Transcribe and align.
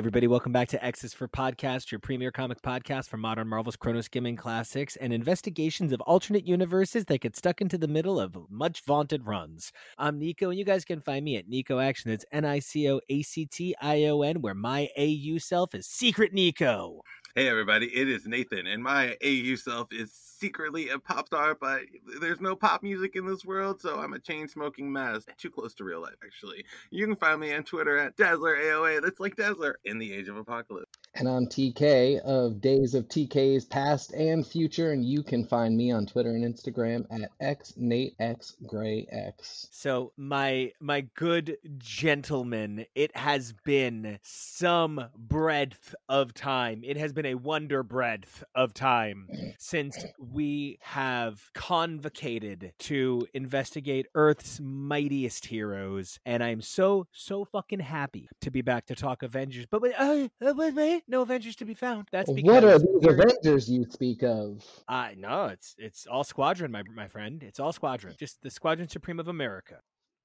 Everybody, 0.00 0.26
welcome 0.26 0.50
back 0.50 0.66
to 0.66 0.82
X's 0.82 1.12
for 1.12 1.28
Podcast, 1.28 1.90
your 1.90 1.98
premier 1.98 2.32
comic 2.32 2.62
podcast 2.62 3.10
for 3.10 3.18
modern 3.18 3.46
Marvel's 3.46 3.76
Chrono 3.76 4.00
Skimming 4.00 4.34
classics 4.34 4.96
and 4.96 5.12
investigations 5.12 5.92
of 5.92 6.00
alternate 6.00 6.46
universes 6.46 7.04
that 7.04 7.20
get 7.20 7.36
stuck 7.36 7.60
into 7.60 7.76
the 7.76 7.86
middle 7.86 8.18
of 8.18 8.34
much 8.48 8.82
vaunted 8.86 9.26
runs. 9.26 9.72
I'm 9.98 10.18
Nico, 10.18 10.48
and 10.48 10.58
you 10.58 10.64
guys 10.64 10.86
can 10.86 11.02
find 11.02 11.22
me 11.22 11.36
at 11.36 11.50
Nico 11.50 11.78
Action. 11.80 12.10
It's 12.10 12.24
N 12.32 12.46
I 12.46 12.60
C 12.60 12.88
O 12.90 13.02
A 13.10 13.20
C 13.20 13.44
T 13.44 13.74
I 13.78 14.04
O 14.04 14.22
N, 14.22 14.40
where 14.40 14.54
my 14.54 14.88
AU 14.96 15.36
self 15.36 15.74
is 15.74 15.86
Secret 15.86 16.32
Nico. 16.32 17.02
Hey 17.36 17.48
everybody, 17.48 17.86
it 17.86 18.08
is 18.08 18.26
Nathan, 18.26 18.66
and 18.66 18.82
my 18.82 19.16
AU 19.24 19.54
self 19.54 19.92
is 19.92 20.12
secretly 20.12 20.88
a 20.88 20.98
pop 20.98 21.28
star, 21.28 21.54
but 21.54 21.82
there's 22.20 22.40
no 22.40 22.56
pop 22.56 22.82
music 22.82 23.14
in 23.14 23.24
this 23.24 23.44
world, 23.44 23.80
so 23.80 24.00
I'm 24.00 24.14
a 24.14 24.18
chain 24.18 24.48
smoking 24.48 24.90
mess. 24.90 25.26
Too 25.38 25.50
close 25.50 25.72
to 25.74 25.84
real 25.84 26.00
life, 26.00 26.16
actually. 26.24 26.64
You 26.90 27.06
can 27.06 27.14
find 27.14 27.40
me 27.40 27.54
on 27.54 27.62
Twitter 27.62 27.98
at 27.98 28.16
Dazzler 28.16 28.56
AOA. 28.56 29.02
That's 29.02 29.20
like 29.20 29.36
Dazzler 29.36 29.78
in 29.84 29.98
the 29.98 30.12
Age 30.12 30.26
of 30.26 30.38
Apocalypse. 30.38 30.90
And 31.14 31.28
I'm 31.28 31.46
TK 31.46 32.18
of 32.20 32.60
Days 32.60 32.94
of 32.94 33.08
TK's 33.08 33.64
Past 33.64 34.12
and 34.12 34.46
Future, 34.46 34.92
and 34.92 35.04
you 35.04 35.22
can 35.22 35.44
find 35.44 35.76
me 35.76 35.92
on 35.92 36.06
Twitter 36.06 36.30
and 36.30 36.44
Instagram 36.44 37.04
at 37.10 37.30
xnateXgrayX. 37.40 39.68
So 39.70 40.12
my 40.16 40.72
my 40.80 41.02
good 41.14 41.58
gentlemen, 41.78 42.86
it 42.94 43.16
has 43.16 43.52
been 43.52 44.20
some 44.22 45.04
breadth 45.16 45.94
of 46.08 46.32
time. 46.32 46.82
It 46.84 46.96
has 46.96 47.12
been 47.12 47.19
a 47.26 47.34
wonder 47.34 47.82
breadth 47.82 48.44
of 48.54 48.74
time 48.74 49.28
since 49.58 49.96
we 50.18 50.78
have 50.82 51.50
convocated 51.54 52.72
to 52.78 53.26
investigate 53.34 54.06
Earth's 54.14 54.60
mightiest 54.62 55.46
heroes, 55.46 56.18
and 56.24 56.42
I'm 56.42 56.60
so 56.60 57.06
so 57.12 57.44
fucking 57.44 57.80
happy 57.80 58.28
to 58.40 58.50
be 58.50 58.62
back 58.62 58.86
to 58.86 58.94
talk 58.94 59.22
Avengers. 59.22 59.66
But 59.70 59.82
wait, 59.82 59.94
uh, 59.98 60.28
uh, 60.44 60.54
wait, 60.56 60.74
wait, 60.74 61.02
no 61.08 61.22
Avengers 61.22 61.56
to 61.56 61.64
be 61.64 61.74
found. 61.74 62.08
That's 62.12 62.32
because 62.32 62.50
What 62.50 62.64
are 62.64 62.78
these 62.78 63.06
Avengers 63.06 63.68
you 63.68 63.86
speak 63.90 64.22
of? 64.22 64.64
Uh, 64.88 65.10
no, 65.16 65.46
it's 65.46 65.74
it's 65.78 66.06
all 66.06 66.24
Squadron, 66.24 66.70
my 66.72 66.82
my 66.94 67.06
friend. 67.06 67.42
It's 67.42 67.60
all 67.60 67.72
Squadron. 67.72 68.14
Just 68.18 68.42
the 68.42 68.50
Squadron 68.50 68.88
Supreme 68.88 69.20
of 69.20 69.28
America. 69.28 69.80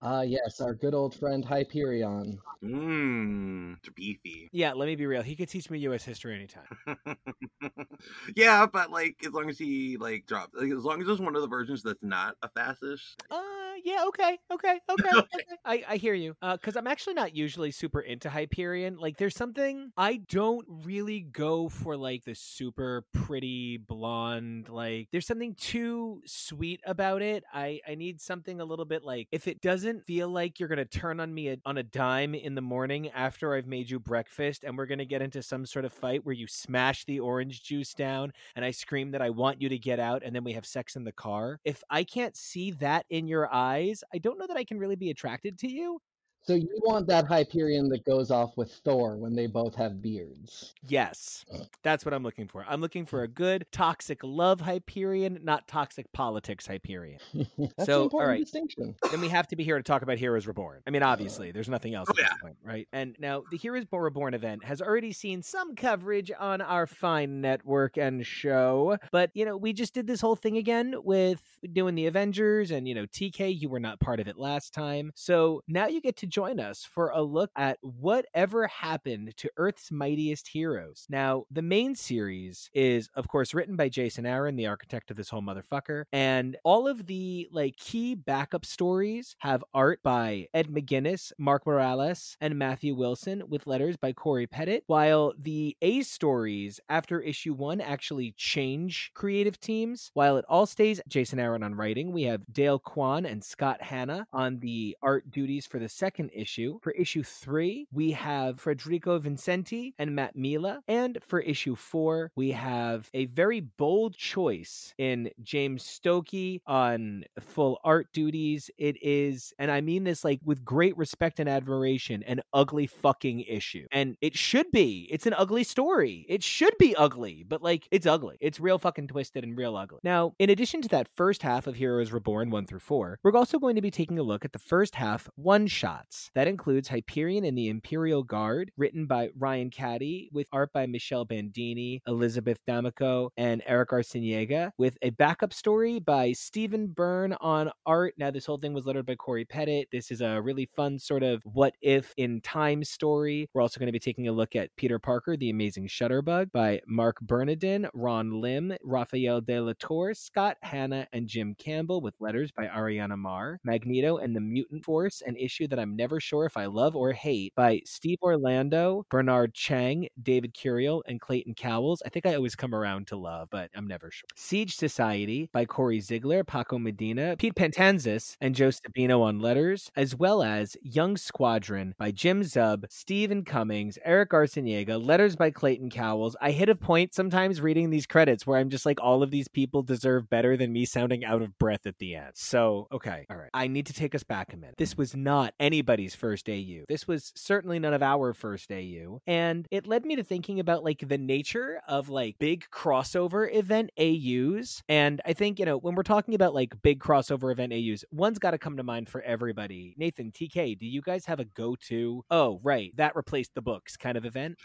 Ah, 0.07 0.21
yes, 0.21 0.61
our 0.61 0.75
good 0.75 0.93
old 0.93 1.15
friend 1.15 1.43
Hyperion. 1.43 2.39
Mmm, 2.63 3.75
beefy. 3.95 4.49
Yeah, 4.51 4.73
let 4.73 4.85
me 4.85 4.95
be 4.95 5.07
real. 5.07 5.23
He 5.23 5.35
could 5.35 5.49
teach 5.49 5.71
me 5.71 5.79
U.S. 5.79 6.03
history 6.03 6.35
anytime. 6.35 7.17
yeah, 8.35 8.67
but 8.71 8.91
like 8.91 9.15
as 9.25 9.33
long 9.33 9.49
as 9.49 9.57
he 9.57 9.97
like 9.97 10.27
drops, 10.27 10.53
like, 10.53 10.71
as 10.71 10.83
long 10.83 11.01
as 11.01 11.07
it's 11.07 11.19
one 11.19 11.35
of 11.35 11.41
the 11.41 11.47
versions 11.47 11.81
that's 11.81 12.03
not 12.03 12.35
a 12.43 12.49
fascist. 12.49 13.23
Uh, 13.31 13.37
yeah, 13.83 14.05
okay, 14.07 14.37
okay, 14.51 14.79
okay. 14.89 15.09
okay. 15.17 15.43
I, 15.65 15.83
I 15.89 15.97
hear 15.97 16.13
you. 16.13 16.35
Uh, 16.41 16.55
because 16.57 16.75
I'm 16.75 16.87
actually 16.87 17.13
not 17.15 17.35
usually 17.35 17.71
super 17.71 17.99
into 18.01 18.29
Hyperion. 18.29 18.97
Like, 18.97 19.17
there's 19.17 19.35
something 19.35 19.91
I 19.97 20.17
don't 20.29 20.65
really 20.83 21.21
go 21.21 21.69
for, 21.69 21.97
like 21.97 22.23
the 22.23 22.35
super 22.35 23.05
pretty 23.13 23.77
blonde. 23.77 24.69
Like, 24.69 25.09
there's 25.11 25.27
something 25.27 25.55
too 25.55 26.21
sweet 26.25 26.81
about 26.85 27.21
it. 27.21 27.43
I 27.53 27.79
I 27.87 27.95
need 27.95 28.21
something 28.21 28.61
a 28.61 28.65
little 28.65 28.85
bit 28.85 29.03
like 29.03 29.27
if 29.31 29.47
it 29.47 29.61
doesn't 29.61 30.05
feel 30.05 30.29
like 30.29 30.59
you're 30.59 30.69
gonna 30.69 30.85
turn 30.85 31.19
on 31.19 31.33
me 31.33 31.49
a, 31.49 31.57
on 31.65 31.77
a 31.77 31.83
dime 31.83 32.35
in 32.35 32.55
the 32.55 32.61
morning 32.61 33.09
after 33.09 33.55
I've 33.55 33.67
made 33.67 33.89
you 33.89 33.99
breakfast, 33.99 34.63
and 34.63 34.77
we're 34.77 34.85
gonna 34.85 35.05
get 35.05 35.21
into 35.21 35.41
some 35.41 35.65
sort 35.65 35.85
of 35.85 35.93
fight 35.93 36.25
where 36.25 36.35
you 36.35 36.47
smash 36.47 37.05
the 37.05 37.19
orange 37.19 37.63
juice 37.63 37.93
down, 37.93 38.31
and 38.55 38.63
I 38.63 38.71
scream 38.71 39.11
that 39.11 39.21
I 39.21 39.29
want 39.29 39.61
you 39.61 39.69
to 39.69 39.77
get 39.77 39.99
out, 39.99 40.23
and 40.23 40.35
then 40.35 40.43
we 40.43 40.53
have 40.53 40.65
sex 40.65 40.95
in 40.95 41.03
the 41.03 41.11
car. 41.11 41.59
If 41.63 41.83
I 41.89 42.03
can't 42.03 42.35
see 42.35 42.71
that 42.71 43.05
in 43.09 43.27
your 43.27 43.51
eyes, 43.53 43.64
I 44.13 44.17
don't 44.19 44.37
know 44.39 44.47
that 44.47 44.57
I 44.57 44.63
can 44.63 44.77
really 44.79 44.95
be 44.95 45.09
attracted 45.09 45.57
to 45.59 45.67
you. 45.71 45.99
So 46.47 46.53
you 46.53 46.69
want 46.83 47.07
that 47.07 47.25
Hyperion 47.25 47.89
that 47.89 48.05
goes 48.05 48.29
off 48.29 48.55
with 48.55 48.71
Thor 48.83 49.17
when 49.17 49.35
they 49.35 49.47
both 49.47 49.73
have 49.75 49.99
beards? 49.99 50.75
Yes, 50.87 51.43
that's 51.81 52.05
what 52.05 52.13
I'm 52.13 52.21
looking 52.21 52.47
for. 52.47 52.63
I'm 52.69 52.81
looking 52.81 53.07
for 53.07 53.23
a 53.23 53.27
good 53.27 53.65
toxic 53.71 54.19
love 54.23 54.61
Hyperion, 54.61 55.39
not 55.41 55.67
toxic 55.67 56.11
politics 56.13 56.67
Hyperion. 56.67 57.17
That's 57.57 57.85
So, 57.87 58.01
an 58.01 58.03
important 58.03 58.29
right. 58.29 58.41
distinction. 58.41 58.95
then 59.09 59.21
we 59.21 59.29
have 59.29 59.47
to 59.47 59.55
be 59.55 59.63
here 59.63 59.77
to 59.77 59.81
talk 59.83 60.03
about 60.03 60.19
Heroes 60.19 60.45
Reborn. 60.45 60.81
I 60.85 60.91
mean, 60.91 61.01
obviously, 61.01 61.51
there's 61.51 61.67
nothing 61.69 61.95
else 61.95 62.07
Oh, 62.09 62.11
at 62.11 62.17
this 62.17 62.27
yeah. 62.29 62.37
point, 62.41 62.57
right? 62.63 62.87
And 62.93 63.15
now 63.17 63.43
the 63.49 63.57
Heroes 63.57 63.85
Reborn 63.91 64.35
event 64.35 64.63
has 64.65 64.83
already 64.83 65.13
seen 65.13 65.41
some 65.41 65.75
coverage 65.75 66.31
on 66.39 66.61
our 66.61 66.85
fine 66.85 67.41
network 67.41 67.97
and 67.97 68.23
show, 68.25 68.97
but 69.11 69.31
you 69.33 69.45
know, 69.45 69.57
we 69.57 69.73
just 69.73 69.95
did 69.95 70.05
this 70.05 70.21
whole 70.21 70.35
thing 70.35 70.57
again 70.57 70.93
with 71.03 71.41
doing 71.73 71.95
the 71.95 72.05
Avengers, 72.05 72.69
and 72.69 72.87
you 72.87 72.93
know, 72.93 73.07
TK, 73.07 73.59
you 73.59 73.67
were 73.67 73.79
not 73.79 73.99
part 73.99 74.19
of 74.19 74.27
it 74.27 74.37
last 74.37 74.75
time, 74.75 75.11
so 75.15 75.61
now 75.67 75.87
you 75.87 76.01
get 76.01 76.17
to 76.17 76.27
join 76.35 76.59
us 76.59 76.83
for 76.83 77.11
a 77.11 77.21
look 77.21 77.49
at 77.55 77.77
whatever 77.81 78.67
happened 78.67 79.31
to 79.37 79.49
Earth's 79.55 79.89
mightiest 79.89 80.49
heroes. 80.49 81.05
Now, 81.09 81.45
the 81.49 81.61
main 81.61 81.95
series 81.95 82.69
is, 82.73 83.09
of 83.15 83.29
course, 83.29 83.53
written 83.53 83.77
by 83.77 83.87
Jason 83.87 84.25
Aaron, 84.25 84.57
the 84.57 84.67
architect 84.67 85.09
of 85.09 85.15
this 85.15 85.29
whole 85.29 85.41
motherfucker, 85.41 86.03
and 86.11 86.57
all 86.65 86.89
of 86.89 87.05
the 87.05 87.47
like 87.53 87.77
key 87.77 88.15
backup 88.15 88.65
stories 88.65 89.37
have 89.39 89.63
art 89.73 90.03
by 90.03 90.49
Ed 90.53 90.67
McGuinness, 90.67 91.31
Mark 91.37 91.65
Morales, 91.65 92.35
and 92.41 92.59
Matthew 92.59 92.95
Wilson, 92.95 93.41
with 93.47 93.65
letters 93.65 93.95
by 93.95 94.11
Cory 94.11 94.45
Petit, 94.45 94.81
while 94.87 95.31
the 95.39 95.77
A 95.81 96.01
stories 96.01 96.81
after 96.89 97.21
issue 97.21 97.53
one 97.53 97.79
actually 97.79 98.33
change 98.35 99.11
creative 99.13 99.57
teams. 99.57 100.11
While 100.13 100.35
it 100.35 100.43
all 100.49 100.65
stays 100.65 100.99
Jason 101.07 101.39
Aaron 101.39 101.63
on 101.63 101.75
writing, 101.75 102.11
we 102.11 102.23
have 102.23 102.41
Dale 102.51 102.79
Keown 102.79 103.25
and 103.25 103.41
Scott 103.41 103.81
Hanna 103.81 104.27
on 104.33 104.59
the 104.59 104.97
art 105.01 105.31
duties 105.31 105.65
for 105.65 105.79
the 105.79 105.87
second 105.87 106.24
issue. 106.33 106.79
For 106.81 106.91
issue 106.91 107.23
three, 107.23 107.87
we 107.91 108.11
have 108.11 108.59
Federico 108.59 109.19
Vincenti 109.19 109.93
and 109.97 110.15
Matt 110.15 110.35
Milla. 110.35 110.81
And 110.87 111.17
for 111.25 111.39
issue 111.39 111.75
four, 111.75 112.31
we 112.35 112.51
have 112.51 113.09
a 113.13 113.25
very 113.25 113.59
bold 113.61 114.15
choice 114.15 114.93
in 114.97 115.29
James 115.41 115.83
Stokoe 115.83 116.61
on 116.65 117.23
full 117.39 117.79
art 117.83 118.11
duties. 118.13 118.69
It 118.77 118.97
is, 119.01 119.53
and 119.59 119.71
I 119.71 119.81
mean 119.81 120.03
this 120.03 120.23
like 120.23 120.39
with 120.43 120.65
great 120.65 120.97
respect 120.97 121.39
and 121.39 121.49
admiration, 121.49 122.23
an 122.23 122.41
ugly 122.53 122.87
fucking 122.87 123.41
issue. 123.41 123.87
And 123.91 124.17
it 124.21 124.37
should 124.37 124.71
be. 124.71 125.07
It's 125.11 125.25
an 125.25 125.33
ugly 125.33 125.63
story. 125.63 126.25
It 126.29 126.43
should 126.43 126.77
be 126.77 126.95
ugly, 126.95 127.45
but 127.47 127.61
like 127.61 127.87
it's 127.91 128.05
ugly. 128.05 128.37
It's 128.39 128.59
real 128.59 128.79
fucking 128.79 129.07
twisted 129.07 129.43
and 129.43 129.57
real 129.57 129.75
ugly. 129.75 129.99
Now, 130.03 130.33
in 130.39 130.49
addition 130.49 130.81
to 130.83 130.89
that 130.89 131.09
first 131.15 131.41
half 131.43 131.67
of 131.67 131.75
Heroes 131.75 132.11
Reborn 132.11 132.49
1 132.49 132.65
through 132.65 132.79
4, 132.79 133.19
we're 133.23 133.35
also 133.35 133.59
going 133.59 133.75
to 133.75 133.81
be 133.81 133.91
taking 133.91 134.19
a 134.19 134.23
look 134.23 134.45
at 134.45 134.53
the 134.53 134.59
first 134.59 134.95
half 134.95 135.29
one 135.35 135.67
shots. 135.67 136.14
That 136.33 136.47
includes 136.47 136.87
Hyperion 136.87 137.45
and 137.45 137.57
the 137.57 137.69
Imperial 137.69 138.23
Guard, 138.23 138.71
written 138.77 139.05
by 139.05 139.29
Ryan 139.37 139.69
Cady, 139.69 140.29
with 140.31 140.47
art 140.51 140.71
by 140.73 140.85
Michelle 140.85 141.25
Bandini, 141.25 142.01
Elizabeth 142.07 142.59
D'Amico, 142.65 143.31
and 143.37 143.61
Eric 143.65 143.89
Arciniega, 143.89 144.71
with 144.77 144.97
a 145.01 145.09
backup 145.11 145.53
story 145.53 145.99
by 145.99 146.31
Stephen 146.31 146.87
Byrne 146.87 147.35
on 147.41 147.71
art. 147.85 148.13
Now, 148.17 148.31
this 148.31 148.45
whole 148.45 148.57
thing 148.57 148.73
was 148.73 148.85
lettered 148.85 149.05
by 149.05 149.15
Cory 149.15 149.45
Petit. 149.45 149.87
This 149.91 150.11
is 150.11 150.21
a 150.21 150.41
really 150.41 150.69
fun 150.75 150.99
sort 150.99 151.23
of 151.23 151.41
what 151.43 151.73
if 151.81 152.13
in 152.17 152.41
time 152.41 152.83
story. 152.83 153.49
We're 153.53 153.61
also 153.61 153.79
going 153.79 153.87
to 153.87 153.93
be 153.93 153.99
taking 153.99 154.27
a 154.27 154.31
look 154.31 154.55
at 154.55 154.75
Peter 154.75 154.99
Parker, 154.99 155.37
The 155.37 155.49
Amazing 155.49 155.87
Shutterbug 155.87 156.51
by 156.51 156.81
Marc 156.87 157.19
Bernardin, 157.21 157.87
Ron 157.93 158.41
Lim, 158.41 158.73
Raphael 158.83 159.41
De 159.41 159.59
La 159.59 159.73
Scott 160.13 160.57
Hanna, 160.61 161.07
and 161.13 161.27
Jim 161.27 161.55
Campbell, 161.55 162.01
with 162.01 162.15
letters 162.19 162.51
by 162.51 162.67
Ariana 162.67 163.17
Maher, 163.17 163.59
Magneto 163.63 164.17
and 164.17 164.35
the 164.35 164.41
Mutant 164.41 164.83
Force, 164.83 165.21
an 165.25 165.35
issue 165.35 165.67
that 165.67 165.79
I'm 165.79 165.94
never 165.95 166.19
sure 166.19 166.45
if 166.45 166.57
I 166.57 166.65
love 166.65 166.95
or 166.95 167.11
hate 167.13 167.53
by 167.55 167.81
Steve 167.85 168.19
Orlando, 168.21 169.05
Bernard 169.09 169.53
Chang, 169.53 170.07
David 170.21 170.53
Curiel, 170.53 171.01
and 171.07 171.19
Clayton 171.19 171.55
Cowles. 171.55 172.01
I 172.05 172.09
think 172.09 172.25
I 172.25 172.35
always 172.35 172.55
come 172.55 172.73
around 172.73 173.07
to 173.07 173.15
love, 173.15 173.49
but 173.51 173.69
I'm 173.75 173.87
never 173.87 174.11
sure. 174.11 174.27
Siege 174.35 174.75
Society 174.75 175.49
by 175.53 175.65
Cody 175.65 176.01
Ziglar, 176.01 176.45
Paco 176.45 176.77
Medina, 176.77 177.35
Pete 177.37 177.55
Pantazis, 177.55 178.35
and 178.41 178.55
Joe 178.55 178.69
Sabino 178.69 179.21
on 179.21 179.39
letters, 179.39 179.91
as 179.95 180.15
well 180.15 180.43
as 180.43 180.75
Young 180.81 181.17
Squadron 181.17 181.95
by 181.97 182.11
Jim 182.11 182.41
Zub, 182.41 182.85
Stephen 182.89 183.43
Cummings, 183.43 183.97
Eric 184.03 184.31
Arciniega, 184.31 185.03
letters 185.03 185.35
by 185.35 185.51
Clayton 185.51 185.89
Cowles. 185.89 186.35
I 186.41 186.51
hit 186.51 186.69
a 186.69 186.75
point 186.75 187.13
sometimes 187.13 187.61
reading 187.61 187.89
these 187.89 188.05
credits 188.05 188.45
where 188.45 188.59
I'm 188.59 188.69
just 188.69 188.85
like, 188.85 189.01
all 189.01 189.23
of 189.23 189.31
these 189.31 189.47
people 189.47 189.83
deserve 189.83 190.29
better 190.29 190.57
than 190.57 190.73
me 190.73 190.85
sounding 190.85 191.25
out 191.25 191.41
of 191.41 191.57
breath 191.57 191.85
at 191.85 191.97
the 191.99 192.15
end. 192.15 192.31
So, 192.35 192.87
okay, 192.91 193.25
all 193.29 193.37
right. 193.37 193.49
I 193.53 193.67
need 193.67 193.87
to 193.87 193.93
take 193.93 194.15
us 194.15 194.23
back 194.23 194.53
a 194.53 194.57
minute. 194.57 194.75
This 194.77 194.97
was 194.97 195.15
not 195.15 195.53
anybody's 195.85 196.15
first 196.15 196.49
AU. 196.49 196.83
This 196.87 197.07
was 197.07 197.31
certainly 197.35 197.77
none 197.77 197.93
of 197.93 198.01
our 198.01 198.33
first 198.33 198.71
AU. 198.71 199.21
And 199.27 199.67
it 199.69 199.85
led 199.85 200.03
me 200.03 200.15
to 200.15 200.23
thinking 200.23 200.59
about 200.59 200.83
like 200.83 201.07
the 201.07 201.17
nature 201.19 201.79
of 201.87 202.09
like 202.09 202.39
big 202.39 202.65
crossover 202.71 203.53
event 203.53 203.91
AUs. 203.99 204.81
And 204.89 205.21
I 205.27 205.33
think, 205.33 205.59
you 205.59 205.65
know, 205.65 205.77
when 205.77 205.93
we're 205.93 206.01
talking 206.01 206.33
about 206.33 206.55
like 206.55 206.81
big 206.81 206.99
crossover 206.99 207.51
event 207.51 207.71
AUs, 207.71 208.03
one's 208.11 208.39
got 208.39 208.51
to 208.51 208.57
come 208.57 208.77
to 208.77 208.83
mind 208.83 209.09
for 209.09 209.21
everybody. 209.21 209.93
Nathan, 209.95 210.31
TK, 210.31 210.79
do 210.79 210.87
you 210.87 211.03
guys 211.03 211.23
have 211.27 211.39
a 211.39 211.45
go 211.45 211.75
to, 211.87 212.23
oh, 212.31 212.59
right, 212.63 212.91
that 212.97 213.15
replaced 213.15 213.53
the 213.53 213.61
books 213.61 213.95
kind 213.95 214.17
of 214.17 214.25
event? 214.25 214.57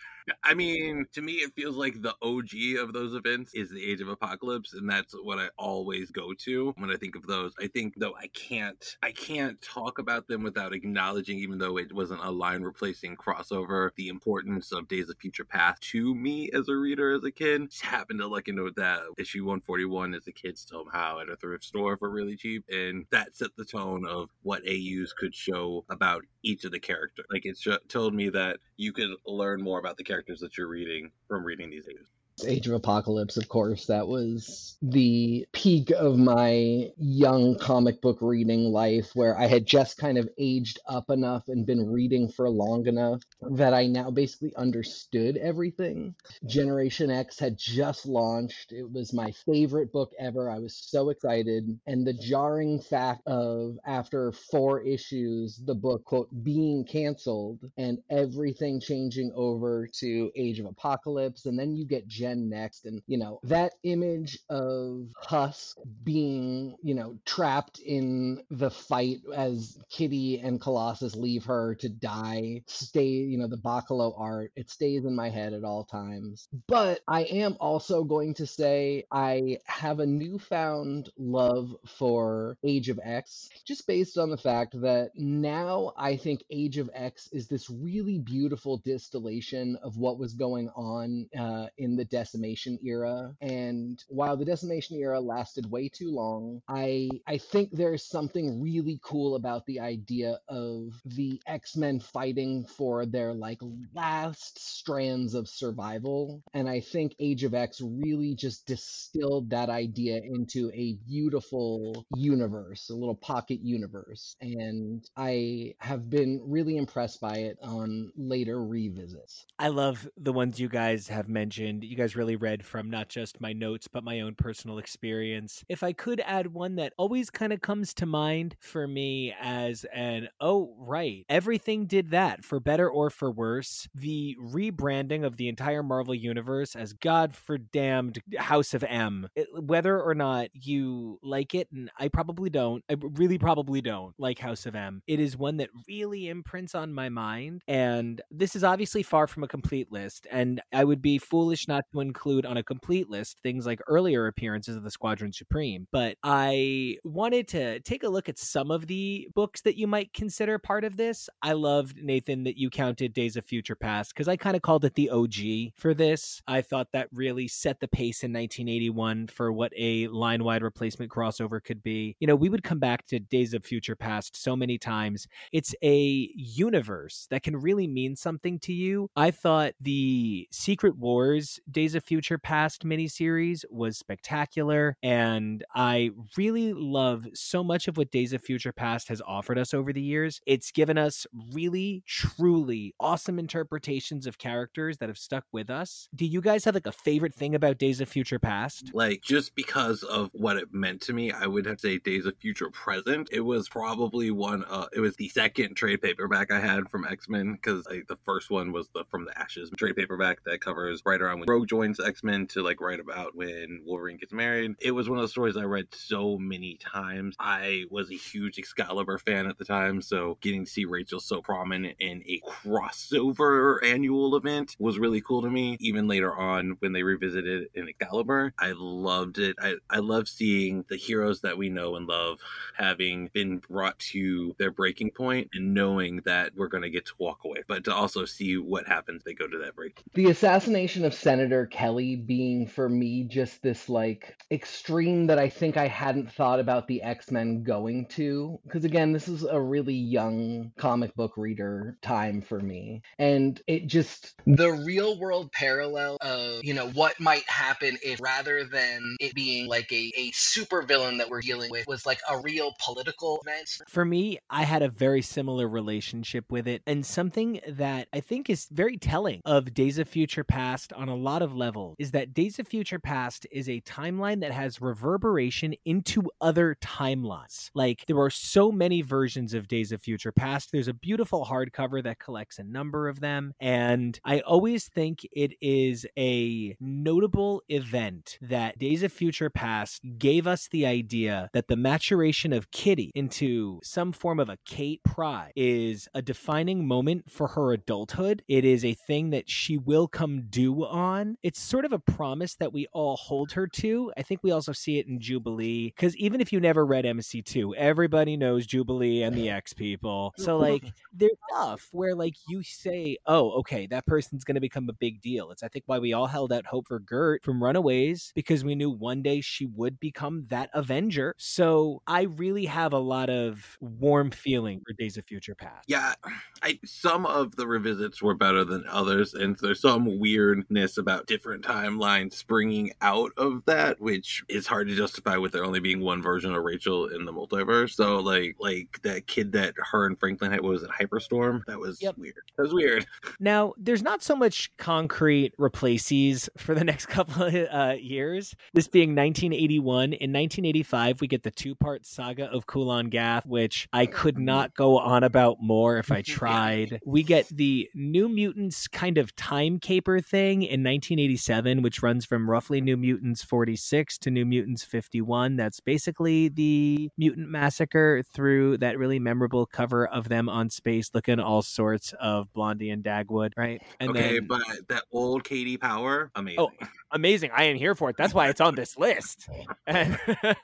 I 0.44 0.54
mean, 0.54 1.06
to 1.12 1.22
me, 1.22 1.34
it 1.34 1.52
feels 1.54 1.76
like 1.76 2.00
the 2.00 2.14
OG 2.22 2.82
of 2.82 2.92
those 2.92 3.14
events 3.14 3.52
is 3.54 3.70
the 3.70 3.84
Age 3.84 4.00
of 4.00 4.08
Apocalypse, 4.08 4.74
and 4.74 4.88
that's 4.88 5.12
what 5.22 5.38
I 5.38 5.48
always 5.58 6.10
go 6.10 6.32
to 6.44 6.72
when 6.78 6.90
I 6.90 6.96
think 6.96 7.16
of 7.16 7.26
those. 7.26 7.52
I 7.60 7.66
think 7.66 7.94
though 7.96 8.14
I 8.14 8.28
can't, 8.28 8.96
I 9.02 9.12
can't 9.12 9.60
talk 9.60 9.98
about 9.98 10.28
them 10.28 10.42
without 10.42 10.72
acknowledging, 10.72 11.09
even 11.18 11.58
though 11.58 11.76
it 11.78 11.92
wasn't 11.92 12.22
a 12.22 12.30
line 12.30 12.62
replacing 12.62 13.16
crossover, 13.16 13.90
the 13.96 14.08
importance 14.08 14.72
of 14.72 14.88
Days 14.88 15.08
of 15.10 15.18
Future 15.18 15.44
Past 15.44 15.82
to 15.82 16.14
me 16.14 16.50
as 16.52 16.68
a 16.68 16.76
reader 16.76 17.12
as 17.12 17.24
a 17.24 17.30
kid. 17.30 17.70
Just 17.70 17.82
happened 17.82 18.20
to 18.20 18.26
look 18.26 18.48
into 18.48 18.70
that 18.76 19.02
issue 19.18 19.44
141 19.44 20.14
as 20.14 20.26
a 20.26 20.32
kid 20.32 20.58
somehow 20.58 21.20
at 21.20 21.28
a 21.28 21.36
thrift 21.36 21.64
store 21.64 21.96
for 21.96 22.10
really 22.10 22.36
cheap, 22.36 22.64
and 22.68 23.06
that 23.10 23.36
set 23.36 23.50
the 23.56 23.64
tone 23.64 24.06
of 24.06 24.30
what 24.42 24.62
AUs 24.68 25.12
could 25.16 25.34
show 25.34 25.84
about 25.88 26.24
each 26.42 26.64
of 26.64 26.72
the 26.72 26.80
characters. 26.80 27.26
Like 27.30 27.46
it 27.46 27.58
sh- 27.58 27.68
told 27.88 28.14
me 28.14 28.28
that 28.30 28.58
you 28.76 28.92
could 28.92 29.10
learn 29.26 29.62
more 29.62 29.78
about 29.78 29.96
the 29.96 30.04
characters 30.04 30.40
that 30.40 30.56
you're 30.56 30.68
reading 30.68 31.10
from 31.28 31.44
reading 31.44 31.70
these 31.70 31.86
AUs. 31.86 32.19
Age 32.44 32.66
of 32.66 32.74
Apocalypse, 32.74 33.36
of 33.36 33.48
course, 33.48 33.86
that 33.86 34.06
was 34.06 34.76
the 34.82 35.46
peak 35.52 35.90
of 35.90 36.16
my 36.16 36.90
young 36.96 37.58
comic 37.58 38.00
book 38.00 38.18
reading 38.20 38.72
life 38.72 39.10
where 39.14 39.36
I 39.36 39.46
had 39.46 39.66
just 39.66 39.98
kind 39.98 40.16
of 40.16 40.28
aged 40.38 40.78
up 40.88 41.10
enough 41.10 41.48
and 41.48 41.66
been 41.66 41.90
reading 41.90 42.28
for 42.28 42.48
long 42.48 42.86
enough 42.86 43.22
that 43.42 43.74
I 43.74 43.86
now 43.86 44.10
basically 44.10 44.54
understood 44.56 45.36
everything. 45.36 46.14
Generation 46.46 47.10
X 47.10 47.38
had 47.38 47.58
just 47.58 48.06
launched. 48.06 48.72
It 48.72 48.90
was 48.90 49.12
my 49.12 49.32
favorite 49.32 49.92
book 49.92 50.12
ever. 50.18 50.50
I 50.50 50.58
was 50.58 50.74
so 50.76 51.10
excited. 51.10 51.78
And 51.86 52.06
the 52.06 52.14
jarring 52.14 52.80
fact 52.80 53.26
of 53.26 53.76
after 53.86 54.32
four 54.32 54.80
issues, 54.82 55.60
the 55.64 55.74
book, 55.74 56.04
quote, 56.04 56.28
being 56.42 56.84
canceled 56.84 57.58
and 57.76 57.98
everything 58.10 58.80
changing 58.80 59.32
over 59.34 59.88
to 60.00 60.30
Age 60.36 60.60
of 60.60 60.66
Apocalypse. 60.66 61.46
And 61.46 61.58
then 61.58 61.74
you 61.74 61.84
get 61.84 62.06
Gen 62.06 62.29
next 62.38 62.86
and 62.86 63.02
you 63.06 63.18
know 63.18 63.40
that 63.42 63.72
image 63.82 64.38
of 64.48 65.06
husk 65.16 65.76
being 66.02 66.76
you 66.82 66.94
know 66.94 67.16
trapped 67.24 67.78
in 67.80 68.42
the 68.50 68.70
fight 68.70 69.18
as 69.34 69.78
kitty 69.90 70.38
and 70.40 70.60
colossus 70.60 71.16
leave 71.16 71.44
her 71.44 71.74
to 71.74 71.88
die 71.88 72.62
stay 72.66 73.06
you 73.06 73.38
know 73.38 73.48
the 73.48 73.56
bachalo 73.56 74.14
art 74.18 74.52
it 74.56 74.70
stays 74.70 75.04
in 75.04 75.14
my 75.14 75.28
head 75.28 75.52
at 75.52 75.64
all 75.64 75.84
times. 75.84 76.48
But 76.68 77.00
i 77.08 77.22
am 77.22 77.56
also 77.60 78.04
going 78.04 78.34
to 78.34 78.46
say 78.46 79.04
i 79.10 79.58
have 79.66 80.00
a 80.00 80.06
newfound 80.06 81.10
love 81.18 81.74
for 81.86 82.56
age 82.64 82.88
of 82.88 83.00
x 83.02 83.48
just 83.64 83.86
based 83.86 84.18
on 84.18 84.30
the 84.30 84.36
fact 84.36 84.80
that 84.80 85.10
now 85.14 85.92
i 85.96 86.16
think 86.16 86.44
age 86.50 86.78
of 86.78 86.90
x 86.94 87.28
is 87.32 87.48
this 87.48 87.70
really 87.70 88.18
beautiful 88.18 88.78
distillation 88.78 89.76
of 89.82 89.96
what 89.96 90.18
was 90.18 90.34
going 90.34 90.68
on 90.70 91.28
uh, 91.38 91.66
in 91.78 91.96
the 91.96 92.04
decimation 92.10 92.78
era 92.84 93.34
and 93.40 94.04
while 94.08 94.36
the 94.36 94.44
decimation 94.44 94.96
era 94.96 95.20
lasted 95.20 95.70
way 95.70 95.88
too 95.88 96.10
long 96.10 96.60
i 96.68 97.08
i 97.26 97.36
think 97.38 97.70
there's 97.72 98.04
something 98.04 98.60
really 98.60 98.98
cool 99.02 99.36
about 99.36 99.64
the 99.66 99.80
idea 99.80 100.38
of 100.48 101.00
the 101.04 101.40
x-men 101.46 102.00
fighting 102.00 102.64
for 102.64 103.06
their 103.06 103.32
like 103.32 103.58
last 103.94 104.58
strands 104.58 105.34
of 105.34 105.48
survival 105.48 106.42
and 106.54 106.68
i 106.68 106.80
think 106.80 107.14
age 107.20 107.44
of 107.44 107.54
x 107.54 107.80
really 107.80 108.34
just 108.34 108.66
distilled 108.66 109.50
that 109.50 109.68
idea 109.68 110.20
into 110.22 110.70
a 110.74 110.94
beautiful 111.06 112.04
universe 112.16 112.90
a 112.90 112.94
little 112.94 113.14
pocket 113.14 113.60
universe 113.62 114.34
and 114.40 115.08
i 115.16 115.72
have 115.78 116.10
been 116.10 116.40
really 116.44 116.76
impressed 116.76 117.20
by 117.20 117.36
it 117.36 117.58
on 117.62 118.10
later 118.16 118.64
revisits 118.64 119.46
I 119.58 119.68
love 119.68 120.08
the 120.16 120.32
ones 120.32 120.58
you 120.58 120.68
guys 120.68 121.08
have 121.08 121.28
mentioned. 121.28 121.84
You 121.84 121.96
guys 122.00 122.16
really 122.16 122.36
read 122.36 122.64
from 122.64 122.88
not 122.88 123.08
just 123.08 123.40
my 123.40 123.52
notes, 123.52 123.86
but 123.86 124.02
my 124.02 124.20
own 124.20 124.34
personal 124.34 124.78
experience. 124.78 125.62
If 125.68 125.82
I 125.82 125.92
could 125.92 126.20
add 126.20 126.52
one 126.52 126.76
that 126.76 126.94
always 126.96 127.28
kind 127.28 127.52
of 127.52 127.60
comes 127.60 127.92
to 127.94 128.06
mind 128.06 128.56
for 128.58 128.86
me 128.86 129.34
as 129.40 129.84
an, 129.92 130.28
oh, 130.40 130.74
right, 130.78 131.26
everything 131.28 131.86
did 131.86 132.10
that 132.12 132.44
for 132.44 132.58
better 132.58 132.88
or 132.88 133.10
for 133.10 133.30
worse. 133.30 133.86
The 133.94 134.36
rebranding 134.42 135.24
of 135.24 135.36
the 135.36 135.48
entire 135.48 135.82
Marvel 135.82 136.14
Universe 136.14 136.74
as 136.74 136.94
God 136.94 137.34
for 137.34 137.58
damned 137.58 138.20
House 138.38 138.72
of 138.72 138.82
M. 138.84 139.28
It, 139.36 139.48
whether 139.62 140.00
or 140.00 140.14
not 140.14 140.48
you 140.54 141.18
like 141.22 141.54
it, 141.54 141.68
and 141.72 141.90
I 141.98 142.08
probably 142.08 142.48
don't, 142.48 142.82
I 142.90 142.96
really 142.98 143.38
probably 143.38 143.82
don't 143.82 144.14
like 144.18 144.38
House 144.38 144.64
of 144.64 144.74
M, 144.74 145.02
it 145.06 145.20
is 145.20 145.36
one 145.36 145.58
that 145.58 145.68
really 145.86 146.28
imprints 146.28 146.74
on 146.74 146.94
my 146.94 147.10
mind. 147.10 147.62
And 147.68 148.22
this 148.30 148.56
is 148.56 148.64
obviously 148.64 149.02
far 149.02 149.26
from 149.26 149.44
a 149.44 149.48
complete 149.48 149.92
list, 149.92 150.26
and 150.30 150.62
I 150.72 150.84
would 150.84 151.02
be 151.02 151.18
foolish 151.18 151.68
not 151.68 151.84
to 151.92 152.00
include 152.00 152.46
on 152.46 152.56
a 152.56 152.62
complete 152.62 153.08
list 153.08 153.38
things 153.42 153.66
like 153.66 153.80
earlier 153.86 154.26
appearances 154.26 154.76
of 154.76 154.82
the 154.82 154.90
Squadron 154.90 155.32
Supreme. 155.32 155.86
But 155.90 156.16
I 156.22 156.96
wanted 157.04 157.48
to 157.48 157.80
take 157.80 158.02
a 158.02 158.08
look 158.08 158.28
at 158.28 158.38
some 158.38 158.70
of 158.70 158.86
the 158.86 159.28
books 159.34 159.62
that 159.62 159.76
you 159.76 159.86
might 159.86 160.12
consider 160.12 160.58
part 160.58 160.84
of 160.84 160.96
this. 160.96 161.28
I 161.42 161.52
loved, 161.52 162.02
Nathan, 162.02 162.44
that 162.44 162.58
you 162.58 162.70
counted 162.70 163.12
Days 163.12 163.36
of 163.36 163.44
Future 163.44 163.76
Past 163.76 164.14
because 164.14 164.28
I 164.28 164.36
kind 164.36 164.56
of 164.56 164.62
called 164.62 164.84
it 164.84 164.94
the 164.94 165.10
OG 165.10 165.72
for 165.76 165.94
this. 165.94 166.42
I 166.46 166.62
thought 166.62 166.92
that 166.92 167.08
really 167.12 167.48
set 167.48 167.80
the 167.80 167.88
pace 167.88 168.22
in 168.22 168.32
1981 168.32 169.28
for 169.28 169.52
what 169.52 169.72
a 169.76 170.08
line 170.08 170.44
wide 170.44 170.62
replacement 170.62 171.10
crossover 171.10 171.62
could 171.62 171.82
be. 171.82 172.16
You 172.20 172.26
know, 172.26 172.36
we 172.36 172.48
would 172.48 172.62
come 172.62 172.78
back 172.78 173.06
to 173.06 173.18
Days 173.18 173.54
of 173.54 173.64
Future 173.64 173.96
Past 173.96 174.36
so 174.36 174.56
many 174.56 174.78
times. 174.78 175.26
It's 175.52 175.74
a 175.82 176.30
universe 176.34 177.26
that 177.30 177.42
can 177.42 177.56
really 177.56 177.86
mean 177.86 178.16
something 178.16 178.58
to 178.60 178.72
you. 178.72 179.08
I 179.16 179.30
thought 179.30 179.74
the 179.80 180.48
Secret 180.50 180.96
Wars 180.96 181.60
Days 181.80 181.94
of 181.94 182.04
Future 182.04 182.36
Past 182.36 182.84
miniseries 182.84 183.64
was 183.70 183.96
spectacular, 183.96 184.98
and 185.02 185.64
I 185.74 186.10
really 186.36 186.74
love 186.74 187.26
so 187.32 187.64
much 187.64 187.88
of 187.88 187.96
what 187.96 188.10
Days 188.10 188.34
of 188.34 188.42
Future 188.42 188.70
Past 188.70 189.08
has 189.08 189.22
offered 189.26 189.56
us 189.56 189.72
over 189.72 189.90
the 189.90 190.02
years. 190.02 190.42
It's 190.44 190.72
given 190.72 190.98
us 190.98 191.26
really, 191.54 192.02
truly 192.06 192.94
awesome 193.00 193.38
interpretations 193.38 194.26
of 194.26 194.36
characters 194.36 194.98
that 194.98 195.08
have 195.08 195.16
stuck 195.16 195.44
with 195.52 195.70
us. 195.70 196.06
Do 196.14 196.26
you 196.26 196.42
guys 196.42 196.66
have 196.66 196.74
like 196.74 196.86
a 196.86 196.92
favorite 196.92 197.34
thing 197.34 197.54
about 197.54 197.78
Days 197.78 198.02
of 198.02 198.10
Future 198.10 198.38
Past? 198.38 198.90
Like, 198.92 199.22
just 199.22 199.54
because 199.54 200.02
of 200.02 200.28
what 200.34 200.58
it 200.58 200.74
meant 200.74 201.00
to 201.04 201.14
me, 201.14 201.32
I 201.32 201.46
would 201.46 201.64
have 201.64 201.78
to 201.78 201.80
say 201.80 201.96
Days 201.96 202.26
of 202.26 202.36
Future 202.36 202.68
Present. 202.68 203.30
It 203.32 203.40
was 203.40 203.70
probably 203.70 204.30
one, 204.30 204.66
uh, 204.68 204.88
it 204.94 205.00
was 205.00 205.16
the 205.16 205.30
second 205.30 205.76
trade 205.76 206.02
paperback 206.02 206.52
I 206.52 206.60
had 206.60 206.90
from 206.90 207.06
X 207.06 207.26
Men, 207.26 207.54
because 207.54 207.84
the 207.84 208.18
first 208.26 208.50
one 208.50 208.70
was 208.70 208.90
the 208.92 209.04
From 209.10 209.24
the 209.24 209.38
Ashes 209.38 209.70
trade 209.78 209.96
paperback 209.96 210.44
that 210.44 210.60
covers 210.60 211.00
right 211.06 211.22
around 211.22 211.40
when 211.40 211.48
Rogue 211.48 211.69
joins 211.70 212.00
X 212.00 212.24
Men 212.24 212.48
to 212.48 212.64
like 212.64 212.80
write 212.80 212.98
about 212.98 213.36
when 213.36 213.82
Wolverine 213.84 214.16
gets 214.16 214.32
married. 214.32 214.74
It 214.80 214.90
was 214.90 215.08
one 215.08 215.18
of 215.18 215.22
those 215.22 215.30
stories 215.30 215.56
I 215.56 215.62
read 215.62 215.86
so 215.92 216.36
many 216.36 216.78
times. 216.78 217.36
I 217.38 217.84
was 217.90 218.10
a 218.10 218.16
huge 218.16 218.58
Excalibur 218.58 219.18
fan 219.18 219.46
at 219.46 219.56
the 219.56 219.64
time, 219.64 220.02
so 220.02 220.36
getting 220.40 220.64
to 220.64 220.70
see 220.70 220.84
Rachel 220.84 221.20
so 221.20 221.40
prominent 221.40 221.94
in 222.00 222.24
a 222.26 222.40
crossover 222.44 223.78
annual 223.84 224.34
event 224.34 224.74
was 224.80 224.98
really 224.98 225.20
cool 225.20 225.42
to 225.42 225.48
me. 225.48 225.76
Even 225.78 226.08
later 226.08 226.34
on, 226.34 226.76
when 226.80 226.92
they 226.92 227.04
revisited 227.04 227.68
in 227.74 227.88
Excalibur, 227.88 228.52
I 228.58 228.72
loved 228.76 229.38
it. 229.38 229.54
I, 229.60 229.74
I 229.88 229.98
love 230.00 230.28
seeing 230.28 230.84
the 230.88 230.96
heroes 230.96 231.40
that 231.42 231.56
we 231.56 231.68
know 231.68 231.94
and 231.94 232.08
love 232.08 232.40
having 232.76 233.30
been 233.32 233.58
brought 233.58 233.96
to 234.00 234.56
their 234.58 234.72
breaking 234.72 235.12
point 235.12 235.50
and 235.54 235.72
knowing 235.72 236.20
that 236.24 236.50
we're 236.56 236.66
going 236.66 236.82
to 236.82 236.90
get 236.90 237.06
to 237.06 237.12
walk 237.18 237.44
away, 237.44 237.62
but 237.68 237.84
to 237.84 237.94
also 237.94 238.24
see 238.24 238.58
what 238.58 238.88
happens 238.88 239.22
they 239.22 239.34
go 239.34 239.46
to 239.46 239.58
that 239.58 239.76
break. 239.76 240.02
the 240.14 240.30
assassination 240.30 241.04
of 241.04 241.14
senator 241.14 241.59
kelly 241.66 242.16
being 242.16 242.66
for 242.66 242.88
me 242.88 243.24
just 243.24 243.62
this 243.62 243.88
like 243.88 244.36
extreme 244.50 245.26
that 245.26 245.38
i 245.38 245.48
think 245.48 245.76
i 245.76 245.86
hadn't 245.86 246.30
thought 246.32 246.60
about 246.60 246.86
the 246.86 247.02
x-men 247.02 247.62
going 247.62 248.06
to. 248.06 248.58
Because 248.64 248.84
again 248.84 249.12
this 249.12 249.28
is 249.28 249.44
a 249.44 249.60
really 249.60 249.94
young 249.94 250.72
comic 250.76 251.14
book 251.14 251.36
reader 251.36 251.96
time 252.02 252.40
for 252.40 252.60
me. 252.60 253.02
And 253.18 253.60
it 253.66 253.86
just 253.86 254.34
the 254.46 254.72
real 254.72 255.18
world 255.18 255.52
parallel 255.52 256.16
of 256.20 256.64
you 256.64 256.74
know 256.74 256.88
what 256.90 257.18
might 257.20 257.48
happen 257.48 257.98
if 258.02 258.20
rather 258.20 258.64
than 258.64 259.16
it 259.20 259.34
being 259.34 259.68
like 259.68 259.90
a, 259.92 260.12
a 260.16 260.30
super 260.32 260.82
villain 260.82 261.18
that 261.18 261.28
we're 261.28 261.40
dealing 261.40 261.70
with 261.70 261.86
was 261.86 262.06
like 262.06 262.20
a 262.30 262.38
real 262.38 262.74
political 262.82 263.40
event. 263.46 263.80
For 263.88 264.04
me, 264.04 264.38
I 264.48 264.64
had 264.64 264.82
a 264.82 264.88
very 264.88 265.22
similar 265.22 265.68
relationship 265.68 266.50
with 266.50 266.66
it, 266.66 266.82
and 266.86 267.04
something 267.04 267.60
that 267.68 268.08
I 268.12 268.20
think 268.20 268.50
is 268.50 268.68
very 268.70 268.96
telling 268.96 269.40
of 269.44 269.74
Days 269.74 269.98
of 269.98 270.08
Future 270.08 270.44
Past 270.44 270.92
on 270.92 271.08
a 271.08 271.14
lot 271.14 271.42
of 271.42 271.49
of 271.50 271.56
levels 271.56 271.96
is 271.98 272.12
that 272.12 272.32
Days 272.32 272.58
of 272.58 272.68
Future 272.68 272.98
Past 272.98 273.46
is 273.50 273.68
a 273.68 273.80
timeline 273.82 274.40
that 274.40 274.52
has 274.52 274.80
reverberation 274.80 275.74
into 275.84 276.22
other 276.40 276.76
timelines. 276.80 277.70
Like 277.74 278.04
there 278.06 278.18
are 278.18 278.30
so 278.30 278.70
many 278.70 279.02
versions 279.02 279.54
of 279.54 279.68
Days 279.68 279.92
of 279.92 280.00
Future 280.00 280.32
Past. 280.32 280.70
There's 280.72 280.88
a 280.88 280.94
beautiful 280.94 281.44
hardcover 281.44 282.02
that 282.04 282.18
collects 282.18 282.58
a 282.58 282.64
number 282.64 283.08
of 283.08 283.20
them. 283.20 283.52
And 283.60 284.18
I 284.24 284.40
always 284.40 284.88
think 284.88 285.26
it 285.32 285.52
is 285.60 286.06
a 286.18 286.76
notable 286.80 287.62
event 287.68 288.38
that 288.40 288.78
Days 288.78 289.02
of 289.02 289.12
Future 289.12 289.50
Past 289.50 290.02
gave 290.18 290.46
us 290.46 290.68
the 290.68 290.86
idea 290.86 291.50
that 291.52 291.68
the 291.68 291.76
maturation 291.76 292.52
of 292.52 292.70
Kitty 292.70 293.10
into 293.14 293.80
some 293.82 294.12
form 294.12 294.38
of 294.38 294.48
a 294.48 294.58
Kate 294.64 295.02
Pryde 295.04 295.52
is 295.56 296.08
a 296.14 296.22
defining 296.22 296.86
moment 296.86 297.30
for 297.30 297.48
her 297.48 297.72
adulthood. 297.72 298.42
It 298.48 298.64
is 298.64 298.84
a 298.84 298.94
thing 298.94 299.30
that 299.30 299.50
she 299.50 299.76
will 299.76 300.06
come 300.06 300.42
due 300.48 300.84
on. 300.84 301.36
It's 301.42 301.60
sort 301.60 301.84
of 301.84 301.92
a 301.92 301.98
promise 301.98 302.54
that 302.56 302.72
we 302.72 302.86
all 302.92 303.16
hold 303.16 303.52
her 303.52 303.66
to. 303.66 304.12
I 304.16 304.22
think 304.22 304.42
we 304.42 304.50
also 304.50 304.72
see 304.72 304.98
it 304.98 305.06
in 305.06 305.20
Jubilee 305.20 305.92
because 305.94 306.16
even 306.16 306.40
if 306.40 306.52
you 306.52 306.60
never 306.60 306.84
read 306.84 307.04
MC2, 307.04 307.74
everybody 307.76 308.36
knows 308.36 308.66
Jubilee 308.66 309.22
and 309.22 309.36
the 309.36 309.48
X 309.50 309.72
people. 309.72 310.34
So 310.36 310.56
like 310.58 310.84
there's 311.12 311.32
stuff 311.50 311.88
where 311.92 312.14
like 312.14 312.34
you 312.48 312.62
say, 312.62 313.16
"Oh, 313.26 313.52
okay, 313.60 313.86
that 313.88 314.06
person's 314.06 314.44
going 314.44 314.56
to 314.56 314.60
become 314.60 314.88
a 314.88 314.92
big 314.92 315.20
deal." 315.20 315.50
It's 315.50 315.62
I 315.62 315.68
think 315.68 315.84
why 315.86 315.98
we 315.98 316.12
all 316.12 316.26
held 316.26 316.52
out 316.52 316.66
hope 316.66 316.88
for 316.88 316.98
Gert 316.98 317.42
from 317.42 317.62
Runaways 317.62 318.32
because 318.34 318.64
we 318.64 318.74
knew 318.74 318.90
one 318.90 319.22
day 319.22 319.40
she 319.40 319.66
would 319.66 319.98
become 320.00 320.46
that 320.48 320.70
Avenger. 320.74 321.34
So 321.38 322.02
I 322.06 322.22
really 322.22 322.66
have 322.66 322.92
a 322.92 322.98
lot 322.98 323.30
of 323.30 323.78
warm 323.80 324.30
feeling 324.30 324.82
for 324.86 324.92
Days 324.94 325.16
of 325.16 325.24
Future 325.24 325.54
Past. 325.54 325.86
Yeah, 325.88 326.14
I 326.62 326.78
some 326.84 327.26
of 327.26 327.56
the 327.56 327.66
revisits 327.66 328.22
were 328.22 328.34
better 328.34 328.64
than 328.64 328.84
others, 328.88 329.34
and 329.34 329.56
there's 329.60 329.80
some 329.80 330.18
weirdness 330.18 330.98
about 330.98 331.26
different 331.30 331.64
timelines 331.64 332.32
springing 332.34 332.90
out 333.00 333.30
of 333.36 333.62
that, 333.66 334.00
which 334.00 334.42
is 334.48 334.66
hard 334.66 334.88
to 334.88 334.96
justify 334.96 335.36
with 335.36 335.52
there 335.52 335.64
only 335.64 335.78
being 335.78 336.00
one 336.00 336.20
version 336.20 336.52
of 336.54 336.62
Rachel 336.64 337.06
in 337.06 337.24
the 337.24 337.32
multiverse. 337.32 337.92
So 337.94 338.18
like 338.18 338.56
like 338.58 339.00
that 339.02 339.28
kid 339.28 339.52
that 339.52 339.74
her 339.92 340.06
and 340.06 340.18
Franklin 340.18 340.50
had 340.50 340.60
was 340.60 340.82
it 340.82 340.90
Hyperstorm? 340.90 341.62
That 341.66 341.78
was 341.78 342.02
Yep. 342.02 342.18
weird. 342.18 342.34
That 342.56 342.62
was 342.64 342.74
weird. 342.74 343.06
Now, 343.42 343.72
there's 343.78 344.02
not 344.02 344.22
so 344.22 344.34
much 344.36 344.76
concrete 344.76 345.54
replaces 345.56 346.50
for 346.58 346.74
the 346.74 346.84
next 346.90 347.06
couple 347.06 347.44
of 347.44 347.54
uh, 347.54 347.94
years. 347.98 348.54
This 348.74 348.88
being 348.88 349.10
1981. 349.10 350.12
In 350.14 350.32
1985, 350.32 351.20
we 351.20 351.26
get 351.26 351.42
the 351.44 351.50
two 351.50 351.74
part 351.74 352.04
saga 352.04 352.46
of 352.50 352.66
Kulan 352.66 353.08
Gath, 353.08 353.46
which 353.46 353.88
I 353.92 354.06
could 354.06 354.38
not 354.38 354.74
go 354.74 354.98
on 354.98 355.22
about 355.22 355.58
more 355.62 355.98
if 355.98 356.10
I 356.12 356.22
tried. 356.26 357.00
We 357.06 357.22
get 357.22 357.48
the 357.48 357.88
New 357.94 358.28
Mutants 358.28 358.88
kind 358.88 359.16
of 359.16 359.34
time 359.36 359.78
caper 359.78 360.20
thing 360.20 360.62
in 360.62 360.82
1987, 361.10 361.82
which 361.82 362.02
runs 362.02 362.24
from 362.24 362.48
roughly 362.48 362.80
New 362.80 362.96
Mutants 362.96 363.42
46 363.42 364.16
to 364.18 364.30
New 364.30 364.44
Mutants 364.44 364.84
51. 364.84 365.56
That's 365.56 365.80
basically 365.80 366.48
the 366.48 367.10
Mutant 367.18 367.48
Massacre 367.48 368.22
through 368.32 368.78
that 368.78 368.96
really 368.96 369.18
memorable 369.18 369.66
cover 369.66 370.06
of 370.06 370.28
them 370.28 370.48
on 370.48 370.70
space 370.70 371.10
looking 371.12 371.40
all 371.40 371.62
sorts 371.62 372.14
of 372.20 372.52
Blondie 372.52 372.90
and 372.90 373.02
Dagwood, 373.02 373.52
right? 373.56 373.82
And 373.98 374.10
okay, 374.10 374.34
then, 374.34 374.46
but 374.46 374.62
that 374.88 375.02
old 375.10 375.42
Katie 375.42 375.76
Power, 375.76 376.30
oh, 376.36 376.40
amazing. 376.40 376.68
amazing. 377.10 377.50
I 377.52 377.64
am 377.64 377.76
here 377.76 377.96
for 377.96 378.10
it. 378.10 378.16
That's 378.16 378.32
why 378.32 378.48
it's 378.48 378.60
on 378.60 378.76
this 378.76 378.96
list. 378.96 379.48
And, 379.88 380.16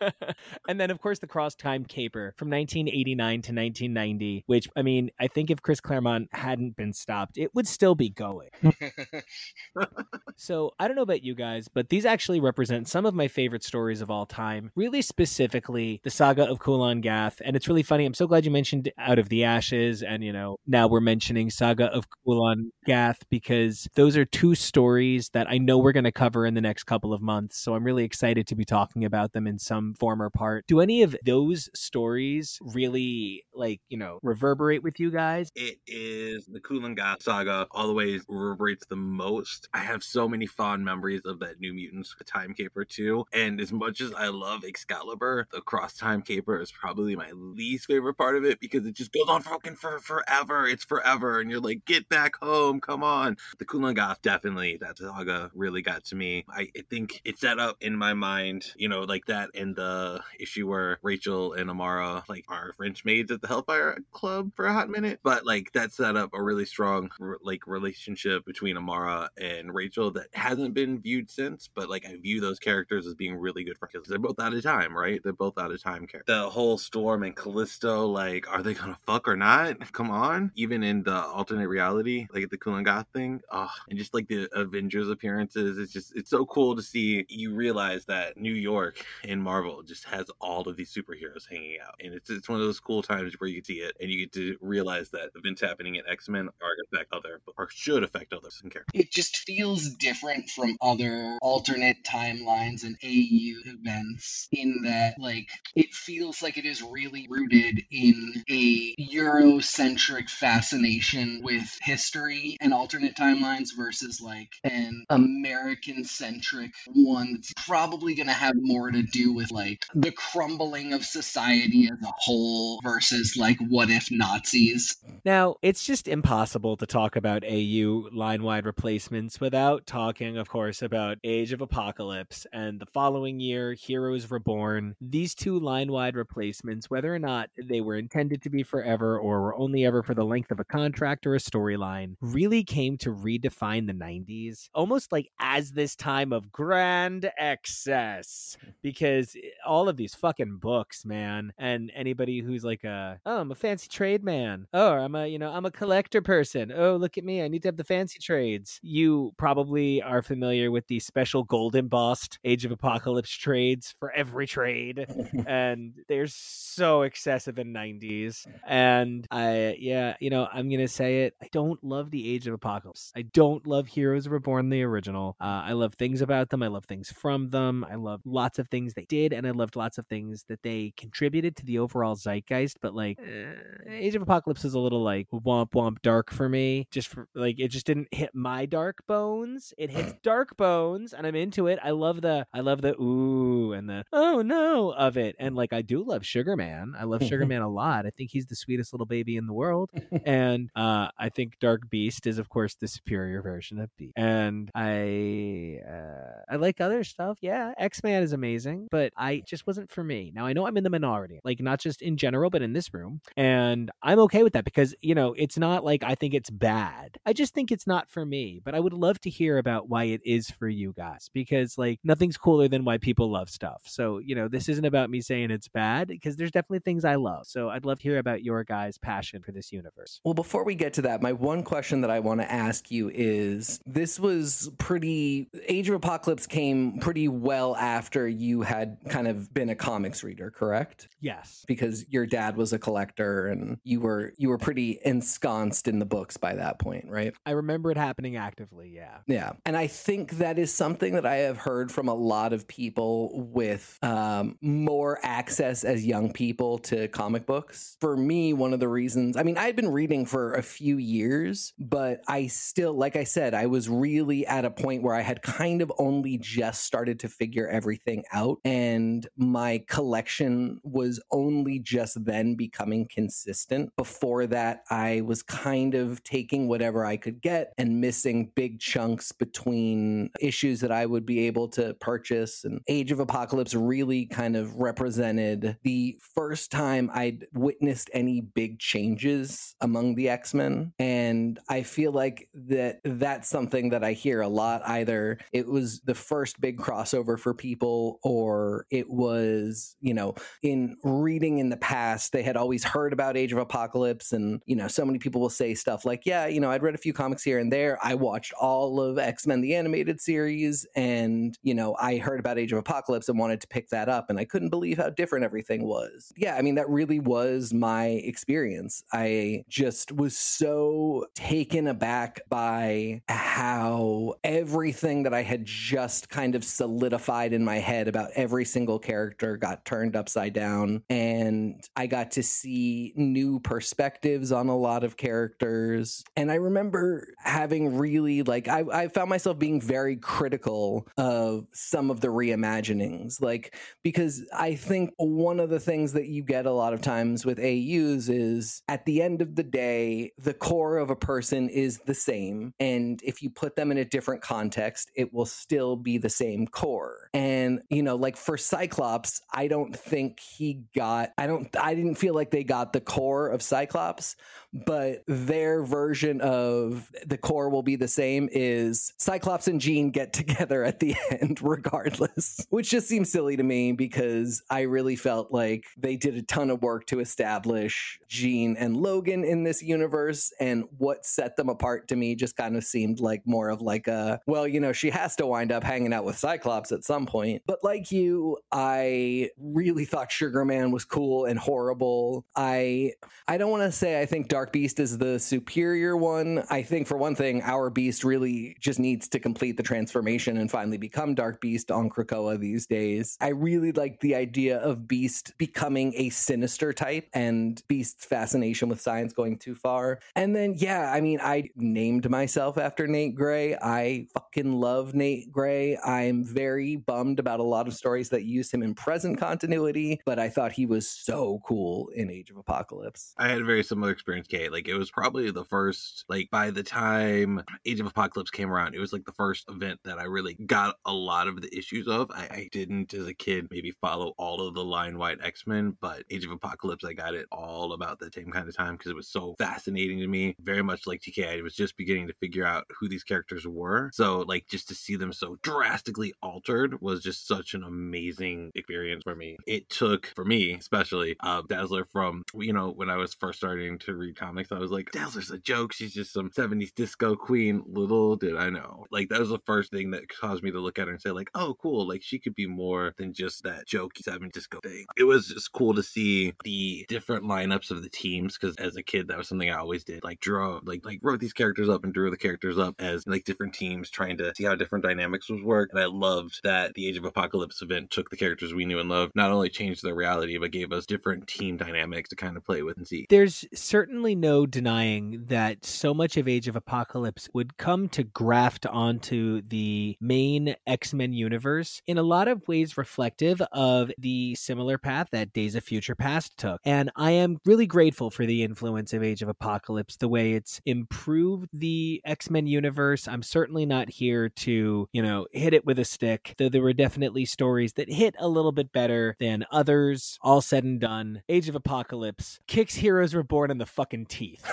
and 0.68 0.78
then, 0.78 0.92
of 0.92 1.00
course, 1.00 1.18
the 1.18 1.26
cross 1.26 1.56
time 1.56 1.84
caper 1.84 2.34
from 2.36 2.50
1989 2.50 3.16
to 3.16 3.34
1990, 3.52 4.44
which, 4.46 4.68
I 4.76 4.82
mean, 4.82 5.10
I 5.18 5.26
think 5.26 5.50
if 5.50 5.60
Chris 5.60 5.80
Claremont 5.80 6.28
hadn't 6.30 6.76
been 6.76 6.92
stopped, 6.92 7.36
it 7.36 7.52
would 7.52 7.66
still 7.66 7.96
be 7.96 8.10
going. 8.10 8.50
So 10.36 10.72
I 10.78 10.86
don't 10.86 10.96
know 10.96 11.02
about 11.02 11.24
you 11.24 11.34
guys, 11.34 11.68
but 11.68 11.88
these 11.88 12.04
actually 12.04 12.40
represent 12.40 12.88
some 12.88 13.06
of 13.06 13.14
my 13.14 13.28
favorite 13.28 13.64
stories 13.64 14.00
of 14.00 14.10
all 14.10 14.26
time. 14.26 14.70
Really 14.74 15.02
specifically, 15.02 16.00
the 16.04 16.10
saga 16.10 16.44
of 16.44 16.60
Kulan 16.60 17.00
Gath, 17.00 17.40
and 17.44 17.56
it's 17.56 17.68
really 17.68 17.82
funny. 17.82 18.04
I'm 18.04 18.14
so 18.14 18.26
glad 18.26 18.44
you 18.44 18.50
mentioned 18.50 18.90
Out 18.98 19.18
of 19.18 19.28
the 19.28 19.44
Ashes, 19.44 20.02
and 20.02 20.22
you 20.22 20.32
know 20.32 20.56
now 20.66 20.86
we're 20.86 21.00
mentioning 21.00 21.50
Saga 21.50 21.86
of 21.86 22.06
Kulan 22.24 22.72
Gath 22.84 23.22
because 23.30 23.88
those 23.94 24.16
are 24.16 24.24
two 24.24 24.54
stories 24.54 25.30
that 25.30 25.48
I 25.48 25.58
know 25.58 25.78
we're 25.78 25.92
going 25.92 26.04
to 26.04 26.12
cover 26.12 26.46
in 26.46 26.54
the 26.54 26.60
next 26.60 26.84
couple 26.84 27.12
of 27.12 27.22
months. 27.22 27.58
So 27.58 27.74
I'm 27.74 27.84
really 27.84 28.04
excited 28.04 28.46
to 28.48 28.54
be 28.54 28.64
talking 28.64 29.04
about 29.04 29.32
them 29.32 29.46
in 29.46 29.58
some 29.58 29.94
form 29.94 30.20
or 30.22 30.30
part. 30.30 30.66
Do 30.66 30.80
any 30.80 31.02
of 31.02 31.16
those 31.24 31.70
stories 31.74 32.58
really 32.60 33.44
like 33.54 33.80
you 33.88 33.96
know 33.96 34.18
reverberate 34.22 34.82
with 34.82 35.00
you 35.00 35.10
guys? 35.10 35.50
it 35.54 35.78
is 35.86 36.46
the 36.46 36.60
Kulan 36.60 36.94
Gath 36.94 37.22
saga 37.22 37.66
all 37.70 37.86
the 37.86 37.94
way 37.94 38.20
reverberates 38.28 38.86
the 38.86 38.96
most. 38.96 39.68
I 39.72 39.78
have 39.78 40.02
so 40.02 40.25
many 40.28 40.47
fond 40.47 40.85
memories 40.85 41.23
of 41.25 41.40
that 41.40 41.61
New 41.61 41.73
Mutants 41.73 42.14
Time 42.26 42.54
Caper 42.54 42.85
too. 42.85 43.25
And 43.33 43.61
as 43.61 43.73
much 43.73 44.00
as 44.00 44.12
I 44.14 44.28
love 44.28 44.64
Excalibur, 44.64 45.47
the 45.52 45.61
Cross 45.61 45.97
Time 45.97 46.23
Caper 46.23 46.61
is 46.61 46.73
probably 46.73 47.16
my 47.16 47.30
least 47.33 47.87
favorite 47.87 48.14
part 48.14 48.37
of 48.37 48.45
it 48.45 48.61
because 48.61 48.87
it 48.87 48.95
just 48.95 49.12
goes 49.12 49.28
on 49.28 49.42
fucking 49.42 49.76
for 49.76 49.99
forever. 50.00 50.66
It's 50.66 50.85
forever. 50.85 51.40
And 51.40 51.50
you're 51.50 51.61
like, 51.61 51.85
get 51.85 52.09
back 52.09 52.37
home. 52.42 52.80
Come 52.80 53.02
on. 53.02 53.37
The 53.59 53.64
Kulan 53.64 53.95
Gath 53.95 54.23
definitely, 54.23 54.78
that 54.80 54.99
saga 54.99 55.50
really 55.54 55.83
got 55.83 56.04
to 56.06 56.16
me. 56.16 56.45
I, 56.49 56.68
I 56.76 56.83
think 56.88 57.21
it 57.25 57.38
set 57.38 57.59
up 57.59 57.76
in 57.80 57.97
my 57.97 58.14
mind, 58.14 58.73
you 58.76 58.88
know, 58.88 59.02
like 59.02 59.26
that 59.26 59.50
in 59.54 59.75
the 59.75 60.21
issue 60.38 60.68
where 60.68 60.99
Rachel 61.02 61.52
and 61.52 61.71
Amara 61.71 62.25
like 62.28 62.45
are 62.49 62.73
French 62.76 63.04
maids 63.04 63.30
at 63.30 63.40
the 63.40 63.49
Hellfire 63.49 63.99
Club 64.12 64.52
for 64.54 64.66
a 64.66 64.73
hot 64.73 64.88
minute. 64.88 65.21
But 65.23 65.47
like 65.47 65.73
that 65.73 65.92
set 65.92 66.16
up 66.16 66.30
a 66.33 66.42
really 66.42 66.64
strong 66.64 67.11
like 67.42 67.66
relationship 67.66 68.45
between 68.45 68.76
Amara 68.76 69.30
and 69.37 69.75
Rachel 69.75 70.11
that 70.16 70.28
hasn't 70.35 70.75
been 70.75 71.00
viewed 71.00 71.30
since. 71.30 71.68
But 71.75 71.88
like 71.88 72.06
I 72.06 72.16
view 72.16 72.40
those 72.40 72.58
characters 72.58 73.06
as 73.06 73.14
being 73.14 73.35
really 73.37 73.64
good 73.64 73.78
for 73.78 73.88
because 73.92 74.08
they're 74.08 74.18
both 74.18 74.38
out 74.40 74.54
of 74.54 74.62
time, 74.62 74.96
right? 74.96 75.20
They're 75.23 75.32
both 75.32 75.58
out 75.58 75.70
of 75.70 75.82
time 75.82 76.06
characters. 76.06 76.35
The 76.35 76.49
whole 76.49 76.78
Storm 76.78 77.23
and 77.23 77.35
Callisto, 77.35 78.06
like, 78.06 78.50
are 78.52 78.62
they 78.62 78.75
gonna 78.75 78.99
fuck 79.06 79.28
or 79.28 79.37
not? 79.37 79.76
Come 79.92 80.11
on. 80.11 80.52
Even 80.56 80.82
in 80.82 81.02
the 81.02 81.16
alternate 81.16 81.68
reality, 81.68 82.26
like 82.32 82.49
the 82.50 82.58
Kulan 82.58 82.85
Gath 82.85 83.06
thing, 83.14 83.40
oh, 83.50 83.70
and 83.88 83.99
just 83.99 84.14
like 84.14 84.28
the 84.28 84.49
Avengers 84.52 85.08
appearances, 85.08 85.78
it's 85.78 85.92
just 85.92 86.14
it's 86.16 86.30
so 86.30 86.44
cool 86.46 86.76
to 86.76 86.82
see. 86.82 87.25
You 87.28 87.54
realize 87.54 88.04
that 88.06 88.37
New 88.37 88.52
York 88.52 89.04
in 89.25 89.40
Marvel 89.40 89.82
just 89.82 90.04
has 90.04 90.26
all 90.40 90.68
of 90.68 90.76
these 90.76 90.92
superheroes 90.92 91.49
hanging 91.49 91.78
out, 91.87 91.94
and 92.02 92.14
it's 92.14 92.30
it's 92.30 92.49
one 92.49 92.61
of 92.61 92.66
those 92.66 92.80
cool 92.80 93.02
times 93.02 93.35
where 93.38 93.49
you 93.49 93.61
to 93.61 93.66
see 93.66 93.80
it 93.80 93.96
and 94.00 94.11
you 94.11 94.18
get 94.18 94.32
to 94.32 94.56
realize 94.61 95.11
that 95.11 95.30
events 95.35 95.61
happening 95.61 95.96
in 95.96 96.02
X 96.08 96.28
Men 96.28 96.49
are 96.49 96.50
gonna 96.61 96.88
affect 96.92 97.12
other 97.12 97.40
or 97.56 97.68
should 97.70 98.02
affect 98.02 98.32
others 98.32 98.61
in 98.64 98.70
it 98.94 99.11
just 99.11 99.37
feels 99.38 99.90
different 100.06 100.48
from 100.48 100.76
other 100.80 101.36
alternate 101.42 101.96
timelines 102.04 102.84
and 102.84 102.96
AU 103.02 103.58
events 103.68 104.46
in 104.52 104.82
that 104.84 105.16
like 105.18 105.48
it 105.75 105.92
feels 105.92 106.42
like 106.42 106.56
it 106.56 106.64
is 106.64 106.80
really 106.80 107.26
rooted 107.28 107.82
in 107.90 108.44
a 108.48 108.94
Eurocentric 109.00 110.30
fascination 110.30 111.40
with 111.42 111.76
history 111.82 112.56
and 112.60 112.72
alternate 112.72 113.16
timelines 113.16 113.70
versus 113.76 114.20
like 114.20 114.50
an 114.62 115.04
American 115.10 116.04
centric 116.04 116.70
one 116.94 117.32
that's 117.34 117.52
probably 117.66 118.14
going 118.14 118.28
to 118.28 118.32
have 118.32 118.54
more 118.54 118.92
to 118.92 119.02
do 119.02 119.32
with 119.32 119.50
like 119.50 119.84
the 119.92 120.12
crumbling 120.12 120.92
of 120.92 121.04
society 121.04 121.90
as 121.92 121.98
a 122.06 122.12
whole 122.16 122.80
versus 122.84 123.36
like 123.36 123.58
what 123.68 123.90
if 123.90 124.08
Nazis. 124.12 124.94
Now, 125.25 125.56
it's 125.62 125.84
just 125.84 126.06
impossible 126.06 126.76
to 126.76 126.86
talk 126.86 127.16
about 127.16 127.42
AU 127.42 128.08
line 128.12 128.44
wide 128.44 128.66
replacements 128.66 129.40
without 129.40 129.84
talking, 129.96 130.36
of 130.36 130.46
course, 130.46 130.82
about 130.82 131.16
Age 131.24 131.54
of 131.54 131.62
Apocalypse 131.62 132.46
and 132.52 132.78
the 132.78 132.84
following 132.84 133.40
year, 133.40 133.72
Heroes 133.72 134.30
Reborn. 134.30 134.94
These 135.00 135.34
two 135.34 135.58
line 135.58 135.90
wide 135.90 136.16
replacements, 136.16 136.90
whether 136.90 137.14
or 137.14 137.18
not 137.18 137.48
they 137.56 137.80
were 137.80 137.96
intended 137.96 138.42
to 138.42 138.50
be 138.50 138.62
forever 138.62 139.18
or 139.18 139.40
were 139.40 139.56
only 139.56 139.86
ever 139.86 140.02
for 140.02 140.12
the 140.12 140.22
length 140.22 140.50
of 140.50 140.60
a 140.60 140.64
contract 140.64 141.26
or 141.26 141.34
a 141.34 141.38
storyline, 141.38 142.16
really 142.20 142.62
came 142.62 142.98
to 142.98 143.10
redefine 143.10 143.86
the 143.86 143.94
90s, 143.94 144.68
almost 144.74 145.12
like 145.12 145.30
as 145.40 145.72
this 145.72 145.96
time 145.96 146.30
of 146.30 146.52
grand 146.52 147.30
excess 147.38 148.58
because 148.82 149.34
eh, 149.34 149.48
all 149.66 149.88
of 149.88 149.96
these 149.96 150.14
fucking 150.14 150.58
books, 150.58 151.06
man, 151.06 151.54
and 151.56 151.90
anybody 151.96 152.40
who's 152.40 152.64
like 152.64 152.84
a 152.84 153.18
oh, 153.24 153.38
I'm 153.38 153.50
a 153.50 153.54
fancy 153.54 153.88
trade 153.88 154.22
man. 154.22 154.66
Oh, 154.74 154.92
I'm 154.92 155.14
a 155.14 155.26
you 155.26 155.38
know 155.38 155.50
I'm 155.50 155.64
a 155.64 155.70
collector 155.70 156.20
person. 156.20 156.70
Oh, 156.70 156.96
look 156.96 157.16
at 157.16 157.24
me, 157.24 157.42
I 157.42 157.48
need 157.48 157.62
to 157.62 157.68
have 157.68 157.78
the 157.78 157.84
fancy 157.84 158.18
trades. 158.18 158.78
You 158.82 159.32
probably 159.38 159.85
are 160.04 160.22
familiar 160.22 160.70
with 160.70 160.86
the 160.88 161.00
special 161.00 161.44
gold 161.44 161.74
embossed 161.74 162.38
Age 162.44 162.64
of 162.64 162.72
Apocalypse 162.72 163.30
trades 163.30 163.94
for 163.98 164.10
every 164.12 164.46
trade, 164.46 165.06
and 165.46 165.94
they're 166.08 166.26
so 166.26 167.02
excessive 167.02 167.58
in 167.58 167.72
90s. 167.72 168.46
And 168.66 169.26
I 169.30 169.76
yeah, 169.78 170.14
you 170.20 170.30
know 170.30 170.48
I'm 170.52 170.70
gonna 170.70 170.88
say 170.88 171.22
it. 171.24 171.34
I 171.42 171.48
don't 171.52 171.82
love 171.82 172.10
the 172.10 172.34
Age 172.34 172.46
of 172.46 172.54
Apocalypse. 172.54 173.12
I 173.16 173.22
don't 173.22 173.66
love 173.66 173.86
Heroes 173.86 174.28
Reborn 174.28 174.70
the 174.70 174.82
original. 174.82 175.36
Uh, 175.40 175.62
I 175.64 175.72
love 175.72 175.94
things 175.94 176.20
about 176.20 176.50
them. 176.50 176.62
I 176.62 176.68
love 176.68 176.84
things 176.84 177.10
from 177.10 177.50
them. 177.50 177.84
I 177.90 177.94
love 177.96 178.20
lots 178.24 178.58
of 178.58 178.68
things 178.68 178.94
they 178.94 179.06
did, 179.06 179.32
and 179.32 179.46
I 179.46 179.50
loved 179.50 179.76
lots 179.76 179.98
of 179.98 180.06
things 180.06 180.44
that 180.48 180.62
they 180.62 180.92
contributed 180.96 181.56
to 181.56 181.64
the 181.64 181.78
overall 181.78 182.16
zeitgeist. 182.16 182.78
But 182.80 182.94
like, 182.94 183.18
uh, 183.20 183.90
Age 183.90 184.14
of 184.14 184.22
Apocalypse 184.22 184.64
is 184.64 184.74
a 184.74 184.80
little 184.80 185.02
like 185.02 185.28
womp 185.32 185.72
womp 185.72 186.02
dark 186.02 186.32
for 186.32 186.48
me. 186.48 186.86
Just 186.90 187.08
for 187.08 187.28
like, 187.34 187.58
it 187.58 187.68
just 187.68 187.86
didn't 187.86 188.08
hit 188.12 188.30
my 188.34 188.66
dark 188.66 188.98
bones 189.06 189.72
It 189.76 189.90
hits 189.90 190.14
dark 190.23 190.56
bones, 190.56 191.12
and 191.12 191.26
I'm 191.26 191.35
into 191.35 191.66
it. 191.66 191.78
I 191.83 191.90
love 191.90 192.21
the 192.23 192.47
I 192.52 192.61
love 192.61 192.83
the 192.83 192.95
ooh 193.00 193.73
and 193.73 193.88
the 193.88 194.04
oh 194.12 194.42
no 194.42 194.90
of 194.92 195.16
it. 195.16 195.37
And 195.38 195.54
like 195.54 195.73
I 195.73 195.83
do 195.83 196.02
love 196.02 196.25
Sugar 196.25 196.56
Man. 196.56 196.95
I 196.99 197.04
love 197.04 197.23
Sugar 197.23 197.47
Man 197.52 197.62
a 197.62 197.68
lot. 197.68 198.06
I 198.06 198.11
think 198.11 198.30
he's 198.30 198.47
the 198.47 198.56
sweetest 198.56 198.92
little 198.92 199.06
baby 199.06 199.37
in 199.37 199.47
the 199.47 199.52
world. 199.52 199.90
and 200.25 200.71
uh, 200.75 201.09
I 201.18 201.28
think 201.28 201.59
Dark 201.61 201.88
Beast 201.90 202.26
is 202.26 202.38
of 202.38 202.49
course 202.49 202.75
the 202.75 202.88
superior 202.88 203.42
version 203.42 203.78
of 203.80 203.90
Beast. 203.97 204.12
And 204.16 204.71
I 204.75 205.80
uh, 205.88 206.42
I 206.52 206.56
like 206.56 206.80
other 206.80 207.04
stuff. 207.04 207.38
Yeah, 207.40 207.73
X 207.78 208.02
Man 208.02 208.23
is 208.23 208.33
amazing, 208.33 208.88
but 208.90 209.12
I 209.16 209.42
just 209.47 209.66
wasn't 209.66 209.90
for 209.90 210.02
me. 210.02 210.33
Now 210.35 210.47
I 210.47 210.52
know 210.52 210.66
I'm 210.66 210.76
in 210.76 210.85
the 210.85 210.90
minority, 210.90 211.40
like 211.45 211.61
not 211.61 211.80
just 211.80 212.02
in 212.02 212.16
general, 212.16 212.50
but 212.50 212.62
in 212.62 212.73
this 212.73 212.92
room, 212.95 213.21
and 213.37 213.90
I'm 214.02 214.18
okay 214.21 214.42
with 214.42 214.54
that 214.54 214.64
because 214.64 214.95
you 215.00 215.14
know 215.14 215.35
it's 215.37 215.59
not 215.59 215.85
like 215.85 216.02
I 216.02 216.14
think 216.14 216.35
it's 216.35 216.50
bad. 216.50 217.18
I 217.26 217.33
just 217.33 217.54
think 217.54 217.71
it's 217.71 217.87
not 217.87 218.09
for 218.09 218.25
me. 218.25 218.61
But 218.64 218.75
I 218.75 218.80
would 218.80 218.92
love 218.92 219.21
to 219.21 219.30
hear 219.30 219.55
about 219.58 219.88
why 219.88 220.04
it 220.04 220.20
is 220.25 220.50
for 220.50 220.68
you 220.68 220.92
guys 220.96 221.30
because 221.32 221.78
like 221.78 222.00
nothing's 222.04 222.36
cooler 222.36 222.68
than 222.68 222.84
why 222.84 222.98
people 222.98 223.30
love 223.30 223.48
stuff. 223.48 223.82
So 223.84 224.18
you 224.18 224.34
know 224.34 224.48
this 224.48 224.68
isn't 224.68 224.84
about 224.84 225.10
me 225.10 225.20
saying 225.20 225.50
it's 225.50 225.68
bad 225.68 226.08
because 226.08 226.36
there's 226.36 226.50
definitely 226.50 226.80
things 226.80 227.04
I 227.04 227.16
love. 227.16 227.46
So 227.46 227.70
I'd 227.70 227.84
love 227.84 227.98
to 227.98 228.02
hear 228.02 228.18
about 228.18 228.42
your 228.42 228.64
guys' 228.64 228.98
passion 228.98 229.42
for 229.42 229.52
this 229.52 229.72
universe. 229.72 230.20
Well, 230.25 230.34
before 230.34 230.64
we 230.64 230.75
get 230.75 230.94
to 230.94 231.02
that, 231.02 231.22
my 231.22 231.32
one 231.32 231.62
question 231.62 232.00
that 232.02 232.10
I 232.10 232.20
want 232.20 232.40
to 232.40 232.50
ask 232.50 232.90
you 232.90 233.10
is 233.12 233.80
this 233.86 234.18
was 234.18 234.70
pretty 234.78 235.48
Age 235.68 235.88
of 235.88 235.94
Apocalypse 235.94 236.46
came 236.46 236.98
pretty 236.98 237.28
well 237.28 237.76
after 237.76 238.26
you 238.28 238.62
had 238.62 238.98
kind 239.08 239.28
of 239.28 239.52
been 239.52 239.70
a 239.70 239.75
comics 239.75 240.22
reader, 240.22 240.50
correct? 240.50 241.08
Yes. 241.20 241.64
Because 241.66 242.04
your 242.08 242.26
dad 242.26 242.56
was 242.56 242.72
a 242.72 242.78
collector 242.78 243.48
and 243.48 243.78
you 243.84 244.00
were 244.00 244.32
you 244.36 244.48
were 244.48 244.58
pretty 244.58 244.98
ensconced 245.04 245.88
in 245.88 245.98
the 245.98 246.04
books 246.04 246.36
by 246.36 246.54
that 246.54 246.78
point, 246.78 247.06
right? 247.08 247.34
I 247.44 247.52
remember 247.52 247.90
it 247.90 247.96
happening 247.96 248.36
actively, 248.36 248.90
yeah. 248.94 249.18
Yeah. 249.26 249.45
And 249.64 249.76
I 249.76 249.86
think 249.86 250.32
that 250.38 250.58
is 250.58 250.72
something 250.72 251.14
that 251.14 251.26
I 251.26 251.36
have 251.36 251.58
heard 251.58 251.92
from 251.92 252.08
a 252.08 252.14
lot 252.14 252.52
of 252.52 252.66
people 252.68 253.30
with 253.34 253.98
um, 254.02 254.56
more 254.60 255.18
access 255.22 255.84
as 255.84 256.04
young 256.04 256.32
people 256.32 256.78
to 256.78 257.08
comic 257.08 257.46
books. 257.46 257.96
For 258.00 258.16
me, 258.16 258.52
one 258.52 258.72
of 258.72 258.80
the 258.80 258.88
reasons, 258.88 259.36
I 259.36 259.42
mean, 259.42 259.58
I 259.58 259.64
had 259.64 259.76
been 259.76 259.90
reading 259.90 260.26
for 260.26 260.54
a 260.54 260.62
few 260.62 260.98
years, 260.98 261.72
but 261.78 262.22
I 262.28 262.46
still, 262.46 262.94
like 262.94 263.16
I 263.16 263.24
said, 263.24 263.54
I 263.54 263.66
was 263.66 263.88
really 263.88 264.46
at 264.46 264.64
a 264.64 264.70
point 264.70 265.02
where 265.02 265.14
I 265.14 265.22
had 265.22 265.42
kind 265.42 265.82
of 265.82 265.92
only 265.98 266.38
just 266.38 266.84
started 266.84 267.20
to 267.20 267.28
figure 267.28 267.68
everything 267.68 268.24
out. 268.32 268.58
And 268.64 269.26
my 269.36 269.84
collection 269.88 270.80
was 270.82 271.20
only 271.30 271.78
just 271.78 272.24
then 272.24 272.54
becoming 272.54 273.06
consistent. 273.06 273.94
Before 273.96 274.46
that, 274.46 274.84
I 274.90 275.22
was 275.22 275.42
kind 275.42 275.94
of 275.94 276.22
taking 276.22 276.68
whatever 276.68 277.04
I 277.04 277.16
could 277.16 277.40
get 277.40 277.72
and 277.78 278.00
missing 278.00 278.52
big 278.54 278.80
chunks 278.80 279.32
between 279.38 280.30
issues 280.40 280.80
that 280.80 280.92
I 280.92 281.06
would 281.06 281.26
be 281.26 281.46
able 281.46 281.68
to 281.70 281.94
purchase. 281.94 282.64
And 282.64 282.80
Age 282.88 283.12
of 283.12 283.20
Apocalypse 283.20 283.74
really 283.74 284.26
kind 284.26 284.56
of 284.56 284.74
represented 284.74 285.76
the 285.82 286.18
first 286.34 286.70
time 286.70 287.10
I'd 287.12 287.46
witnessed 287.52 288.10
any 288.12 288.40
big 288.40 288.78
changes 288.78 289.74
among 289.80 290.14
the 290.14 290.28
X 290.28 290.54
Men. 290.54 290.92
And 290.98 291.58
I 291.68 291.82
feel 291.82 292.12
like 292.12 292.48
that 292.54 293.00
that's 293.04 293.48
something 293.48 293.90
that 293.90 294.04
I 294.04 294.12
hear 294.12 294.40
a 294.40 294.48
lot. 294.48 294.82
Either 294.86 295.38
it 295.52 295.66
was 295.66 296.00
the 296.00 296.14
first 296.14 296.60
big 296.60 296.78
crossover 296.78 297.38
for 297.38 297.54
people, 297.54 298.18
or 298.22 298.86
it 298.90 299.08
was, 299.10 299.96
you 300.00 300.14
know, 300.14 300.34
in 300.62 300.96
reading 301.02 301.58
in 301.58 301.68
the 301.68 301.76
past, 301.76 302.32
they 302.32 302.42
had 302.42 302.56
always 302.56 302.84
heard 302.84 303.12
about 303.12 303.36
Age 303.36 303.52
of 303.52 303.58
Apocalypse. 303.58 304.32
And, 304.32 304.62
you 304.66 304.76
know, 304.76 304.88
so 304.88 305.04
many 305.04 305.18
people 305.18 305.40
will 305.40 305.50
say 305.50 305.74
stuff 305.74 306.04
like, 306.04 306.22
yeah, 306.24 306.46
you 306.46 306.60
know, 306.60 306.70
I'd 306.70 306.82
read 306.82 306.94
a 306.94 306.98
few 306.98 307.12
comics 307.12 307.42
here 307.42 307.58
and 307.58 307.72
there. 307.72 307.98
I 308.02 308.14
watched 308.14 308.52
all 308.54 309.00
of 309.00 309.18
X 309.26 309.47
Men, 309.47 309.61
the 309.61 309.75
animated 309.75 310.21
series, 310.21 310.87
and, 310.95 311.59
you 311.62 311.75
know, 311.75 311.97
I 312.00 312.16
heard 312.16 312.40
about 312.40 312.59
Age 312.59 312.73
of 312.73 312.78
Apocalypse 312.78 313.28
and 313.28 313.38
wanted 313.38 313.61
to 313.61 313.66
pick 313.66 313.88
that 313.90 314.09
up. 314.09 314.30
And 314.30 314.38
I 314.38 314.45
couldn't 314.45 314.71
believe 314.71 314.99
how 314.99 315.11
different 315.11 315.45
everything 315.45 315.85
was. 315.85 316.33
Yeah, 316.37 316.56
I 316.56 316.62
mean, 316.62 316.76
that 316.76 316.88
really 316.88 317.21
was 317.21 317.75
my 317.75 318.06
experience. 318.06 319.02
I 319.12 319.64
just 319.68 320.12
was 320.12 320.37
so 320.37 321.26
taken 321.35 321.87
aback 321.87 322.40
by 322.49 323.23
how 323.28 324.35
everything 324.45 325.25
that 325.25 325.35
I 325.35 325.42
had 325.42 325.64
just 325.64 326.28
kind 326.28 326.54
of 326.54 326.64
solidified 326.64 327.52
in 327.52 327.64
my 327.64 327.76
head 327.76 328.09
about 328.09 328.30
every 328.35 328.64
single 328.64 328.99
character 328.99 329.56
got 329.56 329.84
turned 329.84 330.17
upside 330.17 330.52
down. 330.52 331.02
And 331.10 331.82
I 331.97 332.06
got 332.06 332.30
to 332.32 332.43
see 332.43 333.12
new 333.17 333.60
perspectives 333.60 334.52
on 334.52 334.69
a 334.69 334.76
lot 334.76 335.04
of 335.04 335.17
characters. 335.17 336.25
And 336.36 336.52
I 336.52 336.56
remember 336.56 337.28
having 337.39 337.97
really, 337.97 338.43
like, 338.43 338.69
I, 338.69 338.84
I 338.93 339.08
found 339.16 339.30
myself 339.30 339.58
being 339.58 339.80
very 339.80 340.14
critical 340.14 341.08
of 341.16 341.66
some 341.72 342.10
of 342.10 342.20
the 342.20 342.28
reimaginings. 342.28 343.40
Like, 343.40 343.74
because 344.04 344.44
I 344.54 344.74
think 344.74 345.14
one 345.16 345.58
of 345.58 345.70
the 345.70 345.80
things 345.80 346.12
that 346.12 346.26
you 346.26 346.42
get 346.42 346.66
a 346.66 346.70
lot 346.70 346.92
of 346.92 347.00
times 347.00 347.46
with 347.46 347.58
AUs 347.58 348.28
is 348.28 348.82
at 348.88 349.06
the 349.06 349.22
end 349.22 349.40
of 349.40 349.54
the 349.54 349.62
day, 349.62 350.32
the 350.36 350.52
core 350.52 350.98
of 350.98 351.08
a 351.08 351.16
person 351.16 351.70
is 351.70 351.98
the 352.04 352.12
same. 352.12 352.74
And 352.78 353.18
if 353.24 353.42
you 353.42 353.48
put 353.48 353.74
them 353.74 353.90
in 353.90 353.96
a 353.96 354.04
different 354.04 354.42
context, 354.42 355.10
it 355.16 355.32
will 355.32 355.46
still 355.46 355.96
be 355.96 356.18
the 356.18 356.28
same 356.28 356.66
core. 356.66 357.30
And, 357.32 357.80
you 357.88 358.02
know, 358.02 358.16
like 358.16 358.36
for 358.36 358.58
Cyclops, 358.58 359.40
I 359.50 359.68
don't 359.68 359.96
think 359.96 360.40
he 360.40 360.82
got, 360.94 361.30
I 361.38 361.46
don't, 361.46 361.74
I 361.74 361.94
didn't 361.94 362.16
feel 362.16 362.34
like 362.34 362.50
they 362.50 362.64
got 362.64 362.92
the 362.92 363.00
core 363.00 363.48
of 363.48 363.62
Cyclops, 363.62 364.36
but 364.74 365.22
their 365.26 365.82
version 365.82 366.42
of 366.42 367.10
the 367.24 367.38
core 367.38 367.70
will 367.70 367.82
be 367.82 367.96
the 367.96 368.08
same 368.08 368.50
is 368.52 369.05
Cyclops 369.19 369.69
and 369.69 369.80
Jean 369.80 370.10
get 370.10 370.32
together 370.32 370.84
at 370.84 371.00
the 371.00 371.14
end, 371.30 371.60
regardless, 371.62 372.66
which 372.71 372.90
just 372.90 373.08
seems 373.08 373.30
silly 373.30 373.56
to 373.56 373.62
me 373.62 373.92
because 373.92 374.62
I 374.71 374.82
really 374.82 375.16
felt 375.16 375.52
like 375.52 375.84
they 375.97 376.16
did 376.16 376.36
a 376.36 376.42
ton 376.42 376.71
of 376.71 376.82
work 376.82 377.06
to 377.06 377.21
establish 377.21 378.19
Jean 378.28 378.76
and 378.76 378.97
Logan 378.97 379.45
in 379.45 379.64
this 379.64 379.82
universe. 379.82 380.52
And 380.60 380.84
what 380.99 381.25
set 381.25 381.56
them 381.56 381.69
apart 381.69 382.08
to 382.08 382.16
me 382.16 382.34
just 382.34 382.56
kind 382.56 382.76
of 382.76 382.84
seemed 382.84 383.21
like 383.21 383.42
more 383.47 383.71
of 383.71 383.80
like 383.80 384.08
a, 384.08 384.40
well, 384.47 384.66
you 384.66 384.80
know, 384.80 384.92
she 384.92 385.10
has 385.10 385.36
to 385.36 385.47
wind 385.47 385.73
up 385.73 385.84
hanging 385.84 386.12
out 386.12 386.25
with 386.25 386.38
Cyclops 386.38 386.92
at 386.92 387.04
some 387.04 387.26
point. 387.26 387.62
But 387.66 387.80
like 387.82 388.10
you, 388.10 388.58
I 388.73 389.50
really 389.58 390.04
thought 390.04 390.32
Sugar 390.32 390.64
Man 390.64 390.90
was 390.90 391.04
cool 391.04 391.45
and 391.45 391.58
horrible. 391.58 392.45
I 392.54 393.12
I 393.49 393.58
don't 393.58 393.71
want 393.71 393.82
to 393.82 393.92
say 393.92 394.21
I 394.21 394.26
think 394.26 394.49
Dark 394.49 394.73
Beast 394.73 395.00
is 395.00 395.19
the 395.19 395.38
superior 395.38 396.16
one. 396.16 396.64
I 396.71 396.82
think 396.82 397.06
for 397.06 397.16
one 397.16 397.34
thing, 397.34 397.62
our 397.62 397.90
Beast 397.90 398.25
really 398.25 398.76
just 398.80 398.96
needs 398.99 399.28
to 399.28 399.39
complete 399.39 399.76
the 399.76 399.82
transformation 399.82 400.56
and 400.56 400.71
finally 400.71 400.99
become 400.99 401.35
Dark 401.35 401.61
Beast 401.61 401.91
on 401.91 402.11
Krakoa 402.11 402.59
these 402.59 402.87
days. 402.87 403.37
I 403.41 403.49
really 403.49 403.93
like 403.93 404.21
the 404.21 404.35
idea 404.35 404.78
of 404.78 405.09
Beast 405.09 405.52
becoming 405.59 406.13
a 406.17 406.30
sinister 406.30 406.93
type 406.93 407.28
and 407.35 407.82
Beast's 407.89 408.25
fascination 408.25 408.89
with 408.89 409.00
science 409.00 409.32
going 409.32 409.59
too 409.59 409.75
far. 409.75 410.21
And 410.35 410.54
then, 410.54 410.75
yeah, 410.76 411.13
I 411.13 411.21
mean, 411.21 411.41
I 411.43 411.71
named 411.76 412.30
myself 412.30 412.78
after 412.78 413.06
Nate 413.06 413.35
Gray. 413.35 413.75
I 413.76 414.26
fucking 414.35 414.73
love 414.73 415.15
Nate 415.15 415.50
Gray. 415.50 415.97
I'm 416.04 416.45
very 416.45 416.97
bummed 416.97 417.39
about 417.39 417.61
a 417.61 417.65
lot 417.65 417.89
of 417.89 417.95
stories 417.95 418.28
that 418.30 418.45
use 418.45 418.71
him 418.71 418.82
in 418.82 418.95
present 418.95 419.39
continuity, 419.39 420.21
but 420.25 420.39
I 420.39 420.49
thought 420.49 420.73
he 420.73 420.87
was 420.87 421.09
so 421.09 421.61
cool 421.67 422.09
in 422.15 422.30
Age 422.30 422.50
of 422.50 422.56
Apocalypse. 422.56 423.35
I 423.39 423.49
had 423.49 423.61
a 423.61 423.65
very 423.65 423.82
similar 423.82 424.11
experience, 424.13 424.47
Kate. 424.47 424.73
Like 424.73 424.89
it 424.89 424.97
was 424.97 425.11
probably 425.11 425.50
the 425.50 425.65
first, 425.65 426.25
like 426.28 426.49
by 426.50 426.71
the 426.71 426.82
time 426.82 427.63
Age 427.85 428.00
of 428.00 428.06
Apocalypse 428.06 428.50
came 428.50 428.73
around, 428.73 428.85
it 428.94 429.00
was 429.00 429.12
like 429.12 429.25
the 429.25 429.32
first 429.32 429.68
event 429.68 430.00
that 430.04 430.18
I 430.18 430.25
really 430.25 430.54
got 430.54 430.96
a 431.04 431.12
lot 431.12 431.49
of 431.49 431.60
the 431.60 431.76
issues 431.76 432.08
of. 432.08 432.30
I, 432.30 432.49
I 432.50 432.68
didn't 432.72 433.14
as 433.14 433.26
a 433.26 433.34
kid 433.34 433.68
maybe 433.70 433.92
follow 434.00 434.34
all 434.38 434.66
of 434.66 434.75
the 434.75 434.84
line 434.84 435.18
white 435.18 435.38
X-Men, 435.42 435.96
but 436.00 436.25
Age 436.30 436.44
of 436.44 436.50
Apocalypse, 436.50 437.04
I 437.04 437.12
got 437.12 437.34
it 437.34 437.46
all 437.52 437.92
about 437.92 438.18
the 438.18 438.30
same 438.34 438.50
kind 438.50 438.68
of 438.68 438.76
time 438.76 438.96
because 438.96 439.10
it 439.10 439.16
was 439.16 439.28
so 439.28 439.54
fascinating 439.58 440.18
to 440.18 440.26
me. 440.26 440.54
Very 440.60 440.82
much 440.82 441.06
like 441.06 441.20
TK, 441.20 441.58
I 441.58 441.62
was 441.62 441.75
just 441.75 441.96
beginning 441.96 442.28
to 442.28 442.34
figure 442.34 442.66
out 442.66 442.84
who 442.99 443.08
these 443.08 443.25
characters 443.25 443.66
were. 443.66 444.10
So 444.12 444.40
like 444.40 444.66
just 444.68 444.88
to 444.88 444.94
see 444.94 445.16
them 445.16 445.32
so 445.32 445.56
drastically 445.62 446.32
altered 446.42 447.00
was 447.00 447.22
just 447.22 447.46
such 447.46 447.75
an 447.75 447.82
amazing 447.84 448.72
experience 448.75 449.22
for 449.25 449.34
me. 449.34 449.56
It 449.66 449.88
took 449.88 450.26
for 450.34 450.44
me, 450.44 450.75
especially 450.75 451.36
uh, 451.40 451.62
Dazzler 451.68 452.04
from 452.04 452.44
you 452.54 452.72
know 452.72 452.90
when 452.90 453.10
I 453.10 453.16
was 453.16 453.34
first 453.34 453.58
starting 453.58 453.99
to 454.00 454.14
read 454.14 454.36
comics, 454.36 454.72
I 454.72 454.78
was 454.78 454.90
like, 454.90 455.10
Dazzler's 455.12 455.50
a 455.50 455.58
joke. 455.58 455.92
She's 455.92 456.14
just 456.14 456.32
some 456.32 456.50
'70s 456.50 456.94
disco 456.94 457.34
queen. 457.34 457.82
Little 457.86 458.36
did 458.36 458.56
I 458.56 458.65
know. 458.70 459.06
Like 459.10 459.28
that 459.28 459.40
was 459.40 459.48
the 459.48 459.60
first 459.66 459.90
thing 459.90 460.10
that 460.10 460.28
caused 460.28 460.62
me 460.62 460.70
to 460.70 460.80
look 460.80 460.98
at 460.98 461.06
her 461.06 461.12
and 461.12 461.20
say 461.22 461.30
like, 461.30 461.50
oh, 461.54 461.76
cool. 461.80 462.06
Like 462.06 462.22
she 462.22 462.38
could 462.38 462.54
be 462.54 462.66
more 462.66 463.14
than 463.18 463.32
just 463.32 463.62
that 463.64 463.86
jokey 463.86 464.22
'70s 464.22 464.52
disco 464.52 464.80
thing. 464.82 465.06
It 465.16 465.24
was 465.24 465.48
just 465.48 465.72
cool 465.72 465.94
to 465.94 466.02
see 466.02 466.54
the 466.64 467.04
different 467.08 467.44
lineups 467.44 467.90
of 467.90 468.02
the 468.02 468.08
teams 468.08 468.56
because 468.58 468.76
as 468.76 468.96
a 468.96 469.02
kid, 469.02 469.28
that 469.28 469.38
was 469.38 469.48
something 469.48 469.70
I 469.70 469.78
always 469.78 470.04
did. 470.04 470.24
Like 470.24 470.40
draw, 470.40 470.80
like 470.84 471.04
like 471.04 471.20
wrote 471.22 471.40
these 471.40 471.52
characters 471.52 471.88
up 471.88 472.04
and 472.04 472.12
drew 472.12 472.30
the 472.30 472.36
characters 472.36 472.78
up 472.78 472.94
as 473.00 473.26
like 473.26 473.44
different 473.44 473.74
teams, 473.74 474.10
trying 474.10 474.36
to 474.38 474.52
see 474.56 474.64
how 474.64 474.74
different 474.74 475.04
dynamics 475.04 475.48
would 475.50 475.64
work. 475.64 475.90
And 475.92 476.00
I 476.00 476.06
loved 476.06 476.60
that 476.64 476.94
the 476.94 477.08
Age 477.08 477.16
of 477.16 477.24
Apocalypse 477.24 477.82
event 477.82 478.10
took 478.10 478.30
the 478.30 478.36
characters 478.36 478.74
we 478.74 478.84
knew 478.84 478.98
and 478.98 479.08
loved, 479.08 479.32
not 479.34 479.50
only 479.50 479.68
changed 479.68 480.02
their 480.02 480.14
reality, 480.14 480.58
but 480.58 480.70
gave 480.70 480.92
us 480.92 481.06
different 481.06 481.46
team 481.46 481.76
dynamics 481.76 482.28
to 482.30 482.36
kind 482.36 482.56
of 482.56 482.64
play 482.64 482.82
with 482.82 482.96
and 482.96 483.06
see. 483.06 483.26
There's 483.28 483.64
certainly 483.74 484.34
no 484.34 484.66
denying 484.66 485.44
that 485.46 485.84
so 485.84 486.14
much 486.14 486.36
of 486.36 486.48
Age 486.48 486.68
of 486.68 486.76
Apocalypse 486.76 487.48
would 487.52 487.76
come 487.76 488.08
to 488.10 488.24
graft 488.56 488.86
onto 488.86 489.60
the 489.69 490.16
main 490.19 490.75
X 490.86 491.12
Men 491.12 491.34
universe 491.34 492.00
in 492.06 492.16
a 492.16 492.23
lot 492.23 492.49
of 492.49 492.66
ways 492.66 492.97
reflective 492.97 493.60
of 493.71 494.10
the 494.16 494.54
similar 494.54 494.97
path 494.97 495.28
that 495.30 495.52
Days 495.52 495.75
of 495.75 495.84
Future 495.84 496.14
Past 496.14 496.56
took. 496.56 496.80
And 496.82 497.10
I 497.16 497.32
am 497.32 497.58
really 497.66 497.86
grateful 497.86 498.30
for 498.30 498.47
the 498.47 498.62
influence 498.62 499.12
of 499.12 499.23
Age 499.23 499.42
of 499.42 499.50
Apocalypse, 499.50 500.16
the 500.16 500.28
way 500.28 500.54
it's 500.54 500.80
improved 500.86 501.69
the 501.71 502.23
X 502.25 502.49
Men 502.49 502.66
universe. 502.66 503.28
I'm 503.28 503.42
certainly 503.42 503.84
not 503.84 504.08
here 504.08 504.49
to, 504.49 505.06
you 505.12 505.23
know, 505.23 505.47
hit 505.52 505.75
it 505.75 505.84
with 505.84 505.99
a 505.99 506.06
stick, 506.06 506.54
though 506.56 506.71
there 506.71 506.80
were 506.80 506.95
definitely 506.95 507.45
stories 507.45 507.92
that 507.95 508.10
hit 508.10 508.36
a 508.38 508.49
little 508.49 508.73
bit 508.73 508.90
better 508.90 509.36
than 509.38 509.66
others. 509.71 510.38
All 510.40 510.62
said 510.62 510.82
and 510.82 510.99
done, 510.99 511.42
Age 511.50 511.69
of 511.69 511.75
Apocalypse 511.75 512.58
kicks 512.66 512.95
Heroes 512.95 513.34
Reborn 513.34 513.71
in 513.71 513.76
the 513.76 513.84
fucking 513.84 514.26
teeth. 514.26 514.64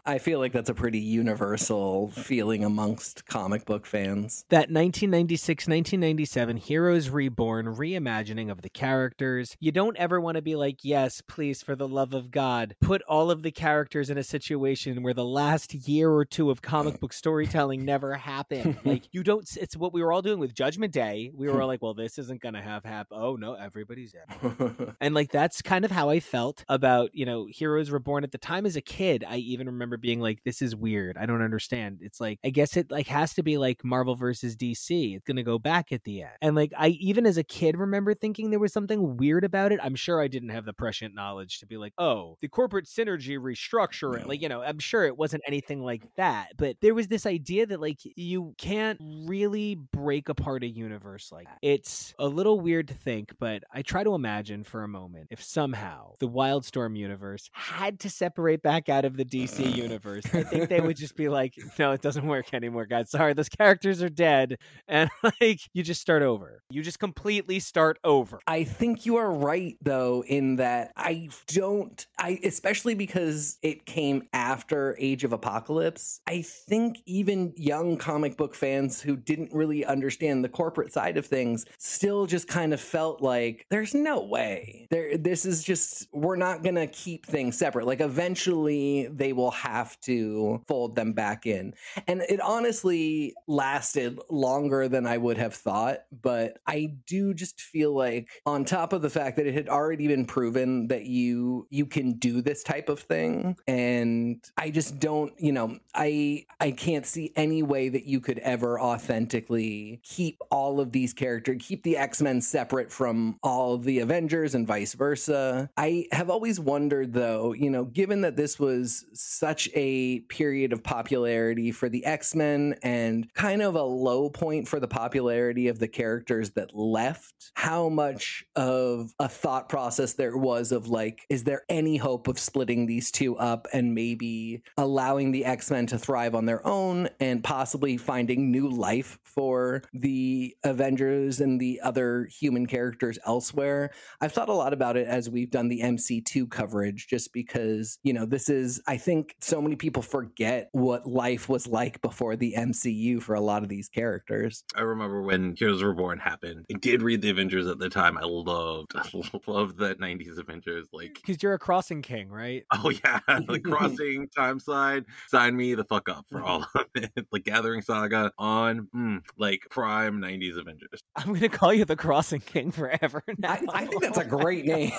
I 0.06 0.16
feel 0.16 0.38
like 0.38 0.52
that's 0.52 0.70
a 0.70 0.74
pretty 0.74 1.00
universal 1.00 2.08
feeling 2.12 2.64
amongst 2.86 3.26
comic 3.26 3.64
book 3.64 3.84
fans. 3.84 4.44
That 4.48 4.70
1996 4.70 5.66
1997 5.66 6.56
Heroes 6.56 7.10
Reborn 7.10 7.74
reimagining 7.74 8.48
of 8.48 8.62
the 8.62 8.68
characters. 8.68 9.56
You 9.58 9.72
don't 9.72 9.96
ever 9.96 10.20
want 10.20 10.36
to 10.36 10.42
be 10.42 10.54
like, 10.54 10.84
yes, 10.84 11.20
please, 11.20 11.62
for 11.62 11.74
the 11.74 11.88
love 11.88 12.14
of 12.14 12.30
God, 12.30 12.76
put 12.80 13.02
all 13.08 13.32
of 13.32 13.42
the 13.42 13.50
characters 13.50 14.08
in 14.08 14.18
a 14.18 14.22
situation 14.22 15.02
where 15.02 15.14
the 15.14 15.24
last 15.24 15.74
year 15.74 16.10
or 16.12 16.24
two 16.24 16.48
of 16.48 16.62
comic 16.62 17.00
book 17.00 17.12
storytelling 17.12 17.84
never 17.84 18.14
happened. 18.14 18.78
like, 18.84 19.08
you 19.10 19.24
don't, 19.24 19.44
it's 19.56 19.76
what 19.76 19.92
we 19.92 20.00
were 20.00 20.12
all 20.12 20.22
doing 20.22 20.38
with 20.38 20.54
Judgment 20.54 20.92
Day. 20.92 21.32
We 21.34 21.48
were 21.48 21.60
all 21.60 21.68
like, 21.76 21.82
well, 21.82 21.94
this 21.94 22.18
isn't 22.18 22.40
going 22.40 22.54
to 22.54 22.62
have 22.62 22.84
happen. 22.84 23.18
Oh, 23.20 23.34
no, 23.34 23.54
everybody's 23.54 24.14
in. 24.14 24.94
and 25.00 25.12
like, 25.12 25.32
that's 25.32 25.60
kind 25.60 25.84
of 25.84 25.90
how 25.90 26.08
I 26.08 26.20
felt 26.20 26.64
about, 26.68 27.10
you 27.14 27.26
know, 27.26 27.48
Heroes 27.50 27.90
Reborn 27.90 28.22
at 28.22 28.30
the 28.30 28.38
time 28.38 28.64
as 28.64 28.76
a 28.76 28.80
kid. 28.80 29.24
I 29.28 29.38
even 29.38 29.66
remember 29.66 29.96
being 29.96 30.20
like, 30.20 30.44
this 30.44 30.62
is 30.62 30.76
weird. 30.76 31.18
I 31.18 31.26
don't 31.26 31.42
understand. 31.42 31.98
It's 32.00 32.20
like, 32.20 32.38
I 32.44 32.50
guess 32.50 32.75
it 32.76 32.90
like 32.90 33.08
has 33.08 33.34
to 33.34 33.42
be 33.42 33.58
like 33.58 33.84
Marvel 33.84 34.14
versus 34.14 34.56
DC. 34.56 35.16
It's 35.16 35.24
going 35.24 35.36
to 35.36 35.42
go 35.42 35.58
back 35.58 35.92
at 35.92 36.04
the 36.04 36.22
end. 36.22 36.32
And 36.40 36.56
like, 36.56 36.72
I 36.76 36.88
even 36.88 37.26
as 37.26 37.36
a 37.36 37.44
kid 37.44 37.76
remember 37.76 38.14
thinking 38.14 38.50
there 38.50 38.58
was 38.58 38.72
something 38.72 39.16
weird 39.16 39.44
about 39.44 39.72
it. 39.72 39.80
I'm 39.82 39.94
sure 39.94 40.20
I 40.20 40.28
didn't 40.28 40.50
have 40.50 40.64
the 40.64 40.72
prescient 40.72 41.14
knowledge 41.14 41.60
to 41.60 41.66
be 41.66 41.76
like, 41.76 41.92
oh, 41.98 42.36
the 42.40 42.48
corporate 42.48 42.86
synergy 42.86 43.38
restructuring. 43.38 44.26
Like, 44.26 44.42
you 44.42 44.48
know, 44.48 44.62
I'm 44.62 44.78
sure 44.78 45.04
it 45.04 45.16
wasn't 45.16 45.42
anything 45.46 45.82
like 45.82 46.02
that. 46.16 46.52
But 46.56 46.76
there 46.80 46.94
was 46.94 47.08
this 47.08 47.26
idea 47.26 47.66
that 47.66 47.80
like 47.80 48.00
you 48.16 48.54
can't 48.58 48.98
really 49.26 49.74
break 49.74 50.28
apart 50.28 50.62
a 50.62 50.68
universe 50.68 51.30
like 51.32 51.46
that. 51.46 51.58
It's 51.62 52.14
a 52.18 52.26
little 52.26 52.60
weird 52.60 52.88
to 52.88 52.94
think, 52.94 53.34
but 53.38 53.62
I 53.72 53.82
try 53.82 54.04
to 54.04 54.14
imagine 54.14 54.64
for 54.64 54.82
a 54.82 54.88
moment 54.88 55.28
if 55.30 55.42
somehow 55.42 56.12
the 56.18 56.28
Wildstorm 56.28 56.96
universe 56.96 57.50
had 57.52 58.00
to 58.00 58.10
separate 58.10 58.62
back 58.62 58.88
out 58.88 59.04
of 59.04 59.16
the 59.16 59.24
DC 59.24 59.74
universe, 59.74 60.24
I 60.32 60.42
think 60.42 60.68
they 60.68 60.80
would 60.80 60.96
just 60.96 61.16
be 61.16 61.28
like, 61.28 61.54
no, 61.78 61.92
it 61.92 62.02
doesn't 62.02 62.26
work 62.26 62.52
anymore, 62.52 62.65
guys. 62.86 63.10
Sorry, 63.10 63.34
those 63.34 63.48
characters 63.48 64.02
are 64.02 64.08
dead. 64.08 64.58
And 64.88 65.10
like, 65.40 65.60
you 65.74 65.82
just 65.82 66.00
start 66.00 66.22
over. 66.22 66.62
You 66.70 66.82
just 66.82 67.00
completely 67.00 67.58
start 67.58 67.98
over. 68.04 68.38
I 68.46 68.62
think 68.62 69.04
you 69.04 69.16
are 69.16 69.30
right 69.30 69.76
though 69.82 70.22
in 70.26 70.56
that 70.56 70.92
I 70.96 71.28
don't 71.48 72.06
I 72.18 72.38
especially 72.44 72.94
because 72.94 73.58
it 73.62 73.84
came 73.84 74.28
after 74.32 74.96
Age 74.98 75.24
of 75.24 75.32
Apocalypse. 75.32 76.20
I 76.26 76.42
think 76.42 76.98
even 77.04 77.52
young 77.56 77.96
comic 77.96 78.36
book 78.36 78.54
fans 78.54 79.00
who 79.00 79.16
didn't 79.16 79.52
really 79.52 79.84
understand 79.84 80.44
the 80.44 80.48
corporate 80.48 80.92
side 80.92 81.16
of 81.16 81.26
things 81.26 81.66
still 81.78 82.26
just 82.26 82.46
kind 82.46 82.72
of 82.72 82.80
felt 82.80 83.20
like 83.20 83.66
there's 83.70 83.94
no 83.94 84.22
way. 84.22 84.86
There 84.90 85.16
this 85.18 85.44
is 85.44 85.64
just 85.64 86.06
we're 86.12 86.36
not 86.36 86.62
to 86.76 86.86
keep 86.86 87.26
things 87.26 87.58
separate. 87.58 87.86
Like 87.86 88.00
eventually 88.00 89.08
they 89.08 89.32
will 89.32 89.50
have 89.50 89.98
to 90.02 90.62
fold 90.68 90.94
them 90.94 91.12
back 91.12 91.46
in. 91.46 91.74
And 92.06 92.22
it 92.28 92.40
honestly 92.56 93.34
lasted 93.46 94.18
longer 94.30 94.88
than 94.88 95.06
I 95.06 95.18
would 95.18 95.36
have 95.36 95.54
thought, 95.54 96.04
but 96.22 96.58
I 96.66 96.94
do 97.06 97.34
just 97.34 97.60
feel 97.60 97.94
like 97.94 98.30
on 98.46 98.64
top 98.64 98.94
of 98.94 99.02
the 99.02 99.10
fact 99.10 99.36
that 99.36 99.46
it 99.46 99.52
had 99.52 99.68
already 99.68 100.08
been 100.08 100.24
proven 100.24 100.88
that 100.88 101.04
you 101.04 101.66
you 101.68 101.84
can 101.84 102.12
do 102.12 102.40
this 102.40 102.62
type 102.62 102.88
of 102.88 103.00
thing 103.00 103.56
and 103.68 104.42
I 104.56 104.70
just 104.70 104.98
don't, 104.98 105.34
you 105.38 105.52
know, 105.52 105.78
I 105.94 106.46
I 106.58 106.70
can't 106.70 107.04
see 107.04 107.30
any 107.36 107.62
way 107.62 107.90
that 107.90 108.06
you 108.06 108.20
could 108.20 108.38
ever 108.38 108.80
authentically 108.80 110.00
keep 110.02 110.40
all 110.50 110.80
of 110.80 110.92
these 110.92 111.12
characters, 111.12 111.56
keep 111.60 111.82
the 111.82 111.98
X-Men 111.98 112.40
separate 112.40 112.90
from 112.90 113.38
all 113.42 113.74
of 113.74 113.84
the 113.84 113.98
Avengers 113.98 114.54
and 114.54 114.66
vice 114.66 114.94
versa. 114.94 115.68
I 115.76 116.06
have 116.10 116.30
always 116.30 116.58
wondered 116.58 117.12
though, 117.12 117.52
you 117.52 117.68
know, 117.68 117.84
given 117.84 118.22
that 118.22 118.36
this 118.36 118.58
was 118.58 119.04
such 119.12 119.68
a 119.74 120.20
period 120.20 120.72
of 120.72 120.82
popularity 120.82 121.70
for 121.70 121.90
the 121.90 122.04
X-Men 122.06 122.45
and 122.82 123.32
kind 123.34 123.62
of 123.62 123.74
a 123.74 123.82
low 123.82 124.30
point 124.30 124.68
for 124.68 124.80
the 124.80 124.88
popularity 124.88 125.68
of 125.68 125.78
the 125.78 125.88
characters 125.88 126.50
that 126.50 126.74
left, 126.74 127.52
how 127.54 127.88
much 127.88 128.44
of 128.54 129.12
a 129.18 129.28
thought 129.28 129.68
process 129.68 130.14
there 130.14 130.36
was 130.36 130.72
of 130.72 130.88
like, 130.88 131.26
is 131.28 131.44
there 131.44 131.62
any 131.68 131.96
hope 131.96 132.28
of 132.28 132.38
splitting 132.38 132.86
these 132.86 133.10
two 133.10 133.36
up 133.36 133.66
and 133.72 133.94
maybe 133.94 134.62
allowing 134.76 135.32
the 135.32 135.44
X 135.44 135.70
Men 135.70 135.86
to 135.86 135.98
thrive 135.98 136.34
on 136.34 136.46
their 136.46 136.66
own 136.66 137.08
and 137.20 137.42
possibly 137.42 137.96
finding 137.96 138.50
new 138.50 138.68
life 138.68 139.18
for 139.24 139.82
the 139.92 140.56
Avengers 140.64 141.40
and 141.40 141.60
the 141.60 141.80
other 141.82 142.28
human 142.30 142.66
characters 142.66 143.18
elsewhere? 143.26 143.90
I've 144.20 144.32
thought 144.32 144.48
a 144.48 144.54
lot 144.54 144.72
about 144.72 144.96
it 144.96 145.06
as 145.06 145.28
we've 145.28 145.50
done 145.50 145.68
the 145.68 145.80
MC2 145.80 146.50
coverage, 146.50 147.06
just 147.08 147.32
because, 147.32 147.98
you 148.02 148.12
know, 148.12 148.26
this 148.26 148.48
is, 148.48 148.80
I 148.86 148.96
think 148.96 149.34
so 149.40 149.60
many 149.60 149.76
people 149.76 150.02
forget 150.02 150.68
what 150.72 151.06
life 151.06 151.48
was 151.48 151.66
like 151.66 152.00
before 152.00 152.35
the 152.36 152.54
MCU 152.56 153.20
for 153.22 153.34
a 153.34 153.40
lot 153.40 153.62
of 153.62 153.68
these 153.68 153.88
characters. 153.88 154.64
I 154.74 154.82
remember 154.82 155.22
when 155.22 155.54
Heroes 155.56 155.82
Reborn 155.82 156.18
happened. 156.18 156.64
I 156.72 156.78
did 156.78 157.02
read 157.02 157.22
the 157.22 157.30
Avengers 157.30 157.66
at 157.66 157.78
the 157.78 157.88
time. 157.88 158.16
I 158.18 158.22
loved, 158.24 158.92
I 158.94 159.08
loved 159.46 159.78
that 159.78 159.98
'90s 160.00 160.38
Avengers. 160.38 160.86
Like, 160.92 161.14
because 161.14 161.42
you're 161.42 161.54
a 161.54 161.58
crossing 161.58 162.02
king, 162.02 162.28
right? 162.28 162.64
Oh 162.84 162.90
yeah, 162.90 163.20
the 163.48 163.58
crossing 163.60 164.28
time 164.36 164.60
slide. 164.60 165.04
Sign 165.28 165.56
me 165.56 165.74
the 165.74 165.84
fuck 165.84 166.08
up 166.08 166.26
for 166.30 166.42
all 166.42 166.66
of 166.74 166.86
it. 166.94 167.10
like 167.32 167.44
Gathering 167.44 167.82
Saga 167.82 168.30
on 168.38 168.88
mm, 168.94 169.20
like 169.38 169.62
prime 169.70 170.20
'90s 170.20 170.58
Avengers. 170.58 171.02
I'm 171.16 171.32
gonna 171.32 171.48
call 171.48 171.72
you 171.72 171.84
the 171.84 171.96
crossing 171.96 172.40
king 172.40 172.70
forever. 172.70 173.22
Now. 173.38 173.52
I, 173.52 173.62
I 173.72 173.86
think 173.86 174.02
that's 174.02 174.18
a 174.18 174.24
great 174.24 174.64
name. 174.66 174.92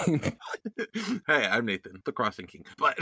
hey, 1.28 1.46
I'm 1.48 1.66
Nathan, 1.66 2.02
the 2.06 2.12
crossing 2.12 2.46
king. 2.48 2.66
But 2.78 2.98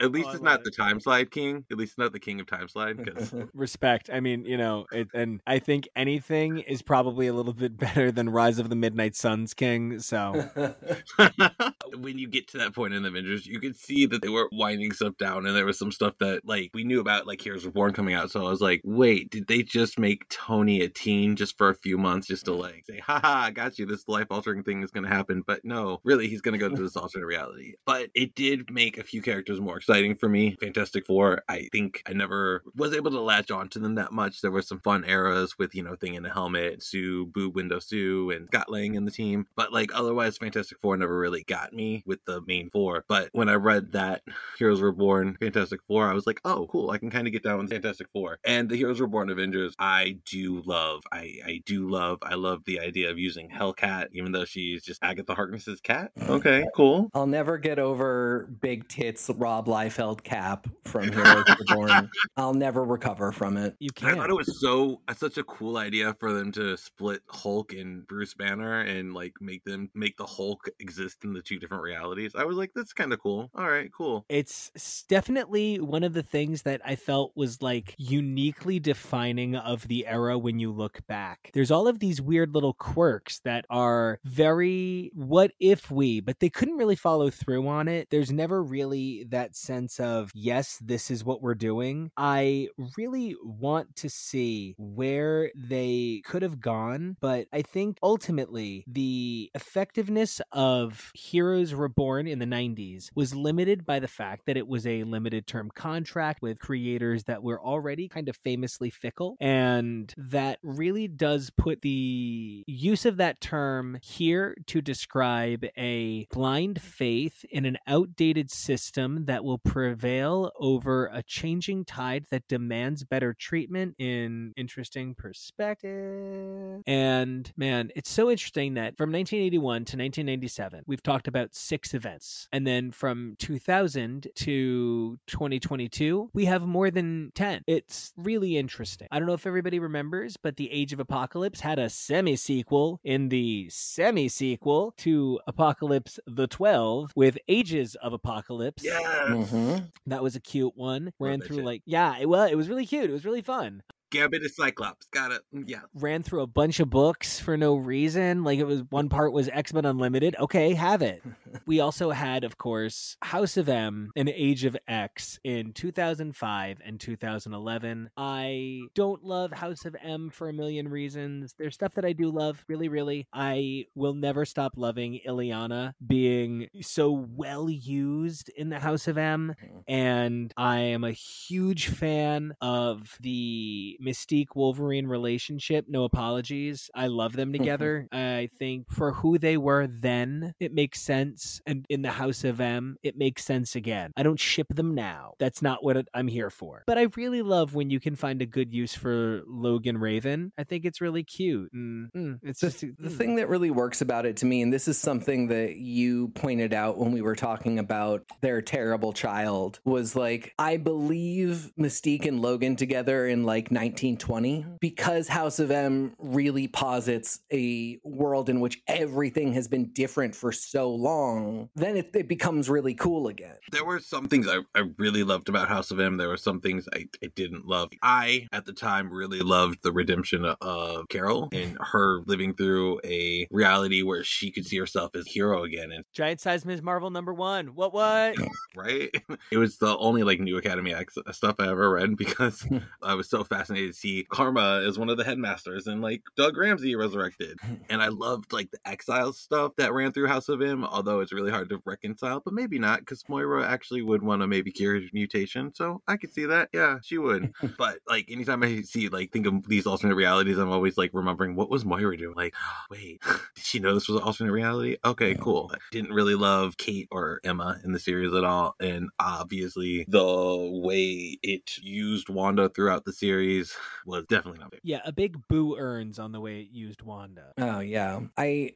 at 0.00 0.12
least 0.12 0.28
Oh, 0.28 0.32
it's 0.32 0.42
not 0.42 0.60
it. 0.60 0.64
the 0.64 0.70
time 0.70 1.00
slide 1.00 1.30
king. 1.30 1.64
At 1.70 1.78
least 1.78 1.92
it's 1.92 1.98
not 1.98 2.12
the 2.12 2.20
king 2.20 2.40
of 2.40 2.46
time 2.46 2.68
slide. 2.68 2.96
Because 3.02 3.32
Respect. 3.80 4.10
I 4.12 4.18
mean, 4.18 4.44
you 4.44 4.56
know, 4.56 4.86
it, 4.90 5.08
and 5.14 5.40
I 5.46 5.60
think 5.60 5.88
anything 5.94 6.58
is 6.58 6.82
probably 6.82 7.28
a 7.28 7.32
little 7.32 7.52
bit 7.52 7.78
better 7.78 8.10
than 8.10 8.28
Rise 8.28 8.58
of 8.58 8.70
the 8.70 8.76
Midnight 8.76 9.14
Suns 9.14 9.54
King. 9.54 10.00
So 10.00 10.50
when 12.02 12.18
you 12.18 12.28
get 12.28 12.48
to 12.48 12.58
that 12.58 12.74
point 12.74 12.94
in 12.94 13.02
the 13.02 13.08
Avengers, 13.08 13.46
you 13.46 13.60
could 13.60 13.76
see 13.76 14.06
that 14.06 14.22
they 14.22 14.28
were 14.28 14.48
winding 14.52 14.92
stuff 14.92 15.16
down, 15.18 15.46
and 15.46 15.56
there 15.56 15.66
was 15.66 15.78
some 15.78 15.92
stuff 15.92 16.14
that 16.20 16.42
like 16.44 16.70
we 16.74 16.84
knew 16.84 17.00
about, 17.00 17.26
like 17.26 17.40
Heroes 17.40 17.64
Reborn 17.64 17.92
coming 17.92 18.14
out. 18.14 18.30
So 18.30 18.46
I 18.46 18.50
was 18.50 18.60
like, 18.60 18.80
wait, 18.84 19.30
did 19.30 19.46
they 19.46 19.62
just 19.62 19.98
make 19.98 20.28
Tony 20.28 20.82
a 20.82 20.88
teen 20.88 21.36
just 21.36 21.56
for 21.56 21.68
a 21.68 21.74
few 21.74 21.98
months, 21.98 22.26
just 22.26 22.46
to 22.46 22.52
like 22.52 22.84
say, 22.88 22.98
haha, 22.98 23.46
I 23.46 23.50
got 23.50 23.78
you, 23.78 23.86
this 23.86 24.08
life 24.08 24.26
altering 24.30 24.62
thing 24.62 24.82
is 24.82 24.90
going 24.90 25.04
to 25.04 25.14
happen? 25.14 25.42
But 25.46 25.64
no, 25.64 26.00
really, 26.04 26.28
he's 26.28 26.40
going 26.40 26.58
to 26.58 26.58
go 26.58 26.74
to 26.74 26.82
this 26.82 26.96
alternate 26.96 27.26
reality. 27.26 27.74
But 27.84 28.10
it 28.14 28.34
did 28.34 28.70
make 28.70 28.98
a 28.98 29.04
few 29.04 29.22
characters 29.22 29.60
more 29.60 29.76
exciting 29.76 30.14
for 30.14 30.28
me. 30.28 30.56
Fantastic 30.60 31.06
Four, 31.06 31.42
I 31.48 31.68
think 31.72 32.02
I 32.06 32.12
never 32.12 32.62
was 32.74 32.94
able 32.94 33.10
to 33.12 33.20
latch 33.20 33.50
on 33.50 33.68
to 33.70 33.78
them 33.78 33.94
that 33.96 34.12
much. 34.12 34.40
There 34.40 34.50
were 34.50 34.62
some 34.62 34.80
fun 34.80 35.04
eras 35.04 35.58
with 35.58 35.74
you 35.74 35.82
know 35.82 35.96
Thing 35.98 36.14
in 36.14 36.24
a 36.24 36.32
helmet, 36.32 36.82
Sue, 36.82 37.26
Boo, 37.26 37.50
Window 37.50 37.80
Sue, 37.80 38.30
and 38.30 38.46
Scott 38.46 38.70
Lang 38.70 38.94
in 38.94 39.04
the 39.04 39.10
team. 39.10 39.46
But 39.56 39.72
like 39.72 39.90
otherwise, 39.94 40.38
Fantastic 40.38 40.78
Four 40.80 40.96
never 40.96 41.18
really 41.18 41.44
got 41.44 41.72
me 41.72 41.87
with 42.06 42.24
the 42.24 42.40
main 42.46 42.70
four. 42.70 43.04
But 43.08 43.28
when 43.32 43.48
I 43.48 43.54
read 43.54 43.92
that 43.92 44.22
Heroes 44.58 44.80
Reborn, 44.80 45.36
Fantastic 45.40 45.80
Four, 45.86 46.08
I 46.08 46.14
was 46.14 46.26
like, 46.26 46.40
oh, 46.44 46.66
cool. 46.70 46.90
I 46.90 46.98
can 46.98 47.10
kind 47.10 47.26
of 47.26 47.32
get 47.32 47.42
down 47.42 47.58
with 47.58 47.70
Fantastic 47.70 48.08
Four. 48.12 48.38
And 48.44 48.68
the 48.68 48.76
Heroes 48.76 49.00
Reborn 49.00 49.30
Avengers, 49.30 49.74
I 49.78 50.18
do 50.24 50.62
love. 50.66 51.02
I 51.12 51.38
I 51.44 51.62
do 51.64 51.88
love. 51.88 52.18
I 52.22 52.34
love 52.34 52.62
the 52.64 52.80
idea 52.80 53.10
of 53.10 53.18
using 53.18 53.48
Hellcat, 53.50 54.08
even 54.12 54.32
though 54.32 54.44
she's 54.44 54.82
just 54.82 55.02
Agatha 55.02 55.34
Harkness's 55.34 55.80
cat. 55.80 56.12
Okay, 56.38 56.66
cool. 56.76 57.08
I'll 57.14 57.26
never 57.26 57.56
get 57.58 57.78
over 57.78 58.48
big 58.60 58.86
tits 58.86 59.30
Rob 59.34 59.66
Liefeld 59.66 60.22
cap 60.22 60.68
from 60.84 61.10
Heroes 61.10 61.44
Reborn. 61.70 62.10
I'll 62.36 62.54
never 62.54 62.84
recover 62.84 63.32
from 63.32 63.56
it. 63.56 63.74
you 63.80 63.88
I 63.96 64.00
can't. 64.00 64.12
I 64.12 64.16
thought 64.20 64.30
it 64.30 64.36
was 64.36 64.60
so 64.60 65.00
uh, 65.08 65.14
such 65.14 65.38
a 65.38 65.44
cool 65.44 65.78
idea 65.78 66.14
for 66.20 66.32
them 66.32 66.52
to 66.52 66.76
split 66.76 67.22
Hulk 67.28 67.72
and 67.72 68.06
Bruce 68.06 68.34
Banner 68.34 68.80
and 68.82 69.14
like 69.14 69.32
make 69.40 69.64
them 69.64 69.90
make 69.94 70.16
the 70.16 70.26
Hulk 70.26 70.68
exist 70.80 71.24
in 71.24 71.32
the 71.32 71.42
two 71.42 71.58
different 71.58 71.77
different 71.78 71.98
realities. 71.98 72.32
I 72.34 72.44
was 72.44 72.56
like, 72.56 72.72
that's 72.74 72.92
kind 72.92 73.12
of 73.12 73.20
cool. 73.20 73.50
All 73.54 73.68
right, 73.68 73.90
cool. 73.92 74.24
It's 74.28 75.04
definitely 75.08 75.80
one 75.80 76.02
of 76.02 76.12
the 76.12 76.22
things 76.22 76.62
that 76.62 76.80
I 76.84 76.96
felt 76.96 77.32
was 77.34 77.62
like 77.62 77.94
uniquely 77.98 78.80
defining 78.80 79.56
of 79.56 79.86
the 79.88 80.06
era 80.06 80.38
when 80.38 80.58
you 80.58 80.72
look 80.72 81.06
back. 81.06 81.50
There's 81.54 81.70
all 81.70 81.88
of 81.88 81.98
these 82.00 82.20
weird 82.20 82.54
little 82.54 82.74
quirks 82.74 83.40
that 83.40 83.64
are 83.70 84.18
very 84.24 85.10
what 85.14 85.52
if 85.60 85.90
we, 85.90 86.20
but 86.20 86.40
they 86.40 86.50
couldn't 86.50 86.76
really 86.76 86.96
follow 86.96 87.30
through 87.30 87.66
on 87.68 87.88
it. 87.88 88.08
There's 88.10 88.30
never 88.30 88.62
really 88.62 89.24
that 89.30 89.56
sense 89.56 90.00
of, 90.00 90.30
yes, 90.34 90.78
this 90.82 91.10
is 91.10 91.24
what 91.24 91.42
we're 91.42 91.54
doing. 91.54 92.10
I 92.16 92.68
really 92.96 93.36
want 93.42 93.96
to 93.96 94.08
see 94.08 94.74
where 94.78 95.50
they 95.54 96.22
could 96.24 96.42
have 96.42 96.60
gone, 96.60 97.16
but 97.20 97.46
I 97.52 97.62
think 97.62 97.98
ultimately 98.02 98.84
the 98.86 99.50
effectiveness 99.54 100.40
of 100.52 101.10
Heroes 101.14 101.57
Was 101.58 101.74
reborn 101.74 102.28
in 102.28 102.38
the 102.38 102.46
90s 102.46 103.10
was 103.16 103.34
limited 103.34 103.84
by 103.84 103.98
the 103.98 104.06
fact 104.06 104.46
that 104.46 104.56
it 104.56 104.68
was 104.68 104.86
a 104.86 105.02
limited 105.02 105.48
term 105.48 105.72
contract 105.74 106.40
with 106.40 106.60
creators 106.60 107.24
that 107.24 107.42
were 107.42 107.60
already 107.60 108.06
kind 108.06 108.28
of 108.28 108.36
famously 108.36 108.90
fickle. 108.90 109.36
And 109.40 110.14
that 110.16 110.60
really 110.62 111.08
does 111.08 111.50
put 111.50 111.82
the 111.82 112.62
use 112.68 113.04
of 113.04 113.16
that 113.16 113.40
term 113.40 113.98
here 114.04 114.56
to 114.68 114.80
describe 114.80 115.66
a 115.76 116.28
blind 116.30 116.80
faith 116.80 117.44
in 117.50 117.64
an 117.64 117.78
outdated 117.88 118.52
system 118.52 119.24
that 119.24 119.42
will 119.42 119.58
prevail 119.58 120.52
over 120.60 121.10
a 121.12 121.24
changing 121.24 121.84
tide 121.84 122.26
that 122.30 122.46
demands 122.46 123.02
better 123.02 123.34
treatment 123.34 123.96
in 123.98 124.52
interesting 124.56 125.16
perspective. 125.16 126.82
And 126.86 127.52
man, 127.56 127.90
it's 127.96 128.10
so 128.10 128.30
interesting 128.30 128.74
that 128.74 128.96
from 128.96 129.10
1981 129.10 129.60
to 129.60 129.96
1997, 129.96 130.84
we've 130.86 131.02
talked 131.02 131.26
about 131.26 131.47
six 131.54 131.94
events. 131.94 132.48
And 132.52 132.66
then 132.66 132.90
from 132.90 133.36
2000 133.38 134.28
to 134.36 135.18
2022, 135.26 136.30
we 136.34 136.44
have 136.46 136.66
more 136.66 136.90
than 136.90 137.32
10. 137.34 137.62
It's 137.66 138.12
really 138.16 138.56
interesting. 138.56 139.08
I 139.10 139.18
don't 139.18 139.26
know 139.28 139.34
if 139.34 139.46
everybody 139.46 139.78
remembers, 139.78 140.36
but 140.36 140.56
The 140.56 140.70
Age 140.70 140.92
of 140.92 141.00
Apocalypse 141.00 141.60
had 141.60 141.78
a 141.78 141.88
semi 141.88 142.36
sequel 142.36 143.00
in 143.04 143.28
the 143.28 143.68
semi 143.70 144.28
sequel 144.28 144.94
to 144.98 145.40
Apocalypse 145.46 146.18
the 146.26 146.46
12 146.46 147.12
with 147.14 147.38
Ages 147.48 147.94
of 147.96 148.12
Apocalypse. 148.12 148.84
Yes. 148.84 149.28
Mhm. 149.28 149.90
That 150.06 150.22
was 150.22 150.36
a 150.36 150.40
cute 150.40 150.76
one. 150.76 151.12
Ran 151.18 151.40
that 151.40 151.46
through 151.46 151.62
like 151.62 151.82
yeah, 151.84 152.16
it, 152.18 152.28
well, 152.28 152.44
it 152.44 152.54
was 152.54 152.68
really 152.68 152.86
cute. 152.86 153.10
It 153.10 153.12
was 153.12 153.24
really 153.24 153.42
fun. 153.42 153.82
Gambit 154.10 154.42
is 154.42 154.56
Cyclops. 154.56 155.06
Got 155.12 155.32
it. 155.32 155.42
Mm, 155.54 155.64
Yeah. 155.66 155.80
Ran 155.94 156.22
through 156.22 156.42
a 156.42 156.46
bunch 156.46 156.80
of 156.80 156.90
books 156.90 157.38
for 157.40 157.56
no 157.56 157.76
reason. 157.76 158.44
Like 158.44 158.58
it 158.58 158.64
was 158.66 158.82
one 158.90 159.08
part 159.08 159.32
was 159.32 159.48
X 159.48 159.72
Men 159.72 159.84
Unlimited. 159.84 160.36
Okay, 160.38 160.74
have 160.74 161.02
it. 161.02 161.22
we 161.66 161.80
also 161.80 162.10
had, 162.10 162.44
of 162.44 162.56
course, 162.58 163.16
House 163.22 163.56
of 163.56 163.68
M 163.68 164.10
and 164.16 164.28
Age 164.28 164.64
of 164.64 164.76
X 164.86 165.38
in 165.44 165.72
2005 165.72 166.78
and 166.84 167.00
2011. 167.00 168.10
I 168.16 168.80
don't 168.94 169.22
love 169.24 169.52
House 169.52 169.84
of 169.84 169.96
M 170.02 170.30
for 170.32 170.48
a 170.48 170.52
million 170.52 170.88
reasons. 170.88 171.54
There's 171.58 171.74
stuff 171.74 171.94
that 171.94 172.04
I 172.04 172.12
do 172.12 172.30
love, 172.30 172.64
really, 172.68 172.88
really. 172.88 173.26
I 173.32 173.84
will 173.94 174.14
never 174.14 174.44
stop 174.44 174.72
loving 174.76 175.20
Illyana 175.26 175.92
being 176.06 176.68
so 176.80 177.10
well 177.12 177.68
used 177.68 178.50
in 178.56 178.68
the 178.70 178.78
House 178.78 179.08
of 179.08 179.18
M 179.18 179.54
and 179.88 180.52
I 180.56 180.78
am 180.78 181.02
a 181.02 181.12
huge 181.12 181.88
fan 181.88 182.54
of 182.60 183.16
the 183.20 183.98
Mystique 184.04 184.54
Wolverine 184.54 185.06
relationship. 185.06 185.86
No 185.88 186.04
apologies. 186.04 186.90
I 186.94 187.06
love 187.06 187.32
them 187.32 187.52
together. 187.52 188.06
I 188.12 188.50
think 188.58 188.90
for 188.90 189.12
who 189.12 189.38
they 189.38 189.56
were 189.56 189.86
then, 189.86 190.54
it 190.60 190.74
makes 190.74 191.00
sense. 191.00 191.60
And 191.66 191.86
in 191.88 192.02
the 192.02 192.10
House 192.10 192.44
of 192.44 192.60
M, 192.60 192.96
it 193.02 193.16
makes 193.16 193.44
sense 193.44 193.74
again. 193.74 194.12
I 194.16 194.22
don't 194.22 194.38
ship 194.38 194.68
them 194.68 194.94
now. 194.94 195.32
That's 195.38 195.62
not 195.62 195.82
what 195.82 196.06
I'm 196.14 196.28
here 196.28 196.50
for. 196.50 196.84
But 196.86 196.98
I 196.98 197.08
really 197.16 197.42
love 197.42 197.74
when 197.74 197.90
you 197.90 197.98
can 197.98 198.14
find 198.14 198.42
a 198.42 198.46
good 198.46 198.72
use 198.72 198.94
for 198.94 199.42
Logan 199.46 199.98
Raven. 199.98 200.52
I 200.58 200.64
think 200.64 200.84
it's 200.84 201.00
really 201.00 201.24
cute. 201.24 201.72
And 201.72 202.12
mm, 202.12 202.38
it's 202.42 202.60
the, 202.60 202.66
just 202.68 202.80
the 202.80 203.08
mm. 203.08 203.16
thing 203.16 203.36
that 203.36 203.48
really 203.48 203.70
works 203.70 204.00
about 204.00 204.26
it 204.26 204.36
to 204.38 204.46
me, 204.46 204.62
and 204.62 204.72
this 204.72 204.88
is 204.88 204.98
something 204.98 205.48
that 205.48 205.76
you 205.76 206.28
pointed 206.28 206.74
out 206.74 206.98
when 206.98 207.12
we 207.12 207.22
were 207.22 207.36
talking 207.36 207.78
about 207.78 208.24
their 208.42 208.60
terrible 208.60 209.12
child, 209.12 209.77
was 209.84 210.16
like, 210.16 210.54
I 210.58 210.76
believe 210.76 211.70
Mystique 211.78 212.26
and 212.26 212.40
Logan 212.40 212.76
together 212.76 213.26
in 213.26 213.44
like 213.44 213.70
1920 213.70 214.60
mm-hmm. 214.60 214.70
because 214.80 215.28
House 215.28 215.58
of 215.58 215.70
M 215.70 216.14
really 216.18 216.68
posits 216.68 217.40
a 217.52 217.98
world 218.04 218.48
in 218.48 218.60
which 218.60 218.82
everything 218.86 219.52
has 219.54 219.68
been 219.68 219.92
different 219.92 220.34
for 220.34 220.52
so 220.52 220.90
long, 220.90 221.68
then 221.74 221.96
it, 221.96 222.10
it 222.14 222.28
becomes 222.28 222.68
really 222.68 222.94
cool 222.94 223.28
again. 223.28 223.56
There 223.70 223.84
were 223.84 224.00
some 224.00 224.28
things 224.28 224.48
I, 224.48 224.58
I 224.74 224.84
really 224.98 225.24
loved 225.24 225.48
about 225.48 225.68
House 225.68 225.90
of 225.90 226.00
M. 226.00 226.16
There 226.16 226.28
were 226.28 226.36
some 226.36 226.60
things 226.60 226.88
I, 226.94 227.06
I 227.22 227.28
didn't 227.34 227.66
love. 227.66 227.90
I, 228.02 228.46
at 228.52 228.64
the 228.64 228.72
time, 228.72 229.12
really 229.12 229.40
loved 229.40 229.82
the 229.82 229.92
redemption 229.92 230.44
of 230.44 231.08
Carol 231.08 231.48
and 231.52 231.76
her 231.80 232.20
living 232.26 232.54
through 232.54 233.00
a 233.04 233.46
reality 233.50 234.02
where 234.02 234.24
she 234.24 234.50
could 234.50 234.66
see 234.66 234.78
herself 234.78 235.14
as 235.14 235.26
hero 235.26 235.64
again. 235.64 235.92
And 235.92 236.04
Giant 236.12 236.40
Size 236.40 236.64
Ms. 236.64 236.82
Marvel 236.82 237.10
number 237.10 237.34
one. 237.34 237.68
What, 237.68 237.92
what? 237.92 238.36
right, 238.76 239.10
it 239.52 239.58
was 239.58 239.67
the 239.76 239.96
only 239.98 240.22
like 240.22 240.40
new 240.40 240.56
Academy 240.56 240.94
X 240.94 241.18
stuff 241.32 241.56
I 241.58 241.68
ever 241.68 241.90
read 241.90 242.16
because 242.16 242.66
I 243.02 243.14
was 243.14 243.28
so 243.28 243.44
fascinated 243.44 243.92
to 243.92 243.98
see 243.98 244.26
Karma 244.30 244.82
as 244.86 244.98
one 244.98 245.10
of 245.10 245.16
the 245.16 245.24
headmasters 245.24 245.86
and 245.86 246.00
like 246.00 246.22
Doug 246.36 246.56
Ramsey 246.56 246.96
resurrected. 246.96 247.58
And 247.90 248.02
I 248.02 248.08
loved 248.08 248.52
like 248.52 248.70
the 248.70 248.78
exile 248.86 249.32
stuff 249.32 249.72
that 249.76 249.92
ran 249.92 250.12
through 250.12 250.28
House 250.28 250.48
of 250.48 250.62
M, 250.62 250.84
although 250.84 251.20
it's 251.20 251.32
really 251.32 251.50
hard 251.50 251.68
to 251.68 251.82
reconcile, 251.84 252.40
but 252.40 252.54
maybe 252.54 252.78
not 252.78 253.00
because 253.00 253.24
Moira 253.28 253.66
actually 253.66 254.02
would 254.02 254.22
want 254.22 254.42
to 254.42 254.46
maybe 254.46 254.70
cure 254.70 254.94
his 254.94 255.12
mutation. 255.12 255.74
So 255.74 256.02
I 256.08 256.16
could 256.16 256.32
see 256.32 256.46
that. 256.46 256.70
Yeah, 256.72 256.98
she 257.02 257.18
would. 257.18 257.52
but 257.78 257.98
like 258.08 258.30
anytime 258.30 258.62
I 258.62 258.82
see 258.82 259.08
like 259.08 259.32
think 259.32 259.46
of 259.46 259.68
these 259.68 259.86
alternate 259.86 260.14
realities, 260.14 260.58
I'm 260.58 260.70
always 260.70 260.96
like 260.96 261.10
remembering 261.12 261.56
what 261.56 261.70
was 261.70 261.84
Moira 261.84 262.16
doing? 262.16 262.34
Like, 262.36 262.54
wait, 262.90 263.20
did 263.54 263.64
she 263.64 263.78
know 263.78 263.94
this 263.94 264.08
was 264.08 264.18
an 264.18 264.26
alternate 264.26 264.52
reality? 264.52 264.96
Okay, 265.04 265.34
cool. 265.34 265.72
Didn't 265.90 266.12
really 266.12 266.34
love 266.34 266.76
Kate 266.76 267.08
or 267.10 267.40
Emma 267.44 267.78
in 267.84 267.92
the 267.92 267.98
series 267.98 268.32
at 268.34 268.44
all. 268.44 268.74
And 268.80 269.10
uh, 269.18 269.44
obviously 269.48 270.04
the 270.08 270.70
way 270.82 271.38
it 271.42 271.78
used 271.78 272.28
Wanda 272.28 272.68
throughout 272.68 273.06
the 273.06 273.12
series 273.12 273.74
was 274.04 274.26
definitely 274.26 274.60
not 274.60 274.70
favorite. 274.72 274.82
Yeah, 274.84 275.00
a 275.04 275.12
big 275.12 275.48
boo 275.48 275.76
earns 275.78 276.18
on 276.18 276.32
the 276.32 276.40
way 276.40 276.60
it 276.60 276.68
used 276.70 277.00
Wanda. 277.02 277.52
Oh 277.56 277.80
yeah. 277.80 278.20
I 278.36 278.74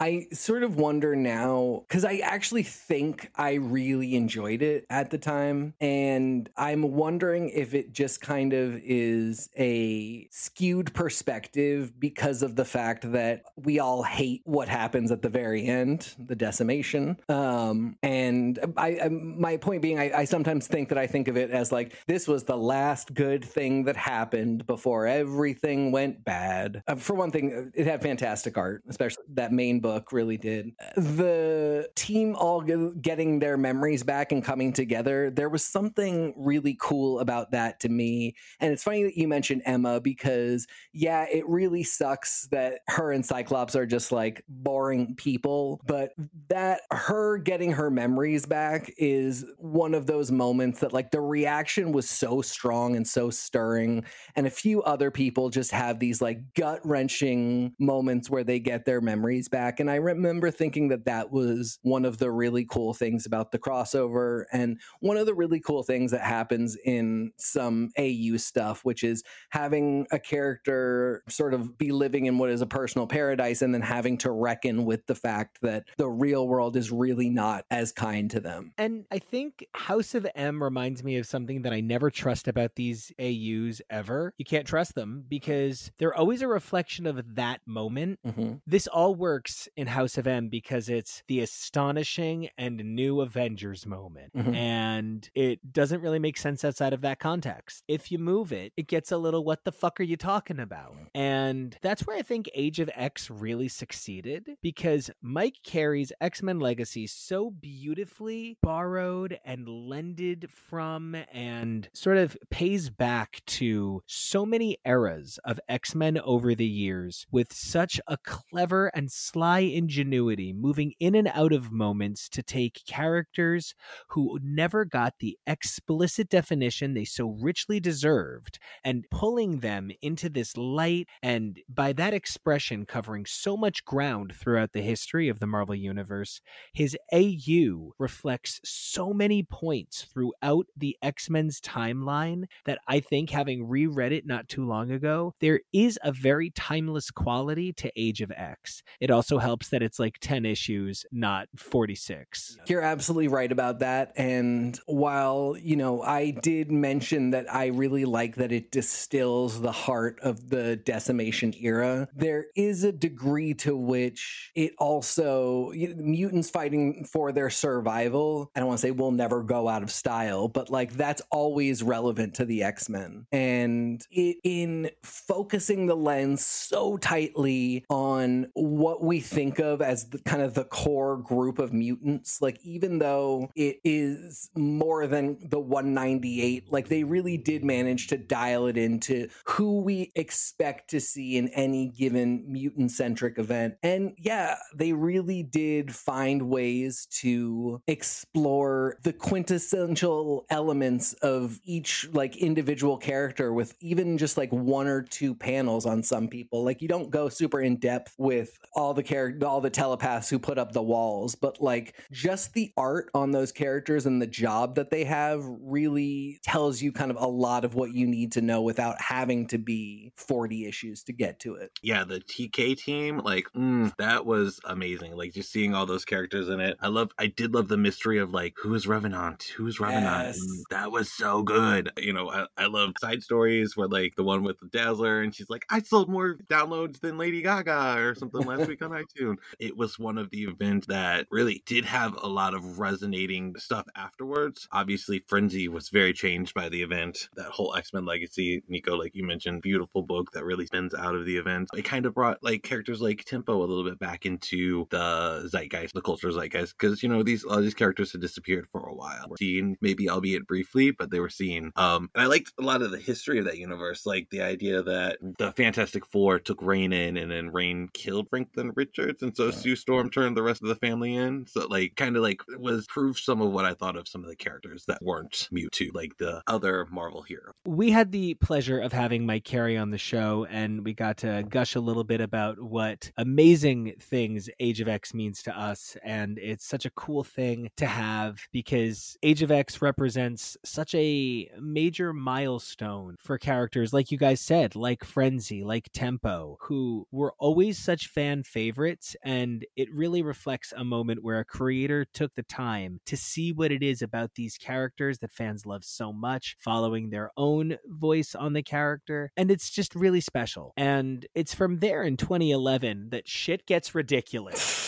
I 0.00 0.26
sort 0.32 0.62
of 0.62 0.76
wonder 0.76 1.14
now 1.16 1.84
cuz 1.88 2.04
I 2.04 2.18
actually 2.18 2.64
think 2.64 3.30
I 3.34 3.54
really 3.54 4.14
enjoyed 4.14 4.62
it 4.62 4.86
at 4.90 5.10
the 5.10 5.18
time 5.18 5.74
and 5.80 6.48
I'm 6.56 6.82
wondering 6.82 7.50
if 7.50 7.74
it 7.74 7.92
just 7.92 8.20
kind 8.20 8.52
of 8.52 8.80
is 8.84 9.50
a 9.58 10.28
skewed 10.30 10.94
perspective 10.94 11.98
because 11.98 12.42
of 12.42 12.56
the 12.56 12.64
fact 12.64 13.10
that 13.12 13.42
we 13.56 13.78
all 13.78 14.02
hate 14.02 14.42
what 14.44 14.68
happens 14.68 15.10
at 15.10 15.22
the 15.22 15.28
very 15.28 15.64
end, 15.66 16.14
the 16.18 16.36
decimation. 16.36 17.16
Um 17.28 17.96
and 18.02 18.58
I, 18.76 19.00
I 19.04 19.08
my 19.08 19.56
point 19.56 19.82
being 19.82 19.87
I, 19.96 20.10
I 20.12 20.24
sometimes 20.24 20.66
think 20.66 20.88
that 20.88 20.98
I 20.98 21.06
think 21.06 21.28
of 21.28 21.36
it 21.36 21.50
as 21.50 21.70
like 21.70 21.94
this 22.06 22.26
was 22.26 22.44
the 22.44 22.56
last 22.56 23.14
good 23.14 23.44
thing 23.44 23.84
that 23.84 23.96
happened 23.96 24.66
before 24.66 25.06
everything 25.06 25.92
went 25.92 26.24
bad. 26.24 26.82
Uh, 26.88 26.96
for 26.96 27.14
one 27.14 27.30
thing, 27.30 27.70
it 27.74 27.86
had 27.86 28.02
fantastic 28.02 28.58
art, 28.58 28.82
especially 28.88 29.22
that 29.34 29.52
main 29.52 29.78
book 29.78 30.10
really 30.12 30.36
did. 30.36 30.72
The 30.96 31.88
team 31.94 32.34
all 32.34 32.62
ge- 32.62 33.00
getting 33.00 33.38
their 33.38 33.56
memories 33.56 34.02
back 34.02 34.32
and 34.32 34.44
coming 34.44 34.72
together, 34.72 35.30
there 35.30 35.48
was 35.48 35.64
something 35.64 36.34
really 36.36 36.76
cool 36.80 37.20
about 37.20 37.52
that 37.52 37.78
to 37.80 37.88
me. 37.88 38.34
And 38.58 38.72
it's 38.72 38.82
funny 38.82 39.04
that 39.04 39.16
you 39.16 39.28
mentioned 39.28 39.62
Emma 39.64 40.00
because, 40.00 40.66
yeah, 40.92 41.26
it 41.30 41.48
really 41.48 41.84
sucks 41.84 42.48
that 42.50 42.80
her 42.88 43.12
and 43.12 43.24
Cyclops 43.24 43.76
are 43.76 43.86
just 43.86 44.10
like 44.10 44.42
boring 44.48 45.14
people, 45.14 45.80
but 45.86 46.12
that 46.48 46.80
her 46.90 47.38
getting 47.38 47.72
her 47.72 47.90
memories 47.90 48.46
back 48.46 48.92
is 48.96 49.44
one 49.78 49.94
of 49.94 50.06
those 50.06 50.32
moments 50.32 50.80
that, 50.80 50.92
like, 50.92 51.12
the 51.12 51.20
reaction 51.20 51.92
was 51.92 52.10
so 52.10 52.42
strong 52.42 52.96
and 52.96 53.06
so 53.06 53.30
stirring. 53.30 54.04
And 54.34 54.44
a 54.44 54.50
few 54.50 54.82
other 54.82 55.12
people 55.12 55.50
just 55.50 55.70
have 55.70 56.00
these 56.00 56.20
like 56.20 56.54
gut 56.54 56.80
wrenching 56.84 57.74
moments 57.78 58.28
where 58.28 58.42
they 58.42 58.58
get 58.58 58.84
their 58.84 59.00
memories 59.00 59.48
back. 59.48 59.78
And 59.78 59.88
I 59.88 59.94
remember 59.94 60.50
thinking 60.50 60.88
that 60.88 61.04
that 61.04 61.30
was 61.30 61.78
one 61.82 62.04
of 62.04 62.18
the 62.18 62.30
really 62.30 62.64
cool 62.64 62.92
things 62.92 63.24
about 63.24 63.52
the 63.52 63.58
crossover. 63.58 64.44
And 64.52 64.80
one 64.98 65.16
of 65.16 65.26
the 65.26 65.34
really 65.34 65.60
cool 65.60 65.84
things 65.84 66.10
that 66.10 66.22
happens 66.22 66.76
in 66.84 67.30
some 67.38 67.90
AU 67.96 68.36
stuff, 68.38 68.84
which 68.84 69.04
is 69.04 69.22
having 69.50 70.06
a 70.10 70.18
character 70.18 71.22
sort 71.28 71.54
of 71.54 71.78
be 71.78 71.92
living 71.92 72.26
in 72.26 72.38
what 72.38 72.50
is 72.50 72.62
a 72.62 72.66
personal 72.66 73.06
paradise 73.06 73.62
and 73.62 73.72
then 73.72 73.82
having 73.82 74.18
to 74.18 74.32
reckon 74.32 74.84
with 74.84 75.06
the 75.06 75.14
fact 75.14 75.58
that 75.62 75.84
the 75.98 76.08
real 76.08 76.48
world 76.48 76.76
is 76.76 76.90
really 76.90 77.30
not 77.30 77.64
as 77.70 77.92
kind 77.92 78.28
to 78.32 78.40
them. 78.40 78.72
And 78.76 79.04
I 79.12 79.20
think 79.20 79.67
House 79.74 80.14
of 80.14 80.26
M 80.34 80.62
reminds 80.62 81.04
me 81.04 81.16
of 81.16 81.26
something 81.26 81.62
that 81.62 81.72
I 81.72 81.80
never 81.80 82.10
trust 82.10 82.48
about 82.48 82.74
these 82.74 83.12
AUs 83.20 83.80
ever, 83.90 84.32
you 84.38 84.44
can't 84.44 84.66
trust 84.66 84.94
them 84.94 85.24
because 85.28 85.90
they're 85.98 86.14
always 86.14 86.42
a 86.42 86.48
reflection 86.48 87.06
of 87.06 87.34
that 87.36 87.60
moment. 87.66 88.18
hmm 88.24 88.54
This 88.66 88.86
all 88.86 89.14
works 89.14 89.68
in 89.76 89.86
House 89.86 90.18
of 90.18 90.26
M 90.26 90.48
because 90.48 90.88
it's 90.88 91.22
the 91.28 91.40
astonishing 91.40 92.48
and 92.58 92.76
new 92.78 93.20
Avengers 93.20 93.86
moment. 93.86 94.32
Mhm. 94.34 94.54
And 94.54 95.30
it 95.34 95.72
doesn't 95.72 96.00
really 96.00 96.18
make 96.18 96.36
sense 96.38 96.64
outside 96.64 96.92
of 96.92 97.02
that 97.02 97.18
context. 97.20 97.84
If 97.88 98.10
you 98.10 98.18
move 98.18 98.52
it, 98.52 98.72
it 98.76 98.86
gets 98.88 99.12
a 99.12 99.16
little, 99.18 99.44
what 99.44 99.64
the 99.64 99.72
fuck 99.72 100.00
are 100.00 100.04
you 100.04 100.16
talking 100.16 100.58
about? 100.58 100.96
And 101.14 101.76
that's 101.82 102.06
where 102.06 102.16
I 102.16 102.22
think 102.22 102.50
Age 102.54 102.80
of 102.80 102.90
X 102.94 103.30
really 103.30 103.68
succeeded 103.68 104.56
because 104.62 105.10
Mike 105.22 105.56
Carey's 105.62 106.12
X 106.20 106.42
Men 106.42 106.58
Legacy 106.58 107.06
so 107.06 107.50
beautifully 107.50 108.58
borrowed 108.62 109.38
and 109.44 109.57
lended 109.66 110.50
from 110.50 111.16
and 111.32 111.88
sort 111.94 112.18
of 112.18 112.36
pays 112.50 112.90
back 112.90 113.42
to 113.46 114.02
so 114.06 114.44
many 114.44 114.78
eras 114.84 115.38
of 115.44 115.58
X 115.68 115.94
Men 115.94 116.18
over 116.18 116.54
the 116.54 116.66
years 116.66 117.26
with 117.30 117.52
such 117.52 118.00
a 118.06 118.16
clever 118.18 118.88
and 118.88 119.10
sly 119.10 119.60
ingenuity, 119.60 120.52
moving 120.52 120.92
in 121.00 121.14
and 121.14 121.28
out 121.34 121.52
of 121.52 121.72
moments 121.72 122.28
to 122.28 122.42
take 122.42 122.84
characters 122.86 123.74
who 124.10 124.38
never 124.42 124.84
got 124.84 125.14
the 125.20 125.38
explicit 125.46 126.28
definition 126.28 126.94
they 126.94 127.04
so 127.04 127.36
richly 127.40 127.80
deserved 127.80 128.58
and 128.84 129.04
pulling 129.10 129.60
them 129.60 129.90
into 130.02 130.28
this 130.28 130.56
light 130.56 131.08
and 131.22 131.60
by 131.68 131.92
that 131.92 132.14
expression 132.14 132.84
covering 132.86 133.24
so 133.26 133.56
much 133.56 133.84
ground 133.84 134.34
throughout 134.34 134.72
the 134.72 134.82
history 134.82 135.28
of 135.28 135.40
the 135.40 135.46
Marvel 135.46 135.74
universe 135.74 136.40
his 136.72 136.96
AU 137.12 137.92
reflects 137.98 138.60
so 138.64 139.12
many 139.12 139.42
points 139.50 140.02
throughout 140.02 140.66
the 140.76 140.96
X-Men's 141.02 141.60
timeline 141.60 142.44
that 142.64 142.78
I 142.86 143.00
think 143.00 143.30
having 143.30 143.68
reread 143.68 144.12
it 144.12 144.26
not 144.26 144.48
too 144.48 144.66
long 144.66 144.90
ago 144.90 145.34
there 145.40 145.60
is 145.72 145.98
a 146.02 146.12
very 146.12 146.50
timeless 146.50 147.10
quality 147.10 147.72
to 147.74 147.90
Age 147.96 148.20
of 148.20 148.30
X 148.32 148.82
it 149.00 149.10
also 149.10 149.38
helps 149.38 149.68
that 149.70 149.82
it's 149.82 149.98
like 149.98 150.18
10 150.20 150.44
issues 150.44 151.04
not 151.12 151.48
46 151.56 152.58
You're 152.66 152.82
absolutely 152.82 153.28
right 153.28 153.50
about 153.50 153.80
that. 153.80 154.12
And 154.16 154.78
while, 154.86 155.56
you 155.60 155.76
know, 155.76 156.02
I 156.02 156.30
did 156.30 156.70
mention 156.70 157.30
that 157.30 157.52
I 157.52 157.66
really 157.66 158.04
like 158.04 158.36
that 158.36 158.52
it 158.52 158.70
distills 158.70 159.60
the 159.60 159.72
heart 159.72 160.18
of 160.22 160.48
the 160.50 160.76
decimation 160.76 161.54
era, 161.60 162.08
there 162.14 162.46
is 162.56 162.84
a 162.84 162.92
degree 162.92 163.54
to 163.54 163.76
which 163.76 164.50
it 164.54 164.72
also, 164.78 165.72
you 165.72 165.94
mutants 165.96 166.50
fighting 166.50 167.04
for 167.10 167.32
their 167.32 167.50
survival, 167.50 168.50
I 168.54 168.60
don't 168.60 168.68
want 168.68 168.80
to 168.80 168.86
say 168.86 168.90
will 168.90 169.12
never 169.12 169.37
go 169.42 169.68
out 169.68 169.82
of 169.82 169.90
style, 169.90 170.48
but 170.48 170.70
like 170.70 170.92
that's 170.92 171.22
always 171.30 171.82
relevant 171.82 172.34
to 172.34 172.44
the 172.44 172.62
X 172.62 172.88
Men. 172.88 173.26
And 173.32 174.02
it, 174.10 174.38
in 174.44 174.90
focusing 175.02 175.86
the 175.86 175.96
lens 175.96 176.44
so 176.44 176.96
tightly 176.96 177.84
on 177.88 178.48
what 178.54 179.02
we 179.02 179.20
think 179.20 179.58
of 179.58 179.82
as 179.82 180.08
the 180.08 180.18
kind 180.18 180.42
of 180.42 180.54
the 180.54 180.64
core 180.64 181.16
group 181.16 181.58
of 181.58 181.72
mutants, 181.72 182.40
like 182.40 182.58
even 182.64 182.98
though 182.98 183.50
it 183.54 183.78
is 183.84 184.50
more 184.56 185.06
than 185.06 185.38
the 185.48 185.60
198, 185.60 186.72
like 186.72 186.88
they 186.88 187.04
really 187.04 187.36
did 187.36 187.64
manage 187.64 188.08
to 188.08 188.16
dial 188.16 188.66
it 188.66 188.76
into 188.76 189.28
who 189.44 189.80
we 189.82 190.12
expect 190.14 190.90
to 190.90 191.00
see 191.00 191.36
in 191.36 191.48
any 191.48 191.88
given 191.88 192.44
mutant 192.50 192.90
centric 192.90 193.38
event. 193.38 193.74
And 193.82 194.14
yeah, 194.18 194.56
they 194.74 194.92
really 194.92 195.42
did 195.42 195.94
find 195.94 196.48
ways 196.48 197.06
to 197.20 197.80
explore 197.86 198.98
the 199.02 199.12
quintessential 199.28 200.46
elements 200.50 201.12
of 201.14 201.60
each 201.64 202.08
like 202.12 202.36
individual 202.36 202.96
character 202.96 203.52
with 203.52 203.74
even 203.80 204.18
just 204.18 204.36
like 204.36 204.50
one 204.52 204.86
or 204.86 205.02
two 205.02 205.34
panels 205.34 205.86
on 205.86 206.02
some 206.02 206.28
people. 206.28 206.64
Like 206.64 206.82
you 206.82 206.88
don't 206.88 207.10
go 207.10 207.28
super 207.28 207.60
in 207.60 207.76
depth 207.76 208.14
with 208.18 208.58
all 208.74 208.94
the 208.94 209.02
character 209.02 209.46
all 209.46 209.60
the 209.60 209.70
telepaths 209.70 210.28
who 210.28 210.38
put 210.38 210.58
up 210.58 210.72
the 210.72 210.82
walls, 210.82 211.34
but 211.34 211.60
like 211.60 211.94
just 212.10 212.54
the 212.54 212.72
art 212.76 213.10
on 213.14 213.30
those 213.30 213.52
characters 213.52 214.06
and 214.06 214.20
the 214.20 214.26
job 214.26 214.76
that 214.76 214.90
they 214.90 215.04
have 215.04 215.44
really 215.60 216.40
tells 216.42 216.80
you 216.80 216.92
kind 216.92 217.10
of 217.10 217.16
a 217.18 217.26
lot 217.26 217.64
of 217.64 217.74
what 217.74 217.92
you 217.92 218.06
need 218.06 218.32
to 218.32 218.40
know 218.40 218.62
without 218.62 219.00
having 219.00 219.46
to 219.46 219.58
be 219.58 220.12
40 220.16 220.66
issues 220.66 221.02
to 221.04 221.12
get 221.12 221.40
to 221.40 221.54
it. 221.54 221.72
yeah, 221.82 222.04
the 222.04 222.20
TK 222.20 222.76
team, 222.76 223.18
like 223.18 223.46
mm, 223.54 223.94
that 223.96 224.24
was 224.24 224.60
amazing. 224.64 225.16
Like 225.16 225.32
just 225.32 225.50
seeing 225.50 225.74
all 225.74 225.86
those 225.86 226.04
characters 226.04 226.48
in 226.48 226.60
it. 226.60 226.76
I 226.80 226.88
love. 226.88 227.10
I 227.18 227.26
did 227.26 227.54
love 227.54 227.68
the 227.68 227.76
mystery 227.76 228.18
of 228.18 228.32
like 228.32 228.54
who 228.56 228.74
is 228.74 228.86
Revenant, 229.12 229.42
who 229.56 229.66
is 229.66 229.80
Revenant. 229.80 230.26
Yes. 230.26 230.40
That 230.70 230.92
was 230.92 231.10
so 231.10 231.42
good. 231.42 231.90
You 231.98 232.12
know, 232.12 232.30
I, 232.30 232.46
I 232.56 232.66
love 232.66 232.92
side 233.00 233.22
stories 233.22 233.76
where 233.76 233.88
like 233.88 234.14
the 234.16 234.24
one 234.24 234.42
with 234.42 234.58
the 234.60 234.68
Dazzler, 234.68 235.22
and 235.22 235.34
she's 235.34 235.48
like, 235.48 235.64
I 235.70 235.80
sold 235.80 236.08
more 236.08 236.36
downloads 236.50 237.00
than 237.00 237.18
Lady 237.18 237.42
Gaga 237.42 237.96
or 237.98 238.14
something 238.14 238.42
last 238.42 238.68
week 238.68 238.82
on 238.82 238.90
iTunes. 238.90 239.36
It 239.58 239.76
was 239.76 239.98
one 239.98 240.18
of 240.18 240.30
the 240.30 240.42
events 240.44 240.86
that 240.88 241.26
really 241.30 241.62
did 241.66 241.84
have 241.84 242.16
a 242.22 242.28
lot 242.28 242.54
of 242.54 242.78
resonating 242.78 243.54
stuff 243.56 243.86
afterwards. 243.96 244.68
Obviously, 244.72 245.24
Frenzy 245.26 245.68
was 245.68 245.88
very 245.88 246.12
changed 246.12 246.54
by 246.54 246.68
the 246.68 246.82
event. 246.82 247.28
That 247.36 247.46
whole 247.46 247.74
X 247.74 247.92
Men 247.92 248.04
Legacy, 248.04 248.62
Nico, 248.68 248.96
like 248.96 249.14
you 249.14 249.24
mentioned, 249.24 249.62
beautiful 249.62 250.02
book 250.02 250.32
that 250.32 250.44
really 250.44 250.66
spins 250.66 250.94
out 250.94 251.14
of 251.14 251.24
the 251.24 251.36
event. 251.36 251.68
It 251.76 251.84
kind 251.84 252.06
of 252.06 252.14
brought 252.14 252.42
like 252.42 252.62
characters 252.62 253.00
like 253.00 253.24
Tempo 253.24 253.56
a 253.58 253.66
little 253.66 253.84
bit 253.84 253.98
back 253.98 254.26
into 254.26 254.86
the 254.90 255.48
zeitgeist, 255.48 255.94
the 255.94 256.02
culture 256.02 256.30
zeitgeist, 256.30 256.76
because 256.78 257.02
you 257.02 257.08
know 257.08 257.22
these 257.22 257.44
a 257.44 257.48
lot 257.48 257.58
of 257.58 257.64
these 257.64 257.74
characters 257.74 258.12
had 258.12 258.20
disappeared 258.20 258.66
for 258.70 258.80
a 258.80 258.94
while. 258.98 259.26
We're 259.28 259.36
Seen 259.38 259.76
maybe 259.80 260.08
albeit 260.08 260.46
briefly, 260.46 260.90
but 260.90 261.10
they 261.10 261.20
were 261.20 261.30
seen. 261.30 261.72
Um, 261.76 262.10
and 262.14 262.22
I 262.22 262.26
liked 262.26 262.52
a 262.58 262.62
lot 262.62 262.82
of 262.82 262.90
the 262.90 262.98
history 262.98 263.38
of 263.38 263.44
that 263.46 263.58
universe, 263.58 264.04
like 264.04 264.28
the 264.30 264.42
idea 264.42 264.82
that 264.82 265.18
the 265.38 265.52
Fantastic 265.52 266.04
Four 266.06 266.38
took 266.38 266.60
Rain 266.62 266.92
in, 266.92 267.16
and 267.16 267.30
then 267.30 267.50
Rain 267.50 267.88
killed 267.92 268.28
Franklin 268.28 268.72
Richards, 268.74 269.22
and 269.22 269.36
so 269.36 269.50
Sue 269.50 269.76
Storm 269.76 270.10
turned 270.10 270.36
the 270.36 270.42
rest 270.42 270.62
of 270.62 270.68
the 270.68 270.76
family 270.76 271.14
in. 271.14 271.46
So 271.46 271.66
like 271.66 271.94
kind 271.96 272.16
of 272.16 272.22
like 272.22 272.40
was 272.58 272.86
proof 272.86 273.18
some 273.18 273.40
of 273.40 273.52
what 273.52 273.64
I 273.64 273.74
thought 273.74 273.96
of 273.96 274.08
some 274.08 274.22
of 274.22 274.28
the 274.28 274.36
characters 274.36 274.84
that 274.86 274.98
weren't 275.02 275.48
Mewtwo, 275.52 275.94
like 275.94 276.16
the 276.18 276.42
other 276.46 276.86
Marvel 276.90 277.22
heroes. 277.22 277.54
we 277.64 277.90
had 277.90 278.12
the 278.12 278.34
pleasure 278.34 278.80
of 278.80 278.92
having 278.92 279.26
Mike 279.26 279.44
Carey 279.44 279.76
on 279.76 279.90
the 279.90 279.98
show, 279.98 280.46
and 280.50 280.84
we 280.84 280.94
got 280.94 281.18
to 281.18 281.44
gush 281.48 281.74
a 281.74 281.80
little 281.80 282.04
bit 282.04 282.20
about 282.20 282.60
what 282.60 283.10
amazing 283.16 283.94
things 284.00 284.48
Age 284.60 284.80
of 284.80 284.88
X 284.88 285.14
means 285.14 285.42
to 285.42 285.56
us. 285.56 285.96
And 286.02 286.38
it's 286.38 286.66
such 286.66 286.84
a 286.84 286.90
cool 286.90 287.24
thing 287.24 287.70
to 287.76 287.86
have 287.86 288.40
because 288.52 288.87
Age 289.22 289.42
of 289.42 289.50
X 289.50 289.82
represents 289.82 290.56
such 290.64 290.94
a 290.94 291.50
major 291.60 292.12
milestone 292.12 293.16
for 293.18 293.38
characters, 293.38 293.92
like 293.92 294.10
you 294.10 294.18
guys 294.18 294.40
said, 294.40 294.76
like 294.76 295.04
Frenzy, 295.04 295.64
like 295.64 295.88
Tempo, 295.92 296.58
who 296.60 297.06
were 297.10 297.34
always 297.38 297.78
such 297.78 298.08
fan 298.08 298.42
favorites. 298.42 299.16
And 299.22 299.64
it 299.76 299.92
really 299.92 300.22
reflects 300.22 300.72
a 300.76 300.84
moment 300.84 301.22
where 301.22 301.38
a 301.38 301.44
creator 301.44 302.06
took 302.12 302.34
the 302.34 302.42
time 302.42 303.00
to 303.06 303.16
see 303.16 303.52
what 303.52 303.72
it 303.72 303.82
is 303.82 304.02
about 304.02 304.34
these 304.34 304.58
characters 304.58 305.18
that 305.18 305.32
fans 305.32 305.66
love 305.66 305.84
so 305.84 306.12
much, 306.12 306.56
following 306.58 307.10
their 307.10 307.30
own 307.36 307.78
voice 307.86 308.34
on 308.34 308.52
the 308.52 308.62
character. 308.62 309.32
And 309.36 309.50
it's 309.50 309.70
just 309.70 309.94
really 309.94 310.20
special. 310.20 310.72
And 310.76 311.26
it's 311.34 311.54
from 311.54 311.80
there 311.80 312.02
in 312.02 312.16
2011 312.16 313.10
that 313.10 313.28
shit 313.28 313.66
gets 313.66 313.94
ridiculous. 313.94 314.84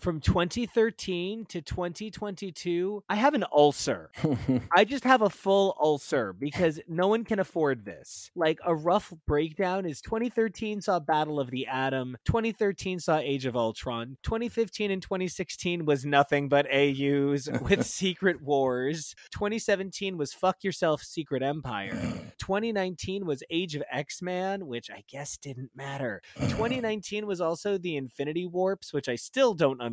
From 0.00 0.18
2013 0.18 1.44
to 1.50 1.60
2022, 1.60 3.04
I 3.10 3.16
have 3.16 3.34
an 3.34 3.44
ulcer. 3.52 4.10
I 4.74 4.86
just 4.86 5.04
have 5.04 5.20
a 5.20 5.28
full 5.28 5.76
ulcer 5.78 6.32
because 6.32 6.80
no 6.88 7.06
one 7.08 7.22
can 7.22 7.38
afford 7.38 7.84
this. 7.84 8.30
Like 8.34 8.60
a 8.64 8.74
rough 8.74 9.12
breakdown 9.26 9.84
is 9.84 10.00
2013 10.00 10.80
saw 10.80 11.00
Battle 11.00 11.38
of 11.38 11.50
the 11.50 11.66
Atom, 11.66 12.16
2013 12.24 12.98
saw 12.98 13.18
Age 13.18 13.44
of 13.44 13.56
Ultron, 13.56 14.16
2015 14.22 14.90
and 14.90 15.02
2016 15.02 15.84
was 15.84 16.06
nothing 16.06 16.48
but 16.48 16.66
AUs 16.72 17.50
with 17.60 17.84
Secret 17.84 18.40
Wars, 18.40 19.14
2017 19.32 20.16
was 20.16 20.32
Fuck 20.32 20.64
Yourself 20.64 21.02
Secret 21.02 21.42
Empire, 21.42 21.90
2019 22.38 23.26
was 23.26 23.42
Age 23.50 23.76
of 23.76 23.82
X-Man, 23.92 24.66
which 24.66 24.90
I 24.90 25.04
guess 25.08 25.36
didn't 25.36 25.72
matter. 25.76 26.22
2019 26.38 27.26
was 27.26 27.42
also 27.42 27.76
the 27.76 27.98
Infinity 27.98 28.46
Warps, 28.46 28.94
which 28.94 29.10
I 29.10 29.16
still 29.16 29.52
don't 29.52 29.72
understand 29.72 29.89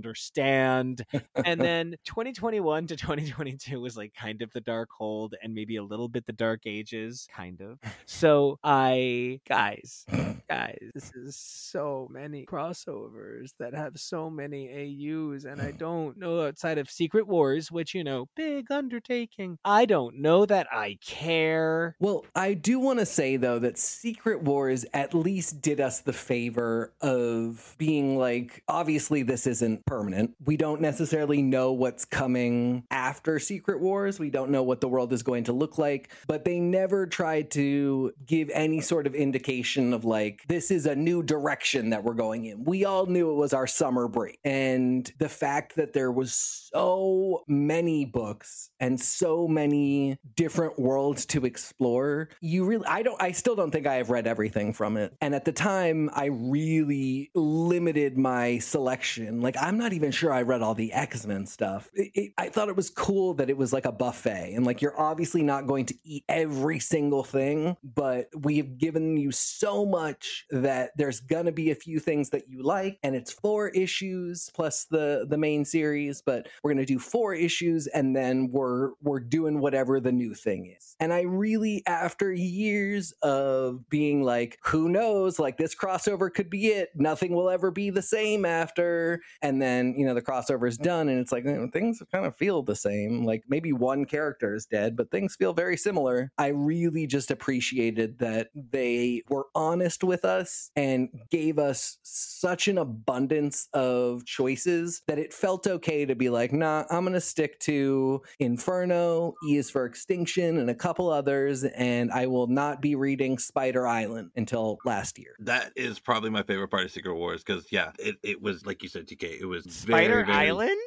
and 1.45 1.62
then 1.62 1.95
2021 2.05 2.88
to 2.88 2.95
2022 2.95 3.79
was 3.79 3.97
like 3.97 4.13
kind 4.13 4.41
of 4.41 4.51
the 4.53 4.62
Darkhold 4.62 5.31
and 5.41 5.53
maybe 5.53 5.77
a 5.77 5.83
little 5.83 6.07
bit 6.07 6.25
the 6.25 6.33
dark 6.33 6.62
ages. 6.65 7.27
Kind 7.33 7.62
of. 7.62 7.79
So 8.05 8.60
i 8.63 9.39
guys 9.47 10.05
guys 10.49 10.77
this 10.93 11.12
is 11.15 11.36
so 11.36 12.07
many 12.12 12.45
crossovers 12.45 13.51
that 13.60 13.73
have 13.73 13.97
so 13.97 14.29
many 14.29 14.67
aus 14.69 15.43
and 15.43 15.62
i 15.62 15.71
don't 15.77 16.17
know 16.17 16.45
outside 16.45 16.77
of 16.77 16.89
secret 16.89 17.27
wars 17.27 17.71
which 17.71 17.93
you 17.93 18.03
know 18.03 18.27
big 18.36 18.71
undertaking. 18.71 19.57
I 19.65 19.86
don't 19.86 20.19
know 20.19 20.45
that 20.45 20.67
i 20.71 20.97
care. 21.01 21.95
Well, 21.99 22.25
I 22.36 22.53
do 22.53 22.79
want 22.79 22.99
to 22.99 23.05
say 23.05 23.38
though 23.38 23.60
that 23.60 23.77
Secret 23.77 24.43
Wars 24.43 24.86
at 24.93 25.13
least 25.13 25.62
did 25.62 25.79
us 25.79 26.01
the 26.01 26.13
favor 26.13 26.93
of 27.01 27.75
being 27.77 28.17
like, 28.17 28.63
obviously 28.67 29.23
this 29.23 29.47
isn't 29.47 29.86
permanent. 29.88 30.36
We 30.45 30.58
don't 30.58 30.82
necessarily 30.82 31.41
know 31.41 31.71
what's 31.71 32.06
coming 32.06 32.84
after 32.91 33.39
Secret 33.39 33.80
Wars. 33.82 34.20
We 34.20 34.30
don't 34.30 34.51
know 34.51 34.61
what 34.61 34.82
the 34.82 34.88
world 34.88 35.11
is 35.14 35.24
going 35.24 35.45
to 35.45 35.53
look 35.53 35.80
like, 35.80 36.11
but 36.28 36.45
they 36.45 36.59
never 36.59 37.07
tried 37.07 37.49
to 37.51 38.14
give 38.26 38.51
any 38.53 38.82
sort 38.82 39.07
of 39.07 39.16
indication 39.16 39.93
of 39.93 40.05
like, 40.05 40.43
this 40.47 40.70
is 40.70 40.86
a 40.86 40.95
new 40.95 41.24
direction 41.24 41.89
that 41.89 42.03
we're 42.03 42.14
going 42.14 42.45
in. 42.45 42.64
We 42.64 42.86
all 42.86 43.07
knew 43.07 43.32
it 43.32 43.36
was 43.36 43.53
our 43.53 43.66
summer 43.66 44.07
break. 44.07 44.38
And 44.43 45.11
the 45.18 45.30
fact 45.30 45.78
that 45.78 45.93
there 45.93 46.11
was 46.11 46.34
so 46.34 47.43
many 47.47 48.05
books 48.05 48.70
and 48.80 48.99
so 48.99 49.47
many 49.47 50.20
different 50.36 50.78
worlds 50.78 51.26
to 51.28 51.45
explore, 51.45 52.30
you 52.41 52.66
really, 52.66 52.86
I 52.86 53.01
don't, 53.03 53.22
I 53.22 53.32
still 53.32 53.55
don't 53.55 53.72
think 53.72 53.88
I 53.88 53.95
have 53.95 54.09
read 54.09 54.28
everything 54.28 54.74
from 54.74 54.97
it. 54.97 55.16
And 55.22 55.34
at 55.34 55.45
the 55.45 55.53
time, 55.53 56.09
I 56.14 56.26
really 56.26 57.32
limited 57.34 58.18
my 58.18 58.59
selection. 58.59 59.41
Like, 59.41 59.55
I'm 59.59 59.76
not 59.78 59.93
even 59.93 60.11
sure 60.11 60.32
I 60.32 60.41
read 60.41 60.61
all 60.61 60.73
the 60.73 60.93
X 60.93 61.25
Men 61.25 61.45
stuff. 61.45 61.89
It, 61.93 62.11
it, 62.13 62.32
I 62.38 62.49
thought 62.49 62.69
it 62.69 62.75
was 62.75 62.89
cool 62.89 63.34
that 63.36 63.49
it 63.49 63.57
was 63.57 63.73
like 63.73 63.86
a 63.86 63.91
buffet 63.91 64.53
and 64.55 64.65
like 64.65 64.82
you're 64.82 64.99
obviously 64.99 65.43
not 65.43 65.67
going 65.67 65.86
to 65.88 65.95
eat 66.03 66.23
every 66.30 66.80
single 66.80 67.23
thing, 67.23 67.78
but 67.84 68.28
we've 68.36 68.78
given 68.78 69.17
you 69.17 69.32
so 69.32 69.86
much 69.86 70.45
that 70.49 70.91
there's 70.97 71.19
gonna 71.19 71.51
be 71.51 71.71
a 71.71 71.75
few 71.75 71.99
things 71.99 72.30
that 72.32 72.49
you 72.49 72.63
like, 72.63 72.99
and 73.03 73.15
it's 73.15 73.32
four 73.32 73.69
issues 73.69 74.49
plus 74.53 74.86
the 74.86 75.25
the 75.30 75.38
main 75.38 75.65
series, 75.65 76.21
but 76.21 76.47
we're 76.63 76.73
gonna 76.73 76.86
do 76.86 76.99
four 76.99 77.34
issues 77.34 77.88
and 77.88 78.15
then 78.15 78.49
we're 78.51 78.91
we're 79.01 79.19
doing 79.19 79.59
whatever 79.59 79.99
the 79.99 80.11
new 80.11 80.34
thing 80.34 80.73
is. 80.78 80.95
And 80.99 81.13
I 81.13 81.21
really, 81.21 81.84
after 81.86 82.34
years 82.34 83.13
of 83.21 83.88
being 83.89 84.23
like, 84.23 84.57
who 84.63 84.89
knows, 84.89 85.39
like 85.39 85.57
this 85.57 85.75
crossover 85.75 86.34
could 86.34 86.49
be 86.49 86.67
it, 86.67 86.89
nothing 86.95 87.34
will 87.34 87.49
ever 87.49 87.71
be 87.71 87.89
the 87.89 88.01
same 88.01 88.45
after, 88.45 89.21
and 89.41 89.61
then 89.61 89.66
you 89.97 90.05
know 90.05 90.13
the 90.13 90.22
crossover 90.22 90.68
is 90.68 90.78
done, 90.78 91.09
and 91.09 91.20
it's 91.20 91.32
like 91.32 91.43
you 91.43 91.53
know, 91.53 91.70
things 91.72 92.01
kind 92.11 92.26
of 92.26 92.36
feel 92.36 92.61
the 92.61 92.76
same. 92.76 93.26
Like 93.26 93.43
maybe 93.47 93.74
one 93.74 94.05
character 94.05 94.53
is 94.53 94.65
dead, 94.65 94.95
but 94.95 95.11
things 95.11 95.36
feel 95.36 95.53
very 95.53 95.78
similar. 95.78 96.32
I 96.38 96.47
really 96.47 97.07
just 97.07 97.32
appreciated 97.32 98.20
that 98.20 98.49
they 98.53 99.24
were 99.30 99.47
honest 99.55 100.03
with 100.03 100.24
us 100.24 100.72
and 100.76 101.09
gave 101.30 101.59
us 101.59 101.97
such 102.03 102.68
an 102.68 102.78
abundance 102.78 103.68
of 103.74 104.26
choices 104.26 105.01
that 105.07 105.18
it 105.18 105.34
felt 105.34 105.68
okay 105.68 106.05
to 106.05 106.15
be 106.15 106.30
like, 106.30 106.53
nah, 106.53 106.84
I'm 106.89 107.07
to 107.18 107.22
stick 107.22 107.59
to 107.61 108.22
Inferno, 108.39 109.34
E 109.47 109.57
is 109.57 109.70
for 109.70 109.86
Extinction, 109.86 110.57
and 110.57 110.70
a 110.70 110.76
couple 110.76 111.09
others, 111.09 111.63
and 111.63 112.11
I 112.11 112.28
will 112.28 112.47
not 112.47 112.82
be 112.82 112.95
reading 112.95 113.38
Spider 113.38 113.88
Island 113.88 114.32
until 114.36 114.78
last 114.86 115.18
year. 115.18 115.36
That 115.39 115.72
is 115.76 115.99
probably 115.99 116.30
my 116.30 116.43
favorite 116.43 116.70
part 116.70 116.86
of 116.86 116.91
Secret 116.91 117.15
Wars 117.15 117.43
because, 117.43 117.72
yeah, 117.72 117.91
it, 117.97 118.18
it 118.24 118.41
was, 118.41 118.65
like 118.65 118.84
you 118.84 118.89
said, 118.89 119.07
TK, 119.07 119.39
it 119.41 119.45
was 119.45 119.57
Spider 119.62 120.26
very, 120.26 120.26
very... 120.26 120.49
Island? 120.49 120.78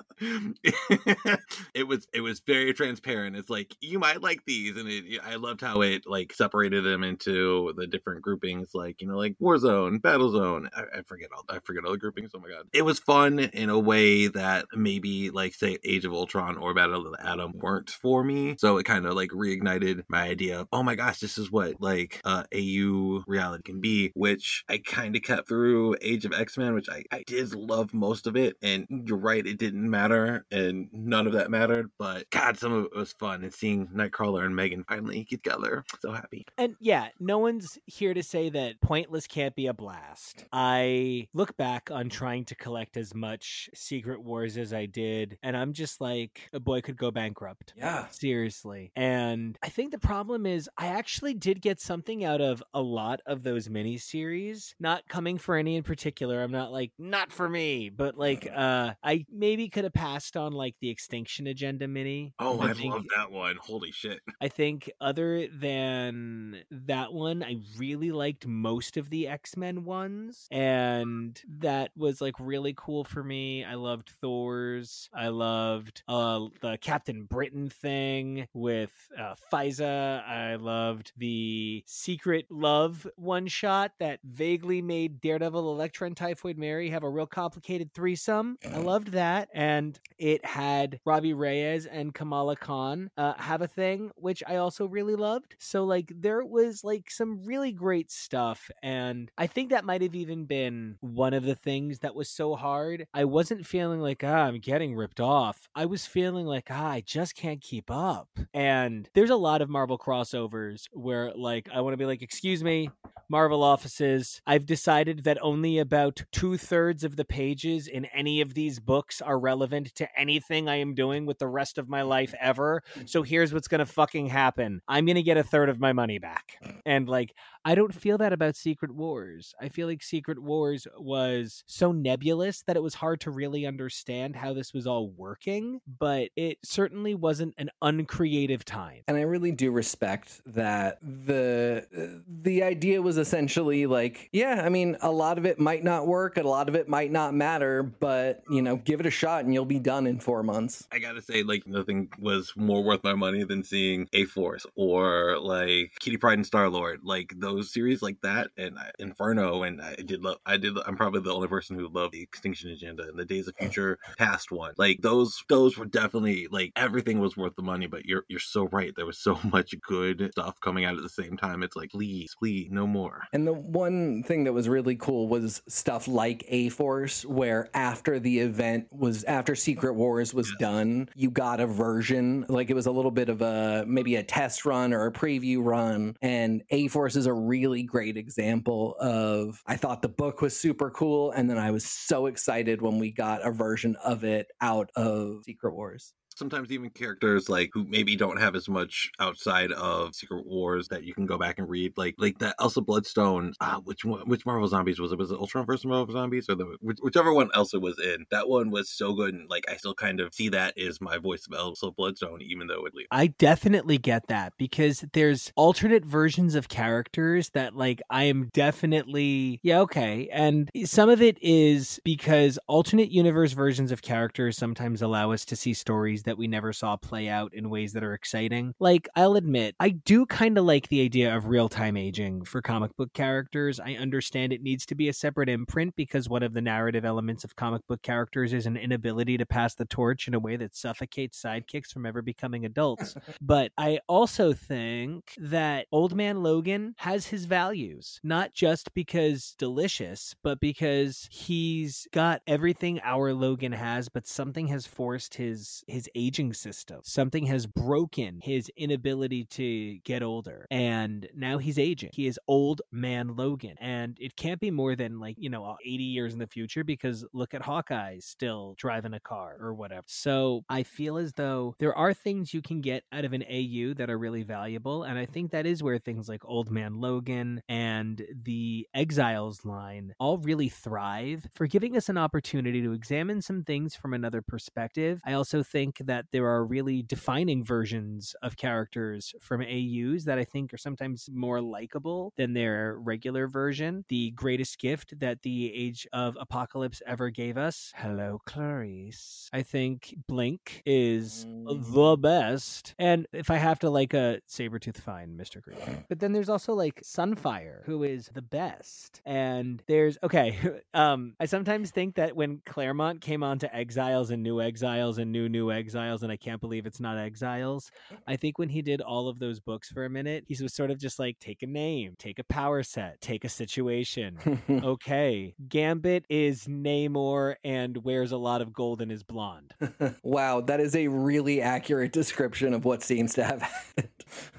it 1.74 1.86
was 1.86 2.06
it 2.12 2.20
was 2.20 2.40
very 2.40 2.72
transparent. 2.72 3.36
It's 3.36 3.50
like 3.50 3.74
you 3.80 3.98
might 3.98 4.22
like 4.22 4.44
these, 4.46 4.76
and 4.76 4.88
it, 4.88 5.20
I 5.22 5.36
loved 5.36 5.60
how 5.60 5.82
it 5.82 6.04
like 6.06 6.32
separated 6.32 6.84
them 6.84 7.04
into 7.04 7.72
the 7.76 7.86
different 7.86 8.22
groupings, 8.22 8.70
like 8.74 9.00
you 9.00 9.08
know, 9.08 9.16
like 9.16 9.36
Warzone, 9.40 10.00
Battlezone. 10.00 10.68
I, 10.74 10.98
I 10.98 11.02
forget 11.02 11.30
all 11.36 11.44
I 11.48 11.58
forget 11.60 11.84
all 11.84 11.92
the 11.92 11.98
groupings. 11.98 12.30
Oh 12.34 12.40
my 12.40 12.48
god, 12.48 12.66
it 12.72 12.82
was 12.82 12.98
fun 12.98 13.38
in 13.38 13.70
a 13.70 13.78
way 13.78 14.28
that 14.28 14.66
maybe 14.74 15.30
like 15.30 15.54
say 15.54 15.78
Age 15.84 16.04
of 16.04 16.12
Ultron 16.12 16.56
or 16.56 16.74
Battle 16.74 17.06
of 17.06 17.12
the 17.12 17.26
Atom 17.26 17.52
weren't 17.54 17.90
for 17.90 18.24
me. 18.24 18.56
So 18.58 18.78
it 18.78 18.84
kind 18.84 19.06
of 19.06 19.14
like 19.14 19.30
reignited 19.30 20.04
my 20.08 20.22
idea 20.22 20.60
of 20.60 20.68
oh 20.72 20.82
my 20.82 20.94
gosh, 20.94 21.20
this 21.20 21.38
is 21.38 21.50
what 21.50 21.80
like 21.80 22.20
uh, 22.24 22.44
AU 22.54 23.22
reality 23.26 23.62
can 23.64 23.80
be, 23.80 24.12
which 24.14 24.64
I 24.68 24.78
kind 24.78 25.16
of 25.16 25.22
kept 25.22 25.48
through 25.48 25.96
Age 26.00 26.24
of 26.24 26.32
X 26.32 26.56
Men, 26.56 26.74
which 26.74 26.88
I 26.88 27.04
I 27.10 27.24
did 27.26 27.54
love 27.54 27.92
most 27.92 28.26
of 28.26 28.36
it. 28.36 28.56
And 28.62 28.86
you're 29.06 29.18
right, 29.18 29.46
it 29.46 29.58
didn't 29.58 29.88
matter, 29.88 30.13
and 30.50 30.88
none 30.92 31.26
of 31.26 31.32
that 31.34 31.50
mattered. 31.50 31.90
But 31.98 32.30
God, 32.30 32.58
some 32.58 32.72
of 32.72 32.84
it 32.86 32.96
was 32.96 33.12
fun, 33.12 33.42
and 33.42 33.52
seeing 33.52 33.88
Nightcrawler 33.88 34.44
and 34.44 34.54
Meggan 34.54 34.84
finally 34.84 35.24
get 35.24 35.42
together, 35.42 35.84
so 36.00 36.12
happy. 36.12 36.46
And 36.58 36.76
yeah, 36.80 37.08
no 37.20 37.38
one's 37.38 37.78
here 37.86 38.14
to 38.14 38.22
say 38.22 38.50
that 38.50 38.80
Pointless 38.80 39.26
can't 39.26 39.54
be 39.54 39.66
a 39.66 39.74
blast. 39.74 40.44
I 40.52 41.28
look 41.32 41.56
back 41.56 41.90
on 41.90 42.08
trying 42.08 42.44
to 42.46 42.54
collect 42.54 42.96
as 42.96 43.14
much 43.14 43.70
Secret 43.74 44.22
Wars 44.22 44.56
as 44.56 44.72
I 44.72 44.86
did, 44.86 45.38
and 45.42 45.56
I'm 45.56 45.72
just 45.72 46.00
like, 46.00 46.50
a 46.52 46.60
boy 46.60 46.80
could 46.80 46.96
go 46.96 47.10
bankrupt. 47.10 47.74
Yeah. 47.76 48.08
Seriously. 48.08 48.92
And 48.96 49.58
I 49.62 49.68
think 49.68 49.90
the 49.90 49.98
problem 49.98 50.46
is 50.46 50.68
I 50.76 50.88
actually 50.88 51.34
did 51.34 51.60
get 51.60 51.80
something 51.80 52.24
out 52.24 52.40
of 52.40 52.62
a 52.72 52.80
lot 52.80 53.20
of 53.26 53.42
those 53.42 53.68
miniseries, 53.68 54.74
not 54.78 55.08
coming 55.08 55.38
for 55.38 55.56
any 55.56 55.76
in 55.76 55.82
particular. 55.82 56.42
I'm 56.42 56.52
not 56.52 56.72
like, 56.72 56.92
not 56.98 57.32
for 57.32 57.48
me, 57.48 57.88
but 57.88 58.18
like, 58.18 58.48
uh, 58.54 58.92
I 59.02 59.24
maybe 59.32 59.68
could 59.68 59.84
have 59.84 59.93
passed 59.94 60.36
on 60.36 60.52
like 60.52 60.74
the 60.80 60.90
Extinction 60.90 61.46
Agenda 61.46 61.88
mini. 61.88 62.34
Oh, 62.38 62.58
I, 62.60 62.70
I 62.70 62.72
think- 62.74 62.92
love 62.92 63.04
that 63.16 63.30
one. 63.30 63.56
Holy 63.60 63.92
shit. 63.92 64.20
I 64.40 64.48
think 64.48 64.90
other 65.00 65.46
than 65.48 66.62
that 66.70 67.12
one, 67.12 67.42
I 67.42 67.56
really 67.78 68.10
liked 68.10 68.46
most 68.46 68.96
of 68.96 69.10
the 69.10 69.28
X 69.28 69.56
Men 69.56 69.84
ones, 69.84 70.46
and 70.50 71.40
that 71.60 71.90
was 71.96 72.20
like 72.20 72.34
really 72.38 72.74
cool 72.76 73.04
for 73.04 73.22
me. 73.22 73.64
I 73.64 73.74
loved 73.74 74.10
Thor's. 74.20 75.08
I 75.14 75.28
loved 75.28 76.02
uh, 76.08 76.46
the 76.60 76.78
Captain 76.80 77.24
Britain 77.24 77.68
thing 77.68 78.48
with 78.52 78.92
uh, 79.18 79.34
Faiza. 79.52 80.26
I 80.26 80.56
loved 80.56 81.12
the 81.16 81.82
Secret 81.86 82.46
Love 82.50 83.06
one 83.16 83.46
shot 83.46 83.92
that 84.00 84.20
vaguely 84.24 84.82
made 84.82 85.20
Daredevil, 85.20 85.72
Elektra, 85.72 86.06
and 86.06 86.16
Typhoid 86.16 86.58
Mary 86.58 86.90
have 86.90 87.04
a 87.04 87.10
real 87.10 87.26
complicated 87.26 87.92
threesome. 87.92 88.58
I 88.72 88.78
loved 88.78 89.08
that, 89.12 89.48
and 89.54 89.83
it 90.18 90.44
had 90.44 91.00
Robbie 91.04 91.34
Reyes 91.34 91.86
and 91.86 92.14
Kamala 92.14 92.56
Khan 92.56 93.10
uh, 93.16 93.34
have 93.38 93.62
a 93.62 93.68
thing, 93.68 94.10
which 94.16 94.42
I 94.46 94.56
also 94.56 94.86
really 94.86 95.16
loved. 95.16 95.56
So 95.58 95.84
like 95.84 96.12
there 96.14 96.44
was 96.44 96.84
like 96.84 97.10
some 97.10 97.44
really 97.44 97.72
great 97.72 98.10
stuff, 98.10 98.70
and 98.82 99.30
I 99.36 99.46
think 99.46 99.70
that 99.70 99.84
might 99.84 100.02
have 100.02 100.14
even 100.14 100.44
been 100.46 100.96
one 101.00 101.34
of 101.34 101.44
the 101.44 101.54
things 101.54 102.00
that 102.00 102.14
was 102.14 102.28
so 102.28 102.54
hard. 102.54 103.06
I 103.12 103.24
wasn't 103.24 103.66
feeling 103.66 104.00
like 104.00 104.22
ah 104.24 104.44
I'm 104.44 104.60
getting 104.60 104.94
ripped 104.94 105.20
off. 105.20 105.68
I 105.74 105.86
was 105.86 106.06
feeling 106.06 106.46
like 106.46 106.68
ah 106.70 106.92
I 106.92 107.00
just 107.00 107.34
can't 107.34 107.60
keep 107.60 107.90
up. 107.90 108.28
And 108.52 109.08
there's 109.14 109.30
a 109.30 109.36
lot 109.36 109.62
of 109.62 109.68
Marvel 109.68 109.98
crossovers 109.98 110.86
where 110.92 111.32
like 111.34 111.68
I 111.74 111.80
want 111.80 111.94
to 111.94 111.98
be 111.98 112.06
like 112.06 112.22
excuse 112.22 112.62
me, 112.62 112.90
Marvel 113.28 113.62
offices. 113.62 114.40
I've 114.46 114.66
decided 114.66 115.24
that 115.24 115.38
only 115.42 115.78
about 115.78 116.22
two 116.30 116.56
thirds 116.56 117.04
of 117.04 117.16
the 117.16 117.24
pages 117.24 117.86
in 117.86 118.04
any 118.06 118.40
of 118.40 118.54
these 118.54 118.78
books 118.80 119.20
are 119.20 119.38
relevant 119.38 119.73
to 119.82 120.08
anything 120.18 120.68
I 120.68 120.76
am 120.76 120.94
doing 120.94 121.26
with 121.26 121.38
the 121.38 121.48
rest 121.48 121.78
of 121.78 121.88
my 121.88 122.02
life 122.02 122.32
mm. 122.32 122.38
ever. 122.40 122.82
Mm. 122.94 123.08
So 123.08 123.22
here's 123.22 123.52
what's 123.52 123.68
going 123.68 123.80
to 123.80 123.86
fucking 123.86 124.26
happen 124.26 124.80
I'm 124.88 125.06
going 125.06 125.16
to 125.16 125.22
get 125.22 125.36
a 125.36 125.42
third 125.42 125.68
of 125.68 125.80
my 125.80 125.92
money 125.92 126.18
back. 126.18 126.58
And 126.86 127.08
like, 127.08 127.34
I 127.64 127.74
don't 127.74 127.94
feel 127.94 128.18
that 128.18 128.32
about 128.32 128.56
Secret 128.56 128.94
Wars. 128.94 129.54
I 129.60 129.68
feel 129.68 129.86
like 129.86 130.02
Secret 130.02 130.38
Wars 130.38 130.86
was 130.98 131.64
so 131.66 131.92
nebulous 131.92 132.62
that 132.66 132.76
it 132.76 132.82
was 132.82 132.94
hard 132.94 133.20
to 133.22 133.30
really 133.30 133.64
understand 133.64 134.36
how 134.36 134.52
this 134.52 134.74
was 134.74 134.86
all 134.86 135.08
working, 135.08 135.80
but 135.98 136.28
it 136.36 136.58
certainly 136.62 137.14
wasn't 137.14 137.54
an 137.56 137.70
uncreative 137.80 138.64
time. 138.64 139.02
and 139.08 139.16
I 139.16 139.22
really 139.22 139.52
do 139.52 139.70
respect 139.70 140.42
that 140.46 140.98
the 141.02 142.22
the 142.28 142.62
idea 142.62 143.00
was 143.00 143.16
essentially 143.16 143.86
like, 143.86 144.28
yeah, 144.32 144.62
I 144.64 144.68
mean, 144.68 144.96
a 145.00 145.10
lot 145.10 145.38
of 145.38 145.46
it 145.46 145.58
might 145.58 145.84
not 145.84 146.06
work, 146.06 146.36
a 146.36 146.42
lot 146.42 146.68
of 146.68 146.74
it 146.74 146.88
might 146.88 147.10
not 147.10 147.34
matter, 147.34 147.82
but 147.82 148.42
you 148.50 148.60
know, 148.60 148.76
give 148.76 149.00
it 149.00 149.06
a 149.06 149.10
shot, 149.10 149.44
and 149.44 149.54
you'll 149.54 149.63
be 149.64 149.78
done 149.78 150.06
in 150.06 150.20
four 150.20 150.42
months. 150.42 150.86
I 150.92 150.98
gotta 150.98 151.22
say, 151.22 151.42
like, 151.42 151.66
nothing 151.66 152.08
was 152.18 152.52
more 152.56 152.82
worth 152.82 153.04
my 153.04 153.14
money 153.14 153.44
than 153.44 153.62
seeing 153.62 154.08
A 154.12 154.24
Force 154.24 154.66
or 154.74 155.38
like 155.38 155.92
Kitty 156.00 156.16
Pryde 156.16 156.38
and 156.38 156.46
Star 156.46 156.68
Lord, 156.68 157.00
like 157.02 157.32
those 157.36 157.72
series 157.72 158.02
like 158.02 158.20
that, 158.22 158.50
and 158.56 158.78
I- 158.78 158.90
Inferno. 158.98 159.62
And 159.62 159.80
I 159.80 159.96
did 159.96 160.22
love, 160.22 160.38
I 160.46 160.56
did, 160.56 160.76
I'm 160.86 160.96
probably 160.96 161.20
the 161.20 161.34
only 161.34 161.48
person 161.48 161.78
who 161.78 161.88
loved 161.88 162.12
the 162.12 162.22
Extinction 162.22 162.70
Agenda 162.70 163.04
and 163.08 163.18
the 163.18 163.24
Days 163.24 163.48
of 163.48 163.54
Future 163.56 163.98
Past 164.18 164.50
one. 164.50 164.74
Like 164.76 165.00
those, 165.02 165.42
those 165.48 165.76
were 165.76 165.86
definitely 165.86 166.48
like 166.50 166.72
everything 166.76 167.20
was 167.20 167.36
worth 167.36 167.56
the 167.56 167.62
money. 167.62 167.86
But 167.86 168.06
you're, 168.06 168.24
you're 168.28 168.40
so 168.40 168.68
right. 168.68 168.92
There 168.96 169.06
was 169.06 169.18
so 169.18 169.38
much 169.52 169.74
good 169.80 170.28
stuff 170.32 170.60
coming 170.60 170.84
out 170.84 170.96
at 170.96 171.02
the 171.02 171.08
same 171.08 171.36
time. 171.36 171.62
It's 171.62 171.76
like, 171.76 171.90
please, 171.90 172.34
please, 172.38 172.68
no 172.70 172.86
more. 172.86 173.22
And 173.32 173.46
the 173.46 173.52
one 173.52 174.22
thing 174.22 174.44
that 174.44 174.52
was 174.52 174.68
really 174.68 174.96
cool 174.96 175.28
was 175.28 175.62
stuff 175.68 176.08
like 176.08 176.44
A 176.48 176.68
Force, 176.68 177.24
where 177.24 177.68
after 177.74 178.18
the 178.18 178.40
event 178.40 178.86
was 178.90 179.24
after 179.24 179.53
Secret 179.54 179.94
Wars 179.94 180.34
was 180.34 180.52
done, 180.58 181.08
you 181.14 181.30
got 181.30 181.60
a 181.60 181.66
version 181.66 182.44
like 182.48 182.70
it 182.70 182.74
was 182.74 182.86
a 182.86 182.90
little 182.90 183.10
bit 183.10 183.28
of 183.28 183.42
a 183.42 183.84
maybe 183.86 184.16
a 184.16 184.22
test 184.22 184.64
run 184.64 184.92
or 184.92 185.06
a 185.06 185.12
preview 185.12 185.58
run. 185.64 186.16
And 186.22 186.62
A 186.70 186.88
Force 186.88 187.16
is 187.16 187.26
a 187.26 187.32
really 187.32 187.82
great 187.82 188.16
example 188.16 188.96
of 189.00 189.62
I 189.66 189.76
thought 189.76 190.02
the 190.02 190.08
book 190.08 190.40
was 190.40 190.58
super 190.58 190.90
cool, 190.90 191.30
and 191.32 191.48
then 191.48 191.58
I 191.58 191.70
was 191.70 191.84
so 191.84 192.26
excited 192.26 192.82
when 192.82 192.98
we 192.98 193.12
got 193.12 193.46
a 193.46 193.50
version 193.50 193.96
of 194.04 194.24
it 194.24 194.48
out 194.60 194.90
of 194.96 195.42
Secret 195.44 195.74
Wars. 195.74 196.12
Sometimes 196.34 196.70
even 196.72 196.90
characters 196.90 197.48
like 197.48 197.70
who 197.72 197.84
maybe 197.84 198.16
don't 198.16 198.40
have 198.40 198.54
as 198.54 198.68
much 198.68 199.10
outside 199.20 199.72
of 199.72 200.14
Secret 200.14 200.46
Wars 200.46 200.88
that 200.88 201.04
you 201.04 201.14
can 201.14 201.26
go 201.26 201.38
back 201.38 201.58
and 201.58 201.68
read, 201.68 201.92
like 201.96 202.14
like 202.18 202.38
that 202.38 202.56
Elsa 202.60 202.80
Bloodstone. 202.80 203.52
Uh, 203.60 203.80
which 203.80 204.04
one? 204.04 204.28
Which 204.28 204.46
Marvel 204.46 204.68
Zombies 204.68 205.00
was 205.00 205.12
it? 205.12 205.18
Was 205.18 205.30
it 205.30 205.38
Ultron 205.38 205.66
versus 205.66 205.86
Marvel 205.86 206.12
Zombies 206.12 206.48
or 206.48 206.54
the 206.54 206.76
which, 206.80 206.98
whichever 207.00 207.32
one 207.32 207.50
Elsa 207.54 207.78
was 207.78 207.98
in? 207.98 208.26
That 208.30 208.48
one 208.48 208.70
was 208.70 208.90
so 208.90 209.14
good, 209.14 209.34
and 209.34 209.48
like 209.48 209.64
I 209.70 209.76
still 209.76 209.94
kind 209.94 210.20
of 210.20 210.34
see 210.34 210.48
that 210.50 210.78
as 210.78 211.00
my 211.00 211.18
voice 211.18 211.46
of 211.46 211.54
Elsa 211.56 211.90
Bloodstone, 211.90 212.42
even 212.42 212.66
though 212.66 212.84
it. 212.86 212.94
I 213.10 213.28
definitely 213.28 213.98
get 213.98 214.28
that 214.28 214.52
because 214.56 215.04
there's 215.12 215.52
alternate 215.56 216.04
versions 216.04 216.54
of 216.54 216.68
characters 216.68 217.50
that 217.50 217.74
like 217.74 218.00
I 218.10 218.24
am 218.24 218.50
definitely 218.52 219.60
yeah 219.62 219.80
okay, 219.80 220.28
and 220.32 220.70
some 220.84 221.08
of 221.08 221.22
it 221.22 221.38
is 221.42 222.00
because 222.04 222.58
alternate 222.66 223.10
universe 223.10 223.52
versions 223.52 223.90
of 223.90 224.02
characters 224.02 224.56
sometimes 224.56 225.02
allow 225.02 225.32
us 225.32 225.44
to 225.46 225.56
see 225.56 225.74
stories 225.74 226.23
that 226.24 226.38
we 226.38 226.46
never 226.46 226.72
saw 226.72 226.96
play 226.96 227.28
out 227.28 227.54
in 227.54 227.70
ways 227.70 227.92
that 227.92 228.04
are 228.04 228.14
exciting. 228.14 228.74
Like, 228.78 229.08
I'll 229.14 229.36
admit, 229.36 229.74
I 229.80 229.90
do 229.90 230.26
kind 230.26 230.58
of 230.58 230.64
like 230.64 230.88
the 230.88 231.02
idea 231.02 231.34
of 231.34 231.46
real 231.46 231.68
time 231.68 231.96
aging 231.96 232.44
for 232.44 232.62
comic 232.62 232.96
book 232.96 233.12
characters. 233.12 233.80
I 233.80 233.94
understand 233.94 234.52
it 234.52 234.62
needs 234.62 234.86
to 234.86 234.94
be 234.94 235.08
a 235.08 235.12
separate 235.12 235.48
imprint 235.48 235.96
because 235.96 236.28
one 236.28 236.42
of 236.42 236.54
the 236.54 236.60
narrative 236.60 237.04
elements 237.04 237.44
of 237.44 237.56
comic 237.56 237.86
book 237.86 238.02
characters 238.02 238.52
is 238.52 238.66
an 238.66 238.76
inability 238.76 239.38
to 239.38 239.46
pass 239.46 239.74
the 239.74 239.84
torch 239.84 240.28
in 240.28 240.34
a 240.34 240.38
way 240.38 240.56
that 240.56 240.74
suffocates 240.74 241.40
sidekicks 241.40 241.92
from 241.92 242.06
ever 242.06 242.22
becoming 242.22 242.64
adults. 242.64 243.14
but 243.40 243.72
I 243.78 244.00
also 244.08 244.52
think 244.52 245.34
that 245.38 245.86
Old 245.92 246.14
Man 246.14 246.42
Logan 246.42 246.94
has 246.98 247.26
his 247.26 247.44
values, 247.44 248.20
not 248.22 248.54
just 248.54 248.92
because 248.94 249.54
delicious, 249.58 250.34
but 250.42 250.60
because 250.60 251.28
he's 251.30 252.06
got 252.12 252.42
everything 252.46 253.00
our 253.02 253.32
Logan 253.32 253.72
has, 253.72 254.08
but 254.08 254.26
something 254.26 254.68
has 254.68 254.86
forced 254.86 255.34
his 255.34 255.84
his 255.86 256.08
aging 256.14 256.52
system. 256.52 257.00
Something 257.04 257.46
has 257.46 257.66
broken 257.66 258.40
his 258.42 258.70
inability 258.76 259.44
to 259.50 259.98
get 260.04 260.22
older. 260.22 260.66
And 260.70 261.28
now 261.34 261.58
he's 261.58 261.78
aging. 261.78 262.10
He 262.12 262.26
is 262.26 262.38
old 262.48 262.82
man 262.92 263.36
Logan. 263.36 263.76
And 263.80 264.16
it 264.20 264.36
can't 264.36 264.60
be 264.60 264.70
more 264.70 264.96
than 264.96 265.20
like, 265.20 265.36
you 265.38 265.50
know, 265.50 265.76
80 265.84 266.04
years 266.04 266.32
in 266.32 266.38
the 266.38 266.46
future 266.46 266.84
because 266.84 267.24
look 267.32 267.54
at 267.54 267.62
Hawkeye 267.62 268.18
still 268.20 268.74
driving 268.76 269.14
a 269.14 269.20
car 269.20 269.56
or 269.60 269.74
whatever. 269.74 270.04
So 270.06 270.62
I 270.68 270.82
feel 270.82 271.16
as 271.16 271.32
though 271.32 271.74
there 271.78 271.96
are 271.96 272.14
things 272.14 272.54
you 272.54 272.62
can 272.62 272.80
get 272.80 273.04
out 273.12 273.24
of 273.24 273.32
an 273.32 273.42
AU 273.42 273.94
that 273.94 274.10
are 274.10 274.18
really 274.18 274.42
valuable. 274.42 275.02
And 275.04 275.18
I 275.18 275.26
think 275.26 275.50
that 275.50 275.66
is 275.66 275.82
where 275.82 275.98
things 275.98 276.28
like 276.28 276.44
Old 276.44 276.70
Man 276.70 277.00
Logan 277.00 277.62
and 277.68 278.22
the 278.42 278.86
Exiles 278.94 279.64
line 279.64 280.14
all 280.18 280.38
really 280.38 280.68
thrive 280.68 281.46
for 281.54 281.66
giving 281.66 281.96
us 281.96 282.08
an 282.08 282.18
opportunity 282.18 282.82
to 282.82 282.92
examine 282.92 283.42
some 283.42 283.62
things 283.62 283.94
from 283.94 284.14
another 284.14 284.42
perspective. 284.42 285.20
I 285.24 285.32
also 285.32 285.62
think 285.62 285.98
that 286.04 286.26
there 286.32 286.46
are 286.46 286.64
really 286.64 287.02
defining 287.02 287.64
versions 287.64 288.34
of 288.42 288.56
characters 288.56 289.34
from 289.40 289.62
AUs 289.62 290.24
that 290.24 290.38
I 290.38 290.44
think 290.44 290.74
are 290.74 290.78
sometimes 290.78 291.28
more 291.32 291.60
likable 291.60 292.32
than 292.36 292.52
their 292.52 292.98
regular 292.98 293.48
version. 293.48 294.04
The 294.08 294.32
greatest 294.32 294.78
gift 294.78 295.18
that 295.20 295.42
the 295.42 295.72
Age 295.74 296.06
of 296.12 296.36
Apocalypse 296.38 297.00
ever 297.06 297.30
gave 297.30 297.56
us. 297.56 297.92
Hello, 297.96 298.40
Clarice. 298.44 299.48
I 299.52 299.62
think 299.62 300.14
Blink 300.28 300.82
is 300.84 301.46
the 301.46 302.16
best. 302.16 302.94
And 302.98 303.26
if 303.32 303.50
I 303.50 303.56
have 303.56 303.78
to 303.80 303.90
like 303.90 304.12
a 304.14 304.40
saber 304.46 304.74
Sabretooth, 304.74 304.98
fine, 304.98 305.36
Mr. 305.36 305.62
Green. 305.62 305.78
But 306.08 306.20
then 306.20 306.32
there's 306.32 306.48
also 306.48 306.74
like 306.74 307.00
Sunfire, 307.02 307.84
who 307.84 308.02
is 308.02 308.30
the 308.34 308.42
best. 308.42 309.20
And 309.24 309.82
there's 309.86 310.18
okay. 310.22 310.58
Um, 310.94 311.34
I 311.40 311.46
sometimes 311.46 311.90
think 311.90 312.14
that 312.16 312.36
when 312.36 312.60
Claremont 312.64 313.20
came 313.20 313.42
on 313.42 313.58
to 313.60 313.74
Exiles 313.74 314.30
and 314.30 314.42
New 314.42 314.60
Exiles 314.60 315.18
and 315.18 315.32
New 315.32 315.48
New 315.48 315.72
Exiles, 315.72 315.93
and 315.94 316.32
I 316.32 316.36
can't 316.36 316.60
believe 316.60 316.86
it's 316.86 317.00
not 317.00 317.18
Exiles. 317.18 317.90
Eh, 318.10 318.16
I 318.26 318.36
think 318.36 318.58
when 318.58 318.68
he 318.68 318.82
did 318.82 319.00
all 319.00 319.28
of 319.28 319.38
those 319.38 319.60
books 319.60 319.90
for 319.90 320.04
a 320.04 320.10
minute, 320.10 320.44
he 320.48 320.56
was 320.62 320.74
sort 320.74 320.90
of 320.90 320.98
just 320.98 321.18
like 321.18 321.38
take 321.38 321.62
a 321.62 321.66
name, 321.66 322.14
take 322.18 322.38
a 322.38 322.44
power 322.44 322.82
set, 322.82 323.20
take 323.20 323.44
a 323.44 323.48
situation. 323.48 324.38
okay, 324.70 325.54
Gambit 325.68 326.24
is 326.28 326.66
Namor 326.66 327.56
and 327.64 327.96
wears 327.98 328.32
a 328.32 328.36
lot 328.36 328.60
of 328.60 328.72
gold 328.72 329.00
and 329.00 329.12
is 329.12 329.22
blonde. 329.22 329.72
wow, 330.22 330.60
that 330.60 330.80
is 330.80 330.94
a 330.96 331.08
really 331.08 331.60
accurate 331.60 332.12
description 332.12 332.74
of 332.74 332.84
what 332.84 333.02
seems 333.02 333.34
to 333.34 333.44
have 333.44 333.62
happened. 333.96 334.08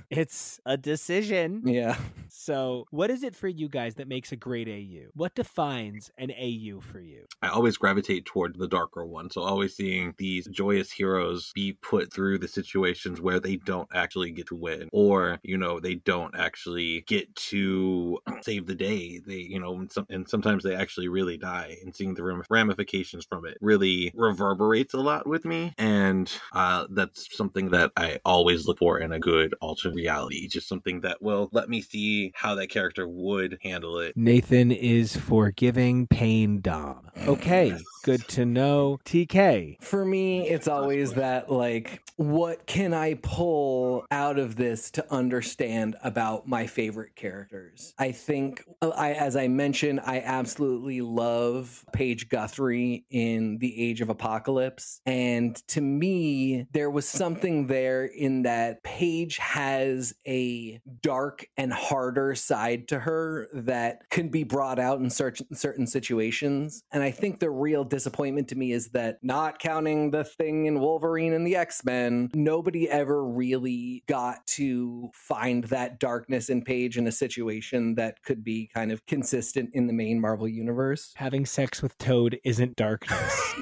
It's 0.10 0.60
a 0.66 0.78
decision. 0.78 1.64
Yeah. 1.66 1.98
So, 2.30 2.86
what 2.92 3.10
is 3.10 3.24
it 3.24 3.36
for 3.36 3.48
you 3.48 3.68
guys 3.68 3.96
that 3.96 4.08
makes 4.08 4.32
a 4.32 4.36
great 4.36 4.68
AU? 4.68 5.10
What 5.16 5.34
defines 5.34 6.12
an 6.18 6.32
AU 6.32 6.80
for 6.82 7.00
you? 7.00 7.26
I 7.42 7.48
always 7.48 7.76
gravitate 7.78 8.26
toward 8.26 8.58
the 8.58 8.68
darker 8.68 9.04
one. 9.04 9.32
So, 9.32 9.42
always 9.42 9.76
seeing 9.76 10.14
these 10.18 10.48
joyous 10.48 10.92
heroes 10.92 11.24
be 11.53 11.73
put 11.73 12.11
through 12.11 12.39
the 12.39 12.47
situations 12.47 13.21
where 13.21 13.39
they 13.39 13.57
don't 13.57 13.89
actually 13.93 14.32
get 14.32 14.47
to 14.47 14.55
win, 14.55 14.89
or, 14.91 15.39
you 15.43 15.57
know, 15.57 15.80
they 15.80 15.95
don't 15.95 16.36
actually 16.36 17.01
get 17.01 17.34
to 17.36 18.19
save 18.41 18.65
the 18.65 18.76
day. 18.76 19.19
They, 19.26 19.38
you 19.38 19.59
know, 19.59 19.76
and, 19.76 19.91
some, 19.91 20.05
and 20.09 20.28
sometimes 20.28 20.63
they 20.63 20.76
actually 20.76 21.07
really 21.07 21.38
die, 21.38 21.78
and 21.84 21.95
seeing 21.95 22.13
the 22.13 22.43
ramifications 22.49 23.26
from 23.26 23.45
it 23.45 23.57
really 23.61 24.11
reverberates 24.15 24.93
a 24.93 24.99
lot 24.99 25.28
with 25.28 25.45
me. 25.45 25.73
And 25.78 26.32
uh, 26.53 26.88
that's 26.89 27.36
something 27.36 27.69
that 27.69 27.91
I 27.97 28.19
always 28.26 28.67
look 28.67 28.80
for 28.80 28.99
in 28.99 29.11
a 29.11 29.19
good 29.19 29.55
alternate 29.61 29.95
reality, 29.95 30.47
just 30.47 30.67
something 30.67 31.01
that 31.01 31.21
will 31.21 31.49
let 31.51 31.69
me 31.69 31.82
see 31.82 32.32
how 32.36 32.55
that 32.55 32.69
character 32.69 33.07
would 33.07 33.57
handle 33.61 33.99
it. 33.99 34.15
Nathan 34.15 34.71
is 34.71 35.15
forgiving 35.15 36.07
pain 36.07 36.61
Dom. 36.61 37.09
Okay, 37.28 37.76
good 38.03 38.28
to 38.30 38.45
know. 38.45 38.99
TK. 39.05 39.82
For 39.82 40.05
me, 40.05 40.47
it's 40.47 40.67
always 40.67 41.14
that 41.16 41.51
like, 41.51 42.01
what 42.16 42.66
can 42.66 42.93
I 42.93 43.16
pull 43.16 44.05
out 44.11 44.39
of 44.39 44.55
this 44.55 44.91
to 44.91 45.13
understand 45.13 45.95
about 46.03 46.47
my 46.47 46.68
favorite 46.68 47.16
characters? 47.16 47.93
I 47.97 48.11
think, 48.11 48.63
I, 48.82 49.13
as 49.13 49.36
I 49.36 49.47
mentioned, 49.47 50.01
I 50.01 50.22
absolutely 50.22 51.01
love 51.01 51.86
Paige 51.93 52.30
Guthrie 52.30 53.05
in 53.09 53.57
The 53.57 53.89
Age 53.89 54.01
of 54.01 54.09
Apocalypse. 54.09 55.01
And 55.05 55.55
to 55.68 55.82
me, 55.82 56.68
there 56.72 56.89
was 56.89 57.07
something 57.07 57.68
there 57.68 58.05
in 58.05 58.43
that 58.43 58.84
Paige 58.84 59.38
has 59.38 60.13
a 60.28 60.80
dark 61.01 61.47
and 61.57 61.74
harder 61.74 62.36
side 62.36 62.88
to 62.89 62.99
her 62.99 63.47
that 63.53 64.09
can 64.09 64.30
be 64.30 64.43
brought 64.43 64.80
out 64.80 64.99
in 64.99 65.09
certain 65.09 65.53
certain 65.55 65.88
situations. 65.88 66.84
And 66.91 67.03
I 67.03 67.11
think 67.11 67.39
the 67.39 67.49
real 67.49 67.84
disappointment 67.84 68.47
to 68.49 68.55
me 68.55 68.72
is 68.72 68.89
that 68.89 69.20
not 69.24 69.59
counting 69.59 70.11
the 70.11 70.24
thing 70.24 70.66
in 70.66 70.80
Wolverine 70.96 71.34
and 71.34 71.46
the 71.46 71.58
X-Men, 71.58 72.30
nobody 72.34 72.89
ever 72.89 73.22
really 73.22 74.02
got 74.08 74.48
to 74.48 75.10
find 75.14 75.66
that 75.66 76.00
darkness 76.00 76.50
in 76.50 76.64
Paige 76.64 76.98
in 76.98 77.06
a 77.06 77.12
situation 77.12 77.96
that 77.96 78.24
could 78.24 78.46
be 78.46 78.70
kind 78.74 78.93
of 78.93 79.06
consistent 79.06 79.72
in 79.74 79.88
the 79.88 79.93
main 79.93 80.22
Marvel 80.22 80.48
universe. 80.48 81.12
Having 81.18 81.48
sex 81.48 81.82
with 81.82 81.98
Toad 81.98 82.39
isn't 82.46 82.78
darkness. 82.78 83.54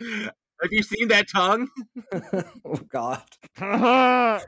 Have 0.62 0.72
you 0.72 0.82
seen 0.82 1.08
that 1.08 1.28
tongue? 1.28 1.68
oh 2.64 2.80
God. 2.88 3.22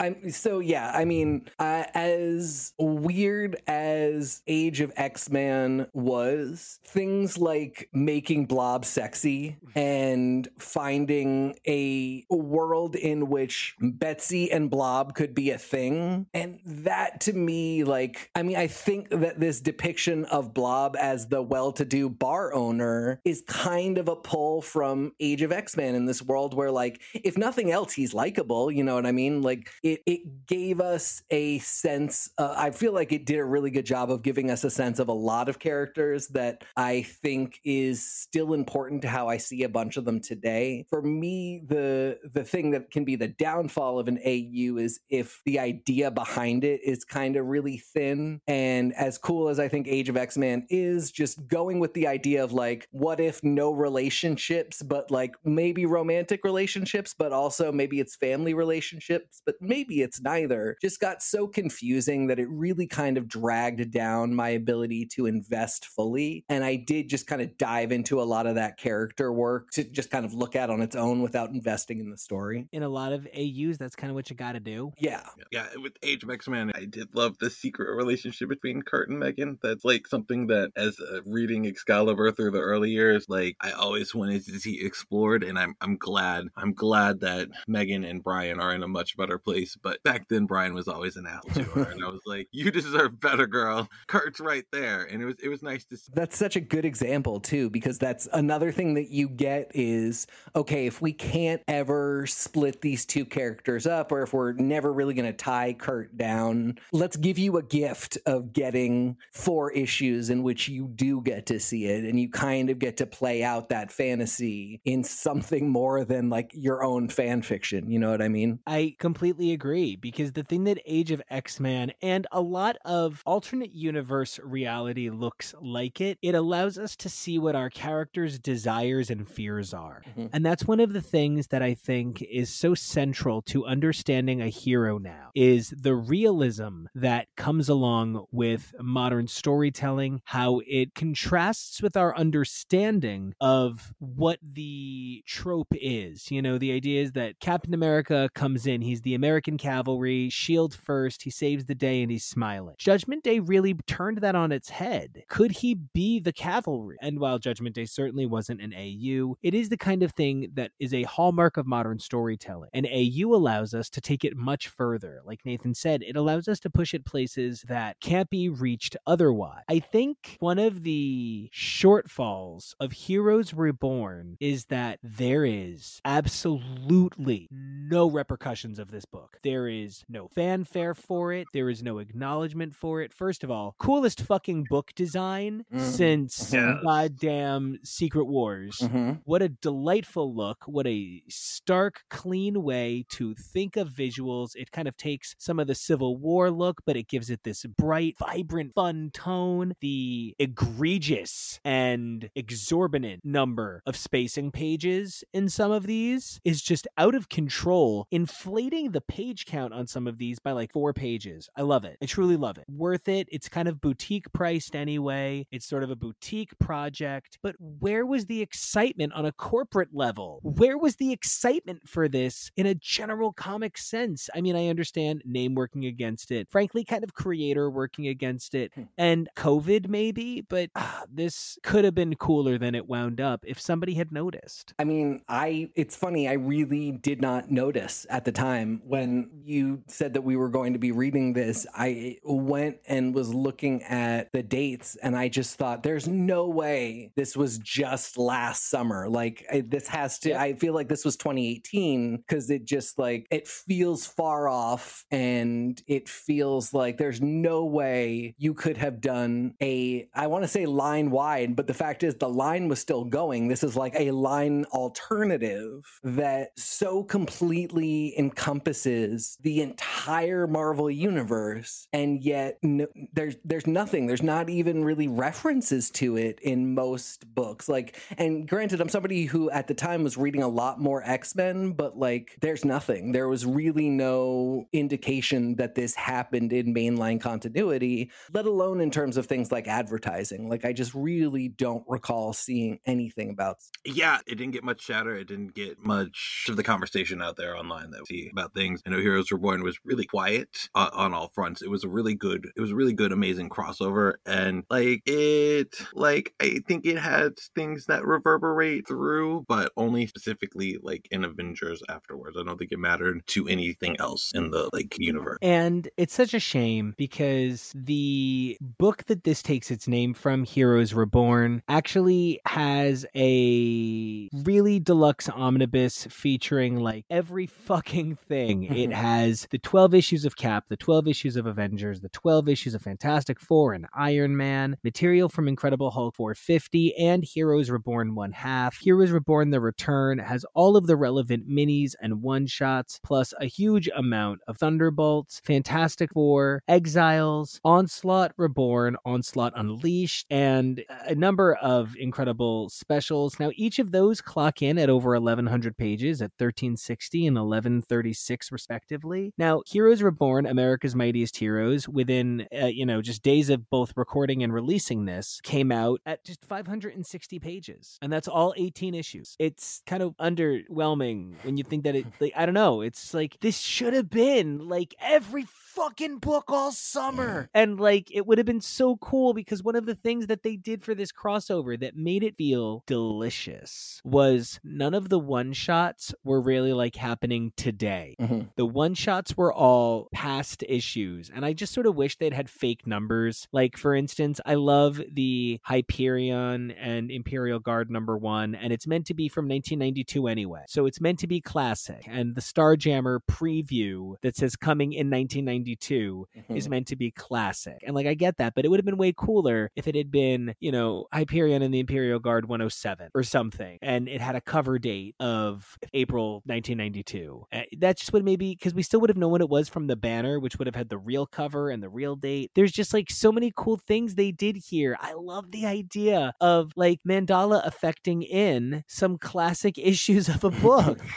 I'm 0.00 0.30
so 0.30 0.60
yeah. 0.60 0.92
I 0.94 1.04
mean, 1.04 1.46
uh, 1.58 1.84
as 1.92 2.72
weird 2.78 3.56
as 3.66 4.42
Age 4.46 4.80
of 4.80 4.92
X 4.96 5.28
Men 5.28 5.88
was, 5.92 6.80
things 6.86 7.36
like 7.36 7.90
making 7.92 8.46
Blob 8.46 8.86
sexy 8.86 9.58
and 9.74 10.48
finding 10.58 11.54
a 11.68 12.24
world 12.30 12.96
in 12.96 13.28
which 13.28 13.76
Betsy 13.78 14.50
and 14.50 14.70
Blob 14.70 15.14
could 15.14 15.34
be 15.34 15.50
a 15.50 15.58
thing, 15.58 16.26
and 16.32 16.60
that 16.64 17.20
to 17.22 17.34
me, 17.34 17.84
like, 17.84 18.30
I 18.34 18.42
mean, 18.42 18.56
I 18.56 18.68
think 18.68 19.10
that 19.10 19.38
this 19.38 19.60
depiction 19.60 20.24
of 20.26 20.54
Blob 20.54 20.96
as 20.98 21.28
the 21.28 21.42
well-to-do 21.42 22.08
bar 22.08 22.54
owner 22.54 23.20
is 23.26 23.42
kind 23.46 23.98
of 23.98 24.08
a 24.08 24.16
pull 24.16 24.62
from 24.62 25.12
Age 25.20 25.39
of 25.42 25.52
X 25.52 25.76
Men 25.76 25.94
in 25.94 26.06
this 26.06 26.22
world 26.22 26.54
where, 26.54 26.70
like, 26.70 27.00
if 27.14 27.36
nothing 27.36 27.70
else, 27.70 27.92
he's 27.92 28.14
likable. 28.14 28.70
You 28.70 28.84
know 28.84 28.94
what 28.94 29.06
I 29.06 29.12
mean? 29.12 29.42
Like, 29.42 29.70
it 29.82 30.02
it 30.06 30.46
gave 30.46 30.80
us 30.80 31.22
a 31.30 31.58
sense. 31.58 32.30
Uh, 32.38 32.54
I 32.56 32.70
feel 32.70 32.92
like 32.92 33.12
it 33.12 33.26
did 33.26 33.38
a 33.38 33.44
really 33.44 33.70
good 33.70 33.86
job 33.86 34.10
of 34.10 34.22
giving 34.22 34.50
us 34.50 34.64
a 34.64 34.70
sense 34.70 34.98
of 34.98 35.08
a 35.08 35.12
lot 35.12 35.48
of 35.48 35.58
characters 35.58 36.28
that 36.28 36.64
I 36.76 37.02
think 37.02 37.60
is 37.64 38.02
still 38.02 38.54
important 38.54 39.02
to 39.02 39.08
how 39.08 39.28
I 39.28 39.36
see 39.36 39.62
a 39.62 39.68
bunch 39.68 39.96
of 39.96 40.04
them 40.04 40.20
today. 40.20 40.86
For 40.88 41.02
me, 41.02 41.62
the 41.66 42.18
the 42.32 42.44
thing 42.44 42.70
that 42.70 42.90
can 42.90 43.04
be 43.04 43.16
the 43.16 43.28
downfall 43.28 43.98
of 43.98 44.08
an 44.08 44.18
AU 44.24 44.78
is 44.78 45.00
if 45.10 45.42
the 45.44 45.58
idea 45.58 46.10
behind 46.10 46.64
it 46.64 46.80
is 46.82 47.04
kind 47.04 47.36
of 47.36 47.46
really 47.46 47.78
thin. 47.78 48.40
And 48.46 48.94
as 48.94 49.18
cool 49.18 49.48
as 49.48 49.60
I 49.60 49.68
think 49.68 49.86
Age 49.86 50.08
of 50.08 50.16
X 50.16 50.36
Men 50.36 50.66
is, 50.70 51.10
just 51.10 51.46
going 51.48 51.80
with 51.80 51.94
the 51.94 52.06
idea 52.06 52.42
of 52.42 52.52
like, 52.52 52.88
what 52.90 53.20
if 53.20 53.42
no 53.44 53.72
relationships, 53.72 54.82
but 54.82 55.10
like 55.10 55.19
maybe 55.44 55.86
romantic 55.86 56.44
relationships, 56.44 57.14
but 57.16 57.32
also 57.32 57.72
maybe 57.72 58.00
it's 58.00 58.16
family 58.16 58.54
relationships, 58.54 59.42
but 59.44 59.56
maybe 59.60 59.80
maybe 59.80 60.02
it's 60.02 60.20
neither, 60.20 60.76
just 60.80 61.00
got 61.00 61.22
so 61.22 61.46
confusing 61.46 62.26
that 62.26 62.38
it 62.38 62.48
really 62.50 62.86
kind 62.86 63.16
of 63.16 63.26
dragged 63.26 63.90
down 63.90 64.34
my 64.34 64.50
ability 64.50 65.06
to 65.06 65.26
invest 65.26 65.86
fully. 65.86 66.44
And 66.48 66.64
I 66.64 66.76
did 66.76 67.08
just 67.08 67.26
kind 67.26 67.42
of 67.42 67.56
dive 67.56 67.92
into 67.92 68.20
a 68.20 68.24
lot 68.24 68.46
of 68.46 68.54
that 68.56 68.76
character 68.76 69.32
work 69.32 69.70
to 69.72 69.84
just 69.84 70.10
kind 70.10 70.24
of 70.24 70.34
look 70.34 70.54
at 70.54 70.70
on 70.70 70.80
its 70.80 70.96
own 70.96 71.22
without 71.22 71.50
investing 71.50 71.98
in 71.98 72.10
the 72.10 72.18
story. 72.18 72.68
In 72.72 72.82
a 72.82 72.88
lot 72.88 73.12
of 73.12 73.26
AUs, 73.36 73.78
that's 73.78 73.96
kind 73.96 74.10
of 74.10 74.14
what 74.14 74.30
you 74.30 74.36
got 74.36 74.52
to 74.52 74.60
do. 74.60 74.92
Yeah. 74.98 75.22
Yeah, 75.50 75.66
with 75.82 75.94
Age 76.02 76.22
of 76.22 76.30
X 76.30 76.46
Men, 76.46 76.70
I 76.74 76.84
did 76.84 77.14
love 77.14 77.38
the 77.38 77.50
secret 77.50 77.94
relationship 77.96 78.48
between 78.48 78.82
Kurt 78.82 79.08
and 79.08 79.18
Meggan. 79.18 79.58
That's 79.62 79.84
like 79.84 80.06
something 80.06 80.46
that, 80.48 80.72
as 80.76 81.00
uh, 81.00 81.20
reading 81.24 81.66
Excalibur 81.66 82.30
through 82.32 82.52
the 82.52 82.60
early 82.60 82.90
years, 82.90 83.26
like 83.28 83.56
I 83.60 83.72
always 83.72 84.14
wanted 84.14 84.44
to 84.46 84.60
see 84.60 84.84
explored, 84.84 85.09
and 85.10 85.58
I'm 85.58 85.74
I'm 85.80 85.96
glad 85.96 86.46
I'm 86.56 86.72
glad 86.72 87.20
that 87.20 87.48
Meggan 87.66 88.04
and 88.04 88.22
Brian 88.22 88.60
are 88.60 88.72
in 88.72 88.82
a 88.82 88.88
much 88.88 89.16
better 89.16 89.38
place. 89.38 89.76
But 89.80 90.02
back 90.02 90.28
then, 90.28 90.46
Brian 90.46 90.74
was 90.74 90.88
always 90.88 91.16
an 91.16 91.26
asshole 91.26 91.64
to 91.64 91.70
her, 91.70 91.90
and 91.90 92.04
I 92.04 92.08
was 92.08 92.22
like, 92.26 92.48
"You 92.52 92.70
deserve 92.70 93.20
better, 93.20 93.46
girl." 93.46 93.88
Kurt's 94.06 94.40
right 94.40 94.64
there, 94.72 95.04
and 95.04 95.20
it 95.22 95.26
was 95.26 95.36
it 95.42 95.48
was 95.48 95.62
nice 95.62 95.84
to 95.86 95.96
see. 95.96 96.12
That's 96.14 96.36
such 96.36 96.56
a 96.56 96.60
good 96.60 96.84
example 96.84 97.40
too, 97.40 97.70
because 97.70 97.98
that's 97.98 98.28
another 98.32 98.70
thing 98.70 98.94
that 98.94 99.10
you 99.10 99.28
get 99.28 99.72
is 99.74 100.26
okay 100.54 100.86
if 100.86 101.02
we 101.02 101.12
can't 101.12 101.62
ever 101.66 102.26
split 102.26 102.80
these 102.80 103.04
two 103.04 103.24
characters 103.24 103.86
up, 103.86 104.12
or 104.12 104.22
if 104.22 104.32
we're 104.32 104.52
never 104.52 104.92
really 104.92 105.14
going 105.14 105.30
to 105.30 105.36
tie 105.36 105.72
Kurt 105.72 106.16
down, 106.16 106.78
let's 106.92 107.16
give 107.16 107.38
you 107.38 107.56
a 107.56 107.62
gift 107.62 108.16
of 108.26 108.52
getting 108.52 109.16
four 109.32 109.72
issues 109.72 110.30
in 110.30 110.42
which 110.42 110.68
you 110.68 110.88
do 110.94 111.20
get 111.20 111.46
to 111.46 111.58
see 111.58 111.86
it, 111.86 112.04
and 112.04 112.20
you 112.20 112.30
kind 112.30 112.70
of 112.70 112.78
get 112.78 112.96
to 112.98 113.06
play 113.06 113.42
out 113.42 113.70
that 113.70 113.90
fantasy 113.90 114.80
in 114.84 114.99
something 115.04 115.68
more 115.68 116.04
than 116.04 116.28
like 116.30 116.50
your 116.54 116.82
own 116.84 117.08
fan 117.08 117.42
fiction. 117.42 117.90
You 117.90 117.98
know 117.98 118.10
what 118.10 118.22
I 118.22 118.28
mean? 118.28 118.60
I 118.66 118.94
completely 118.98 119.52
agree 119.52 119.96
because 119.96 120.32
the 120.32 120.44
thing 120.44 120.64
that 120.64 120.80
Age 120.86 121.10
of 121.10 121.22
X 121.30 121.58
Men 121.58 121.92
and 122.02 122.26
a 122.30 122.40
lot 122.40 122.76
of 122.84 123.22
alternate 123.26 123.72
universe 123.72 124.38
reality 124.42 125.10
looks 125.10 125.54
like 125.60 126.00
it, 126.00 126.18
it 126.22 126.34
allows 126.34 126.78
us 126.78 126.94
to 126.96 127.08
see 127.08 127.38
what 127.38 127.56
our 127.56 127.70
characters' 127.70 128.38
desires 128.38 129.10
and 129.10 129.28
fears 129.28 129.74
are. 129.74 130.02
Mhm. 130.16 130.30
And 130.32 130.46
that's 130.46 130.66
one 130.66 130.78
of 130.80 130.92
the 130.92 131.00
things 131.02 131.48
that 131.48 131.62
I 131.62 131.74
think 131.74 132.22
is 132.22 132.50
so 132.50 132.74
central 132.74 133.42
to 133.42 133.64
understanding 133.66 134.40
a 134.40 134.48
hero 134.48 134.98
now 134.98 135.30
is 135.34 135.74
the 135.76 135.94
realism 135.94 136.84
that 136.94 137.26
comes 137.36 137.68
along 137.68 138.26
with 138.30 138.72
modern 138.80 139.26
storytelling, 139.26 140.20
how 140.26 140.60
it 140.66 140.94
contrasts 140.94 141.82
with 141.82 141.96
our 141.96 142.16
understanding 142.16 143.34
of 143.40 143.94
what 143.98 144.38
the 144.42 144.89
trope 145.26 145.72
is. 145.72 146.30
You 146.30 146.42
know, 146.42 146.58
the 146.58 146.72
idea 146.72 147.02
is 147.02 147.12
that 147.12 147.40
Captain 147.40 147.74
America 147.74 148.28
comes 148.34 148.66
in, 148.66 148.82
he's 148.82 149.02
the 149.02 149.14
American 149.14 149.56
cavalry, 149.58 150.28
shield 150.28 150.74
first, 150.74 151.22
he 151.22 151.30
saves 151.30 151.64
the 151.64 151.74
day 151.74 152.02
and 152.02 152.10
he's 152.10 152.24
smiling. 152.24 152.76
Judgment 152.78 153.22
Day 153.22 153.40
really 153.40 153.74
turned 153.86 154.18
that 154.18 154.34
on 154.34 154.52
its 154.52 154.70
head. 154.70 155.22
Could 155.28 155.52
he 155.52 155.74
be 155.74 156.20
the 156.20 156.32
cavalry? 156.32 156.96
And 157.00 157.18
while 157.18 157.38
Judgment 157.38 157.74
Day 157.74 157.84
certainly 157.84 158.26
wasn't 158.26 158.60
an 158.60 158.74
AU, 158.74 159.36
it 159.42 159.54
is 159.54 159.68
the 159.68 159.76
kind 159.76 160.02
of 160.02 160.12
thing 160.12 160.50
that 160.54 160.72
is 160.78 160.94
a 160.94 161.02
hallmark 161.04 161.56
of 161.56 161.66
modern 161.66 161.98
storytelling. 161.98 162.70
And 162.72 162.86
AU 162.86 163.34
allows 163.34 163.74
us 163.74 163.90
to 163.90 164.00
take 164.00 164.24
it 164.24 164.36
much 164.36 164.68
further. 164.68 165.20
Like 165.24 165.40
Nathan 165.44 165.74
said, 165.74 166.02
it 166.02 166.16
allows 166.16 166.48
us 166.48 166.60
to 166.60 166.70
push 166.70 166.94
it 166.94 167.04
places 167.04 167.64
that 167.68 168.00
can't 168.00 168.30
be 168.30 168.48
reached 168.48 168.96
otherwise. 169.06 169.62
I 169.68 169.78
think 169.80 170.36
one 170.40 170.58
of 170.58 170.82
the 170.82 171.50
shortfalls 171.54 172.74
of 172.80 172.92
Heroes 172.92 173.54
Reborn 173.54 174.36
is 174.40 174.66
that 174.66 174.79
there 175.02 175.44
is 175.44 176.00
absolutely 176.04 177.48
no 177.50 178.10
repercussions 178.10 178.78
of 178.78 178.90
this 178.90 179.04
book. 179.04 179.38
There 179.42 179.68
is 179.68 180.04
no 180.08 180.28
fanfare 180.28 180.94
for 180.94 181.32
it. 181.32 181.46
There 181.52 181.68
is 181.70 181.82
no 181.82 181.98
acknowledgement 181.98 182.74
for 182.74 183.00
it. 183.02 183.12
First 183.12 183.42
of 183.44 183.50
all, 183.50 183.74
coolest 183.78 184.20
fucking 184.22 184.66
book 184.68 184.92
design 184.94 185.64
Mhm. 185.72 185.80
since 185.80 186.52
Yes. 186.52 186.76
goddamn 186.82 187.78
Secret 187.84 188.24
Wars. 188.26 188.78
Mhm. 188.78 189.20
What 189.24 189.42
a 189.42 189.48
delightful 189.48 190.34
look. 190.34 190.64
What 190.66 190.86
a 190.86 191.22
stark, 191.28 192.02
clean 192.10 192.62
way 192.62 193.04
to 193.10 193.34
think 193.34 193.76
of 193.76 193.88
visuals. 193.90 194.50
It 194.54 194.70
kind 194.72 194.88
of 194.88 194.96
takes 194.96 195.34
some 195.38 195.58
of 195.58 195.66
the 195.66 195.74
Civil 195.74 196.16
War 196.16 196.50
look, 196.50 196.82
but 196.86 196.96
it 196.96 197.08
gives 197.08 197.30
it 197.30 197.42
this 197.42 197.64
bright, 197.66 198.16
vibrant, 198.18 198.72
fun 198.74 199.10
tone. 199.12 199.74
The 199.80 200.34
egregious 200.38 201.60
and 201.64 202.30
exorbitant 202.34 203.24
number 203.24 203.82
of 203.86 203.96
spacing 203.96 204.50
pages 204.70 205.24
in 205.32 205.48
some 205.48 205.72
of 205.72 205.84
these 205.86 206.40
is 206.44 206.62
just 206.62 206.86
out 206.96 207.14
of 207.16 207.28
control, 207.28 208.06
inflating 208.12 208.92
the 208.92 209.00
page 209.00 209.44
count 209.44 209.72
on 209.74 209.84
some 209.86 210.06
of 210.06 210.16
these 210.18 210.38
by 210.38 210.52
like 210.52 210.72
four 210.72 210.92
pages. 210.92 211.48
I 211.56 211.62
love 211.62 211.84
it. 211.84 211.96
I 212.00 212.06
truly 212.06 212.36
love 212.36 212.56
it. 212.56 212.64
Worth 212.70 213.08
it. 213.08 213.26
It's 213.32 213.48
kind 213.48 213.66
of 213.66 213.80
boutique 213.80 214.32
priced 214.32 214.76
anyway. 214.76 215.46
It's 215.50 215.66
sort 215.66 215.82
of 215.82 215.90
a 215.90 215.96
boutique 215.96 216.56
project. 216.60 217.38
But 217.42 217.56
where 217.58 218.06
was 218.06 218.26
the 218.26 218.40
excitement 218.42 219.12
on 219.12 219.26
a 219.26 219.32
corporate 219.32 219.88
level? 219.92 220.38
Where 220.44 220.78
was 220.78 220.96
the 220.96 221.10
excitement 221.12 221.88
for 221.88 222.06
this 222.08 222.52
in 222.56 222.66
a 222.66 222.74
general 222.76 223.32
comic 223.32 223.76
sense? 223.76 224.30
I 224.36 224.40
mean, 224.40 224.54
I 224.54 224.68
understand 224.68 225.22
name 225.24 225.56
working 225.56 225.84
against 225.84 226.30
it, 226.30 226.48
frankly, 226.48 226.84
kind 226.84 227.02
of 227.02 227.14
creator 227.14 227.68
working 227.70 228.06
against 228.06 228.54
it, 228.54 228.70
Hmm. 228.74 228.82
and 228.96 229.28
COVID 229.36 229.88
maybe, 229.88 230.42
but 230.42 230.70
ah, 230.76 231.02
this 231.12 231.58
could 231.64 231.84
have 231.84 231.94
been 231.94 232.14
cooler 232.14 232.56
than 232.56 232.76
it 232.76 232.86
wound 232.88 233.20
up 233.20 233.40
if 233.44 233.60
somebody 233.60 233.94
had 233.94 234.12
noticed. 234.12 234.59
I 234.78 234.84
mean, 234.84 235.22
I 235.28 235.70
it's 235.74 235.96
funny, 235.96 236.28
I 236.28 236.34
really 236.34 236.92
did 236.92 237.20
not 237.20 237.50
notice 237.50 238.06
at 238.10 238.24
the 238.24 238.32
time 238.32 238.82
when 238.84 239.30
you 239.44 239.82
said 239.88 240.14
that 240.14 240.22
we 240.22 240.36
were 240.36 240.48
going 240.48 240.72
to 240.74 240.78
be 240.78 240.92
reading 240.92 241.32
this. 241.32 241.66
I 241.74 242.18
went 242.24 242.78
and 242.86 243.14
was 243.14 243.32
looking 243.34 243.82
at 243.84 244.32
the 244.32 244.42
dates 244.42 244.96
and 244.96 245.16
I 245.16 245.28
just 245.28 245.56
thought 245.56 245.82
there's 245.82 246.08
no 246.08 246.48
way 246.48 247.12
this 247.16 247.36
was 247.36 247.58
just 247.58 248.18
last 248.18 248.68
summer. 248.68 249.08
Like 249.08 249.44
I- 249.52 249.60
this 249.60 249.88
has 249.88 250.18
to 250.20 250.38
I 250.38 250.54
feel 250.54 250.74
like 250.74 250.88
this 250.88 251.04
was 251.04 251.16
2018 251.16 252.24
cuz 252.28 252.50
it 252.50 252.64
just 252.64 252.98
like 252.98 253.26
it 253.30 253.46
feels 253.48 254.06
far 254.06 254.48
off 254.48 255.04
and 255.10 255.80
it 255.86 256.08
feels 256.08 256.72
like 256.74 256.98
there's 256.98 257.20
no 257.20 257.64
way 257.64 258.34
you 258.38 258.54
could 258.54 258.76
have 258.76 259.00
done 259.00 259.54
a 259.62 260.08
I 260.14 260.26
want 260.26 260.44
to 260.44 260.48
say 260.48 260.66
line 260.66 261.10
wide, 261.10 261.56
but 261.56 261.66
the 261.66 261.74
fact 261.74 262.02
is 262.02 262.14
the 262.16 262.28
line 262.28 262.68
was 262.68 262.80
still 262.80 263.04
going. 263.04 263.48
This 263.48 263.62
is 263.62 263.76
like 263.76 263.94
a 263.96 264.10
line 264.10 264.49
alternative 264.66 265.84
that 266.02 266.50
so 266.56 267.02
completely 267.02 268.14
encompasses 268.18 269.36
the 269.40 269.60
entire 269.60 270.46
Marvel 270.46 270.90
universe 270.90 271.86
and 271.92 272.22
yet 272.22 272.58
no, 272.62 272.86
there's 273.12 273.36
there's 273.44 273.66
nothing. 273.66 274.06
There's 274.06 274.22
not 274.22 274.50
even 274.50 274.84
really 274.84 275.08
references 275.08 275.90
to 275.92 276.16
it 276.16 276.40
in 276.40 276.74
most 276.74 277.34
books. 277.34 277.68
Like 277.68 277.98
and 278.18 278.48
granted 278.48 278.80
I'm 278.80 278.88
somebody 278.88 279.24
who 279.24 279.50
at 279.50 279.66
the 279.66 279.74
time 279.74 280.02
was 280.02 280.16
reading 280.16 280.42
a 280.42 280.48
lot 280.48 280.80
more 280.80 281.02
X-Men, 281.04 281.72
but 281.72 281.98
like 281.98 282.36
there's 282.40 282.64
nothing. 282.64 283.12
There 283.12 283.28
was 283.28 283.46
really 283.46 283.88
no 283.88 284.66
indication 284.72 285.56
that 285.56 285.74
this 285.74 285.94
happened 285.94 286.52
in 286.52 286.74
mainline 286.74 287.20
continuity, 287.20 288.10
let 288.32 288.46
alone 288.46 288.80
in 288.80 288.90
terms 288.90 289.16
of 289.16 289.26
things 289.26 289.52
like 289.52 289.68
advertising. 289.68 290.48
Like 290.48 290.64
I 290.64 290.72
just 290.72 290.94
really 290.94 291.48
don't 291.48 291.84
recall 291.88 292.32
seeing 292.32 292.78
anything 292.86 293.30
about 293.30 293.56
yeah, 293.84 294.18
it 294.30 294.36
didn't 294.36 294.52
get 294.52 294.64
much 294.64 294.86
chatter. 294.86 295.16
It 295.16 295.26
didn't 295.26 295.54
get 295.54 295.84
much 295.84 296.46
of 296.48 296.56
the 296.56 296.62
conversation 296.62 297.20
out 297.20 297.36
there 297.36 297.56
online 297.56 297.90
that 297.90 298.02
we 298.08 298.16
see 298.16 298.30
about 298.30 298.54
things. 298.54 298.80
I 298.86 298.90
know 298.90 299.00
Heroes 299.00 299.30
Reborn 299.30 299.62
was 299.62 299.78
really 299.84 300.04
quiet 300.04 300.68
uh, 300.74 300.90
on 300.92 301.12
all 301.12 301.30
fronts. 301.34 301.62
It 301.62 301.70
was 301.70 301.84
a 301.84 301.88
really 301.88 302.14
good, 302.14 302.48
it 302.56 302.60
was 302.60 302.70
a 302.70 302.74
really 302.76 302.92
good, 302.92 303.12
amazing 303.12 303.48
crossover, 303.48 304.14
and 304.24 304.64
like 304.70 305.02
it, 305.06 305.76
like 305.94 306.32
I 306.40 306.60
think 306.66 306.86
it 306.86 306.98
had 306.98 307.38
things 307.54 307.86
that 307.86 308.04
reverberate 308.04 308.86
through, 308.86 309.44
but 309.48 309.72
only 309.76 310.06
specifically 310.06 310.78
like 310.80 311.08
in 311.10 311.24
Avengers 311.24 311.82
afterwards. 311.88 312.36
I 312.38 312.44
don't 312.44 312.58
think 312.58 312.72
it 312.72 312.78
mattered 312.78 313.26
to 313.28 313.48
anything 313.48 313.96
else 313.98 314.30
in 314.34 314.50
the 314.50 314.70
like 314.72 314.96
universe. 314.98 315.38
And 315.42 315.88
it's 315.96 316.14
such 316.14 316.34
a 316.34 316.40
shame 316.40 316.94
because 316.96 317.72
the 317.74 318.56
book 318.60 319.04
that 319.06 319.24
this 319.24 319.42
takes 319.42 319.70
its 319.70 319.88
name 319.88 320.14
from, 320.14 320.44
Heroes 320.44 320.94
Reborn, 320.94 321.62
actually 321.68 322.40
has 322.46 323.04
a 323.14 324.19
really 324.44 324.78
deluxe 324.80 325.28
omnibus 325.28 326.06
featuring 326.10 326.76
like 326.80 327.04
every 327.10 327.46
fucking 327.46 328.16
thing. 328.16 328.64
it 328.64 328.90
Mhm. 328.90 328.92
has 328.92 329.46
the 329.50 329.58
12 329.58 329.94
issues 329.94 330.24
of 330.24 330.36
Cap, 330.36 330.66
the 330.68 330.76
12 330.76 331.06
issues 331.08 331.36
of 331.36 331.46
Avengers, 331.46 332.00
the 332.00 332.08
12 332.10 332.48
issues 332.48 332.74
of 332.74 332.82
Fantastic 332.82 333.38
Four 333.40 333.72
and 333.72 333.86
Iron 333.94 334.36
Man, 334.36 334.76
material 334.82 335.28
from 335.28 335.48
Incredible 335.48 335.90
Hulk 335.90 336.14
450, 336.16 336.94
and 336.96 337.24
Heroes 337.24 337.70
Reborn 337.70 338.14
one 338.14 338.32
half. 338.32 338.76
Heroes 338.78 339.10
Reborn 339.10 339.50
The 339.50 339.60
Return 339.60 340.18
has 340.18 340.44
all 340.54 340.76
of 340.76 340.86
the 340.86 340.96
relevant 340.96 341.48
minis 341.48 341.94
and 342.02 342.22
one 342.22 342.46
shots, 342.46 342.98
plus 343.02 343.32
a 343.40 343.46
huge 343.46 343.88
amount 343.96 344.40
of 344.48 344.56
Thunderbolts, 344.58 345.40
Fantastic 345.44 346.12
Four, 346.12 346.62
Exiles, 346.68 347.60
Onslaught 347.64 348.32
Reborn, 348.36 348.96
Onslaught 349.04 349.52
Unleashed, 349.54 350.26
and 350.30 350.82
a 351.06 351.14
number 351.14 351.54
of 351.54 351.94
incredible 351.96 352.68
specials. 352.70 353.38
Now, 353.38 353.50
each 353.54 353.78
of 353.78 353.92
those 353.92 354.09
clock 354.18 354.62
in 354.62 354.78
at 354.78 354.88
over 354.88 355.10
1,100 355.10 355.76
pages 355.76 356.22
at 356.22 356.32
1360 356.38 357.26
and 357.26 357.36
1136, 357.36 358.50
respectively. 358.50 359.34
Now, 359.36 359.62
Heroes 359.66 360.02
Reborn, 360.02 360.46
America's 360.46 360.96
Mightiest 360.96 361.36
Heroes, 361.36 361.88
within 361.88 362.48
uh, 362.58 362.66
you 362.66 362.86
know 362.86 363.02
just 363.02 363.22
days 363.22 363.50
of 363.50 363.68
both 363.68 363.92
recording 363.96 364.42
and 364.42 364.52
releasing 364.52 365.04
this, 365.04 365.40
came 365.42 365.70
out 365.70 366.00
at 366.06 366.24
just 366.24 366.44
560 366.44 367.38
pages, 367.38 367.98
and 368.00 368.12
that's 368.12 368.28
all 368.28 368.54
18 368.56 368.94
issues. 368.94 369.36
It's 369.38 369.82
kind 369.86 370.02
of 370.02 370.16
underwhelming 370.16 371.34
when 371.42 371.56
you 371.56 371.64
think 371.64 371.84
that 371.84 371.94
it. 371.94 372.06
Like, 372.18 372.32
I 372.36 372.46
don't 372.46 372.54
know. 372.54 372.80
It's 372.80 373.12
like 373.12 373.36
this 373.40 373.58
should 373.58 373.92
have 373.92 374.08
been 374.08 374.68
like 374.68 374.94
every 375.00 375.44
fucking 375.74 376.18
book 376.18 376.44
all 376.48 376.72
summer. 376.72 377.48
And 377.54 377.78
like 377.78 378.10
it 378.10 378.26
would 378.26 378.38
have 378.38 378.46
been 378.46 378.60
so 378.60 378.96
cool 378.96 379.34
because 379.34 379.62
one 379.62 379.76
of 379.76 379.86
the 379.86 379.94
things 379.94 380.26
that 380.26 380.42
they 380.42 380.56
did 380.56 380.82
for 380.82 380.94
this 380.94 381.12
crossover 381.12 381.78
that 381.78 381.96
made 381.96 382.22
it 382.22 382.36
feel 382.36 382.82
delicious 382.86 384.00
was 384.04 384.58
none 384.64 384.94
of 384.94 385.08
the 385.08 385.18
one 385.18 385.52
shots 385.52 386.14
were 386.24 386.40
really 386.40 386.72
like 386.72 386.96
happening 386.96 387.52
today. 387.56 388.16
Mhm. 388.20 388.48
The 388.56 388.66
one 388.66 388.94
shots 388.94 389.36
were 389.36 389.52
all 389.52 390.08
past 390.12 390.64
issues. 390.68 391.30
And 391.30 391.44
I 391.44 391.52
just 391.52 391.72
sort 391.72 391.86
of 391.86 391.94
wish 391.94 392.16
they'd 392.16 392.32
had 392.32 392.50
fake 392.50 392.86
numbers. 392.86 393.46
Like, 393.52 393.76
for 393.76 393.94
instance, 393.94 394.40
I 394.44 394.54
love 394.54 395.00
the 395.12 395.60
Hyperion 395.64 396.72
and 396.72 397.10
Imperial 397.10 397.60
Guard 397.60 397.90
number 397.90 398.16
one, 398.18 398.54
and 398.54 398.72
it's 398.72 398.86
meant 398.86 399.06
to 399.06 399.14
be 399.14 399.28
from 399.28 399.46
1992 399.46 400.26
anyway. 400.26 400.64
So 400.66 400.86
it's 400.86 401.00
meant 401.00 401.18
to 401.20 401.26
be 401.26 401.40
classic. 401.40 402.04
And 402.06 402.34
the 402.34 402.40
Starjammer 402.40 403.20
preview 403.30 404.16
that 404.22 404.36
says 404.36 404.56
coming 404.56 404.92
in 404.92 405.08
1992 405.10 405.59
is 405.64 406.66
Mhm. 406.66 406.70
meant 406.70 406.86
to 406.88 406.96
be 406.96 407.10
classic. 407.10 407.78
And 407.86 407.94
like 407.94 408.06
I 408.06 408.14
get 408.14 408.36
that, 408.38 408.54
but 408.54 408.64
it 408.64 408.68
would 408.68 408.78
have 408.80 408.84
been 408.84 408.96
way 408.96 409.12
cooler 409.16 409.70
if 409.76 409.86
it 409.88 409.94
had 409.94 410.10
been, 410.10 410.54
you 410.60 410.72
know, 410.72 411.06
Hyperion 411.12 411.62
and 411.62 411.72
the 411.72 411.80
Imperial 411.80 412.18
Guard 412.18 412.48
107 412.48 413.10
or 413.14 413.22
something. 413.22 413.78
And 413.82 414.08
it 414.08 414.20
had 414.20 414.36
a 414.36 414.40
cover 414.40 414.78
date 414.78 415.14
of 415.20 415.78
April 415.92 416.42
1992. 416.46 417.46
Uh, 417.52 417.62
That 417.78 417.96
just 417.98 418.12
would 418.12 418.24
maybe 418.24 418.54
because 418.54 418.74
we 418.74 418.82
still 418.82 419.00
would 419.00 419.10
have 419.10 419.16
known 419.16 419.30
what 419.30 419.40
it 419.40 419.48
was 419.48 419.68
from 419.68 419.86
the 419.86 419.96
banner, 419.96 420.38
which 420.40 420.58
would 420.58 420.66
have 420.66 420.74
had 420.74 420.88
the 420.88 420.98
real 420.98 421.26
cover 421.26 421.70
and 421.70 421.82
the 421.82 421.88
real 421.88 422.16
date. 422.16 422.50
There's 422.54 422.72
just 422.72 422.92
like 422.92 423.10
so 423.10 423.30
many 423.32 423.52
cool 423.56 423.76
things 423.76 424.14
they 424.14 424.32
did 424.32 424.56
here. 424.56 424.96
I 425.00 425.12
love 425.14 425.50
the 425.52 425.66
idea 425.66 426.32
of 426.40 426.72
like 426.76 427.00
Mandela 427.06 427.66
effecting 427.66 428.22
in 428.22 428.84
some 428.86 429.18
classic 429.18 429.78
issues 429.78 430.28
of 430.28 430.44
a 430.44 430.50
book. 430.50 430.98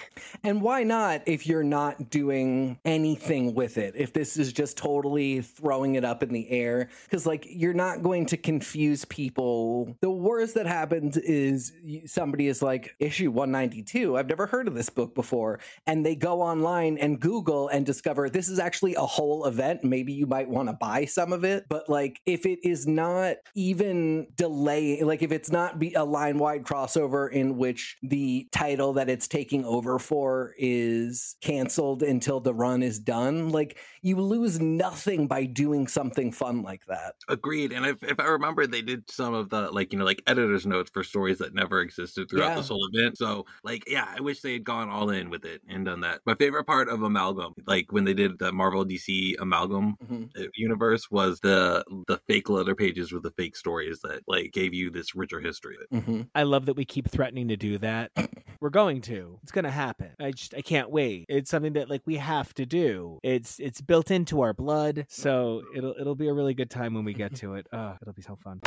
And 0.44 0.62
why 0.62 0.84
not 0.84 1.22
if 1.26 1.48
you're 1.48 1.64
not 1.64 2.10
doing 2.10 2.80
anything 2.86 3.54
with 3.54 3.78
it? 3.78 3.94
If 3.96 4.14
this 4.14 4.33
is 4.38 4.54
just 4.54 4.78
totally 4.78 5.42
throwing 5.42 5.96
it 5.96 6.06
up 6.06 6.24
in 6.24 6.34
the 6.34 6.50
air? 6.50 6.90
Because, 7.06 7.26
like, 7.26 7.46
you're 7.50 7.74
not 7.74 8.02
going 8.02 8.26
to 8.28 8.38
confuse 8.38 9.06
people. 9.06 9.96
The 10.02 10.12
worst 10.12 10.56
that 10.56 10.66
happens 10.66 11.18
is 11.18 11.74
somebody 12.06 12.48
is 12.48 12.62
like, 12.62 12.96
issue 13.00 13.32
192. 13.32 14.18
I've 14.18 14.30
never 14.30 14.46
heard 14.46 14.68
of 14.68 14.74
this 14.74 14.90
book 14.90 15.16
before. 15.16 15.60
And 15.88 16.06
they 16.06 16.16
go 16.16 16.42
online 16.42 16.98
and 16.98 17.20
Google 17.20 17.68
and 17.68 17.86
discover 17.86 18.30
this 18.30 18.50
is 18.50 18.60
actually 18.60 18.96
a 18.96 19.02
whole 19.02 19.46
event. 19.46 19.84
Maybe 19.84 20.14
you 20.14 20.26
might 20.26 20.50
want 20.50 20.70
to 20.70 20.74
buy 20.74 21.06
some 21.06 21.34
of 21.34 21.44
it. 21.44 21.66
But, 21.70 21.90
like, 21.90 22.20
if 22.26 22.46
it 22.46 22.60
is 22.64 22.88
not 22.88 23.38
even 23.56 24.28
delaying, 24.36 25.06
like, 25.06 25.22
if 25.22 25.32
it's 25.32 25.52
not 25.52 25.82
a 25.96 26.04
line 26.04 26.38
wide 26.38 26.64
crossover 26.64 27.32
in 27.32 27.58
which 27.58 27.98
the 28.04 28.48
title 28.52 28.94
that 28.94 29.10
it's 29.10 29.28
taking 29.28 29.66
over 29.66 30.00
for 30.00 30.54
is 30.58 31.36
canceled 31.42 32.04
until 32.04 32.40
the 32.40 32.54
run 32.54 32.84
is 32.84 33.00
done, 33.00 33.50
like, 33.50 33.78
you 34.02 34.18
lose 34.24 34.60
nothing 34.60 35.28
by 35.28 35.46
doing 35.46 35.88
something 35.88 36.32
fun 36.32 36.62
like 36.64 36.86
that. 36.88 37.16
Agreed. 37.30 37.72
And 37.72 37.86
if, 37.86 38.02
if 38.04 38.20
I 38.20 38.26
remember, 38.26 38.66
they 38.68 38.82
did 38.82 39.10
some 39.10 39.34
of 39.34 39.50
the 39.50 39.70
like 39.72 39.94
you 39.94 40.00
know 40.00 40.06
like 40.06 40.22
editor's 40.28 40.66
notes 40.66 40.90
for 40.94 41.04
stories 41.04 41.38
that 41.40 41.54
never 41.54 41.82
existed 41.82 42.30
throughout 42.30 42.50
Yeah. 42.50 42.56
this 42.56 42.70
whole 42.70 42.88
event. 42.94 43.18
So 43.18 43.46
like 43.64 43.84
yeah, 43.90 44.08
I 44.16 44.22
wish 44.22 44.42
they 44.42 44.54
had 44.54 44.64
gone 44.64 44.90
all 44.90 45.10
in 45.10 45.30
with 45.30 45.46
it 45.46 45.62
and 45.68 45.86
done 45.86 46.02
that. 46.02 46.22
My 46.26 46.36
favorite 46.36 46.66
part 46.66 46.90
of 46.90 47.02
Amalgam, 47.04 47.54
like 47.68 47.92
when 47.92 48.04
they 48.06 48.14
did 48.14 48.40
the 48.40 48.52
Marvel 48.52 48.86
DC 48.86 49.36
Amalgam 49.40 49.96
Mhm. 50.04 50.30
uh, 50.40 50.48
universe, 50.56 51.10
was 51.12 51.40
the 51.42 51.84
the 52.08 52.18
fake 52.28 52.50
letter 52.50 52.76
pages 52.76 53.12
with 53.12 53.24
the 53.24 53.32
fake 53.32 53.56
stories 53.56 54.00
that 54.04 54.22
like 54.28 54.52
gave 54.52 54.74
you 54.74 54.90
this 54.90 55.16
richer 55.16 55.40
history. 55.40 55.78
Mhm. 55.94 56.28
I 56.36 56.44
love 56.44 56.66
that 56.68 56.76
we 56.76 56.86
keep 56.86 57.10
threatening 57.10 57.48
to 57.50 57.58
do 57.58 57.78
that. 57.80 58.12
We're 58.62 58.70
going 58.70 59.02
to. 59.02 59.40
It's 59.44 59.52
going 59.52 59.66
to 59.66 59.72
happen. 59.72 60.12
I 60.22 60.32
just 60.32 60.54
I 60.56 60.62
can't 60.62 60.90
wait. 60.90 61.26
It's 61.28 61.50
something 61.50 61.74
that 61.74 61.90
like 61.90 62.02
we 62.06 62.16
have 62.16 62.54
to 62.56 62.66
do. 62.66 63.20
It's 63.24 63.60
it's 63.60 63.82
built 63.82 64.10
into 64.14 64.41
our 64.41 64.53
blood. 64.53 65.05
So 65.09 65.64
it'll 65.76 65.95
it'll 65.99 66.16
be 66.16 66.28
a 66.28 66.34
really 66.34 66.53
good 66.53 66.70
time 66.70 66.93
when 66.93 67.03
we 67.03 67.14
get 67.14 67.36
to 67.38 67.55
it. 67.55 67.68
Oh, 67.74 67.97
it'll 68.01 68.14
be 68.14 68.22
so 68.22 68.38
fun. 68.38 68.61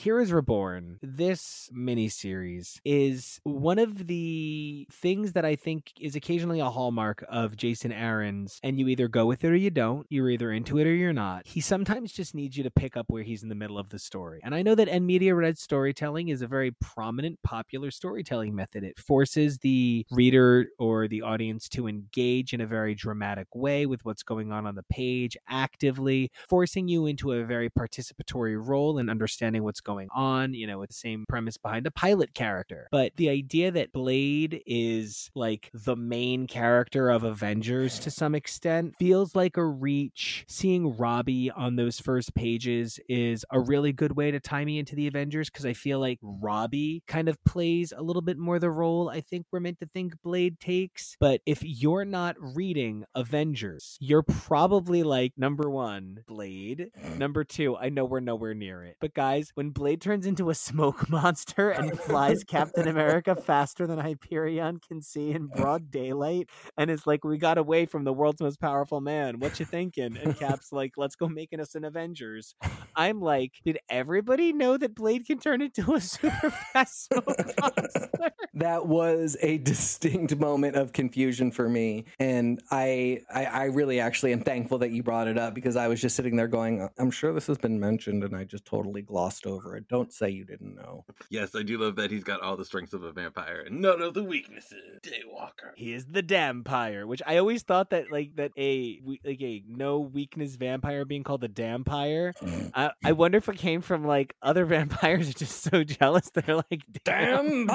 Heroes 0.00 0.32
Reborn, 0.32 0.98
this 1.02 1.68
miniseries 1.76 2.80
is 2.86 3.38
one 3.42 3.78
of 3.78 4.06
the 4.06 4.88
things 4.90 5.34
that 5.34 5.44
I 5.44 5.56
think 5.56 5.92
is 6.00 6.16
occasionally 6.16 6.58
a 6.58 6.70
hallmark 6.70 7.22
of 7.28 7.54
Jason 7.54 7.92
Aaron's, 7.92 8.60
and 8.62 8.78
you 8.78 8.88
either 8.88 9.08
go 9.08 9.26
with 9.26 9.44
it 9.44 9.48
or 9.48 9.56
you 9.56 9.68
don't. 9.68 10.06
You're 10.08 10.30
either 10.30 10.52
into 10.52 10.78
it 10.78 10.86
or 10.86 10.94
you're 10.94 11.12
not. 11.12 11.46
He 11.46 11.60
sometimes 11.60 12.12
just 12.12 12.34
needs 12.34 12.56
you 12.56 12.62
to 12.62 12.70
pick 12.70 12.96
up 12.96 13.10
where 13.10 13.22
he's 13.22 13.42
in 13.42 13.50
the 13.50 13.54
middle 13.54 13.76
of 13.76 13.90
the 13.90 13.98
story. 13.98 14.40
And 14.42 14.54
I 14.54 14.62
know 14.62 14.74
that 14.74 14.88
in 14.88 15.04
medias 15.04 15.34
res 15.34 15.60
storytelling 15.60 16.28
is 16.30 16.40
a 16.40 16.46
very 16.46 16.70
prominent, 16.80 17.38
popular 17.42 17.90
storytelling 17.90 18.54
method. 18.54 18.84
It 18.84 18.98
forces 18.98 19.58
the 19.58 20.06
reader 20.10 20.68
or 20.78 21.08
the 21.08 21.20
audience 21.20 21.68
to 21.70 21.88
engage 21.88 22.54
in 22.54 22.62
a 22.62 22.66
very 22.66 22.94
dramatic 22.94 23.48
way 23.54 23.84
with 23.84 24.02
what's 24.06 24.22
going 24.22 24.50
on 24.50 24.66
on 24.66 24.76
the 24.76 24.82
page 24.84 25.36
actively, 25.46 26.30
forcing 26.48 26.88
you 26.88 27.04
into 27.04 27.32
a 27.32 27.44
very 27.44 27.68
participatory 27.68 28.56
role 28.58 28.96
in 28.96 29.10
understanding 29.10 29.62
what's 29.62 29.82
going 29.82 29.89
on, 30.12 30.54
you 30.54 30.66
know, 30.66 30.78
with 30.78 30.90
the 30.90 30.94
same 30.94 31.24
premise 31.28 31.56
behind 31.56 31.86
a 31.86 31.90
pilot 31.90 32.34
character. 32.34 32.88
But 32.90 33.12
the 33.16 33.28
idea 33.28 33.70
that 33.70 33.92
Blade 33.92 34.62
is 34.66 35.30
like 35.34 35.70
the 35.72 35.96
main 35.96 36.46
character 36.46 37.10
of 37.10 37.24
Avengers 37.24 37.98
to 38.00 38.10
some 38.10 38.34
extent 38.34 38.94
feels 38.98 39.34
like 39.34 39.56
a 39.56 39.64
reach. 39.64 40.44
Seeing 40.48 40.96
Robbie 40.96 41.50
on 41.50 41.76
those 41.76 42.00
first 42.00 42.34
pages 42.34 42.98
is 43.08 43.44
a 43.50 43.60
really 43.60 43.92
good 43.92 44.16
way 44.16 44.30
to 44.30 44.40
tie 44.40 44.64
me 44.64 44.78
into 44.78 44.94
the 44.94 45.06
Avengers 45.06 45.50
because 45.50 45.66
I 45.66 45.72
feel 45.72 45.98
like 45.98 46.18
Robbie 46.22 47.02
kind 47.06 47.28
of 47.28 47.42
plays 47.44 47.92
a 47.96 48.02
little 48.02 48.22
bit 48.22 48.38
more 48.38 48.58
the 48.58 48.70
role 48.70 49.08
I 49.08 49.20
think 49.20 49.46
we're 49.50 49.60
meant 49.60 49.80
to 49.80 49.86
think 49.86 50.14
Blade 50.22 50.60
takes. 50.60 51.16
But 51.20 51.40
if 51.46 51.62
you're 51.62 52.04
not 52.04 52.36
reading 52.38 53.04
Avengers, 53.14 53.96
you're 54.00 54.22
probably 54.22 55.02
like 55.02 55.32
number 55.36 55.70
one, 55.70 56.24
Blade. 56.26 56.90
Mm. 57.02 57.18
Number 57.18 57.44
two, 57.44 57.76
I 57.76 57.88
know 57.88 58.04
we're 58.04 58.20
nowhere 58.20 58.54
near 58.54 58.84
it. 58.84 58.96
But 59.00 59.14
guys, 59.14 59.50
when 59.54 59.70
Blade 59.80 60.02
turns 60.02 60.26
into 60.26 60.50
a 60.50 60.54
smoke 60.54 61.08
monster 61.08 61.70
and 61.70 61.98
flies 61.98 62.44
Captain 62.44 62.86
America 62.86 63.34
faster 63.34 63.86
than 63.86 63.98
Hyperion 63.98 64.78
can 64.78 65.00
see 65.00 65.30
in 65.30 65.46
broad 65.46 65.90
daylight, 65.90 66.50
and 66.76 66.90
it's 66.90 67.06
like, 67.06 67.24
we 67.24 67.38
got 67.38 67.56
away 67.56 67.86
from 67.86 68.04
the 68.04 68.12
world's 68.12 68.42
most 68.42 68.60
powerful 68.60 69.00
man. 69.00 69.38
What 69.38 69.58
you 69.58 69.64
thinking? 69.64 70.18
And 70.18 70.38
Cap's 70.38 70.70
like, 70.72 70.98
let's 70.98 71.16
go 71.16 71.30
making 71.30 71.60
us 71.60 71.74
an 71.76 71.84
Avengers. 71.84 72.54
I'm 72.94 73.22
like, 73.22 73.52
did 73.64 73.78
everybody 73.88 74.52
know 74.52 74.76
that 74.76 74.94
Blade 74.94 75.26
can 75.26 75.38
turn 75.38 75.62
into 75.62 75.94
a 75.94 76.00
super 76.02 76.50
fast 76.50 77.06
smoke 77.06 77.24
monster? 77.58 78.10
that 78.52 78.86
was 78.86 79.36
a 79.40 79.58
distinct 79.58 80.36
moment 80.36 80.76
of 80.76 80.92
confusion 80.92 81.50
for 81.50 81.68
me 81.68 82.04
and 82.18 82.60
I, 82.70 83.20
I 83.32 83.44
i 83.44 83.64
really 83.64 84.00
actually 84.00 84.32
am 84.32 84.40
thankful 84.40 84.78
that 84.78 84.90
you 84.90 85.02
brought 85.02 85.28
it 85.28 85.38
up 85.38 85.54
because 85.54 85.76
i 85.76 85.88
was 85.88 86.00
just 86.00 86.16
sitting 86.16 86.36
there 86.36 86.48
going 86.48 86.88
i'm 86.98 87.10
sure 87.10 87.32
this 87.32 87.46
has 87.46 87.58
been 87.58 87.78
mentioned 87.78 88.24
and 88.24 88.36
i 88.36 88.44
just 88.44 88.64
totally 88.64 89.02
glossed 89.02 89.46
over 89.46 89.69
it 89.76 89.88
don't 89.88 90.12
say 90.12 90.28
you 90.28 90.44
didn't 90.44 90.74
know 90.74 91.04
Yes, 91.28 91.54
I 91.54 91.62
do 91.62 91.78
love 91.78 91.96
that 91.96 92.10
he's 92.10 92.24
got 92.24 92.40
all 92.40 92.56
the 92.56 92.64
strengths 92.64 92.92
of 92.92 93.02
a 93.02 93.12
vampire 93.12 93.62
and 93.66 93.80
none 93.80 94.00
of 94.02 94.14
the 94.14 94.24
weaknesses. 94.24 95.00
Daywalker. 95.02 95.72
He 95.76 95.92
is 95.92 96.06
the 96.06 96.22
vampire, 96.22 97.06
which 97.06 97.22
I 97.26 97.36
always 97.36 97.62
thought 97.62 97.90
that 97.90 98.10
like 98.10 98.36
that 98.36 98.52
a 98.58 99.00
like 99.24 99.40
a 99.40 99.62
no 99.68 100.00
weakness 100.00 100.56
vampire 100.56 101.04
being 101.04 101.22
called 101.22 101.42
the 101.42 101.48
vampire. 101.48 102.34
Mm. 102.42 102.72
I, 102.74 102.90
I 103.04 103.12
wonder 103.12 103.38
if 103.38 103.48
it 103.48 103.58
came 103.58 103.80
from 103.80 104.04
like 104.04 104.34
other 104.42 104.64
vampires 104.66 105.30
are 105.30 105.34
just 105.34 105.62
so 105.62 105.84
jealous 105.84 106.30
they're 106.30 106.56
like 106.56 106.84
damn 107.04 107.66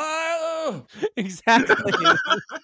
exactly. 1.18 1.93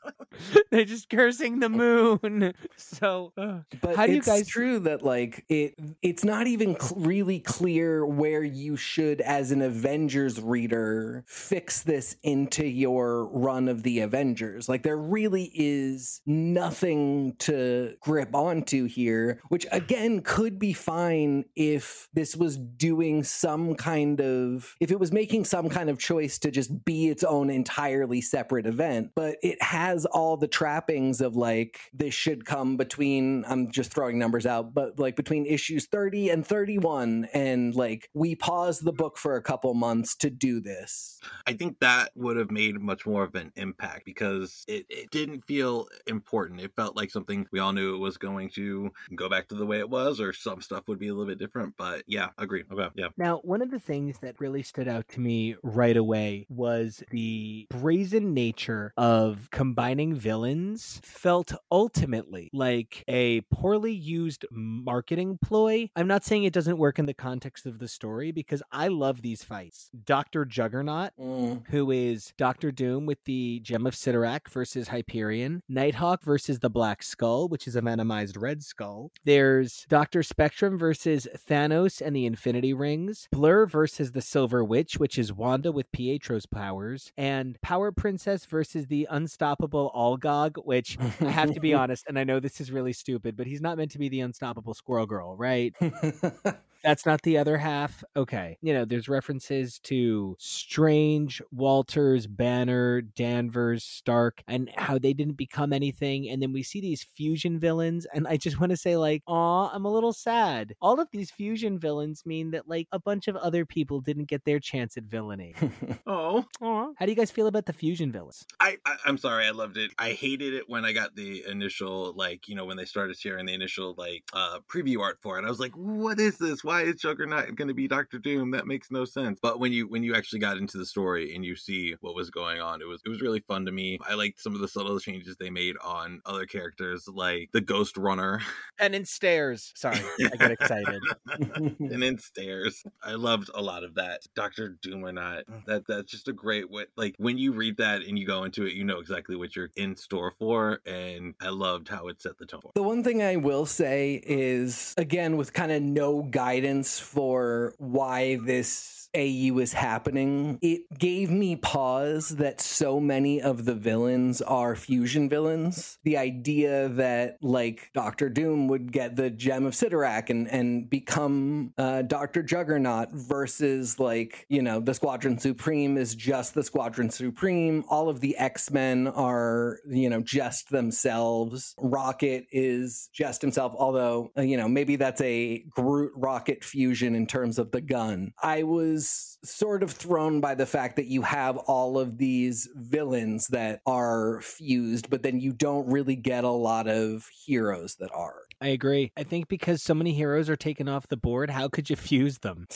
they're 0.72 0.86
just 0.86 1.10
cursing 1.10 1.60
the 1.60 1.70
moon. 1.70 2.54
So 2.78 3.34
uh, 3.38 3.60
But 3.82 3.95
How 3.95 4.06
do 4.06 4.14
you 4.14 4.18
it's 4.20 4.28
guys- 4.28 4.47
true 4.47 4.80
that 4.80 5.04
like 5.04 5.45
it 5.49 5.76
it's 6.02 6.24
not 6.24 6.47
even 6.47 6.80
cl- 6.80 7.02
really 7.02 7.39
clear 7.39 8.06
where 8.06 8.43
you 8.43 8.76
should 8.78 9.22
as 9.22 9.52
an 9.52 9.62
Avengers 9.62 10.41
reader 10.41 11.24
fix 11.28 11.82
this 11.84 12.16
into 12.24 12.66
your 12.66 13.26
run 13.28 13.68
of 13.68 13.84
the 13.84 13.99
Avengers. 13.99 14.68
Like 14.70 14.84
there 14.84 14.97
really 14.97 15.52
is 15.54 16.22
nothing 16.26 17.36
to 17.39 17.95
grip 18.02 18.34
onto 18.36 18.86
here, 18.86 19.41
which 19.49 19.66
again 19.72 20.22
could 20.22 20.58
be 20.60 20.74
fine 20.74 21.45
if 21.56 22.08
this 22.14 22.36
was 22.36 22.58
doing 22.58 23.24
some 23.24 23.76
kind 23.76 24.20
of 24.22 24.76
if 24.80 24.91
it 24.91 24.99
was 24.99 25.12
making 25.12 25.45
some 25.45 25.70
kind 25.70 25.89
of 25.89 25.99
choice 25.99 26.39
to 26.39 26.52
just 26.52 26.86
be 26.86 27.10
its 27.10 27.24
own 27.24 27.49
entire 27.49 27.91
entirely 27.92 28.22
separate 28.22 28.66
event, 28.66 29.12
but 29.16 29.38
it 29.44 29.62
has 29.62 30.06
all 30.06 30.38
the 30.38 30.48
trappings 30.48 31.20
of 31.20 31.36
like 31.36 31.80
this 31.94 32.14
should 32.14 32.46
come 32.46 32.78
between 32.78 33.44
I'm 33.48 33.70
just 33.72 33.94
throwing 33.94 34.18
numbers 34.18 34.46
out, 34.46 34.74
but 34.74 34.98
like 34.98 35.16
between 35.16 35.46
issues 35.46 35.88
30 35.88 36.30
and 36.30 36.48
31 36.48 37.28
and 37.34 37.76
like 37.76 38.10
we 38.14 38.36
paused 38.36 38.86
the 38.86 38.94
book 38.94 39.18
for 39.18 39.36
a 39.36 39.42
couple 39.42 39.74
months 39.74 40.16
to 40.18 40.30
do 40.30 40.62
this. 40.62 41.20
I 41.46 41.54
think 41.54 41.80
that 41.80 42.12
would 42.16 42.38
have 42.38 42.50
made 42.50 42.80
much 42.80 43.06
more 43.06 43.24
of 43.24 43.36
an 43.36 43.52
impact 43.56 44.06
because 44.06 44.64
it, 44.68 44.86
it 44.89 45.12
didn't 45.12 45.46
feel 45.46 45.88
important. 46.08 46.62
It 46.62 46.72
felt 46.76 46.96
like 46.96 47.12
something 47.12 47.48
we 47.52 47.60
all 47.60 47.74
knew 47.74 47.96
it 47.96 48.00
was 48.00 48.18
going 48.18 48.50
to 48.52 48.92
go 49.16 49.28
back 49.28 49.50
to 49.50 49.56
the 49.56 49.66
way 49.66 49.80
it 49.80 49.89
was, 49.89 50.22
or 50.22 50.32
some 50.32 50.62
stuff 50.62 50.88
would 50.88 51.00
be 51.00 51.10
a 51.10 51.14
little 51.14 51.28
bit 51.28 51.39
different. 51.39 51.76
But 51.78 52.04
yeah, 52.08 52.30
agree. 52.38 52.64
Okay, 52.72 52.88
yeah. 52.96 53.08
Now, 53.18 53.39
one 53.44 53.62
of 53.62 53.70
the 53.70 53.80
things 53.80 54.20
that 54.20 54.39
really 54.39 54.64
stood 54.64 54.88
out 54.88 55.08
to 55.10 55.20
me 55.20 55.56
right 55.64 55.98
away 55.98 56.46
was 56.50 57.04
the 57.12 57.68
brazen 57.82 58.32
nature 58.36 58.93
of 58.95 59.49
combining 59.49 60.13
villains 60.13 61.01
felt 61.03 61.51
ultimately 61.71 62.47
like 62.53 63.03
a 63.07 63.41
poorly 63.51 63.91
used 63.91 64.45
marketing 64.51 65.39
ploy. 65.43 65.89
I'm 65.95 66.07
not 66.07 66.23
saying 66.23 66.43
it 66.43 66.53
doesn't 66.53 66.77
work 66.77 66.99
in 66.99 67.07
the 67.07 67.15
context 67.15 67.65
of 67.65 67.79
the 67.79 67.88
story 67.88 68.32
because 68.32 68.61
I 68.71 68.88
love 68.89 69.23
these 69.23 69.43
fights. 69.43 69.89
Dr. 70.05 70.45
Juggernaut, 70.45 71.11
Mm. 71.19 71.67
who 71.69 71.89
is 71.89 72.34
Doctor 72.38 72.71
Doom 72.71 73.07
with 73.07 73.23
the 73.25 73.59
Gem 73.61 73.88
of 73.88 73.95
Cyttorak 73.95 74.47
versus 74.49 74.89
Hyperion, 74.89 75.63
Nighthawk 75.67 76.23
versus 76.23 76.59
the 76.59 76.69
Black 76.69 77.01
Skull, 77.01 77.47
which 77.47 77.67
is 77.67 77.75
a 77.75 77.82
venomized 77.82 78.39
red 78.39 78.61
skull. 78.61 79.11
There's 79.25 79.88
Doctor 79.89 80.21
Spectrum 80.21 80.77
versus 80.77 81.27
Thanos 81.49 81.99
and 81.99 82.15
the 82.15 82.27
Infinity 82.27 82.73
Rings, 82.75 83.27
Blur 83.32 83.65
versus 83.65 84.11
the 84.11 84.21
Silver 84.21 84.63
Witch, 84.63 84.99
which 84.99 85.17
is 85.17 85.34
Wanda 85.34 85.71
with 85.71 85.91
Pietro's 85.91 86.45
powers, 86.45 87.11
and 87.17 87.59
Power 87.72 87.93
Princess 87.93 88.43
versus 88.43 88.88
the 88.88 89.07
Unstoppable 89.09 89.93
Algog, 89.95 90.57
which 90.65 90.97
I 91.22 91.30
have 91.30 91.53
to 91.53 91.61
be 91.61 91.74
honest, 91.82 92.03
and 92.05 92.19
I 92.19 92.26
know 92.26 92.41
this 92.41 92.59
is 92.59 92.69
really 92.69 92.91
stupid, 92.91 93.38
but 93.38 93.47
he's 93.47 93.61
not 93.61 93.78
meant 93.78 93.91
to 93.91 93.97
be 93.97 94.09
the 94.09 94.19
Unstoppable 94.19 94.74
Squirrel 94.74 95.05
Girl, 95.05 95.38
right? 95.38 95.74
That's 96.84 97.05
not 97.05 97.21
the 97.21 97.38
other 97.38 97.57
half. 97.57 98.03
Okay. 98.15 98.57
You 98.61 98.73
know, 98.73 98.86
there's 98.86 99.07
references 99.09 99.79
to 99.84 100.36
Strange, 100.39 101.41
Walters, 101.51 102.27
Banner, 102.27 103.01
Danvers, 103.01 103.84
Stark, 103.84 104.43
and 104.47 104.69
how 104.75 104.97
they 104.97 105.13
didn't 105.13 105.38
become 105.38 105.73
anything. 105.73 106.29
And 106.29 106.41
then 106.41 106.53
we 106.53 106.63
see 106.63 106.82
these 106.82 107.03
fusion 107.03 107.59
villains. 107.59 108.05
And 108.13 108.27
I 108.27 108.38
just 108.38 108.59
want 108.59 108.71
to 108.71 108.77
say, 108.77 108.97
like, 108.97 109.23
aw, 109.27 109.69
I'm 109.73 109.86
a 109.86 109.91
little 109.91 110.13
sad. 110.13 110.73
All 110.82 110.99
of 110.99 111.07
these 111.11 111.32
fusion 111.32 111.79
villains 111.79 112.25
mean 112.25 112.51
that, 112.51 112.67
like, 112.67 112.88
a 112.91 112.99
bunch 112.99 113.27
of 113.27 113.36
other 113.36 113.65
people 113.65 114.01
didn't 114.01 114.25
get 114.25 114.45
their 114.45 114.59
chance 114.59 114.97
at 114.97 115.03
villainy. 115.03 115.53
Oh, 116.07 116.45
Aw. 116.61 116.88
How 116.97 117.05
do 117.05 117.11
you 117.11 117.15
guys 117.15 117.32
feel 117.32 117.47
about 117.47 117.65
the 117.65 117.73
fusion 117.73 118.11
villains? 118.11 118.45
I, 118.59 118.77
I 118.86 118.95
I'm 119.05 119.17
sorry, 119.17 119.45
I 119.45 119.51
loved 119.51 119.77
it. 119.77 119.91
I 119.97 120.11
hated 120.11 120.53
it 120.53 120.67
when 120.67 120.84
I 120.84 120.93
got 120.93 121.15
the 121.15 121.43
initial 121.47 122.13
like 122.13 122.47
you 122.47 122.55
know 122.55 122.65
when 122.65 122.77
they 122.77 122.86
started 122.86 123.17
sharing 123.17 123.45
the 123.45 123.53
initial 123.53 123.93
like 123.97 124.23
uh 124.34 124.59
preview 124.67 124.99
art 124.99 125.19
for 125.21 125.39
it. 125.39 125.45
I 125.45 125.49
was 125.49 125.59
like, 125.59 125.73
what 125.73 126.19
is 126.19 126.38
this? 126.38 126.63
Why 126.72 126.84
is 126.84 126.95
Juggernaut 126.95 127.53
going 127.55 127.67
to 127.67 127.74
be 127.74 127.86
Doctor 127.86 128.17
Doom? 128.17 128.51
That 128.51 128.65
makes 128.65 128.91
no 128.91 129.03
sense. 129.03 129.39
But 129.41 129.59
when 129.59 129.74
you 129.74 129.89
when 129.89 130.03
you 130.03 130.15
actually 130.15 130.39
got 130.39 130.55
into 130.55 130.78
the 130.78 130.86
story 130.86 131.36
and 131.36 131.43
you 131.43 131.53
see 131.57 131.95
what 131.99 132.15
was 132.15 132.30
going 132.30 132.61
on, 132.61 132.82
it 132.82 132.88
was 132.88 133.01
it 133.05 133.09
was 133.09 133.19
really 133.19 133.41
fun 133.41 133.65
to 133.65 133.74
me. 133.74 133.99
I 134.07 134.13
liked 134.13 134.39
some 134.39 134.55
of 134.55 134.61
the 134.61 134.69
subtle 134.69 134.97
changes 134.97 135.36
they 135.36 135.49
made 135.49 135.76
on 135.84 136.22
other 136.26 136.45
characters 136.45 137.09
like 137.13 137.49
the 137.51 137.59
Ghost 137.59 137.97
Runner 137.97 138.39
And 138.80 138.95
in 138.95 139.03
stairs. 139.03 139.74
Sorry, 139.76 139.99
I 140.24 140.38
get 140.38 140.51
excited. 140.51 141.01
and 141.55 142.03
in 142.05 142.17
stairs. 142.17 142.82
I 143.03 143.15
loved 143.15 143.49
a 143.53 143.61
lot 143.61 143.84
of 143.84 143.95
that. 143.95 144.22
Doctor 144.34 144.78
Doom 144.82 145.03
or 145.03 145.11
not. 145.11 145.45
Mm. 145.47 145.65
That 145.65 145.84
that's 145.89 146.09
just 146.09 146.30
a 146.30 146.34
great 146.34 146.72
way. 146.72 146.86
Like 146.95 147.15
when 147.17 147.38
you 147.38 147.51
read 147.51 147.76
that 147.80 148.03
and 148.03 148.17
you 148.17 148.26
go 148.26 148.45
into 148.45 148.65
it, 148.65 148.72
you 148.76 148.86
know 148.86 148.99
exactly 148.99 149.36
what 149.36 149.57
you're 149.57 149.72
in 149.76 149.97
store 149.97 150.36
for. 150.39 150.80
And 150.86 151.36
I 151.41 151.49
loved 151.49 151.89
how 151.89 152.07
it 152.07 152.22
set 152.22 152.38
the 152.38 152.45
tone. 152.45 152.61
The 152.76 152.82
one 152.82 153.03
thing 153.03 153.22
I 153.22 153.36
will 153.36 153.65
say 153.65 154.24
is, 154.26 154.93
again, 154.97 155.36
with 155.36 155.51
kind 155.51 155.74
of 155.74 155.82
no 155.82 156.24
guidance 156.24 156.61
for 156.99 157.74
why 157.78 158.36
this 158.36 159.01
AU 159.16 159.59
is 159.59 159.74
happening, 159.74 160.57
it 160.62 160.82
gave 160.97 161.30
me 161.30 161.55
pause 161.55 162.30
that 162.30 162.62
so 162.62 162.99
many 162.99 163.41
of 163.41 163.66
the 163.66 163.76
villains 163.76 164.41
are 164.41 164.76
fusion 164.76 165.28
villains. 165.30 165.97
The 166.03 166.18
idea 166.18 166.89
that, 166.89 167.38
like, 167.41 167.89
Doctor 167.93 168.30
Doom 168.30 168.68
would 168.68 168.91
get 168.91 169.16
the 169.16 169.30
Gem 169.30 169.66
of 169.66 169.74
Cyttorak 169.74 170.30
and, 170.30 170.47
and 170.47 170.89
become 170.89 171.74
uh, 171.78 172.03
Doctor 172.03 172.41
Juggernaut 172.41 173.12
versus, 173.12 173.99
like, 173.99 174.45
you 174.49 174.62
know, 174.62 174.80
the 174.80 174.93
Squadron 174.93 175.38
Supreme 175.38 175.97
is 175.97 176.16
just 176.16 176.53
the 176.53 176.64
Squadron 176.64 177.09
Supreme. 177.09 177.84
All 177.89 178.09
of 178.09 178.22
the 178.22 178.38
X 178.38 178.72
Men 178.72 179.07
are, 179.07 179.80
you 179.88 180.09
know, 180.09 180.22
just 180.22 180.70
themselves. 180.70 181.76
Rocket 181.78 182.45
is 182.51 183.09
just 183.14 183.41
himself, 183.41 183.74
although, 183.78 184.32
uh, 184.38 184.41
you 184.41 184.57
know, 184.57 184.68
maybe 184.68 184.95
that's 184.95 185.22
a 185.22 185.66
Groot 185.70 186.14
Rocket 186.16 186.64
fusion 186.64 187.16
in 187.16 187.28
terms 187.28 187.59
of 187.59 187.72
the 187.72 187.82
gun. 187.82 188.34
I 188.41 188.64
was 188.64 189.01
sort 189.10 189.84
of 189.84 189.91
thrown 189.91 190.39
by 190.39 190.56
the 190.56 190.66
fact 190.66 190.95
that 190.97 191.08
you 191.08 191.22
have 191.24 191.58
all 191.58 191.97
of 191.97 192.18
these 192.18 192.70
villains 192.76 193.47
that 193.47 193.82
are 193.86 194.41
fused, 194.41 195.10
but 195.10 195.24
then 195.24 195.39
you 195.39 195.52
don't 195.52 195.88
really 195.88 196.16
get 196.16 196.43
a 196.43 196.49
lot 196.49 196.88
of 196.88 197.28
heroes 197.45 197.95
that 197.95 198.12
are. 198.14 198.43
I 198.62 198.68
agree. 198.68 199.12
I 199.18 199.24
think 199.24 199.47
because 199.47 199.82
so 199.82 199.95
many 199.95 200.14
heroes 200.14 200.47
are 200.47 200.55
taken 200.55 200.88
off 200.88 201.07
the 201.07 201.18
board, 201.18 201.49
how 201.49 201.68
could 201.68 201.89
you 201.89 201.95
fuse 201.97 202.38
them? 202.38 202.68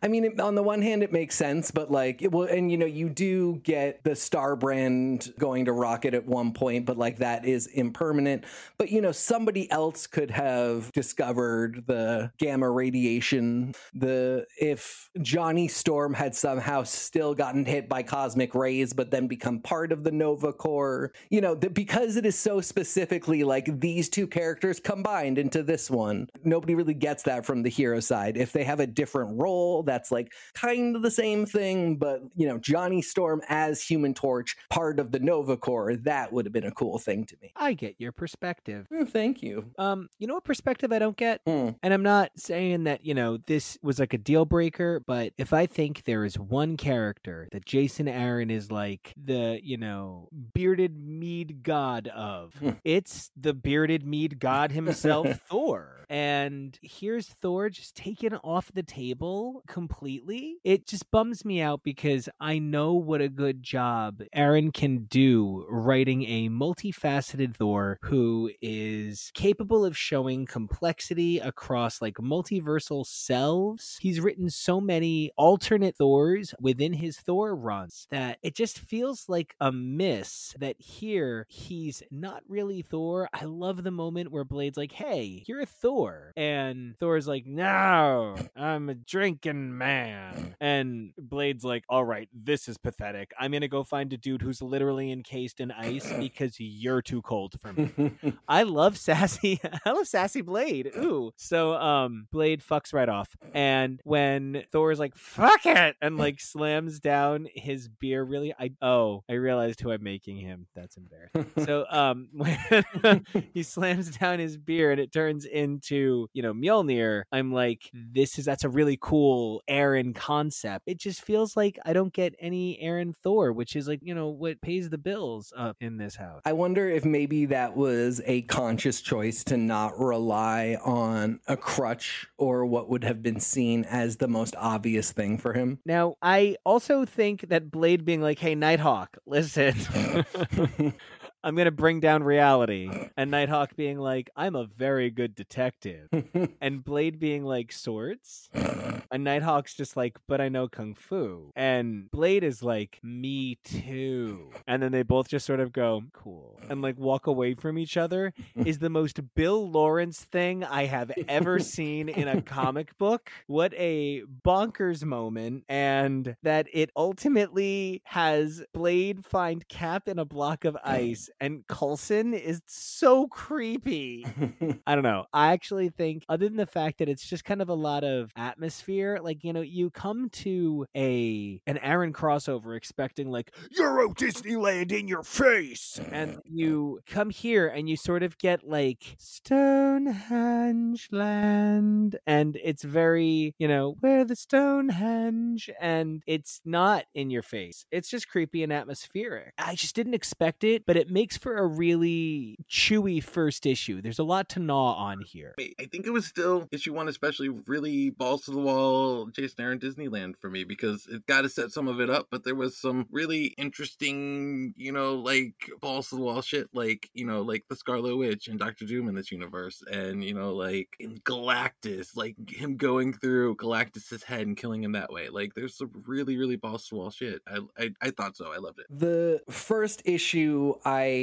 I 0.00 0.06
mean, 0.06 0.40
on 0.40 0.54
the 0.54 0.62
one 0.62 0.80
hand, 0.80 1.02
it 1.02 1.12
makes 1.12 1.34
sense, 1.34 1.72
but 1.72 1.90
like, 1.90 2.22
it 2.22 2.30
will, 2.30 2.44
and 2.44 2.70
you 2.70 2.78
know, 2.78 2.86
you 2.86 3.08
do 3.08 3.56
get 3.64 4.04
the 4.04 4.14
Star 4.14 4.54
brand 4.54 5.32
going 5.38 5.64
to 5.64 5.72
Rocket 5.72 6.14
at 6.14 6.24
one 6.24 6.52
point, 6.52 6.86
but 6.86 6.96
like 6.96 7.18
that 7.18 7.44
is 7.44 7.66
impermanent. 7.66 8.44
But 8.78 8.90
you 8.90 9.00
know, 9.00 9.10
somebody 9.10 9.68
else 9.72 10.06
could 10.06 10.30
have 10.30 10.92
discovered 10.92 11.84
the 11.88 12.30
gamma 12.38 12.70
radiation. 12.70 13.74
The 13.92 14.46
if 14.60 15.10
Johnny 15.20 15.66
Storm 15.66 16.14
had 16.14 16.36
somehow 16.36 16.84
still 16.84 17.34
gotten 17.34 17.64
hit 17.64 17.88
by 17.88 18.04
cosmic 18.04 18.54
rays, 18.54 18.92
but 18.92 19.10
then 19.10 19.26
become 19.26 19.58
part 19.58 19.90
of 19.90 20.04
the 20.04 20.12
Nova 20.12 20.52
Corps, 20.52 21.12
you 21.28 21.40
know, 21.40 21.56
the, 21.56 21.70
because 21.70 22.16
it 22.16 22.24
is 22.24 22.38
so 22.38 22.60
specifically 22.60 23.42
like 23.42 23.80
these 23.80 24.08
two 24.08 24.28
characters 24.28 24.78
combined 24.78 25.23
into 25.24 25.62
this 25.62 25.90
one, 25.90 26.28
nobody 26.44 26.74
really 26.74 26.94
gets 26.94 27.22
that 27.24 27.44
from 27.46 27.62
the 27.62 27.68
hero 27.70 28.00
side. 28.00 28.36
If 28.36 28.52
they 28.52 28.64
have 28.64 28.80
a 28.80 28.86
different 28.86 29.40
role, 29.40 29.82
that's 29.82 30.12
like 30.12 30.32
kind 30.54 30.94
of 30.96 31.02
the 31.02 31.10
same 31.10 31.46
thing, 31.46 31.96
but 31.96 32.20
you 32.36 32.46
know, 32.46 32.58
Johnny 32.58 33.02
Storm 33.02 33.40
as 33.48 33.82
Human 33.82 34.14
Torch, 34.14 34.56
part 34.70 34.98
of 35.00 35.10
the 35.12 35.18
Nova 35.20 35.56
Corps, 35.56 35.96
that 35.96 36.32
would 36.32 36.44
have 36.46 36.52
been 36.52 36.64
a 36.64 36.70
cool 36.72 36.98
thing 36.98 37.24
to 37.26 37.36
me. 37.42 37.52
I 37.56 37.72
get 37.74 37.96
your 37.98 38.12
perspective. 38.12 38.86
Mm, 38.92 39.08
Thank 39.08 39.42
you. 39.42 39.70
Um, 39.78 40.08
you 40.18 40.26
know 40.26 40.34
what 40.34 40.44
perspective 40.44 40.92
I 40.92 40.98
don't 40.98 41.16
get? 41.16 41.40
Hmm. 41.46 41.70
And 41.82 41.92
I'm 41.94 42.02
not 42.02 42.30
saying 42.36 42.84
that, 42.84 43.04
you 43.04 43.14
know, 43.14 43.38
this 43.38 43.78
was 43.82 43.98
like 43.98 44.12
a 44.14 44.18
deal 44.18 44.44
breaker, 44.44 45.02
but 45.06 45.32
if 45.38 45.52
I 45.52 45.66
think 45.66 46.04
there 46.04 46.24
is 46.24 46.38
one 46.38 46.76
character 46.76 47.48
that 47.52 47.64
Jason 47.64 48.08
Aaron 48.08 48.50
is 48.50 48.70
like 48.70 49.12
the, 49.16 49.58
you 49.62 49.76
know, 49.76 50.28
bearded 50.52 50.96
mead 50.98 51.62
god 51.62 52.08
of, 52.08 52.54
Hmm. 52.54 52.70
it's 52.84 53.30
the 53.36 53.54
bearded 53.54 54.04
mead 54.06 54.38
god 54.38 54.70
himself, 54.72 54.94
Thor. 55.48 55.94
And 56.08 56.78
here's 56.82 57.28
Thor 57.28 57.70
just 57.70 57.96
taken 57.96 58.34
off 58.36 58.72
the 58.72 58.82
table 58.82 59.62
completely. 59.66 60.56
It 60.64 60.86
just 60.86 61.10
bums 61.10 61.44
me 61.44 61.60
out 61.60 61.82
because 61.82 62.28
I 62.40 62.58
know 62.58 62.94
what 62.94 63.20
a 63.20 63.28
good 63.28 63.62
job 63.62 64.22
Aaron 64.32 64.72
can 64.72 65.04
do 65.04 65.66
writing 65.68 66.24
a 66.24 66.48
multifaceted 66.48 67.56
Thor 67.56 67.98
who 68.02 68.50
is 68.60 69.30
capable 69.34 69.84
of 69.84 69.96
showing 69.96 70.46
complexity 70.46 71.38
across 71.38 72.02
like 72.02 72.16
multiversal 72.16 73.06
selves. 73.06 73.98
He's 74.00 74.20
written 74.20 74.50
so 74.50 74.80
many 74.80 75.30
alternate 75.36 75.96
Thors 75.96 76.54
within 76.60 76.92
his 76.92 77.18
Thor 77.18 77.54
runs 77.56 78.06
that 78.10 78.38
it 78.42 78.54
just 78.54 78.78
feels 78.78 79.28
like 79.28 79.54
a 79.60 79.72
miss 79.72 80.54
that 80.58 80.76
here 80.78 81.46
he's 81.48 82.02
not 82.10 82.42
really 82.48 82.82
Thor. 82.82 83.28
I 83.32 83.44
love 83.44 83.82
the 83.82 83.90
moment 83.90 84.30
where 84.30 84.44
Blade's 84.44 84.76
like, 84.76 84.92
hey, 84.94 85.42
you're 85.46 85.60
a 85.60 85.66
Thor. 85.66 86.32
And 86.36 86.96
Thor's 86.98 87.26
like, 87.26 87.46
no, 87.46 88.36
I'm 88.56 88.88
a 88.88 88.94
drinking 88.94 89.76
man. 89.76 90.54
And 90.64 91.12
Blade's 91.18 91.64
like, 91.64 91.84
all 91.90 92.04
right, 92.04 92.28
this 92.32 92.68
is 92.68 92.78
pathetic. 92.78 93.32
I'm 93.38 93.50
going 93.50 93.60
to 93.60 93.68
go 93.68 93.84
find 93.84 94.10
a 94.12 94.16
dude 94.16 94.40
who's 94.40 94.62
literally 94.62 95.12
encased 95.12 95.60
in 95.60 95.70
ice 95.70 96.10
because 96.18 96.58
you're 96.58 97.02
too 97.02 97.20
cold 97.20 97.54
for 97.60 97.72
me. 97.72 98.12
I 98.48 98.62
love 98.62 98.96
sassy. 98.96 99.60
I 99.84 99.90
love 99.90 100.06
sassy 100.06 100.40
Blade. 100.40 100.90
Ooh. 100.96 101.32
So 101.36 101.74
um 101.74 102.28
Blade 102.32 102.62
fucks 102.62 102.94
right 102.94 103.08
off. 103.08 103.28
And 103.52 104.00
when 104.04 104.64
Thor's 104.72 104.98
like, 104.98 105.16
fuck 105.16 105.66
it, 105.66 105.96
and 106.00 106.16
like 106.16 106.40
slams 106.40 106.98
down 106.98 107.46
his 107.54 107.88
beer 107.88 108.22
really 108.22 108.54
I 108.58 108.70
oh, 108.80 109.22
I 109.28 109.34
realized 109.34 109.80
who 109.80 109.90
I'm 109.90 110.02
making 110.02 110.38
him. 110.38 110.66
That's 110.74 110.96
embarrassing. 110.96 111.66
so 111.66 111.84
um 111.90 112.28
when 112.32 113.26
he 113.52 113.62
slams 113.62 114.16
down 114.16 114.38
his 114.38 114.56
beer 114.56 114.83
here 114.84 114.90
and 114.92 115.00
it 115.00 115.12
turns 115.12 115.44
into, 115.46 116.28
you 116.32 116.42
know, 116.42 116.52
Mjolnir, 116.52 117.22
I'm 117.32 117.52
like, 117.52 117.90
mm-hmm. 117.94 118.12
this 118.12 118.38
is 118.38 118.44
that's 118.44 118.64
a 118.64 118.68
really 118.68 118.98
cool 119.00 119.62
Aaron 119.66 120.12
concept. 120.12 120.84
It 120.86 120.98
just 120.98 121.22
feels 121.22 121.56
like 121.56 121.78
I 121.84 121.92
don't 121.92 122.12
get 122.12 122.34
any 122.38 122.78
Aaron 122.80 123.14
Thor, 123.14 123.52
which 123.52 123.76
is 123.76 123.88
like, 123.88 124.00
you 124.02 124.14
know, 124.14 124.28
what 124.28 124.60
pays 124.60 124.90
the 124.90 124.98
bills 124.98 125.52
up 125.56 125.76
in 125.80 125.96
this 125.96 126.16
house. 126.16 126.42
I 126.44 126.52
wonder 126.52 126.88
if 126.88 127.04
maybe 127.04 127.46
that 127.46 127.76
was 127.76 128.20
a 128.26 128.42
conscious 128.42 129.00
choice 129.00 129.42
to 129.44 129.56
not 129.56 129.98
rely 129.98 130.76
on 130.84 131.40
a 131.46 131.56
crutch 131.56 132.26
or 132.36 132.66
what 132.66 132.88
would 132.90 133.04
have 133.04 133.22
been 133.22 133.40
seen 133.40 133.84
as 133.84 134.16
the 134.16 134.28
most 134.28 134.54
obvious 134.56 135.12
thing 135.12 135.38
for 135.38 135.54
him. 135.54 135.78
Now, 135.86 136.16
I 136.20 136.56
also 136.64 137.04
think 137.04 137.48
that 137.48 137.70
Blade 137.70 138.04
being 138.04 138.20
like, 138.20 138.38
hey, 138.38 138.54
Nighthawk, 138.54 139.16
listen. 139.26 139.74
I'm 141.44 141.56
gonna 141.56 141.70
bring 141.70 142.00
down 142.00 142.22
reality, 142.22 142.90
and 143.18 143.30
Nighthawk 143.30 143.76
being 143.76 143.98
like, 143.98 144.30
"I'm 144.34 144.56
a 144.56 144.64
very 144.64 145.10
good 145.10 145.34
detective," 145.34 146.08
and 146.62 146.82
Blade 146.82 147.18
being 147.20 147.44
like, 147.44 147.70
"Swords," 147.70 148.48
and 148.54 149.24
Nighthawk's 149.24 149.74
just 149.74 149.94
like, 149.94 150.16
"But 150.26 150.40
I 150.40 150.48
know 150.48 150.68
kung 150.68 150.94
fu," 150.94 151.52
and 151.54 152.10
Blade 152.10 152.44
is 152.44 152.62
like, 152.62 152.98
"Me 153.02 153.58
too," 153.62 154.52
and 154.66 154.82
then 154.82 154.90
they 154.90 155.02
both 155.02 155.28
just 155.28 155.44
sort 155.44 155.60
of 155.60 155.74
go, 155.74 156.04
"Cool," 156.14 156.58
and 156.70 156.80
like 156.80 156.96
walk 156.96 157.26
away 157.26 157.52
from 157.52 157.76
each 157.76 157.98
other. 157.98 158.32
Is 158.56 158.78
the 158.78 158.88
most 158.88 159.20
Bill 159.34 159.70
Lawrence 159.70 160.24
thing 160.24 160.64
I 160.64 160.86
have 160.86 161.12
ever 161.28 161.58
seen 161.58 162.08
in 162.08 162.26
a 162.26 162.40
comic 162.40 162.96
book. 162.96 163.30
What 163.48 163.74
a 163.74 164.22
bonkers 164.22 165.04
moment, 165.04 165.64
and 165.68 166.36
that 166.42 166.68
it 166.72 166.88
ultimately 166.96 168.00
has 168.06 168.64
Blade 168.72 169.26
find 169.26 169.68
Cap 169.68 170.08
in 170.08 170.18
a 170.18 170.24
block 170.24 170.64
of 170.64 170.78
ice 170.82 171.28
and 171.40 171.66
Coulson 171.66 172.34
is 172.34 172.60
so 172.66 173.26
creepy. 173.28 174.26
I 174.86 174.94
don't 174.94 175.04
know. 175.04 175.26
I 175.32 175.52
actually 175.52 175.88
think, 175.90 176.24
other 176.28 176.48
than 176.48 176.56
the 176.56 176.66
fact 176.66 176.98
that 176.98 177.08
it's 177.08 177.26
just 177.26 177.44
kind 177.44 177.60
of 177.62 177.68
a 177.68 177.74
lot 177.74 178.04
of 178.04 178.30
atmosphere, 178.36 179.18
like 179.22 179.44
you 179.44 179.52
know, 179.52 179.60
you 179.60 179.90
come 179.90 180.28
to 180.30 180.86
a 180.96 181.60
an 181.66 181.78
Aaron 181.78 182.12
crossover 182.12 182.76
expecting 182.76 183.30
like 183.30 183.52
Euro 183.72 184.10
Disneyland 184.10 184.92
in 184.92 185.08
your 185.08 185.22
face, 185.22 186.00
and 186.10 186.38
you 186.44 187.00
come 187.06 187.30
here 187.30 187.68
and 187.68 187.88
you 187.88 187.96
sort 187.96 188.22
of 188.22 188.38
get 188.38 188.66
like 188.66 189.16
Stonehenge 189.18 191.08
land, 191.10 192.16
and 192.26 192.58
it's 192.62 192.82
very 192.82 193.54
you 193.58 193.68
know 193.68 193.96
where 194.00 194.24
the 194.24 194.36
Stonehenge, 194.36 195.70
and 195.80 196.22
it's 196.26 196.60
not 196.64 197.04
in 197.14 197.30
your 197.30 197.42
face. 197.42 197.86
It's 197.90 198.08
just 198.08 198.28
creepy 198.28 198.62
and 198.62 198.72
atmospheric. 198.72 199.52
I 199.58 199.74
just 199.74 199.94
didn't 199.94 200.14
expect 200.14 200.64
it, 200.64 200.84
but 200.86 200.96
it 200.96 201.10
makes 201.10 201.23
makes 201.24 201.38
for 201.38 201.56
a 201.56 201.66
really 201.66 202.58
chewy 202.68 203.22
first 203.22 203.64
issue. 203.64 204.02
There's 204.02 204.18
a 204.18 204.24
lot 204.24 204.50
to 204.50 204.60
gnaw 204.60 204.92
on 204.92 205.22
here. 205.22 205.54
I 205.58 205.86
think 205.90 206.06
it 206.06 206.10
was 206.10 206.26
still 206.26 206.68
issue 206.70 206.92
one, 206.92 207.08
especially 207.08 207.48
really 207.48 208.10
balls 208.10 208.42
to 208.42 208.50
the 208.50 208.58
wall 208.58 209.28
Jason 209.28 209.64
Aaron 209.64 209.78
Disneyland 209.78 210.34
for 210.38 210.50
me 210.50 210.64
because 210.64 211.06
it 211.06 211.24
got 211.26 211.40
to 211.40 211.48
set 211.48 211.72
some 211.72 211.88
of 211.88 211.98
it 211.98 212.10
up, 212.10 212.26
but 212.30 212.44
there 212.44 212.54
was 212.54 212.76
some 212.76 213.06
really 213.10 213.54
interesting, 213.56 214.74
you 214.76 214.92
know, 214.92 215.14
like 215.14 215.54
balls 215.80 216.10
to 216.10 216.16
the 216.16 216.20
wall 216.20 216.42
shit, 216.42 216.68
like 216.74 217.08
you 217.14 217.24
know, 217.24 217.40
like 217.40 217.64
the 217.70 217.76
Scarlet 217.76 218.16
Witch 218.16 218.46
and 218.48 218.58
Doctor 218.58 218.84
Doom 218.84 219.08
in 219.08 219.14
this 219.14 219.32
universe, 219.32 219.82
and 219.90 220.22
you 220.22 220.34
know, 220.34 220.52
like 220.52 220.88
in 221.00 221.16
Galactus, 221.20 222.18
like 222.18 222.36
him 222.50 222.76
going 222.76 223.14
through 223.14 223.56
Galactus's 223.56 224.24
head 224.24 224.46
and 224.46 224.58
killing 224.58 224.84
him 224.84 224.92
that 224.92 225.10
way. 225.10 225.30
Like 225.30 225.54
there's 225.54 225.78
some 225.78 225.90
really, 226.06 226.36
really 226.36 226.56
balls 226.56 226.84
to 226.88 226.90
the 226.90 226.96
wall 226.96 227.10
shit. 227.10 227.40
I, 227.48 227.60
I, 227.78 227.90
I 228.02 228.10
thought 228.10 228.36
so. 228.36 228.52
I 228.52 228.58
loved 228.58 228.80
it. 228.80 228.86
The 228.90 229.40
first 229.48 230.02
issue 230.04 230.74
I 230.84 231.13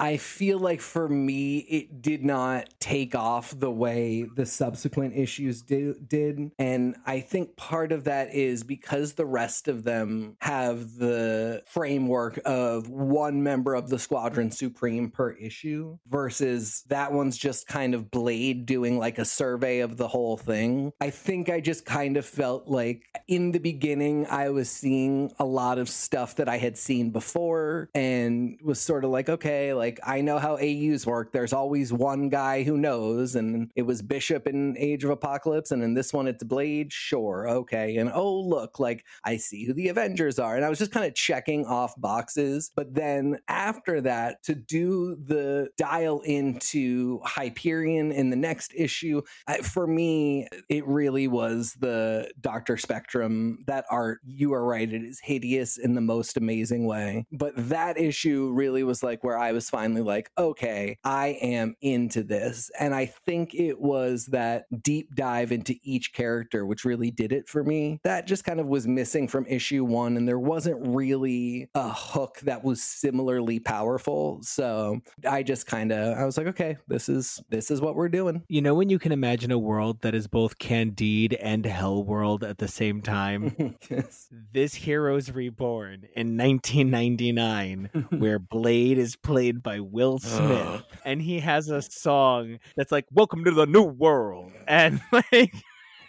I 0.00 0.16
feel 0.16 0.58
like 0.58 0.80
for 0.80 1.08
me 1.08 1.58
it 1.58 2.02
did 2.02 2.24
not 2.24 2.68
take 2.80 3.14
off 3.14 3.58
the 3.58 3.70
way 3.70 4.26
the 4.36 4.46
subsequent 4.46 5.16
issues 5.16 5.62
did, 5.62 6.08
did 6.08 6.52
and 6.58 6.96
I 7.06 7.20
think 7.20 7.56
part 7.56 7.92
of 7.92 8.04
that 8.04 8.34
is 8.34 8.62
because 8.62 9.14
the 9.14 9.26
rest 9.26 9.68
of 9.68 9.84
them 9.84 10.36
have 10.40 10.96
the 10.96 11.62
framework 11.66 12.40
of 12.44 12.88
one 12.88 13.42
member 13.42 13.74
of 13.74 13.88
the 13.88 13.98
squadron 13.98 14.50
supreme 14.50 15.10
per 15.10 15.32
issue 15.32 15.98
versus 16.08 16.84
that 16.88 17.12
one's 17.12 17.36
just 17.36 17.66
kind 17.66 17.94
of 17.94 18.10
blade 18.10 18.66
doing 18.66 18.98
like 18.98 19.18
a 19.18 19.24
survey 19.24 19.80
of 19.80 19.96
the 19.96 20.08
whole 20.08 20.36
thing. 20.36 20.92
I 21.00 21.10
think 21.10 21.48
I 21.48 21.60
just 21.60 21.84
kind 21.84 22.16
of 22.16 22.24
felt 22.24 22.68
like 22.68 23.04
in 23.26 23.52
the 23.52 23.58
beginning 23.58 24.26
I 24.26 24.50
was 24.50 24.70
seeing 24.70 25.32
a 25.38 25.44
lot 25.44 25.78
of 25.78 25.88
stuff 25.88 26.36
that 26.36 26.48
I 26.48 26.58
had 26.58 26.78
seen 26.78 27.10
before 27.10 27.90
and 27.94 28.58
was 28.62 28.80
sort 28.80 29.04
of 29.04 29.10
like 29.10 29.27
okay, 29.28 29.74
like 29.74 30.00
I 30.04 30.20
know 30.20 30.38
how 30.38 30.56
AUs 30.58 31.06
work. 31.06 31.32
There's 31.32 31.52
always 31.52 31.92
one 31.92 32.28
guy 32.28 32.62
who 32.62 32.76
knows, 32.76 33.34
and 33.34 33.70
it 33.76 33.82
was 33.82 34.02
Bishop 34.02 34.46
in 34.46 34.76
Age 34.78 35.04
of 35.04 35.10
Apocalypse, 35.10 35.70
and 35.70 35.82
in 35.82 35.94
this 35.94 36.12
one 36.12 36.26
it's 36.26 36.44
Blade. 36.44 36.92
Sure, 36.92 37.48
okay. 37.48 37.96
And 37.96 38.10
oh, 38.12 38.40
look, 38.40 38.78
like 38.78 39.04
I 39.24 39.36
see 39.36 39.64
who 39.64 39.72
the 39.72 39.88
Avengers 39.88 40.38
are. 40.38 40.56
And 40.56 40.64
I 40.64 40.68
was 40.68 40.78
just 40.78 40.92
kind 40.92 41.06
of 41.06 41.14
checking 41.14 41.66
off 41.66 41.94
boxes. 42.00 42.70
But 42.74 42.94
then 42.94 43.38
after 43.48 44.00
that, 44.02 44.42
to 44.44 44.54
do 44.54 45.16
the 45.16 45.68
dial 45.76 46.20
into 46.20 47.20
Hyperion 47.24 48.12
in 48.12 48.30
the 48.30 48.36
next 48.36 48.72
issue, 48.74 49.22
for 49.62 49.86
me, 49.86 50.48
it 50.68 50.86
really 50.86 51.28
was 51.28 51.76
the 51.78 52.30
Doctor 52.40 52.76
Spectrum. 52.76 53.64
That 53.66 53.84
art, 53.90 54.20
you 54.24 54.52
are 54.54 54.64
right, 54.64 54.92
it 54.92 55.02
is 55.02 55.20
hideous 55.22 55.78
in 55.78 55.94
the 55.94 56.00
most 56.00 56.36
amazing 56.36 56.86
way. 56.86 57.26
But 57.32 57.52
that 57.56 57.98
issue 57.98 58.50
really 58.52 58.82
was 58.82 59.02
like 59.02 59.17
where 59.22 59.38
I 59.38 59.52
was 59.52 59.70
finally 59.70 60.02
like, 60.02 60.30
okay, 60.36 60.98
I 61.04 61.38
am 61.40 61.76
into 61.80 62.22
this. 62.22 62.70
And 62.78 62.94
I 62.94 63.06
think 63.06 63.54
it 63.54 63.80
was 63.80 64.26
that 64.26 64.66
deep 64.82 65.14
dive 65.14 65.52
into 65.52 65.76
each 65.82 66.12
character, 66.12 66.66
which 66.66 66.84
really 66.84 67.10
did 67.10 67.32
it 67.32 67.48
for 67.48 67.64
me. 67.64 68.00
That 68.04 68.26
just 68.26 68.44
kind 68.44 68.60
of 68.60 68.66
was 68.66 68.86
missing 68.86 69.28
from 69.28 69.46
issue 69.46 69.84
one. 69.84 70.16
And 70.16 70.28
there 70.28 70.38
wasn't 70.38 70.86
really 70.86 71.68
a 71.74 71.92
hook 71.92 72.40
that 72.40 72.64
was 72.64 72.82
similarly 72.82 73.60
powerful. 73.60 74.40
So 74.42 75.00
I 75.28 75.42
just 75.42 75.66
kind 75.66 75.92
of, 75.92 76.16
I 76.16 76.24
was 76.24 76.36
like, 76.36 76.46
okay, 76.48 76.76
this 76.86 77.08
is, 77.08 77.42
this 77.48 77.70
is 77.70 77.80
what 77.80 77.94
we're 77.94 78.08
doing. 78.08 78.44
You 78.48 78.62
know, 78.62 78.74
when 78.74 78.90
you 78.90 78.98
can 78.98 79.12
imagine 79.12 79.50
a 79.50 79.58
world 79.58 80.02
that 80.02 80.14
is 80.14 80.26
both 80.26 80.58
Candide 80.58 81.34
and 81.34 81.64
Hell 81.66 82.04
World 82.04 82.44
at 82.44 82.58
the 82.58 82.68
same 82.68 83.02
time? 83.02 83.76
yes. 83.90 84.28
This 84.52 84.74
Heroes 84.74 85.30
Reborn 85.30 86.08
in 86.14 86.36
1999, 86.36 88.06
where 88.18 88.38
Blade 88.38 88.98
is 88.98 89.07
played 89.16 89.62
by 89.62 89.80
Will 89.80 90.18
Smith, 90.18 90.82
and 91.04 91.20
he 91.20 91.40
has 91.40 91.68
a 91.68 91.82
song 91.82 92.58
that's 92.76 92.92
like 92.92 93.06
"Welcome 93.12 93.44
to 93.44 93.50
the 93.50 93.66
New 93.66 93.82
World," 93.82 94.52
and 94.66 95.00
like 95.12 95.52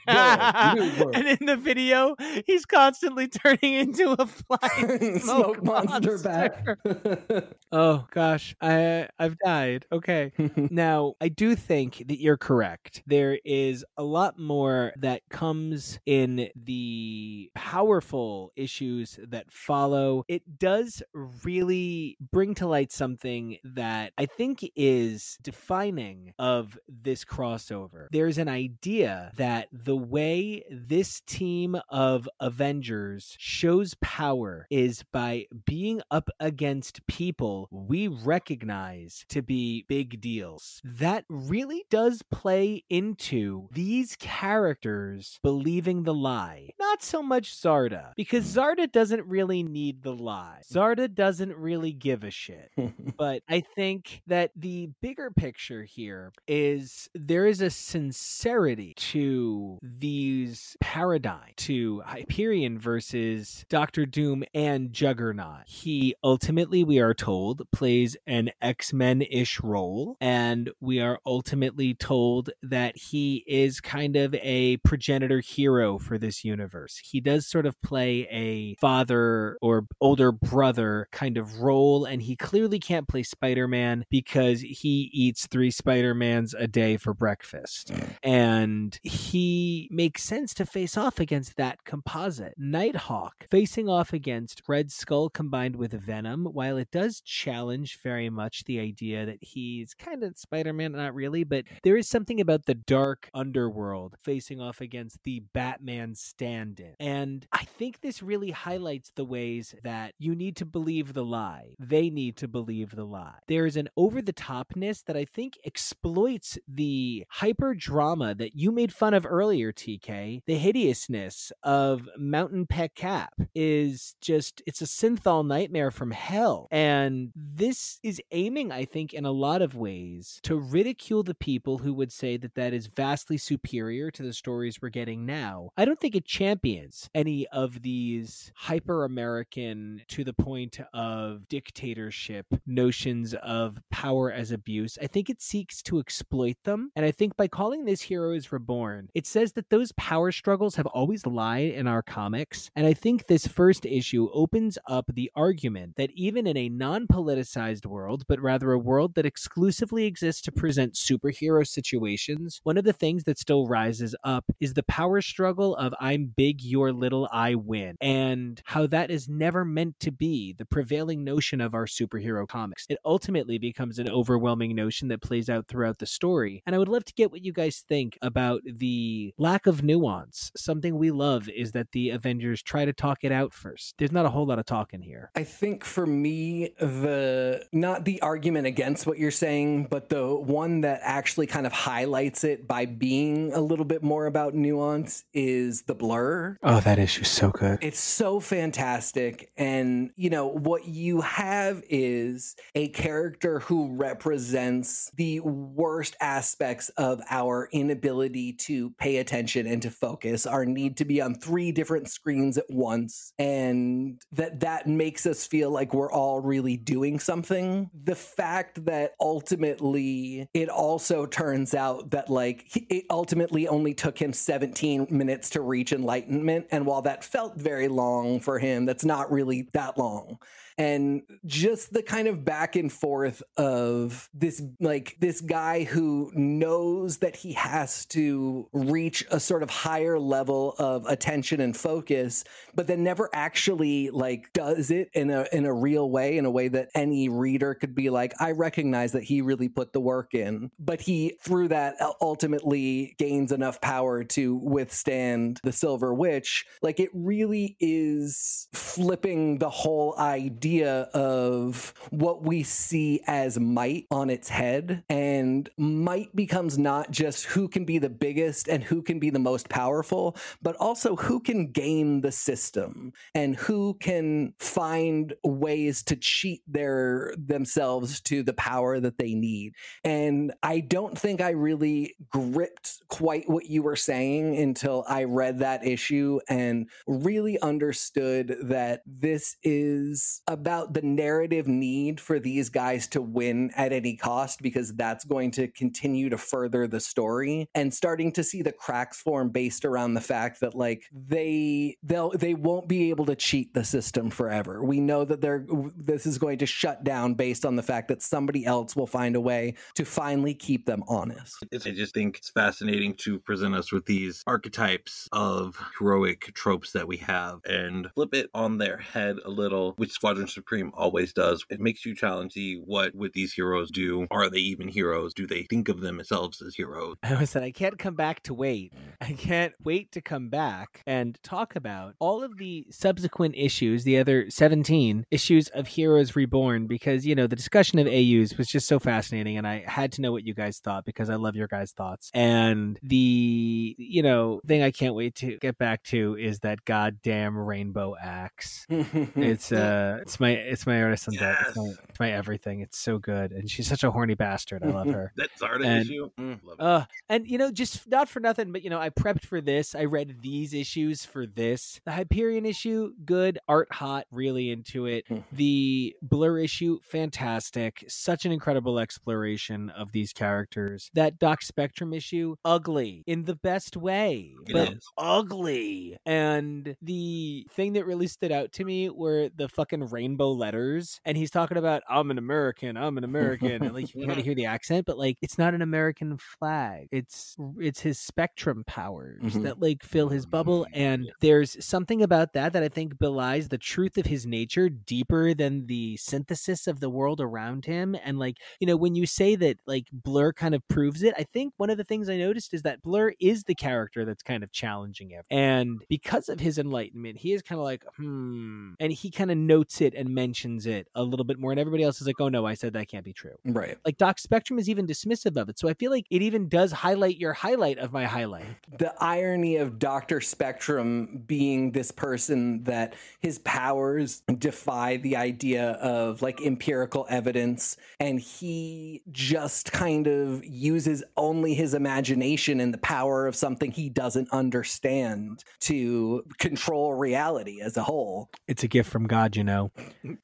and 0.07 1.27
in 1.27 1.45
the 1.45 1.57
video, 1.57 2.15
he's 2.45 2.65
constantly 2.65 3.27
turning 3.27 3.73
into 3.73 4.15
a 4.17 4.25
flying 4.25 5.19
smoke, 5.19 5.57
smoke 5.57 5.63
monster, 5.63 6.17
monster. 6.17 6.77
back. 6.83 7.53
oh 7.71 8.05
gosh, 8.11 8.55
I 8.61 9.07
I've 9.17 9.37
died. 9.43 9.85
Okay, 9.91 10.31
now 10.55 11.13
I 11.21 11.29
do 11.29 11.55
think 11.55 12.03
that 12.07 12.19
you're 12.19 12.37
correct. 12.37 13.03
There 13.05 13.39
is 13.45 13.85
a 13.97 14.03
lot 14.03 14.39
more 14.39 14.93
that 14.97 15.21
comes 15.29 15.99
in 16.05 16.49
the 16.55 17.51
powerful 17.55 18.51
issues 18.55 19.19
that 19.27 19.51
follow. 19.51 20.23
It 20.27 20.59
does 20.59 21.03
really 21.43 22.17
bring 22.31 22.55
to 22.55 22.67
light 22.67 22.91
something 22.91 23.57
that 23.63 24.13
I 24.17 24.25
think 24.25 24.69
is 24.75 25.37
defining 25.41 26.33
of 26.39 26.77
this 26.87 27.25
crossover. 27.25 28.07
There's 28.11 28.37
an 28.37 28.47
idea 28.47 29.31
that 29.37 29.67
the 29.71 29.95
way 29.99 30.63
this 30.69 31.21
team 31.21 31.77
of 31.89 32.29
Avengers 32.39 33.35
shows 33.37 33.95
power 34.01 34.67
is 34.69 35.03
by 35.11 35.45
being 35.65 36.01
up 36.11 36.29
against 36.39 37.05
people 37.07 37.67
we 37.71 38.07
recognize 38.07 39.25
to 39.29 39.41
be 39.41 39.85
big 39.87 40.21
deals. 40.21 40.81
That 40.83 41.25
really 41.29 41.85
does 41.89 42.21
play 42.31 42.83
into 42.89 43.67
these 43.71 44.15
characters 44.19 45.39
believing 45.43 46.03
the 46.03 46.13
lie. 46.13 46.69
Not 46.79 47.03
so 47.03 47.21
much 47.21 47.55
Zarda, 47.55 48.13
because 48.15 48.45
Zarda 48.45 48.91
doesn't 48.91 49.25
really 49.25 49.63
need 49.63 50.03
the 50.03 50.13
lie. 50.15 50.61
Zarda 50.71 51.13
doesn't 51.13 51.55
really 51.55 51.93
give 51.93 52.23
a 52.23 52.31
shit. 52.31 52.71
but 53.17 53.43
I 53.49 53.61
think 53.75 54.21
that 54.27 54.51
the 54.55 54.89
bigger 55.01 55.31
picture 55.31 55.83
here 55.83 56.31
is 56.47 57.09
there 57.13 57.45
is 57.45 57.61
a 57.61 57.69
sincerity 57.69 58.93
to 58.95 59.78
these 59.81 60.75
paradigm 60.79 61.53
to 61.57 62.01
Hyperion 62.05 62.79
versus 62.79 63.65
Doctor 63.69 64.05
Doom 64.05 64.43
and 64.53 64.91
Juggernaut. 64.91 65.63
He 65.67 66.15
ultimately, 66.23 66.83
we 66.83 66.99
are 66.99 67.13
told, 67.13 67.63
plays 67.71 68.17
an 68.25 68.51
X 68.61 68.93
Men 68.93 69.21
ish 69.21 69.59
role, 69.61 70.17
and 70.19 70.71
we 70.79 70.99
are 70.99 71.19
ultimately 71.25 71.93
told 71.93 72.49
that 72.61 72.97
he 72.97 73.43
is 73.47 73.79
kind 73.81 74.15
of 74.15 74.33
a 74.35 74.77
progenitor 74.77 75.39
hero 75.39 75.97
for 75.97 76.17
this 76.17 76.43
universe. 76.43 76.99
He 77.03 77.19
does 77.19 77.47
sort 77.47 77.65
of 77.65 77.79
play 77.81 78.27
a 78.29 78.75
father 78.75 79.57
or 79.61 79.85
older 80.01 80.31
brother 80.31 81.07
kind 81.11 81.37
of 81.37 81.59
role, 81.59 82.05
and 82.05 82.21
he 82.21 82.35
clearly 82.35 82.79
can't 82.79 83.07
play 83.07 83.23
Spider 83.23 83.67
Man 83.67 84.05
because 84.09 84.61
he 84.61 85.09
eats 85.13 85.47
three 85.47 85.71
Spider 85.71 86.13
Mans 86.13 86.53
a 86.53 86.67
day 86.67 86.97
for 86.97 87.13
breakfast. 87.13 87.91
Mm. 87.91 88.15
And 88.23 88.99
he 89.03 89.68
makes 89.91 90.23
sense 90.23 90.53
to 90.55 90.65
face 90.65 90.97
off 90.97 91.19
against 91.19 91.55
that 91.57 91.83
composite. 91.83 92.53
Nighthawk 92.57 93.45
facing 93.49 93.87
off 93.89 94.13
against 94.13 94.61
Red 94.67 94.91
Skull 94.91 95.29
combined 95.29 95.75
with 95.75 95.93
Venom, 95.93 96.45
while 96.45 96.77
it 96.77 96.91
does 96.91 97.21
challenge 97.21 97.99
very 98.01 98.29
much 98.29 98.63
the 98.65 98.79
idea 98.79 99.25
that 99.25 99.39
he's 99.41 99.93
kind 99.93 100.23
of 100.23 100.37
Spider 100.37 100.73
Man, 100.73 100.93
not 100.93 101.13
really, 101.13 101.43
but 101.43 101.65
there 101.83 101.97
is 101.97 102.07
something 102.07 102.39
about 102.39 102.65
the 102.65 102.75
dark 102.75 103.29
underworld 103.33 104.15
facing 104.19 104.59
off 104.59 104.81
against 104.81 105.23
the 105.23 105.43
Batman 105.53 106.15
stand 106.15 106.79
in. 106.79 106.93
And 106.99 107.45
I 107.51 107.65
think 107.65 108.01
this 108.01 108.23
really 108.23 108.51
highlights 108.51 109.11
the 109.15 109.25
ways 109.25 109.75
that 109.83 110.13
you 110.17 110.35
need 110.35 110.55
to 110.57 110.65
believe 110.65 111.13
the 111.13 111.25
lie. 111.25 111.75
They 111.79 112.09
need 112.09 112.37
to 112.37 112.47
believe 112.47 112.95
the 112.95 113.05
lie. 113.05 113.39
There 113.47 113.65
is 113.65 113.75
an 113.75 113.89
over 113.97 114.21
the 114.21 114.33
topness 114.33 115.03
that 115.05 115.17
I 115.17 115.25
think 115.25 115.57
exploits 115.65 116.57
the 116.67 117.25
hyper 117.29 117.73
drama 117.73 118.35
that 118.35 118.55
you 118.55 118.71
made 118.71 118.93
fun 118.93 119.13
of 119.13 119.25
earlier, 119.25 119.49
TK. 119.67 120.41
The 120.45 120.57
hideousness 120.57 121.51
of 121.63 122.09
Mountain 122.17 122.67
Pet 122.67 122.95
Cap 122.95 123.33
is 123.53 124.15
just, 124.21 124.61
it's 124.65 124.81
a 124.81 124.85
synthol 124.85 125.45
nightmare 125.45 125.91
from 125.91 126.11
hell. 126.11 126.67
And 126.71 127.31
this 127.35 127.99
is 128.03 128.21
aiming, 128.31 128.71
I 128.71 128.85
think, 128.85 129.13
in 129.13 129.25
a 129.25 129.31
lot 129.31 129.61
of 129.61 129.75
ways 129.75 130.39
to 130.43 130.57
ridicule 130.57 131.23
the 131.23 131.35
people 131.35 131.79
who 131.79 131.93
would 131.93 132.11
say 132.11 132.37
that 132.37 132.55
that 132.55 132.73
is 132.73 132.87
vastly 132.87 133.37
superior 133.37 134.11
to 134.11 134.23
the 134.23 134.33
stories 134.33 134.81
we're 134.81 134.89
getting 134.89 135.25
now. 135.25 135.69
I 135.77 135.85
don't 135.85 135.99
think 135.99 136.15
it 136.15 136.25
champions 136.25 137.09
any 137.13 137.47
of 137.47 137.81
these 137.81 138.51
hyper 138.55 139.03
American 139.05 140.01
to 140.07 140.23
the 140.23 140.33
point 140.33 140.79
of 140.93 141.47
dictatorship 141.49 142.45
notions 142.65 143.33
of 143.33 143.79
power 143.91 144.31
as 144.31 144.51
abuse. 144.51 144.97
I 145.01 145.07
think 145.07 145.29
it 145.29 145.41
seeks 145.41 145.81
to 145.83 145.99
exploit 145.99 146.57
them. 146.63 146.91
And 146.95 147.05
I 147.05 147.11
think 147.11 147.35
by 147.35 147.47
calling 147.47 147.85
this 147.85 148.01
Heroes 148.01 148.51
Reborn, 148.51 149.09
it 149.13 149.27
says 149.27 149.48
that 149.53 149.69
those 149.69 149.91
power 149.93 150.31
struggles 150.31 150.75
have 150.75 150.85
always 150.87 151.25
lied 151.25 151.71
in 151.71 151.87
our 151.87 152.01
comics. 152.01 152.69
And 152.75 152.85
I 152.85 152.93
think 152.93 153.27
this 153.27 153.47
first 153.47 153.85
issue 153.85 154.29
opens 154.33 154.77
up 154.87 155.05
the 155.13 155.31
argument 155.35 155.95
that 155.97 156.11
even 156.13 156.47
in 156.47 156.57
a 156.57 156.69
non 156.69 157.07
politicized 157.07 157.85
world, 157.85 158.23
but 158.27 158.39
rather 158.39 158.71
a 158.71 158.79
world 158.79 159.15
that 159.15 159.25
exclusively 159.25 160.05
exists 160.05 160.41
to 160.43 160.51
present 160.51 160.93
superhero 160.93 161.65
situations, 161.67 162.59
one 162.63 162.77
of 162.77 162.83
the 162.83 162.93
things 162.93 163.23
that 163.23 163.39
still 163.39 163.67
rises 163.67 164.15
up 164.23 164.45
is 164.59 164.73
the 164.73 164.83
power 164.83 165.21
struggle 165.21 165.75
of 165.75 165.93
I'm 165.99 166.33
big, 166.35 166.61
you're 166.61 166.93
little, 166.93 167.29
I 167.31 167.55
win. 167.55 167.95
And 168.01 168.61
how 168.65 168.87
that 168.87 169.11
is 169.11 169.27
never 169.27 169.65
meant 169.65 169.99
to 170.01 170.11
be 170.11 170.53
the 170.57 170.65
prevailing 170.65 171.23
notion 171.23 171.61
of 171.61 171.73
our 171.73 171.85
superhero 171.85 172.47
comics. 172.47 172.85
It 172.89 172.99
ultimately 173.05 173.57
becomes 173.57 173.99
an 173.99 174.09
overwhelming 174.09 174.75
notion 174.75 175.07
that 175.09 175.21
plays 175.21 175.49
out 175.49 175.67
throughout 175.67 175.99
the 175.99 176.05
story. 176.05 176.63
And 176.65 176.75
I 176.75 176.79
would 176.79 176.87
love 176.87 177.05
to 177.05 177.13
get 177.13 177.31
what 177.31 177.43
you 177.43 177.53
guys 177.53 177.83
think 177.87 178.17
about 178.21 178.61
the 178.65 179.33
lack 179.39 179.65
of 179.65 179.81
nuance. 179.81 180.51
Something 180.55 180.97
we 180.97 181.11
love 181.11 181.49
is 181.49 181.71
that 181.71 181.93
the 181.93 182.09
Avengers 182.09 182.61
try 182.61 182.85
to 182.85 182.93
talk 182.93 183.19
it 183.23 183.31
out 183.31 183.53
first. 183.53 183.95
There's 183.97 184.11
not 184.11 184.25
a 184.25 184.29
whole 184.29 184.45
lot 184.45 184.59
of 184.59 184.65
talking 184.65 185.01
here. 185.01 185.31
I 185.35 185.43
think 185.45 185.85
for 185.85 186.05
me, 186.05 186.73
the 186.79 187.65
not 187.71 188.05
the 188.05 188.21
argument 188.21 188.67
against 188.67 189.07
what 189.07 189.17
you're 189.17 189.31
saying, 189.31 189.85
but 189.85 190.09
the 190.09 190.35
one 190.35 190.81
that 190.81 190.99
actually 191.03 191.47
kind 191.47 191.65
of 191.65 191.71
highlights 191.71 192.43
it 192.43 192.67
by 192.67 192.85
being 192.85 193.53
a 193.53 193.61
little 193.61 193.85
bit 193.85 194.03
more 194.03 194.25
about 194.25 194.53
nuance 194.53 195.23
is 195.33 195.83
the 195.83 195.95
blur. 195.95 196.57
Oh, 196.61 196.81
that 196.81 196.99
issue's 196.99 197.29
so 197.29 197.49
good. 197.49 197.79
It's 197.81 197.99
so 197.99 198.39
fantastic. 198.39 199.51
And, 199.55 200.11
you 200.17 200.29
know, 200.29 200.47
what 200.47 200.85
you 200.85 201.21
have 201.21 201.81
is 201.89 202.57
a 202.75 202.89
character 202.89 203.59
who 203.61 203.95
represents 203.95 205.11
the 205.15 205.39
worst 205.39 206.17
aspects 206.19 206.89
of 206.89 207.21
our 207.29 207.69
inability 207.71 208.53
to 208.53 208.89
pay 208.91 209.17
attention 209.17 209.28
and 209.31 209.81
to 209.81 209.91
focus, 209.91 210.45
our 210.45 210.65
need 210.65 210.97
to 210.97 211.05
be 211.05 211.21
on 211.21 211.35
three 211.35 211.71
different 211.71 212.09
screens 212.09 212.57
at 212.57 212.69
once, 212.69 213.33
and 213.37 214.21
that 214.31 214.59
that 214.61 214.87
makes 214.87 215.25
us 215.25 215.45
feel 215.45 215.69
like 215.71 215.93
we're 215.93 216.11
all 216.11 216.41
really 216.41 216.77
doing 216.77 217.19
something. 217.19 217.89
The 218.03 218.15
fact 218.15 218.85
that 218.85 219.13
ultimately 219.19 220.49
it 220.53 220.69
also 220.69 221.25
turns 221.25 221.73
out 221.73 222.11
that 222.11 222.29
like 222.29 222.65
it 222.89 223.05
ultimately 223.09 223.67
only 223.67 223.93
took 223.93 224.17
him 224.17 224.33
17 224.33 225.07
minutes 225.09 225.49
to 225.51 225.61
reach 225.61 225.93
enlightenment 225.93 226.67
and 226.71 226.85
while 226.85 227.01
that 227.01 227.23
felt 227.23 227.55
very 227.57 227.87
long 227.87 228.39
for 228.39 228.59
him 228.59 228.85
that's 228.85 229.05
not 229.05 229.31
really 229.31 229.69
that 229.73 229.97
long 229.97 230.37
and 230.79 231.21
just 231.45 231.93
the 231.93 232.01
kind 232.01 232.27
of 232.27 232.43
back 232.43 232.75
and 232.75 232.91
forth 232.91 233.43
of 233.57 234.29
this 234.33 234.61
like 234.79 235.15
this 235.19 235.41
guy 235.41 235.83
who 235.83 236.31
knows 236.33 237.17
that 237.17 237.35
he 237.35 237.53
has 237.53 238.05
to 238.07 238.67
reach 238.73 239.23
a 239.29 239.39
sort 239.39 239.61
of 239.61 239.69
higher 239.69 240.17
level 240.17 240.73
of 240.79 241.05
attention 241.05 241.59
and 241.59 241.77
focus 241.77 242.43
but 242.73 242.87
then 242.87 243.03
never 243.03 243.29
actually 243.33 244.09
like 244.09 244.51
does 244.53 244.89
it 244.89 245.09
in 245.13 245.29
a 245.29 245.45
in 245.51 245.65
a 245.65 245.73
real 245.73 246.09
way 246.09 246.37
in 246.37 246.45
a 246.45 246.51
way 246.51 246.67
that 246.67 246.89
any 246.95 247.29
reader 247.29 247.75
could 247.75 247.93
be 247.93 248.09
like 248.09 248.33
I 248.39 248.51
recognize 248.51 249.11
that 249.11 249.23
he 249.23 249.41
really 249.41 249.67
put 249.69 249.93
the 249.93 249.99
work 249.99 250.33
in. 250.33 250.71
But 250.79 251.01
he 251.01 251.37
through 251.41 251.69
that 251.69 251.95
ultimately 252.21 253.15
gains 253.17 253.51
enough 253.51 253.81
power 253.81 254.23
to 254.23 254.55
withstand 254.55 255.59
the 255.63 255.71
silver 255.71 256.13
witch. 256.13 256.65
Like 256.81 256.99
it 256.99 257.09
really 257.13 257.75
is 257.79 258.67
flipping 258.73 259.59
the 259.59 259.69
whole 259.69 260.15
idea 260.17 260.68
idea 260.69 261.09
of 261.15 261.93
what 262.11 262.43
we 262.43 262.61
see 262.61 263.21
as 263.25 263.59
might 263.59 264.05
on 264.11 264.29
its 264.29 264.49
head. 264.49 265.03
And 265.09 265.67
might 265.77 266.35
becomes 266.35 266.77
not 266.77 267.09
just 267.09 267.45
who 267.45 267.67
can 267.67 267.85
be 267.85 267.97
the 267.97 268.09
biggest 268.09 268.67
and 268.67 268.83
who 268.83 269.01
can 269.01 269.19
be 269.19 269.31
the 269.31 269.39
most 269.39 269.67
powerful, 269.69 270.35
but 270.61 270.75
also 270.75 271.15
who 271.15 271.39
can 271.39 271.71
game 271.71 272.21
the 272.21 272.31
system 272.31 273.13
and 273.33 273.55
who 273.55 273.95
can 273.99 274.53
find 274.59 275.33
ways 275.43 276.03
to 276.03 276.15
cheat 276.15 276.61
their 276.67 277.33
themselves 277.37 278.21
to 278.21 278.43
the 278.43 278.53
power 278.53 278.99
that 278.99 279.17
they 279.17 279.33
need. 279.33 279.73
And 280.03 280.53
I 280.61 280.81
don't 280.81 281.17
think 281.17 281.41
I 281.41 281.51
really 281.51 282.15
gripped 282.29 282.99
quite 283.07 283.49
what 283.49 283.65
you 283.65 283.81
were 283.81 283.95
saying 283.95 284.55
until 284.55 285.03
I 285.07 285.23
read 285.23 285.59
that 285.59 285.85
issue 285.85 286.39
and 286.47 286.89
really 287.07 287.59
understood 287.59 288.55
that 288.63 289.01
this 289.07 289.55
is 289.63 290.41
a 290.47 290.58
about 290.59 290.93
the 290.93 291.01
narrative 291.01 291.67
need 291.67 292.19
for 292.19 292.37
these 292.37 292.67
guys 292.67 293.07
to 293.07 293.21
win 293.21 293.71
at 293.77 293.93
any 293.93 294.17
cost 294.17 294.61
because 294.61 294.93
that's 294.95 295.23
going 295.23 295.51
to 295.51 295.69
continue 295.69 296.27
to 296.27 296.37
further 296.37 296.85
the 296.85 296.99
story 296.99 297.69
and 297.73 297.93
starting 297.93 298.29
to 298.33 298.43
see 298.43 298.61
the 298.61 298.73
cracks 298.73 299.21
form 299.21 299.51
based 299.51 299.85
around 299.85 300.15
the 300.15 300.21
fact 300.21 300.59
that 300.59 300.75
like 300.75 301.05
they 301.13 301.95
they'll 302.03 302.31
they 302.31 302.53
won't 302.53 302.89
be 302.89 303.09
able 303.09 303.25
to 303.25 303.35
cheat 303.35 303.73
the 303.73 303.85
system 303.85 304.29
forever. 304.29 304.83
We 304.83 304.99
know 304.99 305.23
that 305.23 305.39
they're 305.39 305.65
this 305.95 306.25
is 306.25 306.37
going 306.37 306.57
to 306.57 306.65
shut 306.65 307.05
down 307.05 307.35
based 307.35 307.65
on 307.65 307.77
the 307.77 307.83
fact 307.83 308.09
that 308.09 308.21
somebody 308.21 308.65
else 308.65 308.97
will 308.97 309.07
find 309.07 309.37
a 309.37 309.41
way 309.41 309.75
to 309.95 310.03
finally 310.03 310.53
keep 310.53 310.85
them 310.85 311.03
honest. 311.07 311.55
I 311.73 311.77
just 311.91 312.13
think 312.13 312.37
it's 312.37 312.49
fascinating 312.49 313.13
to 313.19 313.39
present 313.39 313.75
us 313.75 313.93
with 313.93 314.05
these 314.05 314.43
archetypes 314.45 315.29
of 315.31 315.77
heroic 315.97 316.51
tropes 316.53 316.91
that 316.91 317.07
we 317.07 317.15
have 317.17 317.61
and 317.63 318.09
flip 318.13 318.33
it 318.33 318.49
on 318.53 318.77
their 318.77 318.97
head 318.97 319.37
a 319.45 319.49
little, 319.49 319.93
which 319.97 320.11
Squadron 320.11 320.38
Supreme 320.47 320.91
always 320.93 321.33
does. 321.33 321.65
It 321.69 321.79
makes 321.79 322.05
you 322.05 322.15
challenge 322.15 322.53
the 322.53 322.75
what 322.85 323.15
would 323.15 323.33
these 323.33 323.53
heroes 323.53 323.91
do? 323.91 324.27
Are 324.31 324.49
they 324.49 324.59
even 324.59 324.87
heroes? 324.87 325.33
Do 325.33 325.47
they 325.47 325.63
think 325.63 325.89
of 325.89 326.01
themselves 326.01 326.61
as 326.61 326.75
heroes? 326.75 327.15
I 327.23 327.45
said 327.45 327.63
I 327.63 327.71
can't 327.71 327.99
come 327.99 328.15
back 328.15 328.43
to 328.43 328.53
wait. 328.53 328.93
I 329.21 329.33
can't 329.33 329.73
wait 329.83 330.11
to 330.13 330.21
come 330.21 330.49
back 330.49 331.01
and 331.05 331.37
talk 331.43 331.75
about 331.75 332.15
all 332.19 332.43
of 332.43 332.57
the 332.57 332.85
subsequent 332.91 333.55
issues, 333.57 334.03
the 334.03 334.17
other 334.17 334.49
17 334.49 335.25
issues 335.31 335.67
of 335.69 335.87
Heroes 335.87 336.35
Reborn, 336.35 336.87
because 336.87 337.25
you 337.25 337.35
know 337.35 337.47
the 337.47 337.55
discussion 337.55 337.99
of 337.99 338.07
AUs 338.07 338.57
was 338.57 338.67
just 338.67 338.87
so 338.87 338.99
fascinating, 338.99 339.57
and 339.57 339.67
I 339.67 339.83
had 339.85 340.11
to 340.13 340.21
know 340.21 340.31
what 340.31 340.45
you 340.45 340.53
guys 340.53 340.79
thought 340.79 341.05
because 341.05 341.29
I 341.29 341.35
love 341.35 341.55
your 341.55 341.67
guys' 341.67 341.91
thoughts. 341.91 342.29
And 342.33 342.99
the 343.03 343.95
you 343.97 344.21
know 344.21 344.61
thing 344.67 344.83
I 344.83 344.91
can't 344.91 345.15
wait 345.15 345.35
to 345.35 345.57
get 345.57 345.77
back 345.77 346.03
to 346.05 346.35
is 346.37 346.59
that 346.59 346.85
goddamn 346.85 347.57
rainbow 347.57 348.15
axe. 348.21 348.85
it's 348.89 349.71
uh 349.71 350.19
It's 350.29 350.39
my 350.39 350.51
it's 350.51 350.85
my 350.85 351.01
artist 351.01 351.27
on 351.27 351.33
deck. 351.33 351.57
It's 351.67 351.75
my, 351.75 351.93
it's 352.07 352.19
my 352.19 352.31
everything. 352.31 352.81
It's 352.81 352.99
so 352.99 353.17
good, 353.17 353.51
and 353.51 353.69
she's 353.69 353.87
such 353.87 354.03
a 354.03 354.11
horny 354.11 354.35
bastard. 354.35 354.83
I 354.83 354.89
love 354.89 355.07
her. 355.11 355.33
That 355.37 355.49
art 355.61 355.81
And- 355.81 356.05
issue. 356.05 356.29
Mm, 356.39 356.59
love 356.63 356.75
it. 356.79 356.83
Uh, 356.83 357.05
and 357.29 357.47
you 357.47 357.57
know, 357.57 357.71
just 357.71 358.07
not 358.07 358.29
for 358.29 358.39
nothing, 358.39 358.71
but 358.71 358.83
you 358.83 358.91
know, 358.91 358.99
I 358.99 359.09
prepped 359.09 359.45
for 359.45 359.59
this. 359.59 359.95
I 359.95 360.05
read 360.05 360.37
these 360.41 360.73
issues 360.75 361.25
for 361.25 361.47
this. 361.47 361.99
The 362.05 362.11
Hyperion 362.11 362.65
issue, 362.67 363.13
good, 363.25 363.57
art 363.67 363.91
hot, 363.91 364.27
really 364.31 364.69
into 364.69 365.07
it. 365.07 365.25
Hmm. 365.27 365.39
The 365.51 366.15
Blur 366.21 366.59
issue, 366.59 366.99
fantastic. 367.01 368.03
Such 368.07 368.45
an 368.45 368.51
incredible 368.51 368.99
exploration 368.99 369.89
of 369.89 370.11
these 370.11 370.31
characters. 370.31 371.09
That 371.15 371.39
Doc 371.39 371.63
Spectrum 371.63 372.13
issue, 372.13 372.55
ugly 372.63 373.23
in 373.25 373.45
the 373.45 373.55
best 373.55 373.97
way, 373.97 374.53
It 374.67 374.73
but 374.73 374.93
is. 374.93 375.07
ugly. 375.17 376.17
And 376.25 376.95
the 377.01 377.65
thing 377.71 377.93
that 377.93 378.05
really 378.05 378.27
stood 378.27 378.51
out 378.51 378.71
to 378.73 378.85
me 378.85 379.09
were 379.09 379.49
the 379.55 379.67
fucking 379.69 380.03
rainbow 380.19 380.51
letters. 380.51 381.21
And 381.25 381.37
he's 381.37 381.49
talking 381.51 381.77
about, 381.77 382.03
I'm 382.09 382.29
an 382.31 382.37
American, 382.37 382.97
I'm 382.97 383.17
an 383.17 383.23
American. 383.23 383.83
and 383.83 383.93
like 383.93 384.13
you 384.13 384.27
kind 384.27 384.37
of 384.39 384.45
hear 384.49 384.55
the 384.55 384.65
accent, 384.65 385.05
but 385.05 385.17
like 385.17 385.37
it's 385.41 385.57
not 385.57 385.73
an 385.73 385.81
American 385.81 386.37
flag. 386.37 387.07
It's 387.11 387.55
it's 387.79 388.01
his 388.01 388.19
spectrum 388.19 388.83
powers 388.85 389.53
Mhm. 389.55 389.63
that 389.63 389.79
like 389.79 390.03
fill 390.03 390.29
his 390.29 390.45
bubble. 390.45 390.85
And 390.93 391.31
there's 391.41 391.83
something 391.83 392.21
about 392.21 392.53
that 392.53 392.73
that 392.73 392.83
I 392.83 392.89
think 392.89 393.17
belies 393.17 393.69
the 393.69 393.77
truth 393.77 394.17
of 394.17 394.25
his 394.25 394.45
nature 394.45 394.89
deeper 394.89 395.53
than 395.53 395.85
the 395.87 396.17
synthesis 396.17 396.87
of 396.87 396.99
the 396.99 397.09
world 397.09 397.39
around 397.39 397.85
him. 397.85 398.15
And 398.23 398.37
like, 398.39 398.57
you 398.79 398.87
know, 398.87 398.97
when 398.97 399.15
you 399.15 399.25
say 399.25 399.55
that 399.55 399.77
like 399.87 400.07
Blur 400.11 400.51
kind 400.53 400.75
of 400.75 400.85
proves 400.89 401.23
it, 401.23 401.33
I 401.37 401.43
think 401.43 401.73
one 401.77 401.89
of 401.89 401.97
the 401.97 402.03
things 402.03 402.27
I 402.29 402.37
noticed 402.37 402.73
is 402.73 402.81
that 402.83 403.01
Blur 403.01 403.33
is 403.39 403.63
the 403.63 403.75
character 403.75 404.25
that's 404.25 404.43
kind 404.43 404.63
of 404.63 404.71
challenging 404.71 405.29
him. 405.29 405.43
And 405.49 406.01
because 406.09 406.49
of 406.49 406.59
his 406.59 406.77
enlightenment, 406.77 407.37
he 407.37 407.53
is 407.53 407.61
kind 407.61 407.79
of 407.79 407.85
like, 407.85 408.03
hmm. 408.17 408.91
And 408.99 409.11
he 409.13 409.31
kind 409.31 409.51
of 409.51 409.57
notes 409.57 410.01
it 410.01 410.08
and 410.15 410.29
mentions 410.29 410.85
it 410.85 411.07
a 411.15 411.23
little 411.23 411.43
bit 411.43 411.59
more. 411.59 411.71
And 411.71 411.79
everybody 411.79 412.03
else 412.03 412.21
is 412.21 412.27
like, 412.27 412.39
oh 412.39 412.49
no, 412.49 412.65
I 412.65 412.73
said 412.73 412.93
that 412.93 413.07
can't 413.07 413.25
be 413.25 413.33
true. 413.33 413.55
Right. 413.65 413.97
Like 414.05 414.17
Doc 414.17 414.39
Spectrum 414.39 414.79
is 414.79 414.89
even 414.89 415.07
dismissive 415.07 415.59
of 415.59 415.69
it. 415.69 415.79
So 415.79 415.87
I 415.87 415.93
feel 415.93 416.11
like 416.11 416.25
it 416.29 416.41
even 416.41 416.67
does 416.69 416.91
highlight 416.91 417.37
your 417.37 417.53
highlight 417.53 417.97
of 417.97 418.11
my 418.11 418.25
highlight. 418.25 418.65
the 418.97 419.13
irony 419.21 419.77
of 419.77 419.99
Dr. 419.99 420.41
Spectrum 420.41 421.43
being 421.45 421.91
this 421.91 422.11
person 422.11 422.83
that 422.83 423.15
his 423.39 423.59
powers 423.59 424.41
defy 424.57 425.17
the 425.17 425.35
idea 425.35 425.91
of 425.93 426.41
like 426.41 426.61
empirical 426.61 427.25
evidence 427.29 427.97
and 428.19 428.39
he 428.39 429.21
just 429.31 429.91
kind 429.91 430.27
of 430.27 430.63
uses 430.65 431.23
only 431.37 431.73
his 431.73 431.93
imagination 431.93 432.79
and 432.79 432.93
the 432.93 432.97
power 432.99 433.47
of 433.47 433.55
something 433.55 433.91
he 433.91 434.09
doesn't 434.09 434.49
understand 434.51 435.63
to 435.81 436.43
control 436.57 437.13
reality 437.13 437.81
as 437.81 437.97
a 437.97 438.03
whole. 438.03 438.49
It's 438.67 438.83
a 438.83 438.87
gift 438.87 439.09
from 439.09 439.27
God, 439.27 439.55
you 439.55 439.63
know. 439.63 439.91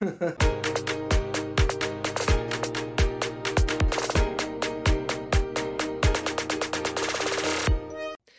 Yeah. 0.02 0.52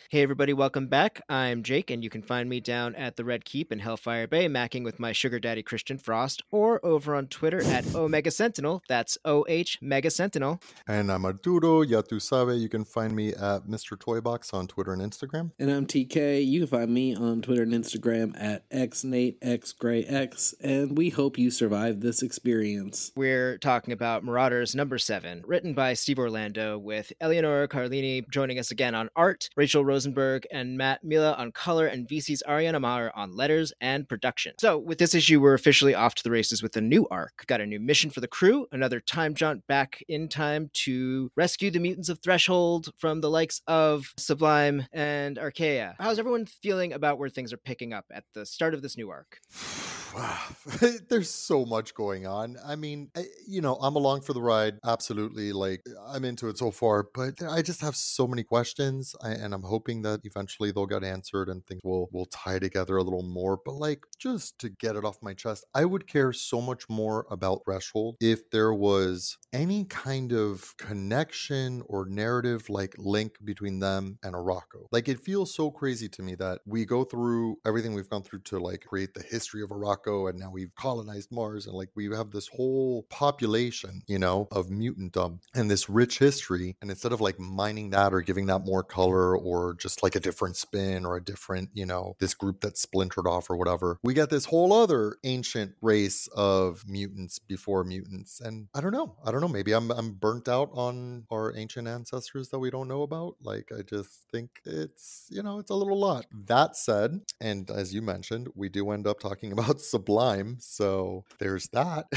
Hey 0.09 0.23
everybody, 0.23 0.53
welcome 0.53 0.87
back. 0.87 1.20
I'm 1.28 1.65
Jake, 1.65 1.91
and 1.91 2.05
you 2.05 2.11
can 2.11 2.23
find 2.23 2.49
me 2.49 2.61
down 2.61 2.95
at 2.95 3.16
the 3.16 3.24
Red 3.24 3.45
Keep 3.45 3.73
in 3.73 3.81
Hellfire 3.81 4.28
Bay, 4.28 4.47
macking 4.47 4.85
with 4.85 5.01
my 5.01 5.11
sugar 5.11 5.41
daddy 5.41 5.65
Christian 5.65 5.99
Frost, 5.99 6.45
or 6.53 6.78
over 6.87 7.16
on 7.16 7.27
Twitter 7.27 7.61
at 7.61 7.93
Omega 7.93 8.31
Sentinel. 8.31 8.85
That's 8.89 9.19
O 9.24 9.45
H 9.49 9.78
Mega 9.83 10.12
Sentinel. 10.12 10.61
And 10.87 11.11
I'm 11.11 11.24
Arturo 11.24 11.83
Yatusabe. 11.85 12.61
You 12.61 12.69
can 12.69 12.85
find 12.85 13.16
me 13.16 13.31
at 13.31 13.66
Mr. 13.66 13.97
Toybox 13.99 14.55
on 14.55 14.69
Twitter 14.69 14.93
and 14.93 15.03
Instagram. 15.03 15.51
And 15.59 15.73
I'm 15.73 15.87
TK. 15.87 16.47
You 16.47 16.61
can 16.61 16.69
find 16.69 16.95
me 16.95 17.16
on 17.16 17.43
Twitter 17.43 17.65
and 17.65 17.74
Instagram 17.74 18.33
at 18.41 18.70
xnateXgrayX. 18.70 20.55
And 20.61 20.97
we 20.97 21.11
hope 21.11 21.37
you 21.37 21.51
survive 21.51 21.99
this 21.99 22.23
experience. 22.23 23.11
We're 23.16 23.59
talking 23.59 23.93
about 23.93 24.23
Marauders 24.23 24.77
number 24.77 24.99
seven, 24.99 25.43
written 25.45 25.74
by 25.74 25.95
Steve 25.95 26.20
Orlando, 26.20 26.78
with 26.78 27.12
Eleonora 27.20 27.66
Carlini 27.66 28.24
joining 28.31 28.61
us 28.61 28.70
again 28.70 28.95
on 28.95 29.11
art, 29.16 29.51
Rachel 29.57 29.85
Rosenberg 29.97 30.47
and 30.51 30.77
Matt 30.77 31.02
Milla 31.02 31.32
on 31.39 31.52
color, 31.52 31.86
and 31.86 32.06
VC's 32.06 32.43
Ariana 32.47 32.78
Maher 32.78 33.10
on 33.16 33.35
letters 33.35 33.73
and 33.81 34.06
production. 34.06 34.52
So, 34.60 34.77
with 34.77 34.98
this 34.98 35.14
issue, 35.14 35.40
we're 35.40 35.55
officially 35.55 35.94
off 35.94 36.14
to 36.16 36.23
the 36.23 36.31
races 36.31 36.62
with 36.62 36.77
a 36.77 36.82
new 36.82 37.09
arc. 37.10 37.47
Got 37.47 37.62
a 37.62 37.66
new 37.66 37.81
mission 37.81 38.10
for 38.10 38.20
the 38.20 38.28
crew, 38.28 38.66
another 38.73 39.01
time 39.01 39.35
jaunt 39.35 39.66
back 39.66 40.02
in 40.06 40.28
time 40.28 40.68
to 40.85 41.31
rescue 41.35 41.70
the 41.70 41.78
mutants 41.78 42.10
of 42.10 42.18
Threshold 42.18 42.90
from 42.98 43.23
the 43.23 43.31
likes 43.31 43.62
of 43.66 44.12
Sublime 44.18 44.85
and 44.93 45.39
Arkea. 45.39 45.94
How's 45.98 46.18
everyone 46.18 46.44
feeling 46.44 46.93
about 46.93 47.18
where 47.18 47.31
things 47.31 47.55
are 47.55 47.56
picking 47.56 47.94
up 47.94 48.05
at 48.12 48.24
the 48.35 48.44
start 48.44 48.74
of 48.74 48.82
this 48.82 48.98
new 48.98 49.09
arc? 49.09 49.39
There's 51.09 51.31
so 51.31 51.64
much 51.64 51.94
going 51.94 52.27
on. 52.27 52.56
I 52.64 52.77
mean, 52.77 53.10
I- 53.16 53.27
you 53.47 53.60
know, 53.60 53.77
I'm 53.77 53.97
along 53.97 54.23
for 54.23 54.32
the 54.32 54.43
ride. 54.43 54.78
Absolutely. 54.85 55.52
Like, 55.52 55.82
I'm 56.06 56.24
into 56.24 56.48
it 56.48 56.59
so 56.59 56.70
far, 56.70 57.06
but 57.14 57.43
I 57.43 57.62
just 57.62 57.81
have 57.81 57.97
so 57.97 58.27
many 58.27 58.43
questions. 58.43 59.14
I, 59.23 59.31
and 59.31 59.55
I'm 59.55 59.62
hoping 59.62 59.86
that 60.03 60.21
eventually 60.25 60.71
they'll 60.71 60.87
get 60.87 61.05
answered 61.05 61.49
and 61.49 61.67
things 61.67 61.81
will, 61.85 62.09
will 62.13 62.27
tie 62.27 62.59
together 62.59 62.97
a 62.97 63.03
little 63.03 63.23
more. 63.23 63.59
But, 63.65 63.75
like, 63.75 64.05
just 64.19 64.59
to 64.61 64.69
get 64.69 64.97
it 64.97 65.05
off 65.05 65.19
my 65.23 65.35
chest, 65.35 65.65
I 65.75 65.85
would 65.85 66.07
care 66.07 66.33
so 66.33 66.61
much 66.61 66.89
more 66.89 67.27
about 67.31 67.63
Threshold 67.65 68.17
if 68.21 68.51
there 68.51 68.75
was 68.75 69.39
any 69.53 69.85
kind 69.85 70.33
of 70.33 70.77
connection 70.77 71.83
or 71.87 72.07
narrative, 72.07 72.69
like, 72.69 72.95
link 72.99 73.37
between 73.45 73.81
them 73.81 74.19
and 74.23 74.35
Arakko. 74.35 74.87
Like, 74.93 75.09
it 75.09 75.21
feels 75.21 75.55
so 75.55 75.71
crazy 75.71 76.09
to 76.11 76.23
me 76.23 76.35
that 76.37 76.61
we 76.67 76.85
go 76.85 77.05
through 77.05 77.57
everything 77.65 77.95
we've 77.95 78.11
gone 78.11 78.23
through 78.23 78.41
to, 78.41 78.59
like, 78.59 78.85
create 78.85 79.15
the 79.15 79.23
history 79.23 79.63
of 79.63 79.71
Arakko, 79.71 80.29
and 80.29 80.39
now 80.39 80.51
we've 80.51 80.75
colonized 80.75 81.31
Mars, 81.33 81.67
and, 81.67 81.75
like, 81.75 81.91
we 81.95 82.15
have 82.15 82.31
this 82.31 82.49
whole 82.49 83.05
population, 83.05 84.03
you 84.07 84.19
know, 84.19 84.49
of 84.51 84.69
mutantdom 84.69 85.39
and 85.55 85.71
this 85.71 85.89
rich 85.89 86.19
history. 86.19 86.77
And 86.81 86.91
instead 86.91 87.13
of, 87.13 87.21
like, 87.21 87.39
mining 87.39 87.91
that 87.91 88.13
or 88.13 88.21
giving 88.21 88.47
that 88.47 88.65
more 88.65 88.83
color 88.83 89.37
or 89.37 89.76
just 89.78 90.03
like 90.03 90.15
a 90.15 90.20
different 90.20 90.57
spin 90.57 91.05
or 91.05 91.16
a 91.16 91.24
different, 91.24 91.70
you 91.74 91.86
know, 91.86 92.16
this 92.19 92.35
group 92.35 92.61
that's 92.61 92.81
splintered 92.81 93.27
off 93.27 93.51
or 93.51 93.57
whatever, 93.57 93.98
we 94.03 94.15
got 94.15 94.31
this 94.31 94.47
whole 94.47 94.73
other 94.73 95.16
ancient 95.24 95.73
race 95.81 96.28
of 96.35 96.85
mutants 96.89 97.39
before 97.39 97.85
mutants. 97.85 98.40
And 98.40 98.69
I 98.74 98.81
don't 98.81 98.93
know. 98.93 99.16
I 99.24 99.31
don't 99.31 99.40
know. 99.40 99.48
Maybe 99.48 99.73
I'm 99.73 99.90
I'm 99.90 100.12
burnt 100.12 100.48
out 100.48 100.70
on 100.73 101.24
our 101.31 101.57
ancient 101.57 101.89
ancestors 101.89 102.48
that 102.51 102.59
we 102.59 102.70
don't 102.70 102.89
know 102.89 103.03
about. 103.03 103.36
Like 103.43 103.70
I 103.77 103.82
just 103.82 104.28
think 104.31 104.51
it's, 104.65 105.27
you 105.31 105.43
know, 105.43 105.59
it's 105.59 105.70
a 105.70 105.74
little 105.74 105.98
lot. 105.98 106.27
That 106.47 106.77
said, 106.77 107.20
and 107.40 107.70
as 107.70 107.94
you 107.94 108.03
mentioned, 108.03 108.48
we 108.55 108.69
do 108.69 108.90
end 108.90 109.07
up 109.07 109.20
talking 109.20 109.53
about 109.57 109.81
Sublime. 109.81 110.57
So 110.61 111.24
there's 111.39 111.69
that. 111.69 112.07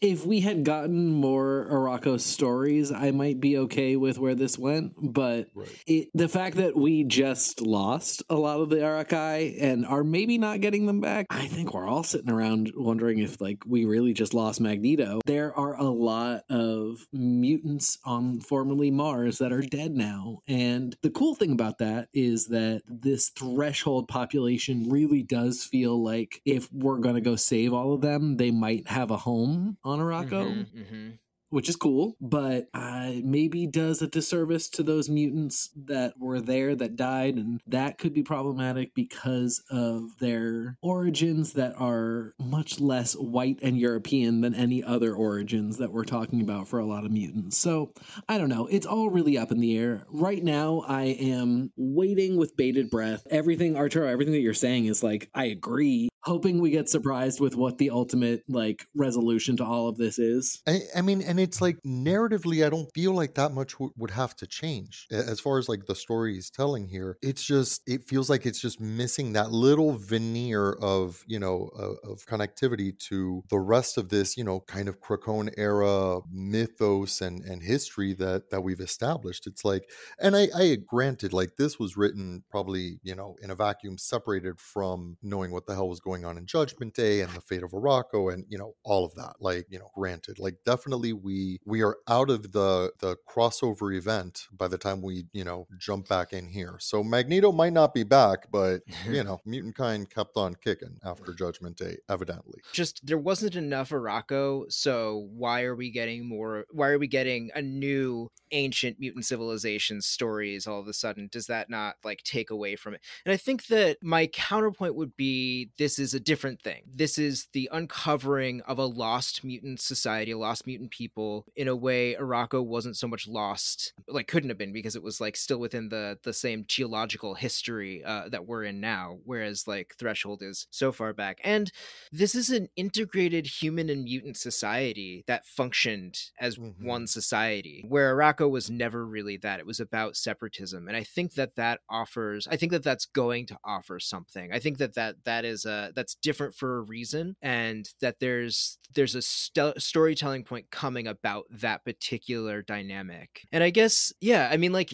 If 0.00 0.24
we 0.24 0.40
had 0.40 0.64
gotten 0.64 1.08
more 1.08 1.68
Arakko 1.70 2.18
stories, 2.18 2.90
I 2.90 3.10
might 3.10 3.38
be 3.38 3.58
okay 3.58 3.96
with 3.96 4.18
where 4.18 4.34
this 4.34 4.58
went. 4.58 4.94
But 4.96 5.48
right. 5.54 5.68
it, 5.86 6.08
the 6.14 6.28
fact 6.28 6.56
that 6.56 6.74
we 6.76 6.89
just 7.06 7.60
lost 7.60 8.22
a 8.28 8.34
lot 8.34 8.60
of 8.60 8.70
the 8.70 8.76
Arakkii 8.76 9.56
and 9.60 9.86
are 9.86 10.04
maybe 10.04 10.38
not 10.38 10.60
getting 10.60 10.86
them 10.86 11.00
back, 11.00 11.26
I 11.30 11.46
think 11.46 11.72
we're 11.72 11.86
all 11.88 12.02
sitting 12.02 12.30
around 12.30 12.72
wondering 12.76 13.18
if 13.18 13.40
like 13.40 13.58
we 13.66 13.84
really 13.84 14.12
just 14.12 14.34
lost 14.34 14.60
Magneto. 14.60 15.20
There 15.26 15.56
are 15.56 15.76
a 15.76 15.84
lot 15.88 16.42
of 16.50 17.06
mutants 17.12 17.98
on 18.04 18.40
formerly 18.40 18.90
Mars 18.90 19.38
that 19.38 19.52
are 19.52 19.62
dead 19.62 19.92
now. 19.92 20.40
And 20.48 20.96
the 21.02 21.10
cool 21.10 21.34
thing 21.34 21.52
about 21.52 21.78
that 21.78 22.08
is 22.12 22.46
that 22.46 22.82
this 22.86 23.30
threshold 23.30 24.08
population 24.08 24.88
really 24.90 25.22
does 25.22 25.64
feel 25.64 26.02
like 26.02 26.40
if 26.44 26.68
we're 26.72 26.98
going 26.98 27.14
to 27.16 27.20
go 27.20 27.36
save 27.36 27.72
all 27.72 27.94
of 27.94 28.00
them, 28.00 28.36
they 28.36 28.50
might 28.50 28.88
have 28.88 29.10
a 29.10 29.16
home 29.16 29.76
on 29.84 29.98
Arakko 29.98 30.30
Mhm, 30.30 30.66
mhm. 30.74 31.18
Which 31.50 31.68
is 31.68 31.76
cool, 31.76 32.16
but 32.20 32.68
uh, 32.74 33.12
maybe 33.22 33.66
does 33.66 34.00
a 34.02 34.06
disservice 34.06 34.68
to 34.70 34.82
those 34.82 35.08
mutants 35.08 35.70
that 35.76 36.14
were 36.18 36.40
there 36.40 36.74
that 36.74 36.96
died, 36.96 37.34
and 37.36 37.60
that 37.66 37.98
could 37.98 38.14
be 38.14 38.22
problematic 38.22 38.94
because 38.94 39.62
of 39.70 40.18
their 40.18 40.76
origins 40.80 41.52
that 41.54 41.74
are 41.76 42.34
much 42.38 42.80
less 42.80 43.14
white 43.14 43.58
and 43.62 43.78
European 43.78 44.40
than 44.40 44.54
any 44.54 44.82
other 44.82 45.14
origins 45.14 45.78
that 45.78 45.92
we're 45.92 46.04
talking 46.04 46.40
about 46.40 46.68
for 46.68 46.78
a 46.78 46.86
lot 46.86 47.04
of 47.04 47.10
mutants. 47.10 47.58
So 47.58 47.92
I 48.28 48.38
don't 48.38 48.48
know. 48.48 48.66
It's 48.66 48.86
all 48.86 49.10
really 49.10 49.36
up 49.36 49.50
in 49.50 49.60
the 49.60 49.76
air. 49.76 50.04
Right 50.08 50.42
now, 50.42 50.84
I 50.86 51.04
am 51.04 51.72
waiting 51.76 52.36
with 52.36 52.56
bated 52.56 52.90
breath. 52.90 53.26
Everything, 53.30 53.76
Arturo, 53.76 54.08
everything 54.08 54.32
that 54.34 54.40
you're 54.40 54.54
saying 54.54 54.86
is 54.86 55.02
like, 55.02 55.28
I 55.34 55.46
agree. 55.46 56.09
Hoping 56.24 56.60
we 56.60 56.70
get 56.70 56.88
surprised 56.88 57.40
with 57.40 57.56
what 57.56 57.78
the 57.78 57.90
ultimate 57.90 58.42
like 58.48 58.86
resolution 58.94 59.56
to 59.56 59.64
all 59.64 59.88
of 59.88 59.96
this 59.96 60.18
is. 60.18 60.60
I, 60.66 60.80
I 60.94 61.00
mean, 61.00 61.22
and 61.22 61.40
it's 61.40 61.62
like 61.62 61.78
narratively, 61.86 62.64
I 62.64 62.68
don't 62.68 62.92
feel 62.94 63.12
like 63.12 63.36
that 63.36 63.52
much 63.52 63.72
w- 63.72 63.92
would 63.96 64.10
have 64.10 64.36
to 64.36 64.46
change 64.46 65.06
as 65.10 65.40
far 65.40 65.58
as 65.58 65.68
like 65.68 65.86
the 65.86 65.94
story 65.94 66.36
is 66.36 66.50
telling 66.50 66.88
here. 66.88 67.16
It's 67.22 67.42
just, 67.42 67.80
it 67.86 68.06
feels 68.06 68.28
like 68.28 68.44
it's 68.44 68.60
just 68.60 68.80
missing 68.80 69.32
that 69.32 69.50
little 69.50 69.92
veneer 69.92 70.72
of, 70.72 71.24
you 71.26 71.38
know, 71.38 71.70
uh, 71.78 72.10
of 72.10 72.26
connectivity 72.26 72.98
to 73.08 73.42
the 73.48 73.58
rest 73.58 73.96
of 73.96 74.10
this, 74.10 74.36
you 74.36 74.44
know, 74.44 74.60
kind 74.60 74.88
of 74.88 75.00
Krakoan 75.00 75.54
era 75.56 76.20
mythos 76.30 77.22
and, 77.22 77.42
and 77.44 77.62
history 77.62 78.12
that, 78.14 78.50
that 78.50 78.62
we've 78.62 78.80
established. 78.80 79.46
It's 79.46 79.64
like, 79.64 79.88
and 80.18 80.36
I, 80.36 80.48
I 80.54 80.76
granted, 80.86 81.32
like 81.32 81.56
this 81.56 81.78
was 81.78 81.96
written 81.96 82.44
probably, 82.50 83.00
you 83.02 83.14
know, 83.14 83.36
in 83.42 83.50
a 83.50 83.54
vacuum 83.54 83.96
separated 83.96 84.60
from 84.60 85.16
knowing 85.22 85.50
what 85.50 85.66
the 85.66 85.74
hell 85.74 85.88
was 85.88 86.00
going 86.00 86.09
going 86.10 86.24
on 86.24 86.36
in 86.36 86.44
Judgment 86.44 86.92
Day 86.92 87.20
and 87.20 87.32
the 87.34 87.40
fate 87.40 87.62
of 87.62 87.70
Arakko 87.70 88.32
and 88.32 88.44
you 88.48 88.58
know 88.58 88.74
all 88.82 89.04
of 89.04 89.14
that. 89.14 89.34
Like 89.38 89.66
you 89.70 89.78
know, 89.78 89.90
granted, 89.94 90.40
like 90.40 90.56
definitely 90.66 91.12
we 91.12 91.60
we 91.64 91.82
are 91.82 91.98
out 92.08 92.30
of 92.30 92.50
the 92.50 92.92
the 92.98 93.16
crossover 93.28 93.96
event 93.96 94.48
by 94.52 94.66
the 94.66 94.78
time 94.78 95.02
we 95.02 95.26
you 95.32 95.44
know 95.44 95.68
jump 95.78 96.08
back 96.08 96.32
in 96.32 96.48
here. 96.48 96.76
So 96.80 97.04
Magneto 97.04 97.52
might 97.52 97.72
not 97.72 97.94
be 97.94 98.02
back, 98.02 98.50
but 98.50 98.80
you 99.08 99.22
know, 99.22 99.40
mutant 99.46 99.76
kind 99.76 100.10
kept 100.10 100.36
on 100.36 100.56
kicking 100.56 100.98
after 101.04 101.32
Judgment 101.32 101.76
Day, 101.76 101.98
evidently. 102.08 102.60
Just 102.72 103.06
there 103.06 103.18
wasn't 103.18 103.54
enough 103.54 103.90
Arakko, 103.90 104.70
so 104.72 105.28
why 105.32 105.62
are 105.62 105.76
we 105.76 105.90
getting 105.90 106.28
more? 106.28 106.64
Why 106.72 106.88
are 106.88 106.98
we 106.98 107.06
getting 107.06 107.50
a 107.54 107.62
new 107.62 108.30
ancient 108.50 108.98
mutant 108.98 109.24
civilization 109.24 110.00
stories 110.00 110.66
all 110.66 110.80
of 110.80 110.88
a 110.88 110.92
sudden? 110.92 111.28
Does 111.30 111.46
that 111.46 111.70
not 111.70 111.96
like 112.02 112.24
take 112.24 112.50
away 112.50 112.74
from 112.74 112.94
it? 112.94 113.00
And 113.24 113.32
I 113.32 113.36
think 113.36 113.66
that 113.66 113.98
my 114.02 114.26
counterpoint 114.26 114.96
would 114.96 115.16
be 115.16 115.70
this 115.78 115.99
is 116.00 116.14
a 116.14 116.20
different 116.20 116.62
thing. 116.62 116.82
This 116.92 117.18
is 117.18 117.48
the 117.52 117.68
uncovering 117.72 118.62
of 118.62 118.78
a 118.78 118.86
lost 118.86 119.44
mutant 119.44 119.80
society, 119.80 120.32
a 120.32 120.38
lost 120.38 120.66
mutant 120.66 120.90
people 120.90 121.46
in 121.54 121.68
a 121.68 121.76
way 121.76 122.14
Arakko 122.18 122.64
wasn't 122.64 122.96
so 122.96 123.06
much 123.06 123.28
lost, 123.28 123.92
like 124.08 124.26
couldn't 124.26 124.48
have 124.48 124.58
been 124.58 124.72
because 124.72 124.96
it 124.96 125.02
was 125.02 125.20
like 125.20 125.36
still 125.36 125.58
within 125.58 125.88
the 125.90 126.18
the 126.22 126.32
same 126.32 126.64
geological 126.66 127.34
history 127.34 128.02
uh, 128.04 128.28
that 128.30 128.46
we're 128.46 128.64
in 128.64 128.80
now, 128.80 129.18
whereas 129.24 129.68
like 129.68 129.94
Threshold 129.98 130.42
is 130.42 130.66
so 130.70 130.92
far 130.92 131.12
back. 131.12 131.40
And 131.44 131.70
this 132.10 132.34
is 132.34 132.50
an 132.50 132.68
integrated 132.76 133.46
human 133.46 133.88
and 133.90 134.04
mutant 134.04 134.36
society 134.36 135.24
that 135.26 135.46
functioned 135.46 136.30
as 136.40 136.56
Mhm. 136.56 136.82
one 136.84 137.06
society, 137.06 137.84
where 137.88 138.14
Arakko 138.14 138.50
was 138.50 138.70
never 138.70 139.06
really 139.06 139.36
that. 139.38 139.60
It 139.60 139.66
was 139.66 139.80
about 139.80 140.16
separatism, 140.16 140.88
and 140.88 140.96
I 140.96 141.04
think 141.04 141.34
that 141.34 141.56
that 141.56 141.80
offers. 141.88 142.46
I 142.48 142.56
think 142.56 142.72
that 142.72 142.82
that's 142.82 143.06
going 143.06 143.46
to 143.46 143.58
offer 143.64 144.00
something. 144.00 144.52
I 144.52 144.58
think 144.58 144.78
that 144.78 144.94
that 144.94 145.24
that 145.24 145.44
is 145.44 145.64
a 145.64 145.89
that's 145.94 146.14
different 146.14 146.54
for 146.54 146.78
a 146.78 146.82
reason, 146.82 147.36
and 147.42 147.88
that 148.00 148.20
there's 148.20 148.78
there's 148.94 149.14
a 149.14 149.22
st- 149.22 149.80
storytelling 149.80 150.42
point 150.44 150.70
coming 150.70 151.06
about 151.06 151.44
that 151.50 151.84
particular 151.84 152.62
dynamic. 152.62 153.42
And 153.52 153.62
I 153.62 153.70
guess 153.70 154.12
yeah, 154.20 154.48
I 154.50 154.56
mean 154.56 154.72
like 154.72 154.92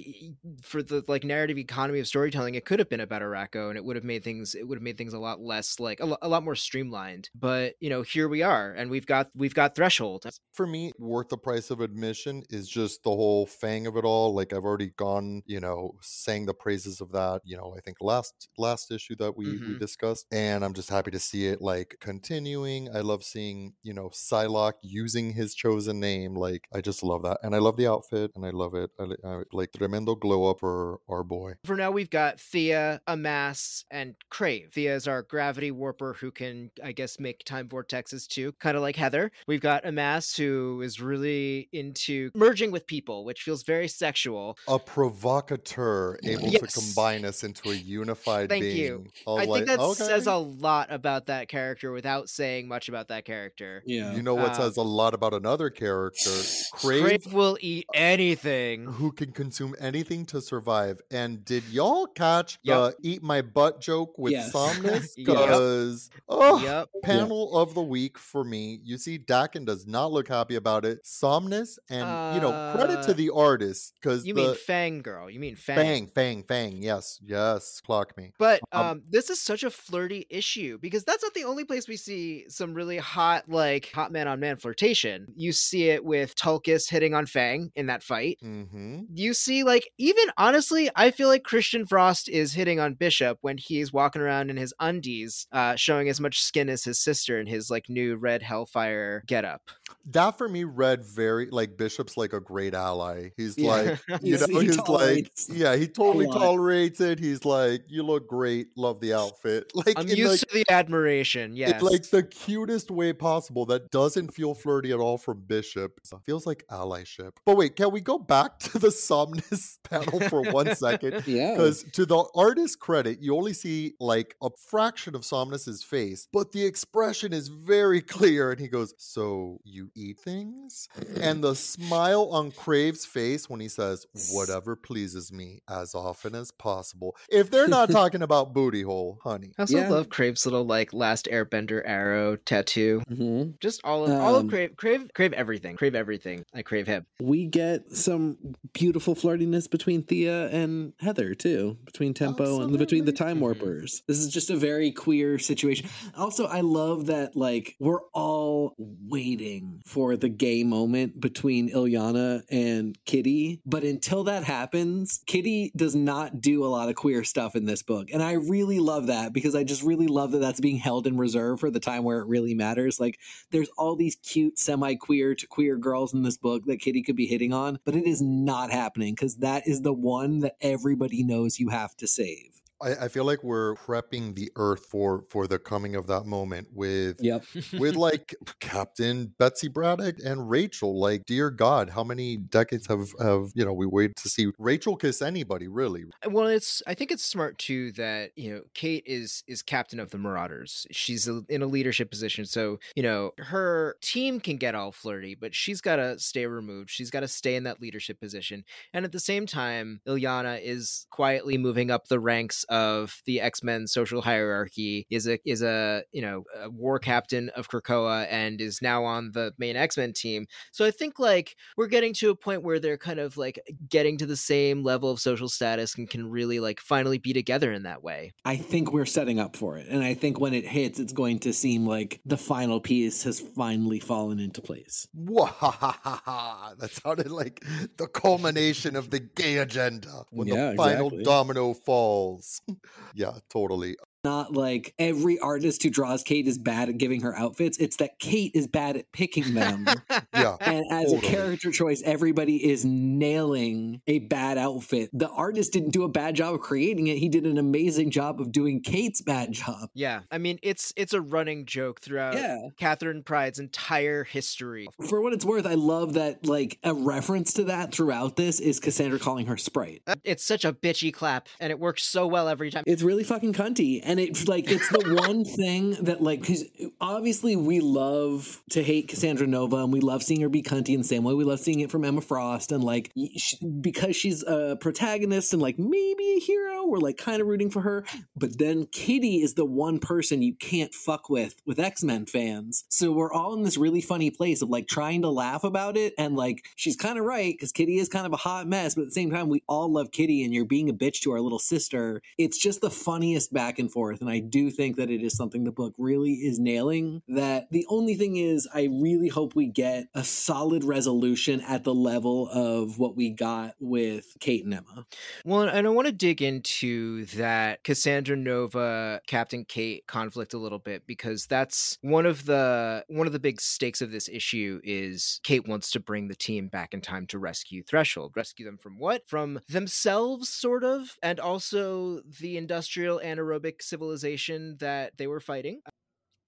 for 0.62 0.82
the 0.82 1.02
like 1.08 1.24
narrative 1.24 1.58
economy 1.58 2.00
of 2.00 2.06
storytelling, 2.06 2.54
it 2.54 2.64
could 2.64 2.78
have 2.78 2.88
been 2.88 3.00
about 3.00 3.22
Arakko, 3.22 3.68
and 3.68 3.76
it 3.76 3.84
would 3.84 3.96
have 3.96 4.04
made 4.04 4.24
things 4.24 4.54
it 4.54 4.66
would 4.66 4.76
have 4.76 4.82
made 4.82 4.98
things 4.98 5.14
a 5.14 5.18
lot 5.18 5.40
less 5.40 5.80
like 5.80 6.00
a, 6.00 6.06
lo- 6.06 6.18
a 6.22 6.28
lot 6.28 6.42
more 6.44 6.54
streamlined. 6.54 7.30
But 7.34 7.74
you 7.80 7.90
know, 7.90 8.02
here 8.02 8.28
we 8.28 8.42
are, 8.42 8.72
and 8.72 8.90
we've 8.90 9.06
got 9.06 9.28
we've 9.34 9.54
got 9.54 9.74
Threshold. 9.74 10.26
For 10.52 10.66
me, 10.66 10.92
worth 10.98 11.28
the 11.28 11.38
price 11.38 11.70
of 11.70 11.80
admission 11.80 12.42
is 12.50 12.68
just 12.68 13.02
the 13.02 13.10
whole 13.10 13.46
fang 13.46 13.86
of 13.86 13.96
it 13.96 14.04
all. 14.04 14.34
Like 14.34 14.52
I've 14.52 14.64
already 14.64 14.90
gone, 14.96 15.42
you 15.46 15.60
know, 15.60 15.92
sang 16.02 16.46
the 16.46 16.54
praises 16.54 17.00
of 17.00 17.12
that. 17.12 17.42
You 17.44 17.56
know, 17.56 17.74
I 17.76 17.80
think 17.80 17.98
last 18.00 18.48
last 18.58 18.90
issue 18.90 19.16
that 19.16 19.36
we 19.36 19.46
we 19.46 19.74
Mhm. 19.76 19.78
discussed, 19.78 20.26
and 20.32 20.64
I'm 20.64 20.74
just 20.74 20.85
happy 20.88 21.10
to 21.10 21.18
see 21.18 21.46
it 21.46 21.60
like 21.60 21.96
continuing. 22.00 22.88
I 22.94 23.00
love 23.00 23.24
seeing 23.24 23.74
you 23.82 23.92
know 23.92 24.10
Psylocke 24.10 24.74
using 24.82 25.32
his 25.32 25.54
chosen 25.54 26.00
name. 26.00 26.34
Like 26.34 26.68
I 26.72 26.80
just 26.80 27.02
love 27.02 27.22
that, 27.22 27.38
and 27.42 27.54
I 27.54 27.58
love 27.58 27.76
the 27.76 27.86
outfit, 27.86 28.32
and 28.34 28.44
I 28.44 28.50
love 28.50 28.74
it. 28.74 28.90
I, 28.98 29.04
I 29.26 29.42
like 29.52 29.72
tremendo 29.72 30.14
glow 30.14 30.50
up 30.50 30.60
for 30.60 31.00
our 31.08 31.22
boy. 31.22 31.54
For 31.64 31.76
now, 31.76 31.90
we've 31.90 32.10
got 32.10 32.40
Thea, 32.40 33.00
Amass, 33.06 33.84
and 33.90 34.14
Crave. 34.30 34.70
Thea 34.72 34.94
is 34.94 35.08
our 35.08 35.22
gravity 35.22 35.70
warper 35.70 36.14
who 36.14 36.30
can, 36.30 36.70
I 36.82 36.92
guess, 36.92 37.18
make 37.18 37.44
time 37.44 37.68
vortexes 37.68 38.26
too, 38.26 38.52
kind 38.60 38.76
of 38.76 38.82
like 38.82 38.96
Heather. 38.96 39.30
We've 39.46 39.60
got 39.60 39.86
Amass 39.86 40.36
who 40.36 40.82
is 40.82 41.00
really 41.00 41.68
into 41.72 42.30
merging 42.34 42.70
with 42.70 42.86
people, 42.86 43.24
which 43.24 43.42
feels 43.42 43.62
very 43.62 43.88
sexual. 43.88 44.56
A 44.68 44.78
provocateur 44.78 46.18
able 46.24 46.50
to 46.50 46.66
combine 46.66 47.24
us 47.24 47.44
into 47.44 47.70
a 47.70 47.74
unified 47.74 48.48
Thank 48.48 48.62
being. 48.62 48.76
you. 48.76 49.06
I 49.26 49.44
like, 49.44 49.66
think 49.66 49.66
that 49.66 49.94
says 49.96 50.26
a 50.26 50.36
lot 50.36 50.75
about 50.88 51.26
that 51.26 51.48
character 51.48 51.92
without 51.92 52.28
saying 52.28 52.68
much 52.68 52.88
about 52.88 53.08
that 53.08 53.24
character. 53.24 53.82
Yeah. 53.86 54.14
You 54.14 54.22
know 54.22 54.34
what 54.34 54.50
Um, 54.50 54.54
says 54.54 54.76
a 54.76 54.82
lot 54.82 55.14
about 55.14 55.32
another 55.34 55.70
character? 55.70 56.30
Crave, 56.72 57.02
Crave 57.02 57.32
will 57.32 57.56
eat 57.60 57.86
anything. 57.94 58.84
who 58.84 59.12
can 59.12 59.32
consume 59.32 59.74
anything 59.80 60.24
to 60.26 60.40
survive. 60.40 61.00
And 61.10 61.44
did 61.44 61.64
y'all 61.64 62.06
catch 62.06 62.58
Yep. 62.62 62.76
the 63.00 63.08
eat 63.08 63.22
my 63.22 63.42
butt 63.42 63.80
joke 63.80 64.18
with 64.18 64.32
Yes. 64.32 64.52
Somnus? 64.52 65.14
Yep. 65.16 65.26
Because 65.26 66.10
oh, 66.28 66.58
Yep. 66.62 66.88
panel 67.02 67.56
of 67.56 67.74
the 67.74 67.82
week 67.82 68.18
for 68.18 68.44
me. 68.44 68.80
You 68.84 68.98
see, 68.98 69.18
Daken 69.18 69.64
does 69.66 69.86
not 69.86 70.12
look 70.12 70.28
happy 70.28 70.56
about 70.56 70.84
it. 70.84 71.00
Somnus, 71.04 71.78
and 71.88 72.34
you 72.34 72.40
know, 72.40 72.52
credit 72.74 73.02
to 73.04 73.10
Uh, 73.10 73.14
the 73.14 73.30
artist 73.30 73.94
because 74.00 74.26
You 74.26 74.34
the 74.34 74.42
mean 74.42 74.54
Fang 74.54 75.02
Girl. 75.02 75.30
You 75.30 75.40
mean 75.40 75.56
Fang. 75.56 75.76
Fang, 75.76 76.06
Fang, 76.08 76.42
Fang. 76.44 76.82
Yes, 76.82 77.18
yes, 77.24 77.80
clock 77.84 78.16
me. 78.16 78.32
But 78.38 78.60
Um, 78.72 78.86
um, 78.86 79.02
this 79.08 79.30
is 79.30 79.40
such 79.40 79.62
a 79.62 79.70
flirty 79.70 80.26
issue 80.30 80.65
because 80.80 81.04
that's 81.04 81.22
not 81.22 81.34
the 81.34 81.44
only 81.44 81.64
place 81.64 81.88
we 81.88 81.96
see 81.96 82.44
some 82.48 82.74
really 82.74 82.98
hot, 82.98 83.48
like 83.48 83.90
hot 83.92 84.12
man 84.12 84.28
on 84.28 84.40
man 84.40 84.56
flirtation. 84.56 85.26
You 85.36 85.52
see 85.52 85.88
it 85.90 86.04
with 86.04 86.34
Tulkas 86.34 86.88
hitting 86.90 87.14
on 87.14 87.26
Fang 87.26 87.70
in 87.74 87.86
that 87.86 88.02
fight. 88.02 88.38
Mm-hmm. 88.44 89.04
You 89.14 89.34
see, 89.34 89.62
like, 89.62 89.88
even 89.98 90.24
honestly, 90.36 90.90
I 90.96 91.10
feel 91.10 91.28
like 91.28 91.44
Christian 91.44 91.86
Frost 91.86 92.28
is 92.28 92.52
hitting 92.54 92.80
on 92.80 92.94
Bishop 92.94 93.38
when 93.40 93.56
he's 93.58 93.92
walking 93.92 94.22
around 94.22 94.50
in 94.50 94.56
his 94.56 94.74
undies, 94.80 95.46
uh, 95.52 95.76
showing 95.76 96.08
as 96.08 96.20
much 96.20 96.40
skin 96.42 96.68
as 96.68 96.84
his 96.84 96.98
sister 96.98 97.38
in 97.40 97.46
his 97.46 97.70
like 97.70 97.88
new 97.88 98.16
red 98.16 98.42
Hellfire 98.42 99.22
getup. 99.26 99.62
That 100.10 100.38
for 100.38 100.48
me 100.48 100.64
read 100.64 101.04
very 101.04 101.48
like 101.50 101.76
Bishop's 101.76 102.16
like 102.16 102.32
a 102.32 102.40
great 102.40 102.74
ally. 102.74 103.30
He's 103.36 103.56
Yeah. 103.58 103.70
like, 103.70 103.98
you 104.22 104.36
He's- 104.36 104.48
know, 104.48 104.60
he 104.60 104.66
he's 104.66 104.78
like, 104.88 105.32
yeah, 105.48 105.76
he 105.76 105.86
totally 105.88 106.26
tolerates 106.26 107.00
it. 107.00 107.18
He's 107.18 107.44
like, 107.44 107.82
you 107.88 108.02
look 108.02 108.28
great, 108.28 108.68
love 108.76 109.00
the 109.00 109.12
outfit. 109.14 109.64
Like, 109.76 109.98
I'm 109.98 110.08
in 110.08 110.16
used 110.16 110.44
like, 110.45 110.45
to 110.48 110.54
the 110.54 110.64
admiration. 110.70 111.50
in, 111.52 111.56
Yes, 111.56 111.82
like 111.82 112.10
the 112.10 112.22
cutest 112.22 112.90
way 112.90 113.12
possible. 113.12 113.66
That 113.66 113.90
doesn't 113.90 114.32
feel 114.34 114.54
flirty 114.54 114.92
at 114.92 114.98
all 114.98 115.18
from 115.18 115.40
Bishop. 115.46 116.00
It 116.04 116.18
feels 116.24 116.46
like 116.46 116.64
allyship. 116.70 117.32
But 117.44 117.56
wait, 117.56 117.76
can 117.76 117.90
we 117.92 118.00
go 118.00 118.18
back 118.18 118.58
to 118.66 118.78
the 118.78 118.90
Somnus 118.90 119.78
panel 119.84 120.20
for 120.28 120.42
one 120.42 120.74
second? 120.74 121.14
Yeah. 121.26 121.52
Because 121.52 121.82
to 121.92 122.06
the 122.06 122.24
artist's 122.34 122.76
credit, 122.76 123.20
you 123.20 123.36
only 123.36 123.52
see 123.52 123.94
like 123.98 124.36
a 124.42 124.50
fraction 124.68 125.14
of 125.14 125.24
Somnus's 125.24 125.82
face, 125.82 126.28
but 126.32 126.52
the 126.52 126.64
expression 126.64 127.32
is 127.32 127.48
very 127.48 128.00
clear. 128.16 128.52
And 128.52 128.60
he 128.60 128.68
goes, 128.68 128.94
So 128.98 129.60
you 129.64 129.90
eat 129.94 130.20
things? 130.20 130.88
And 131.20 131.42
the 131.42 131.54
smile 131.54 132.28
on 132.30 132.52
Crave's 132.52 133.04
face 133.04 133.48
when 133.50 133.60
he 133.60 133.68
says, 133.68 134.06
Whatever 134.32 134.76
pleases 134.76 135.32
me 135.32 135.60
as 135.68 135.94
often 135.94 136.34
as 136.34 136.50
possible. 136.52 137.16
If 137.30 137.50
they're 137.50 137.68
not 137.68 137.90
talking 137.90 138.22
about 138.22 138.52
booty 138.54 138.82
hole, 138.82 139.18
honey. 139.24 139.52
I 139.58 139.62
also 139.62 139.78
Yeah. 139.78 139.90
love 139.90 140.08
Crave's 140.36 140.46
little 140.46 140.66
like 140.66 140.92
last 140.92 141.28
Airbender 141.32 141.82
arrow 141.84 142.36
tattoo. 142.36 143.02
hmm 143.08 143.50
Just 143.60 143.80
all 143.84 144.04
of 144.04 144.10
all 144.20 144.34
of 144.36 144.42
Um, 144.42 144.50
crave 144.50 144.76
crave 144.76 145.08
crave 145.14 145.32
everything. 145.32 145.76
Crave 145.76 145.94
everything. 145.94 146.44
I 146.54 146.62
crave 146.62 146.86
him. 146.86 147.06
We 147.20 147.46
get 147.46 147.92
some 147.92 148.36
beautiful 148.74 149.14
flirtiness 149.14 149.70
between 149.70 150.02
Thea 150.02 150.48
and 150.48 150.92
Heather 151.00 151.34
too, 151.34 151.78
between 151.86 152.12
Tempo 152.14 152.60
and 152.60 152.76
between 152.78 153.06
the 153.06 153.12
Time 153.12 153.40
Warpers. 153.40 154.02
This 154.06 154.18
is 154.18 154.28
just 154.28 154.50
a 154.50 154.56
very 154.56 154.90
queer 154.92 155.38
situation. 155.38 155.88
Also, 156.16 156.46
I 156.46 156.60
love 156.60 157.06
that 157.06 157.34
like 157.34 157.74
we're 157.80 158.02
all 158.12 158.74
waiting 158.78 159.80
for 159.86 160.16
the 160.16 160.28
gay 160.28 160.64
moment 160.64 161.18
between 161.20 161.70
Illyana 161.70 162.42
and 162.50 162.98
Kitty, 163.06 163.60
but 163.64 163.84
until 163.84 164.24
that 164.24 164.44
happens, 164.44 165.20
Kitty 165.26 165.72
does 165.74 165.94
not 165.94 166.40
do 166.40 166.64
a 166.64 166.68
lot 166.68 166.88
of 166.88 166.94
queer 166.94 167.24
stuff 167.24 167.56
in 167.56 167.64
this 167.64 167.82
book, 167.82 168.08
and 168.12 168.22
I 168.22 168.32
really 168.32 168.80
love 168.80 169.06
that 169.06 169.32
because 169.32 169.54
I 169.54 169.64
just 169.64 169.82
really 169.82 170.06
love 170.06 170.25
that 170.32 170.38
that's 170.38 170.60
being 170.60 170.78
held 170.78 171.06
in 171.06 171.16
reserve 171.16 171.60
for 171.60 171.70
the 171.70 171.80
time 171.80 172.04
where 172.04 172.20
it 172.20 172.28
really 172.28 172.54
matters. 172.54 173.00
Like 173.00 173.18
there's 173.50 173.70
all 173.76 173.96
these 173.96 174.16
cute 174.16 174.58
semi-queer 174.58 175.34
to 175.34 175.46
queer 175.46 175.76
girls 175.76 176.14
in 176.14 176.22
this 176.22 176.36
book 176.36 176.64
that 176.66 176.80
Kitty 176.80 177.02
could 177.02 177.16
be 177.16 177.26
hitting 177.26 177.52
on, 177.52 177.78
but 177.84 177.96
it 177.96 178.06
is 178.06 178.22
not 178.22 178.70
happening 178.70 179.14
because 179.14 179.36
that 179.36 179.66
is 179.66 179.82
the 179.82 179.92
one 179.92 180.40
that 180.40 180.56
everybody 180.60 181.22
knows 181.22 181.60
you 181.60 181.68
have 181.70 181.96
to 181.96 182.06
save. 182.06 182.55
I, 182.82 183.04
I 183.04 183.08
feel 183.08 183.24
like 183.24 183.42
we're 183.42 183.74
prepping 183.74 184.34
the 184.34 184.50
earth 184.56 184.86
for 184.86 185.24
for 185.30 185.46
the 185.46 185.58
coming 185.58 185.96
of 185.96 186.06
that 186.08 186.24
moment 186.26 186.68
with 186.72 187.16
Yep. 187.20 187.44
with 187.78 187.96
like 188.06 188.34
Captain 188.60 189.34
Betsy 189.38 189.68
Braddock 189.68 190.16
and 190.24 190.48
Rachel. 190.48 190.98
Like, 191.00 191.24
dear 191.24 191.50
God, 191.50 191.90
how 191.90 192.04
many 192.04 192.36
decades 192.36 192.86
have 192.86 193.12
have 193.20 193.50
you 193.54 193.64
know 193.64 193.72
we 193.72 193.86
waited 193.86 194.16
to 194.16 194.28
see 194.28 194.52
Rachel 194.58 194.96
kiss 194.96 195.22
anybody? 195.22 195.68
Really? 195.68 196.04
Uh, 196.24 196.30
well, 196.30 196.46
it's 196.46 196.82
I 196.86 196.94
think 196.94 197.10
it's 197.10 197.24
smart 197.24 197.58
too 197.58 197.92
that 197.92 198.32
you 198.36 198.52
know 198.54 198.62
Kate 198.74 199.04
is 199.06 199.42
is 199.46 199.62
captain 199.62 200.00
of 200.00 200.10
the 200.10 200.18
Marauders. 200.18 200.86
She's 200.90 201.28
a, 201.28 201.42
in 201.48 201.62
a 201.62 201.66
leadership 201.66 202.10
position, 202.10 202.44
so 202.44 202.78
you 202.94 203.02
know 203.02 203.32
her 203.38 203.96
team 204.02 204.40
can 204.40 204.56
get 204.56 204.74
all 204.74 204.92
flirty, 204.92 205.34
but 205.34 205.54
she's 205.54 205.80
got 205.80 205.96
to 205.96 206.18
stay 206.18 206.46
removed. 206.46 206.90
She's 206.90 207.10
got 207.10 207.20
to 207.20 207.28
stay 207.28 207.56
in 207.56 207.64
that 207.64 207.80
leadership 207.80 208.20
position, 208.20 208.64
and 208.92 209.04
at 209.04 209.12
the 209.12 209.20
same 209.20 209.46
time, 209.46 210.00
Illyana 210.06 210.60
is 210.62 211.06
quietly 211.10 211.56
moving 211.56 211.90
up 211.90 212.08
the 212.08 212.20
ranks 212.20 212.64
of 212.68 213.20
the 213.26 213.40
X-Men 213.40 213.86
social 213.86 214.22
hierarchy, 214.22 215.06
is 215.10 215.26
a 215.26 215.38
is 215.44 215.62
a, 215.62 216.02
you 216.12 216.22
know, 216.22 216.44
a 216.60 216.70
war 216.70 216.98
captain 216.98 217.50
of 217.50 217.68
Krakoa 217.68 218.26
and 218.30 218.60
is 218.60 218.80
now 218.82 219.04
on 219.04 219.32
the 219.32 219.52
main 219.58 219.76
X-Men 219.76 220.12
team. 220.12 220.46
So 220.72 220.84
I 220.84 220.90
think 220.90 221.18
like 221.18 221.56
we're 221.76 221.86
getting 221.86 222.14
to 222.14 222.30
a 222.30 222.36
point 222.36 222.62
where 222.62 222.78
they're 222.78 222.98
kind 222.98 223.20
of 223.20 223.36
like 223.36 223.60
getting 223.88 224.18
to 224.18 224.26
the 224.26 224.36
same 224.36 224.82
level 224.82 225.10
of 225.10 225.20
social 225.20 225.48
status 225.48 225.96
and 225.96 226.08
can 226.08 226.30
really 226.30 226.60
like 226.60 226.80
finally 226.80 227.18
be 227.18 227.32
together 227.32 227.72
in 227.72 227.84
that 227.84 228.02
way. 228.02 228.32
I 228.44 228.56
think 228.56 228.92
we're 228.92 229.06
setting 229.06 229.38
up 229.38 229.56
for 229.56 229.78
it. 229.78 229.86
And 229.88 230.02
I 230.02 230.14
think 230.14 230.40
when 230.40 230.54
it 230.54 230.66
hits, 230.66 230.98
it's 230.98 231.12
going 231.12 231.40
to 231.40 231.52
seem 231.52 231.86
like 231.86 232.20
the 232.24 232.36
final 232.36 232.80
piece 232.80 233.22
has 233.24 233.40
finally 233.40 234.00
fallen 234.00 234.38
into 234.38 234.60
place. 234.60 235.08
Wahahaha. 235.16 236.78
That 236.78 236.90
sounded 236.90 237.30
like 237.30 237.64
the 237.96 238.06
culmination 238.06 238.96
of 238.96 239.10
the 239.10 239.20
gay 239.20 239.58
agenda 239.58 240.24
when 240.30 240.48
Yeah, 240.48 240.70
the 240.70 240.76
final 240.76 241.06
exactly. 241.06 241.24
domino 241.24 241.74
falls. 241.74 242.55
yeah, 243.14 243.32
totally. 243.50 243.96
Not 244.26 244.52
like 244.54 244.92
every 244.98 245.38
artist 245.38 245.84
who 245.84 245.88
draws 245.90 246.24
Kate 246.24 246.48
is 246.48 246.58
bad 246.58 246.88
at 246.88 246.98
giving 246.98 247.20
her 247.20 247.32
outfits. 247.38 247.78
It's 247.78 247.94
that 247.98 248.18
Kate 248.18 248.50
is 248.56 248.66
bad 248.66 248.96
at 248.96 249.12
picking 249.12 249.54
them. 249.54 249.86
Yeah. 250.34 250.56
and 250.60 250.84
as 250.90 251.04
Totally. 251.12 251.18
a 251.18 251.30
character 251.30 251.70
choice, 251.70 252.02
everybody 252.04 252.56
is 252.70 252.84
nailing 252.84 254.00
a 254.06 254.18
bad 254.20 254.58
outfit. 254.58 255.10
The 255.12 255.28
artist 255.30 255.72
didn't 255.72 255.90
do 255.90 256.02
a 256.04 256.08
bad 256.08 256.34
job 256.34 256.54
of 256.54 256.60
creating 256.60 257.06
it. 257.06 257.18
He 257.18 257.28
did 257.28 257.44
an 257.46 257.56
amazing 257.58 258.10
job 258.10 258.40
of 258.40 258.52
doing 258.52 258.82
Kate's 258.82 259.22
bad 259.22 259.52
job. 259.52 259.88
Yeah, 259.94 260.20
I 260.30 260.38
mean 260.38 260.58
it's 260.62 260.92
it's 260.96 261.12
a 261.14 261.20
running 261.20 261.64
joke 261.66 262.00
throughout 262.00 262.34
Yeah. 262.34 262.58
Katherine 262.76 263.22
Pryde's 263.22 263.58
entire 263.58 264.24
history. 264.24 264.86
For 265.08 265.20
what 265.22 265.32
it's 265.32 265.44
worth, 265.44 265.66
I 265.66 265.74
love 265.74 266.14
that 266.14 266.46
like 266.46 266.78
a 266.82 266.92
reference 266.94 267.52
to 267.54 267.64
that 267.64 267.92
throughout 267.92 268.36
this 268.36 268.60
is 268.60 268.78
Cassandra 268.80 269.18
calling 269.18 269.46
her 269.46 269.56
Sprite. 269.56 270.02
It's 270.24 270.44
such 270.44 270.64
a 270.64 270.72
bitchy 270.72 271.12
clap, 271.12 271.48
and 271.60 271.70
it 271.70 271.78
works 271.78 272.02
so 272.02 272.26
well 272.26 272.48
every 272.48 272.70
time. 272.70 272.84
It's 272.86 273.02
really 273.02 273.24
fucking 273.24 273.52
cunty, 273.54 274.00
and 274.04 274.15
it's 274.18 274.48
like 274.48 274.70
it's 274.70 274.88
the 274.88 275.16
one 275.20 275.44
thing 275.56 275.92
that 276.04 276.22
like 276.22 276.40
because 276.40 276.64
obviously 277.00 277.56
we 277.56 277.80
love 277.80 278.62
to 278.70 278.82
hate 278.82 279.08
Cassandra 279.08 279.46
Nova, 279.46 279.76
and 279.76 279.92
we 279.92 280.00
love 280.00 280.22
seeing 280.22 280.40
her 280.40 280.48
be 280.48 280.62
cunty 280.62 280.90
in 280.90 280.98
the 280.98 281.04
same 281.04 281.24
way 281.24 281.34
we 281.34 281.44
love 281.44 281.60
seeing 281.60 281.80
it 281.80 281.90
from 281.90 282.04
Emma 282.04 282.20
Frost, 282.20 282.72
and 282.72 282.82
like 282.82 283.10
y- 283.16 283.28
sh- 283.36 283.56
because 283.80 284.16
she's 284.16 284.42
a 284.42 284.76
protagonist 284.80 285.52
and 285.52 285.62
like 285.62 285.78
maybe 285.78 286.34
a 286.36 286.40
hero, 286.40 286.84
we're 286.86 286.98
like 286.98 287.16
kind 287.16 287.40
of 287.40 287.48
rooting 287.48 287.70
for 287.70 287.82
her. 287.82 288.04
But 288.36 288.58
then 288.58 288.86
Kitty 288.86 289.42
is 289.42 289.54
the 289.54 289.64
one 289.64 289.98
person 289.98 290.42
you 290.42 290.54
can't 290.54 290.94
fuck 290.94 291.28
with 291.28 291.56
with 291.66 291.78
X 291.78 292.02
Men 292.02 292.26
fans, 292.26 292.84
so 292.88 293.12
we're 293.12 293.32
all 293.32 293.54
in 293.54 293.62
this 293.62 293.76
really 293.76 294.00
funny 294.00 294.30
place 294.30 294.62
of 294.62 294.68
like 294.68 294.88
trying 294.88 295.22
to 295.22 295.30
laugh 295.30 295.64
about 295.64 295.96
it, 295.96 296.14
and 296.18 296.36
like 296.36 296.64
she's 296.76 296.96
kind 296.96 297.18
of 297.18 297.24
right 297.24 297.54
because 297.54 297.72
Kitty 297.72 297.98
is 297.98 298.08
kind 298.08 298.26
of 298.26 298.32
a 298.32 298.36
hot 298.36 298.66
mess, 298.66 298.94
but 298.94 299.02
at 299.02 299.08
the 299.08 299.12
same 299.12 299.30
time 299.30 299.48
we 299.48 299.62
all 299.68 299.92
love 299.92 300.10
Kitty, 300.10 300.44
and 300.44 300.52
you're 300.54 300.64
being 300.64 300.88
a 300.88 300.94
bitch 300.94 301.20
to 301.20 301.32
our 301.32 301.40
little 301.40 301.58
sister. 301.58 302.22
It's 302.38 302.58
just 302.58 302.80
the 302.80 302.90
funniest 302.90 303.52
back 303.52 303.78
and 303.78 303.90
forth, 303.90 303.95
and 303.96 304.28
I 304.28 304.40
do 304.40 304.70
think 304.70 304.96
that 304.96 305.10
it 305.10 305.22
is 305.22 305.34
something 305.34 305.64
the 305.64 305.72
book 305.72 305.94
really 305.96 306.32
is 306.34 306.58
nailing. 306.58 307.22
That 307.28 307.68
the 307.70 307.86
only 307.88 308.14
thing 308.14 308.36
is, 308.36 308.68
I 308.72 308.88
really 308.92 309.28
hope 309.28 309.56
we 309.56 309.66
get 309.66 310.08
a 310.14 310.22
solid 310.22 310.84
resolution 310.84 311.62
at 311.62 311.84
the 311.84 311.94
level 311.94 312.48
of 312.50 312.98
what 312.98 313.16
we 313.16 313.30
got 313.30 313.74
with 313.80 314.36
Kate 314.38 314.64
and 314.64 314.74
Emma. 314.74 315.06
Well, 315.44 315.62
and 315.62 315.86
I 315.86 315.90
want 315.90 316.06
to 316.06 316.12
dig 316.12 316.42
into 316.42 317.24
that 317.36 317.84
Cassandra 317.84 318.36
Nova 318.36 319.20
Captain 319.26 319.64
Kate 319.64 320.06
conflict 320.06 320.52
a 320.52 320.58
little 320.58 320.78
bit 320.78 321.06
because 321.06 321.46
that's 321.46 321.96
one 322.02 322.26
of 322.26 322.44
the 322.44 323.04
one 323.08 323.26
of 323.26 323.32
the 323.32 323.38
big 323.38 323.60
stakes 323.60 324.02
of 324.02 324.10
this 324.10 324.28
issue 324.28 324.80
is 324.84 325.40
Kate 325.42 325.66
wants 325.66 325.90
to 325.92 326.00
bring 326.00 326.28
the 326.28 326.34
team 326.34 326.68
back 326.68 326.92
in 326.92 327.00
time 327.00 327.26
to 327.28 327.38
rescue 327.38 327.82
Threshold. 327.82 328.32
Rescue 328.36 328.66
them 328.66 328.76
from 328.76 328.98
what? 328.98 329.26
From 329.26 329.60
themselves 329.68 330.50
sort 330.50 330.84
of 330.84 331.16
and 331.22 331.40
also 331.40 332.20
the 332.40 332.58
industrial 332.58 333.20
anaerobic 333.24 333.82
civilization 333.86 334.76
that 334.80 335.16
they 335.16 335.26
were 335.26 335.40
fighting. 335.40 335.80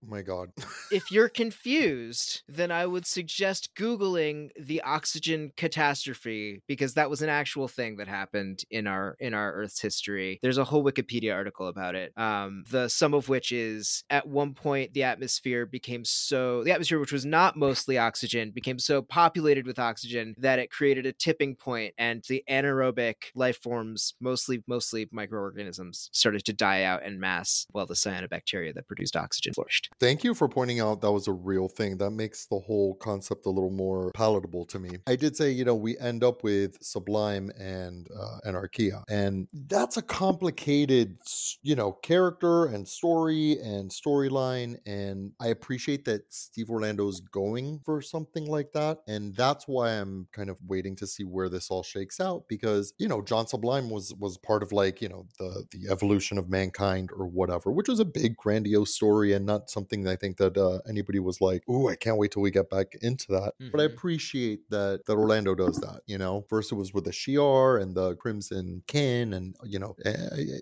My 0.06 0.22
God. 0.22 0.52
if 0.92 1.10
you're 1.10 1.28
confused, 1.28 2.42
then 2.48 2.70
I 2.70 2.86
would 2.86 3.06
suggest 3.06 3.74
Googling 3.74 4.50
the 4.58 4.80
oxygen 4.82 5.52
catastrophe 5.56 6.62
because 6.66 6.94
that 6.94 7.10
was 7.10 7.20
an 7.20 7.28
actual 7.28 7.68
thing 7.68 7.96
that 7.96 8.06
happened 8.06 8.62
in 8.70 8.86
our 8.86 9.16
in 9.18 9.34
our 9.34 9.52
Earth's 9.52 9.80
history. 9.80 10.38
There's 10.42 10.58
a 10.58 10.64
whole 10.64 10.84
Wikipedia 10.84 11.34
article 11.34 11.66
about 11.66 11.94
it. 11.94 12.12
Um, 12.16 12.64
the 12.70 12.88
sum 12.88 13.12
of 13.12 13.28
which 13.28 13.50
is 13.50 14.04
at 14.08 14.28
one 14.28 14.54
point 14.54 14.94
the 14.94 15.02
atmosphere 15.02 15.66
became 15.66 16.04
so 16.04 16.62
the 16.62 16.72
atmosphere, 16.72 17.00
which 17.00 17.12
was 17.12 17.26
not 17.26 17.56
mostly 17.56 17.98
oxygen, 17.98 18.52
became 18.52 18.78
so 18.78 19.02
populated 19.02 19.66
with 19.66 19.78
oxygen 19.78 20.34
that 20.38 20.58
it 20.58 20.70
created 20.70 21.06
a 21.06 21.12
tipping 21.12 21.56
point, 21.56 21.94
and 21.98 22.22
the 22.28 22.44
anaerobic 22.48 23.16
life 23.34 23.60
forms, 23.60 24.14
mostly 24.20 24.62
mostly 24.68 25.08
microorganisms, 25.10 26.08
started 26.12 26.44
to 26.44 26.52
die 26.52 26.84
out 26.84 27.04
in 27.04 27.18
mass, 27.18 27.66
while 27.72 27.86
the 27.86 27.94
cyanobacteria 27.94 28.72
that 28.74 28.86
produced 28.86 29.16
oxygen 29.16 29.52
flourished. 29.52 29.88
Thank 30.01 30.24
you 30.24 30.35
for 30.35 30.48
pointing 30.48 30.81
out 30.81 31.01
that 31.01 31.12
was 31.12 31.28
a 31.28 31.32
real 31.32 31.69
thing. 31.69 31.98
That 31.98 32.10
makes 32.10 32.47
the 32.47 32.59
whole 32.59 32.94
concept 32.94 33.47
a 33.47 33.51
little 33.51 33.70
more 33.70 34.12
palatable 34.15 34.65
to 34.66 34.78
me. 34.78 34.90
I 35.06 35.16
did 35.16 35.36
say, 35.36 35.51
you 35.51 35.65
know, 35.65 35.74
we 35.74 35.98
end 35.98 36.23
up 36.23 36.44
with 36.44 36.82
Sublime 36.82 37.51
and 37.59 38.09
uh, 38.16 38.48
Anarchia, 38.48 39.02
and 39.09 39.48
that's 39.52 39.97
a 39.97 40.02
complicated, 40.02 41.19
you 41.62 41.74
know, 41.74 41.93
character 41.93 42.66
and 42.66 42.86
story 42.86 43.59
and 43.60 43.90
storyline. 43.90 44.77
And 44.86 45.32
I 45.40 45.48
appreciate 45.48 46.05
that 46.05 46.32
Steve 46.32 46.70
Orlando's 46.70 47.20
going 47.20 47.81
for 47.85 48.01
something 48.01 48.47
like 48.47 48.73
that, 48.73 48.98
and 49.09 49.35
that's 49.35 49.66
why 49.66 49.90
I'm 49.90 50.28
kind 50.32 50.51
of 50.51 50.59
waiting 50.66 50.97
to 50.97 51.06
see 51.06 51.24
where 51.24 51.48
this 51.48 51.70
all 51.70 51.82
shakes 51.82 52.20
out 52.20 52.44
because 52.48 52.93
you 52.98 53.09
know, 53.09 53.23
John 53.23 53.47
Sublime 53.47 53.90
was 53.90 54.15
was 54.15 54.39
part 54.39 54.62
of 54.62 54.73
like 54.73 55.02
you 55.02 55.09
know 55.09 55.27
the 55.39 55.65
the 55.70 55.90
evolution 55.90 56.39
of 56.39 56.48
mankind 56.48 57.10
or 57.16 57.27
whatever, 57.27 57.73
which 57.73 57.89
was 57.89 58.01
a 58.01 58.05
big 58.05 58.36
grandiose 58.36 58.94
story 58.94 59.32
and 59.32 59.47
not 59.47 59.70
something 59.78 60.02
that 60.05 60.12
I 60.12 60.16
think 60.16 60.36
that 60.38 60.56
uh, 60.56 60.78
anybody 60.88 61.20
was 61.20 61.40
like, 61.40 61.62
"Ooh, 61.68 61.88
I 61.88 61.94
can't 61.96 62.18
wait 62.18 62.32
till 62.32 62.42
we 62.42 62.50
get 62.50 62.68
back 62.70 62.88
into 63.00 63.26
that." 63.32 63.52
But 63.72 63.80
I 63.80 63.86
Mhm. 63.86 63.92
appreciate 63.94 64.60
that 64.70 65.06
that 65.06 65.16
Orlando 65.16 65.55
does 65.55 65.76
that. 65.86 66.00
You 66.06 66.18
know, 66.18 66.44
first 66.48 66.72
it 66.72 66.74
was 66.74 66.92
with 66.94 67.05
the 67.05 67.10
Shi'ar 67.12 67.80
and 67.80 67.94
the 67.94 68.16
Crimson 68.16 68.82
Kin, 68.86 69.32
and 69.32 69.55
you 69.64 69.78
know, 69.78 69.94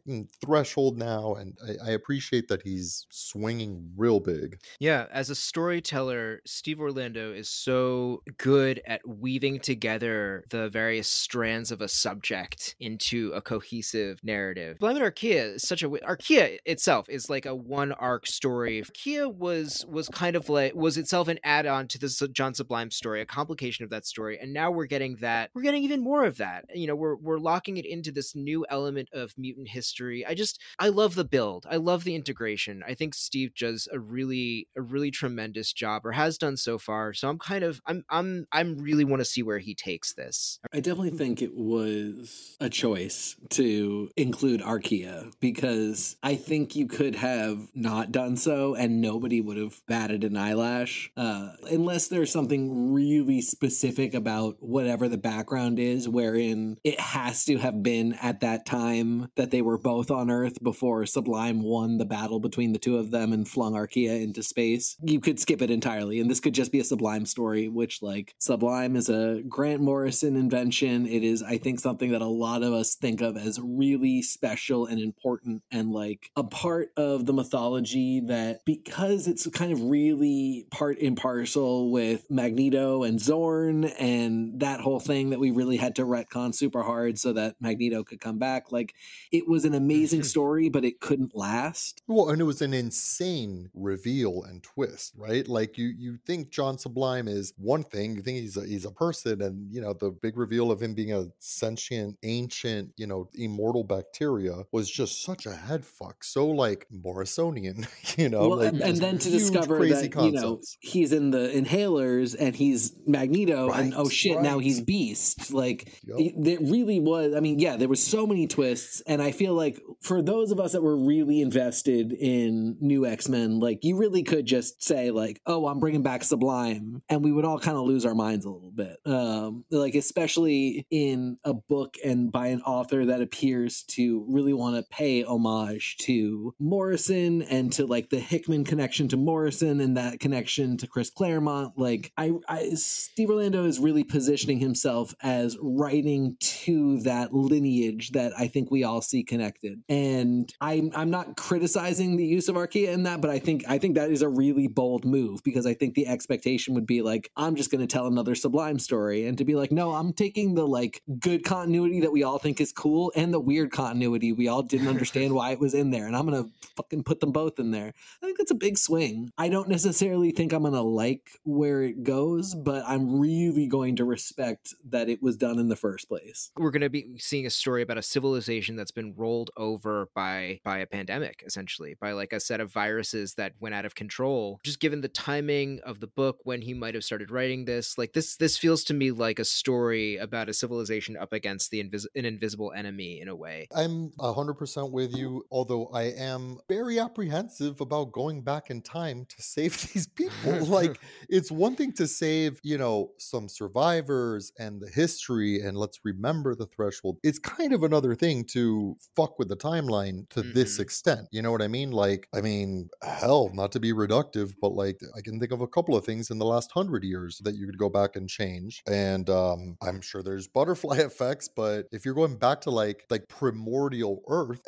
and 0.06 0.30
Threshold 0.44 0.98
now, 0.98 1.34
and 1.34 1.56
I, 1.66 1.88
I 1.88 1.90
appreciate 1.92 2.48
that 2.48 2.62
he's 2.62 3.06
swinging 3.10 3.92
real 3.96 4.20
big. 4.20 4.58
Yeah, 4.80 5.06
as 5.10 5.30
a 5.30 5.34
storyteller, 5.34 6.40
Steve 6.46 6.80
Orlando 6.80 7.32
is 7.32 7.48
so 7.48 8.22
good 8.38 8.80
at 8.86 9.06
weaving 9.06 9.60
together 9.60 10.44
the 10.50 10.68
various 10.68 11.08
strands 11.08 11.70
of 11.72 11.80
a 11.80 11.88
subject 11.88 12.76
into 12.80 13.32
a 13.32 13.40
cohesive 13.40 14.18
narrative. 14.22 14.78
Blind 14.78 14.98
Arkea 14.98 15.54
is 15.56 15.62
such 15.66 15.82
a 15.82 15.88
Arkea 15.88 16.58
itself 16.64 17.08
is 17.08 17.30
like 17.30 17.46
a 17.46 17.54
one 17.54 17.92
arc 17.92 18.26
story. 18.26 18.82
Arkea 19.06 19.32
was 19.32 19.84
was 19.88 20.08
kind 20.08 20.36
of 20.36 20.48
like 20.48 20.74
was 20.74 20.96
itself 20.96 21.28
an 21.28 21.38
add-on 21.44 21.88
to 21.88 21.98
the 21.98 22.06
S- 22.06 22.22
uh, 22.22 22.26
John 22.28 22.54
Sublime 22.54 22.90
story, 22.90 23.20
a 23.20 23.26
complication 23.26 23.84
of 23.84 23.90
that 23.90 24.06
story, 24.06 24.38
and 24.38 24.52
now 24.52 24.70
we're 24.70 24.86
getting 24.86 25.16
that. 25.16 25.50
We're 25.54 25.62
getting 25.62 25.84
even 25.84 26.00
more 26.00 26.24
of 26.24 26.38
that. 26.38 26.64
You 26.74 26.86
know, 26.86 26.96
we're 26.96 27.16
we're 27.16 27.38
locking 27.38 27.76
it 27.76 27.86
into 27.86 28.12
this 28.12 28.34
new 28.34 28.66
element 28.68 29.08
of 29.12 29.32
mutant 29.36 29.68
history. 29.68 30.24
I 30.26 30.34
just 30.34 30.60
I 30.78 30.88
love 30.88 31.14
the 31.14 31.24
build. 31.24 31.66
I 31.70 31.76
love 31.76 32.04
the 32.04 32.14
integration. 32.14 32.82
I 32.86 32.94
think 32.94 33.14
Steve 33.14 33.54
does 33.54 33.88
a 33.92 33.98
really 33.98 34.68
a 34.76 34.82
really 34.82 35.10
tremendous 35.10 35.72
job 35.72 36.04
or 36.04 36.12
has 36.12 36.38
done 36.38 36.56
so 36.56 36.78
far. 36.78 37.12
So 37.12 37.28
I'm 37.28 37.38
kind 37.38 37.64
of 37.64 37.80
I'm 37.86 38.04
I'm 38.10 38.46
I'm 38.52 38.78
really 38.78 39.04
want 39.04 39.20
to 39.20 39.24
see 39.24 39.42
where 39.42 39.58
he 39.58 39.74
takes 39.74 40.14
this. 40.14 40.58
I 40.72 40.80
definitely 40.80 41.10
think 41.10 41.42
it 41.42 41.54
was 41.54 42.56
a 42.60 42.68
choice 42.68 43.36
to 43.50 44.10
include 44.16 44.60
Arkea 44.60 45.32
because 45.40 46.16
I 46.22 46.34
think 46.34 46.74
you 46.74 46.86
could 46.86 47.14
have 47.14 47.68
not 47.74 48.12
done 48.12 48.36
so 48.36 48.74
and 48.74 48.95
nobody 49.00 49.40
would 49.40 49.56
have 49.56 49.80
batted 49.86 50.24
an 50.24 50.36
eyelash. 50.36 51.10
Uh, 51.16 51.50
unless 51.70 52.08
there's 52.08 52.30
something 52.30 52.92
really 52.92 53.40
specific 53.40 54.14
about 54.14 54.56
whatever 54.60 55.08
the 55.08 55.18
background 55.18 55.78
is, 55.78 56.08
wherein 56.08 56.76
it 56.84 56.98
has 57.00 57.44
to 57.44 57.58
have 57.58 57.82
been 57.82 58.14
at 58.14 58.40
that 58.40 58.66
time 58.66 59.28
that 59.36 59.50
they 59.50 59.62
were 59.62 59.78
both 59.78 60.10
on 60.10 60.30
Earth 60.30 60.62
before 60.62 61.06
Sublime 61.06 61.62
won 61.62 61.98
the 61.98 62.04
battle 62.04 62.40
between 62.40 62.72
the 62.72 62.78
two 62.78 62.96
of 62.98 63.10
them 63.10 63.32
and 63.32 63.48
flung 63.48 63.74
Arkea 63.74 64.22
into 64.22 64.42
space. 64.42 64.96
You 65.02 65.20
could 65.20 65.38
skip 65.40 65.62
it 65.62 65.70
entirely, 65.70 66.20
and 66.20 66.30
this 66.30 66.40
could 66.40 66.54
just 66.54 66.72
be 66.72 66.80
a 66.80 66.84
Sublime 66.84 67.26
story, 67.26 67.68
which, 67.68 68.02
like, 68.02 68.34
Sublime 68.38 68.96
is 68.96 69.08
a 69.08 69.42
Grant 69.48 69.80
Morrison 69.80 70.36
invention. 70.36 71.06
It 71.06 71.22
is, 71.22 71.42
I 71.42 71.58
think, 71.58 71.80
something 71.80 72.12
that 72.12 72.22
a 72.22 72.26
lot 72.26 72.62
of 72.62 72.72
us 72.72 72.94
think 72.94 73.20
of 73.20 73.36
as 73.36 73.60
really 73.62 74.22
special 74.22 74.86
and 74.86 75.00
important 75.00 75.62
and 75.70 75.92
like 75.92 76.30
a 76.36 76.44
part 76.44 76.90
of 76.96 77.26
the 77.26 77.32
mythology 77.32 78.20
that 78.26 78.64
because 78.86 79.26
it's 79.26 79.48
kind 79.48 79.72
of 79.72 79.82
really 79.82 80.64
part 80.70 81.00
and 81.00 81.16
parcel 81.16 81.90
with 81.90 82.24
Magneto 82.30 83.02
and 83.02 83.18
Xorn 83.18 83.92
and 83.98 84.60
that 84.60 84.80
whole 84.80 85.00
thing 85.00 85.30
that 85.30 85.40
we 85.40 85.50
really 85.50 85.76
had 85.76 85.96
to 85.96 86.02
retcon 86.02 86.54
super 86.54 86.84
hard 86.84 87.18
so 87.18 87.32
that 87.32 87.56
Magneto 87.60 88.04
could 88.04 88.20
come 88.20 88.38
back. 88.38 88.70
Like 88.70 88.94
it 89.32 89.48
was 89.48 89.64
an 89.64 89.74
amazing 89.74 90.22
story, 90.22 90.68
but 90.68 90.84
it 90.84 91.00
couldn't 91.00 91.34
last. 91.34 92.00
Well, 92.06 92.30
and 92.30 92.40
it 92.40 92.44
was 92.44 92.62
an 92.62 92.72
insane 92.72 93.70
reveal 93.74 94.44
and 94.44 94.62
twist, 94.62 95.14
right? 95.16 95.46
Like 95.48 95.76
you 95.76 95.88
you 95.88 96.18
think 96.24 96.50
John 96.50 96.78
Sublime 96.78 97.26
is 97.26 97.52
one 97.56 97.82
thing, 97.82 98.14
you 98.14 98.22
think 98.22 98.38
he's 98.38 98.56
a 98.56 98.64
he's 98.64 98.84
a 98.84 98.92
person, 98.92 99.42
and 99.42 99.74
you 99.74 99.80
know, 99.80 99.94
the 99.94 100.10
big 100.10 100.38
reveal 100.38 100.70
of 100.70 100.80
him 100.80 100.94
being 100.94 101.12
a 101.12 101.26
sentient, 101.40 102.18
ancient, 102.22 102.92
you 102.96 103.08
know, 103.08 103.28
immortal 103.34 103.82
bacteria 103.82 104.62
was 104.70 104.88
just 104.88 105.24
such 105.24 105.44
a 105.46 105.54
head 105.54 105.84
fuck. 105.84 106.22
So 106.22 106.46
like 106.46 106.86
Morrisonian, 106.94 107.88
you 108.16 108.28
know. 108.28 108.48
Well, 108.48 108.58
like, 108.58 108.75
and, 108.82 108.96
then 108.98 109.18
to 109.18 109.28
huge, 109.28 109.42
discover 109.42 109.86
that 109.88 110.14
you 110.24 110.32
know 110.32 110.60
he's 110.80 111.12
in 111.12 111.30
the 111.30 111.48
inhalers 111.48 112.36
and 112.38 112.54
he's 112.54 112.94
Magneto, 113.06 113.70
and 113.70 113.94
oh 113.94 114.08
shit, 114.08 114.40
now 114.40 114.58
he's 114.58 114.80
Beast. 114.80 115.52
Like 115.52 116.00
Yup. 116.04 116.20
it, 116.20 116.34
there 116.36 116.58
really 116.60 117.00
was. 117.00 117.34
I 117.34 117.40
mean, 117.40 117.58
yeah, 117.58 117.76
there 117.76 117.88
was 117.88 118.02
so 118.02 118.26
many 118.26 118.46
twists, 118.46 119.02
and 119.06 119.22
I 119.22 119.32
feel 119.32 119.54
like 119.54 119.80
for 120.02 120.22
those 120.22 120.50
of 120.50 120.60
us 120.60 120.72
that 120.72 120.82
were 120.82 120.96
really 120.96 121.40
invested 121.40 122.12
in 122.12 122.76
New 122.80 123.06
X 123.06 123.28
Men, 123.28 123.60
like 123.60 123.80
you 123.82 123.96
really 123.96 124.22
could 124.22 124.46
just 124.46 124.82
say 124.82 125.10
like, 125.10 125.40
"Oh, 125.46 125.66
I'm 125.66 125.80
bringing 125.80 126.02
back 126.02 126.24
Sublime," 126.24 127.02
and 127.08 127.24
we 127.24 127.32
would 127.32 127.44
all 127.44 127.58
kind 127.58 127.76
of 127.76 127.84
lose 127.84 128.04
our 128.04 128.14
minds 128.14 128.44
a 128.44 128.50
little 128.50 128.72
bit. 128.72 128.96
Um, 129.04 129.64
like 129.70 129.94
especially 129.94 130.86
in 130.90 131.38
a 131.44 131.54
book 131.54 131.96
and 132.04 132.30
by 132.30 132.48
an 132.48 132.62
author 132.62 133.06
that 133.06 133.20
appears 133.20 133.84
to 133.84 134.24
really 134.28 134.52
want 134.52 134.76
to 134.76 134.82
pay 134.90 135.22
homage 135.22 135.96
to 135.98 136.54
Morrison 136.58 137.42
and 137.42 137.72
to 137.74 137.86
like 137.86 138.10
the 138.10 138.18
Hickman 138.18 138.64
connection 138.66 139.08
to 139.08 139.16
Morrison 139.16 139.80
and 139.80 139.96
that 139.96 140.20
connection 140.20 140.76
to 140.78 140.86
Chris 140.86 141.10
Claremont. 141.10 141.78
Like 141.78 142.12
I, 142.16 142.32
I 142.48 142.70
Steve 142.74 143.30
Orlando 143.30 143.64
is 143.64 143.78
really 143.78 144.04
positioning 144.04 144.58
himself 144.58 145.14
as 145.22 145.56
writing 145.60 146.36
to 146.40 147.00
that 147.00 147.32
lineage 147.32 148.10
that 148.12 148.32
I 148.38 148.48
think 148.48 148.70
we 148.70 148.84
all 148.84 149.00
see 149.00 149.22
connected. 149.22 149.82
And 149.88 150.52
I'm 150.60 150.90
I'm 150.94 151.10
not 151.10 151.36
criticizing 151.36 152.16
the 152.16 152.24
use 152.24 152.48
of 152.48 152.56
Arkea 152.56 152.92
in 152.92 153.04
that, 153.04 153.20
but 153.20 153.30
I 153.30 153.38
think 153.38 153.64
I 153.68 153.78
think 153.78 153.94
that 153.94 154.10
is 154.10 154.22
a 154.22 154.28
really 154.28 154.66
bold 154.66 155.04
move 155.04 155.42
because 155.44 155.66
I 155.66 155.74
think 155.74 155.94
the 155.94 156.06
expectation 156.06 156.74
would 156.74 156.86
be 156.86 157.02
like, 157.02 157.30
I'm 157.36 157.56
just 157.56 157.70
gonna 157.70 157.86
tell 157.86 158.06
another 158.06 158.34
sublime 158.34 158.78
story. 158.78 159.26
And 159.26 159.38
to 159.38 159.44
be 159.44 159.54
like, 159.54 159.72
no, 159.72 159.92
I'm 159.92 160.12
taking 160.12 160.54
the 160.54 160.66
like 160.66 161.02
good 161.18 161.44
continuity 161.44 162.00
that 162.00 162.12
we 162.12 162.22
all 162.22 162.38
think 162.38 162.60
is 162.60 162.72
cool 162.72 163.12
and 163.14 163.32
the 163.32 163.40
weird 163.40 163.70
continuity 163.70 164.32
we 164.32 164.48
all 164.48 164.62
didn't 164.62 164.88
understand 164.88 165.34
why 165.34 165.52
it 165.52 165.60
was 165.60 165.74
in 165.74 165.90
there. 165.90 166.06
And 166.06 166.16
I'm 166.16 166.24
gonna 166.24 166.48
fucking 166.76 167.04
put 167.04 167.20
them 167.20 167.32
both 167.32 167.58
in 167.58 167.70
there. 167.70 167.92
I 168.22 168.26
think 168.26 168.38
that's 168.38 168.50
a 168.50 168.55
big 168.56 168.78
swing. 168.78 169.30
I 169.38 169.48
don't 169.48 169.68
necessarily 169.68 170.30
think 170.30 170.52
I'm 170.52 170.62
gonna 170.62 170.82
like 170.82 171.40
where 171.44 171.82
it 171.82 172.02
goes, 172.02 172.54
but 172.54 172.84
I'm 172.86 173.18
really 173.20 173.66
going 173.66 173.96
to 173.96 174.04
respect 174.04 174.74
that 174.88 175.08
it 175.08 175.22
was 175.22 175.36
done 175.36 175.58
in 175.58 175.68
the 175.68 175.76
first 175.76 176.08
place. 176.08 176.50
we're 176.56 176.70
going 176.70 176.82
to 176.82 176.90
be 176.90 177.18
seeing 177.18 177.46
a 177.46 177.50
story 177.50 177.82
about 177.82 177.98
a 177.98 178.02
civilization 178.02 178.76
that's 178.76 178.90
been 178.90 179.14
rolled 179.16 179.50
over 179.56 180.08
by 180.14 180.60
by 180.64 180.78
a 180.78 180.86
pandemic 180.86 181.42
essentially 181.46 181.96
by 182.00 182.12
like 182.12 182.32
a 182.32 182.40
set 182.40 182.60
of 182.60 182.72
viruses 182.72 183.34
that 183.34 183.52
went 183.60 183.74
out 183.74 183.84
of 183.84 183.94
control 183.94 184.60
just 184.62 184.80
given 184.80 185.00
the 185.00 185.08
timing 185.08 185.80
of 185.84 186.00
the 186.00 186.06
book 186.06 186.38
when 186.44 186.62
he 186.62 186.74
might 186.74 186.94
have 186.94 187.04
started 187.04 187.30
writing 187.30 187.64
this 187.64 187.96
like 187.98 188.12
this 188.12 188.36
this 188.36 188.56
feels 188.58 188.84
to 188.84 188.94
me 188.94 189.10
like 189.10 189.38
a 189.38 189.44
story 189.44 190.16
about 190.16 190.48
a 190.48 190.54
civilization 190.54 191.16
up 191.16 191.32
against 191.32 191.70
the 191.70 191.82
invis- 191.82 192.06
an 192.14 192.24
invisible 192.24 192.72
enemy 192.76 193.20
in 193.20 193.28
a 193.28 193.34
way 193.36 193.66
I'm 193.74 194.10
100% 194.18 194.90
with 194.90 195.16
you, 195.16 195.44
although 195.50 195.86
I 195.92 196.04
am 196.04 196.58
very 196.68 196.98
apprehensive 196.98 197.80
about 197.80 198.12
going 198.12 198.35
back 198.42 198.70
in 198.70 198.82
time 198.82 199.24
to 199.26 199.42
save 199.42 199.72
these 199.92 200.06
people. 200.06 200.64
like, 200.66 201.00
it's 201.28 201.50
one 201.50 201.76
thing 201.76 201.92
to 201.94 202.06
save, 202.06 202.60
you 202.62 202.78
know, 202.78 203.10
some 203.18 203.48
survivors 203.48 204.52
and 204.58 204.80
the 204.80 204.88
history, 204.88 205.60
and 205.60 205.76
let's 205.76 206.00
remember 206.04 206.54
the 206.54 206.66
threshold. 206.66 207.18
It's 207.22 207.38
kind 207.38 207.72
of 207.72 207.82
another 207.82 208.14
thing 208.14 208.44
to 208.52 208.96
fuck 209.14 209.38
with 209.38 209.48
the 209.48 209.56
timeline 209.56 210.28
to 210.30 210.42
this 210.42 210.78
Mhm. 210.78 210.80
extent. 210.80 211.28
You 211.32 211.42
know 211.42 211.52
what 211.52 211.62
I 211.62 211.68
mean? 211.68 211.90
Like, 211.90 212.28
I 212.34 212.40
mean, 212.40 212.88
hell, 213.02 213.50
not 213.54 213.72
to 213.72 213.80
be 213.80 213.92
reductive, 213.92 214.52
but 214.60 214.72
like, 214.72 214.98
I 215.16 215.20
can 215.22 215.38
think 215.40 215.52
of 215.52 215.60
a 215.60 215.68
couple 215.68 215.96
of 215.96 216.04
things 216.04 216.30
in 216.30 216.38
the 216.38 216.46
last 216.46 216.70
hundred 216.72 217.04
years 217.04 217.40
that 217.44 217.54
you 217.56 217.66
could 217.66 217.78
go 217.78 217.88
back 217.88 218.16
and 218.16 218.28
change. 218.28 218.82
And 218.86 219.28
um, 219.30 219.76
I'm 219.82 220.00
sure 220.00 220.22
there's 220.22 220.48
butterfly 220.58 220.96
effects, 220.98 221.48
but 221.48 221.86
if 221.92 222.04
you're 222.04 222.14
going 222.14 222.36
back 222.38 222.60
to 222.62 222.70
like 222.70 223.04
like 223.10 223.28
primordial 223.28 224.22
Earth, 224.28 224.60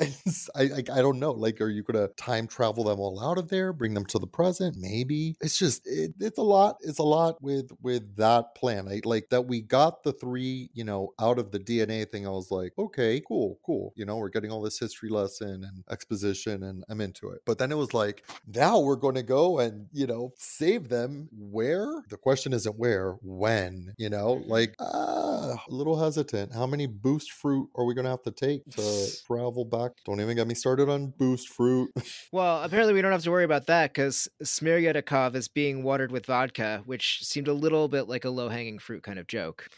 I, 0.54 0.62
I 0.62 0.98
I 0.98 1.02
don't 1.02 1.18
know. 1.18 1.32
Like, 1.32 1.60
are 1.60 1.68
you 1.68 1.82
gonna 1.82 2.08
time 2.16 2.46
travel 2.46 2.84
them 2.84 2.98
all 3.00 3.22
out 3.22 3.38
of 3.38 3.48
there, 3.48 3.57
bring 3.72 3.94
them 3.94 4.06
to 4.06 4.18
the 4.18 4.26
present? 4.26 4.76
Maybe. 4.78 5.36
It's 5.40 5.59
just 5.59 5.82
it, 5.86 6.14
it's 6.20 6.39
a 6.39 6.43
lot. 6.43 6.76
It's 6.80 6.98
a 6.98 7.05
lot 7.05 7.43
with 7.43 7.70
with 7.82 8.16
that 8.16 8.55
plan. 8.55 8.89
I 8.89 9.01
like 9.05 9.28
that 9.30 9.47
we 9.47 9.60
got 9.60 10.02
the 10.02 10.12
three, 10.12 10.70
you 10.72 10.85
know, 10.85 11.12
out 11.20 11.39
of 11.39 11.51
the 11.51 11.59
DNA 11.59 12.10
thing. 12.10 12.26
I 12.26 12.30
was 12.30 12.51
like, 12.51 12.72
okay, 12.78 13.20
cool, 13.26 13.59
cool. 13.64 13.93
You 13.97 14.05
know, 14.05 14.16
we're 14.16 14.28
getting 14.28 14.51
all 14.51 14.62
this 14.62 14.78
history 14.78 15.10
lesson 15.10 15.64
and 15.64 15.85
exposition, 15.90 16.62
and 16.62 16.85
I'm 16.89 17.01
into 17.01 17.30
it. 17.30 17.40
But 17.44 17.59
then 17.59 17.72
it 17.72 17.76
was 17.76 17.94
like, 17.94 18.24
now 18.47 18.80
we're 18.80 18.97
going 18.97 19.16
to 19.16 19.22
go 19.22 19.59
and 19.59 19.86
you 19.93 20.06
know 20.06 20.32
save 20.36 20.89
them. 20.89 21.28
Where? 21.32 22.02
The 22.09 22.16
question 22.16 22.52
isn't 22.52 22.78
where, 22.78 23.16
when. 23.22 23.94
You 23.98 24.10
know, 24.10 24.43
like 24.47 24.74
ah, 24.80 25.62
a 25.68 25.74
little 25.74 25.98
hesitant. 25.98 26.55
How 26.55 26.66
many 26.66 26.86
boost 26.86 27.32
fruit 27.32 27.68
are 27.76 27.85
we 27.85 27.94
going 27.94 28.05
to 28.05 28.10
have 28.10 28.22
to 28.22 28.30
take 28.30 28.64
to 28.70 29.06
travel 29.26 29.64
back? 29.64 29.93
Don't 30.05 30.20
even 30.20 30.36
get 30.36 30.47
me 30.47 30.55
started 30.55 30.89
on 30.89 31.12
boost 31.18 31.48
fruit. 31.48 31.90
well 32.32 32.62
apparently 32.62 32.94
we 32.94 33.02
don't 33.02 33.12
have 33.12 33.22
to 33.22 33.30
worry 33.30 33.44
about 33.48 33.66
that 33.66 33.92
because 33.92 34.28
smiryatakov 34.42 35.34
is 35.34 35.48
being 35.48 35.82
watered 35.82 36.12
with 36.12 36.26
vodka 36.26 36.82
which 36.86 37.24
seemed 37.24 37.48
a 37.48 37.52
little 37.52 37.88
bit 37.88 38.08
like 38.08 38.24
a 38.24 38.30
low-hanging 38.30 38.78
fruit 38.78 39.02
kind 39.02 39.18
of 39.18 39.26
joke 39.26 39.68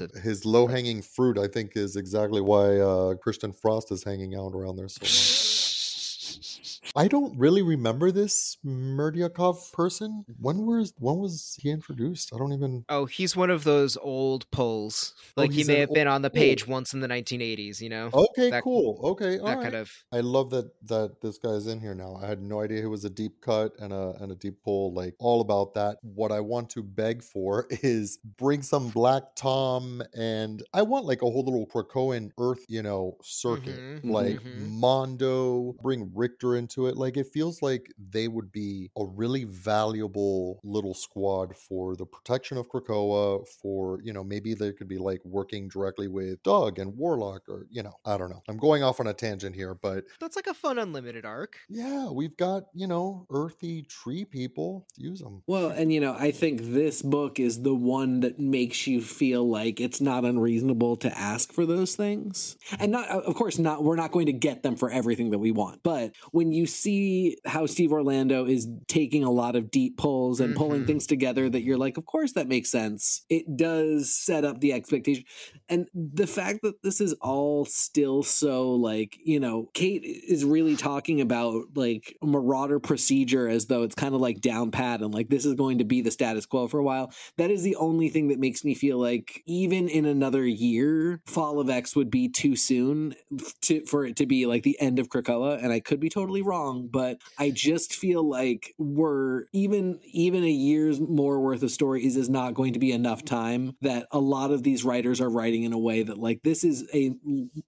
it. 0.00 0.14
His 0.22 0.44
low 0.44 0.66
hanging 0.66 1.02
fruit, 1.02 1.38
I 1.38 1.46
think, 1.46 1.76
is 1.76 1.96
exactly 1.96 2.40
why 2.40 2.78
uh, 2.78 3.14
Christian 3.14 3.52
Frost 3.52 3.90
is 3.90 4.04
hanging 4.04 4.34
out 4.34 4.52
around 4.54 4.76
there 4.76 4.88
so 4.88 5.00
much. 5.02 6.79
I 6.96 7.08
don't 7.08 7.38
really 7.38 7.62
remember 7.62 8.10
this 8.10 8.56
Murdyakov 8.64 9.72
person. 9.72 10.24
When 10.40 10.66
was 10.66 10.92
when 10.98 11.18
was 11.18 11.56
he 11.60 11.70
introduced? 11.70 12.32
I 12.34 12.38
don't 12.38 12.52
even. 12.52 12.84
Oh, 12.88 13.04
he's 13.06 13.36
one 13.36 13.50
of 13.50 13.64
those 13.64 13.96
old 13.98 14.50
pulls. 14.50 15.14
Like 15.36 15.52
he 15.52 15.64
may 15.64 15.80
have 15.80 15.92
been 15.92 16.08
on 16.08 16.22
the 16.22 16.30
page 16.30 16.66
once 16.66 16.94
in 16.94 17.00
the 17.00 17.06
1980s, 17.08 17.80
you 17.80 17.88
know? 17.90 18.10
Okay, 18.12 18.50
That- 18.50 18.62
cool. 18.62 19.00
Okay, 19.04 19.38
all 19.38 19.46
that 19.46 19.56
right. 19.56 19.62
kind 19.62 19.74
of. 19.74 19.92
I 20.12 20.20
love 20.20 20.50
that 20.50 20.70
that 20.88 21.20
this 21.20 21.38
guy's 21.38 21.66
in 21.66 21.80
here 21.80 21.94
now. 21.94 22.18
I 22.22 22.26
had 22.26 22.40
no 22.42 22.60
idea 22.60 22.80
he 22.80 22.86
was 22.86 23.04
a 23.04 23.10
deep 23.10 23.40
cut 23.40 23.72
and 23.78 23.92
a 23.92 24.14
and 24.20 24.32
a 24.32 24.34
deep 24.36 24.62
pull. 24.64 24.92
Like 24.94 25.14
all 25.18 25.40
about 25.42 25.74
that. 25.74 25.98
What 26.02 26.32
I 26.32 26.40
want 26.40 26.70
to 26.70 26.82
beg 26.82 27.22
for 27.22 27.66
is 27.82 28.18
bring 28.38 28.62
some 28.62 28.88
Black 28.88 29.22
Tom 29.36 30.02
and 30.16 30.62
I 30.72 30.82
want 30.82 31.04
like 31.04 31.22
a 31.22 31.26
whole 31.30 31.44
little 31.44 31.66
Krakoan 31.66 32.30
Earth, 32.38 32.64
you 32.68 32.82
know, 32.82 33.16
circuit. 33.22 33.78
Mhm, 33.78 34.10
Like 34.10 34.40
mhm. 34.42 34.68
Mondo, 34.70 35.74
bring 35.82 36.10
Richter 36.14 36.56
into 36.56 36.69
it. 36.86 36.96
Like 36.96 37.16
it 37.16 37.26
feels 37.26 37.62
like 37.62 37.92
they 38.10 38.28
would 38.28 38.50
be 38.52 38.90
a 38.96 39.04
really 39.04 39.44
valuable 39.44 40.60
little 40.62 40.94
squad 40.94 41.56
for 41.56 41.96
the 41.96 42.06
protection 42.06 42.56
of 42.56 42.68
Krakoa. 42.68 43.46
For 43.62 44.00
you 44.02 44.12
know, 44.12 44.22
maybe 44.24 44.54
they 44.54 44.72
could 44.72 44.88
be 44.88 44.98
like 44.98 45.20
working 45.24 45.68
directly 45.68 46.08
with 46.08 46.42
Doug 46.42 46.78
and 46.78 46.96
Warlock, 46.96 47.42
or 47.48 47.66
you 47.70 47.82
know, 47.82 47.92
I 48.04 48.16
don't 48.18 48.30
know. 48.30 48.42
I'm 48.48 48.56
going 48.58 48.82
off 48.82 49.00
on 49.00 49.06
a 49.06 49.14
tangent 49.14 49.54
here, 49.54 49.74
but 49.74 50.04
That's 50.20 50.36
like 50.36 50.46
a 50.46 50.54
fun 50.54 50.78
unlimited 50.78 51.24
arc. 51.24 51.56
yeah, 51.68 52.10
we've 52.10 52.36
got 52.36 52.64
you 52.74 52.86
know, 52.86 53.26
earthy 53.30 53.82
tree 53.82 54.24
people. 54.24 54.86
Use 54.96 55.20
them. 55.20 55.42
Well, 55.46 55.70
and 55.70 55.92
you 55.92 56.00
know, 56.00 56.14
I 56.18 56.30
think 56.30 56.60
this 56.62 57.02
book 57.02 57.40
is 57.40 57.62
the 57.62 57.74
one 57.74 58.20
that 58.20 58.38
makes 58.38 58.86
you 58.86 59.00
feel 59.00 59.48
like 59.48 59.80
it's 59.80 60.00
not 60.00 60.24
unreasonable 60.24 60.96
to 60.98 61.18
ask 61.18 61.52
for 61.52 61.66
those 61.66 61.94
things. 61.94 62.56
And 62.78 62.92
not 62.92 63.08
of 63.08 63.34
course 63.34 63.58
not 63.58 63.82
we're 63.82 63.96
not 63.96 64.12
going 64.12 64.26
to 64.26 64.32
get 64.32 64.62
them 64.62 64.76
for 64.76 64.90
everything 64.90 65.30
that 65.30 65.38
we 65.38 65.50
want. 65.50 65.82
But 65.82 66.12
when 66.32 66.52
you 66.52 66.59
see 66.66 67.36
how 67.46 67.66
Steve 67.66 67.92
Orlando 67.92 68.46
is 68.46 68.68
taking 68.88 69.24
a 69.24 69.30
lot 69.30 69.56
of 69.56 69.70
deep 69.70 69.96
pulls 69.96 70.40
and 70.40 70.54
pulling 70.54 70.82
Mhm. 70.82 70.86
things 70.86 71.06
together 71.06 71.48
that 71.48 71.62
you're 71.62 71.78
like, 71.78 71.96
of 71.98 72.06
course 72.06 72.32
that 72.32 72.48
makes 72.48 72.70
sense. 72.70 73.24
It 73.28 73.56
does 73.56 74.14
set 74.14 74.44
up 74.44 74.60
the 74.60 74.72
expectation. 74.72 75.24
And 75.68 75.88
the 75.94 76.26
fact 76.26 76.60
that 76.62 76.82
this 76.82 77.00
is 77.00 77.12
all 77.14 77.64
still 77.64 78.22
so 78.22 78.72
like, 78.72 79.18
you 79.24 79.38
know, 79.40 79.70
Kate 79.74 80.02
is 80.04 80.44
really 80.44 80.76
talking 80.76 81.20
about 81.20 81.64
like 81.74 82.16
marauder 82.22 82.80
procedure 82.80 83.48
as 83.48 83.66
though 83.66 83.82
it's 83.82 83.94
kind 83.94 84.14
of 84.14 84.20
like 84.20 84.40
down 84.40 84.70
pat 84.70 85.00
and 85.00 85.14
like 85.14 85.28
this 85.28 85.44
is 85.44 85.54
going 85.54 85.78
to 85.78 85.84
be 85.84 86.00
the 86.00 86.10
status 86.10 86.46
quo 86.46 86.66
for 86.68 86.78
a 86.78 86.84
while. 86.84 87.12
That 87.36 87.50
is 87.50 87.62
the 87.62 87.76
only 87.76 88.08
thing 88.08 88.28
that 88.28 88.38
makes 88.38 88.64
me 88.64 88.74
feel 88.74 88.98
like 88.98 89.42
even 89.46 89.88
in 89.88 90.04
another 90.04 90.44
year, 90.46 91.20
Fall 91.26 91.60
of 91.60 91.70
X 91.70 91.94
would 91.96 92.10
be 92.10 92.28
too 92.28 92.56
soon 92.56 93.14
to 93.62 93.84
for 93.86 94.04
it 94.04 94.16
to 94.16 94.26
be 94.26 94.46
like 94.46 94.62
the 94.62 94.78
end 94.80 94.98
of 94.98 95.08
Krakoa. 95.08 95.62
And 95.62 95.72
I 95.72 95.80
could 95.80 96.00
be 96.00 96.08
totally 96.08 96.42
wrong 96.42 96.49
wrong, 96.50 96.88
but 96.90 97.18
I 97.38 97.50
just 97.50 97.94
feel 97.94 98.28
like 98.28 98.74
we're 98.76 99.44
even 99.52 100.00
even 100.12 100.42
a 100.42 100.50
year's 100.50 101.00
more 101.00 101.38
worth 101.40 101.62
of 101.62 101.70
stories 101.70 102.16
is 102.16 102.28
not 102.28 102.54
going 102.54 102.72
to 102.72 102.80
be 102.80 102.90
enough 102.90 103.24
time 103.24 103.76
that 103.82 104.08
a 104.10 104.18
lot 104.18 104.50
of 104.50 104.64
these 104.64 104.84
writers 104.84 105.20
are 105.20 105.30
writing 105.30 105.62
in 105.62 105.72
a 105.72 105.78
way 105.78 106.02
that 106.02 106.18
like 106.18 106.42
this 106.42 106.64
is 106.64 106.88
a 106.92 107.14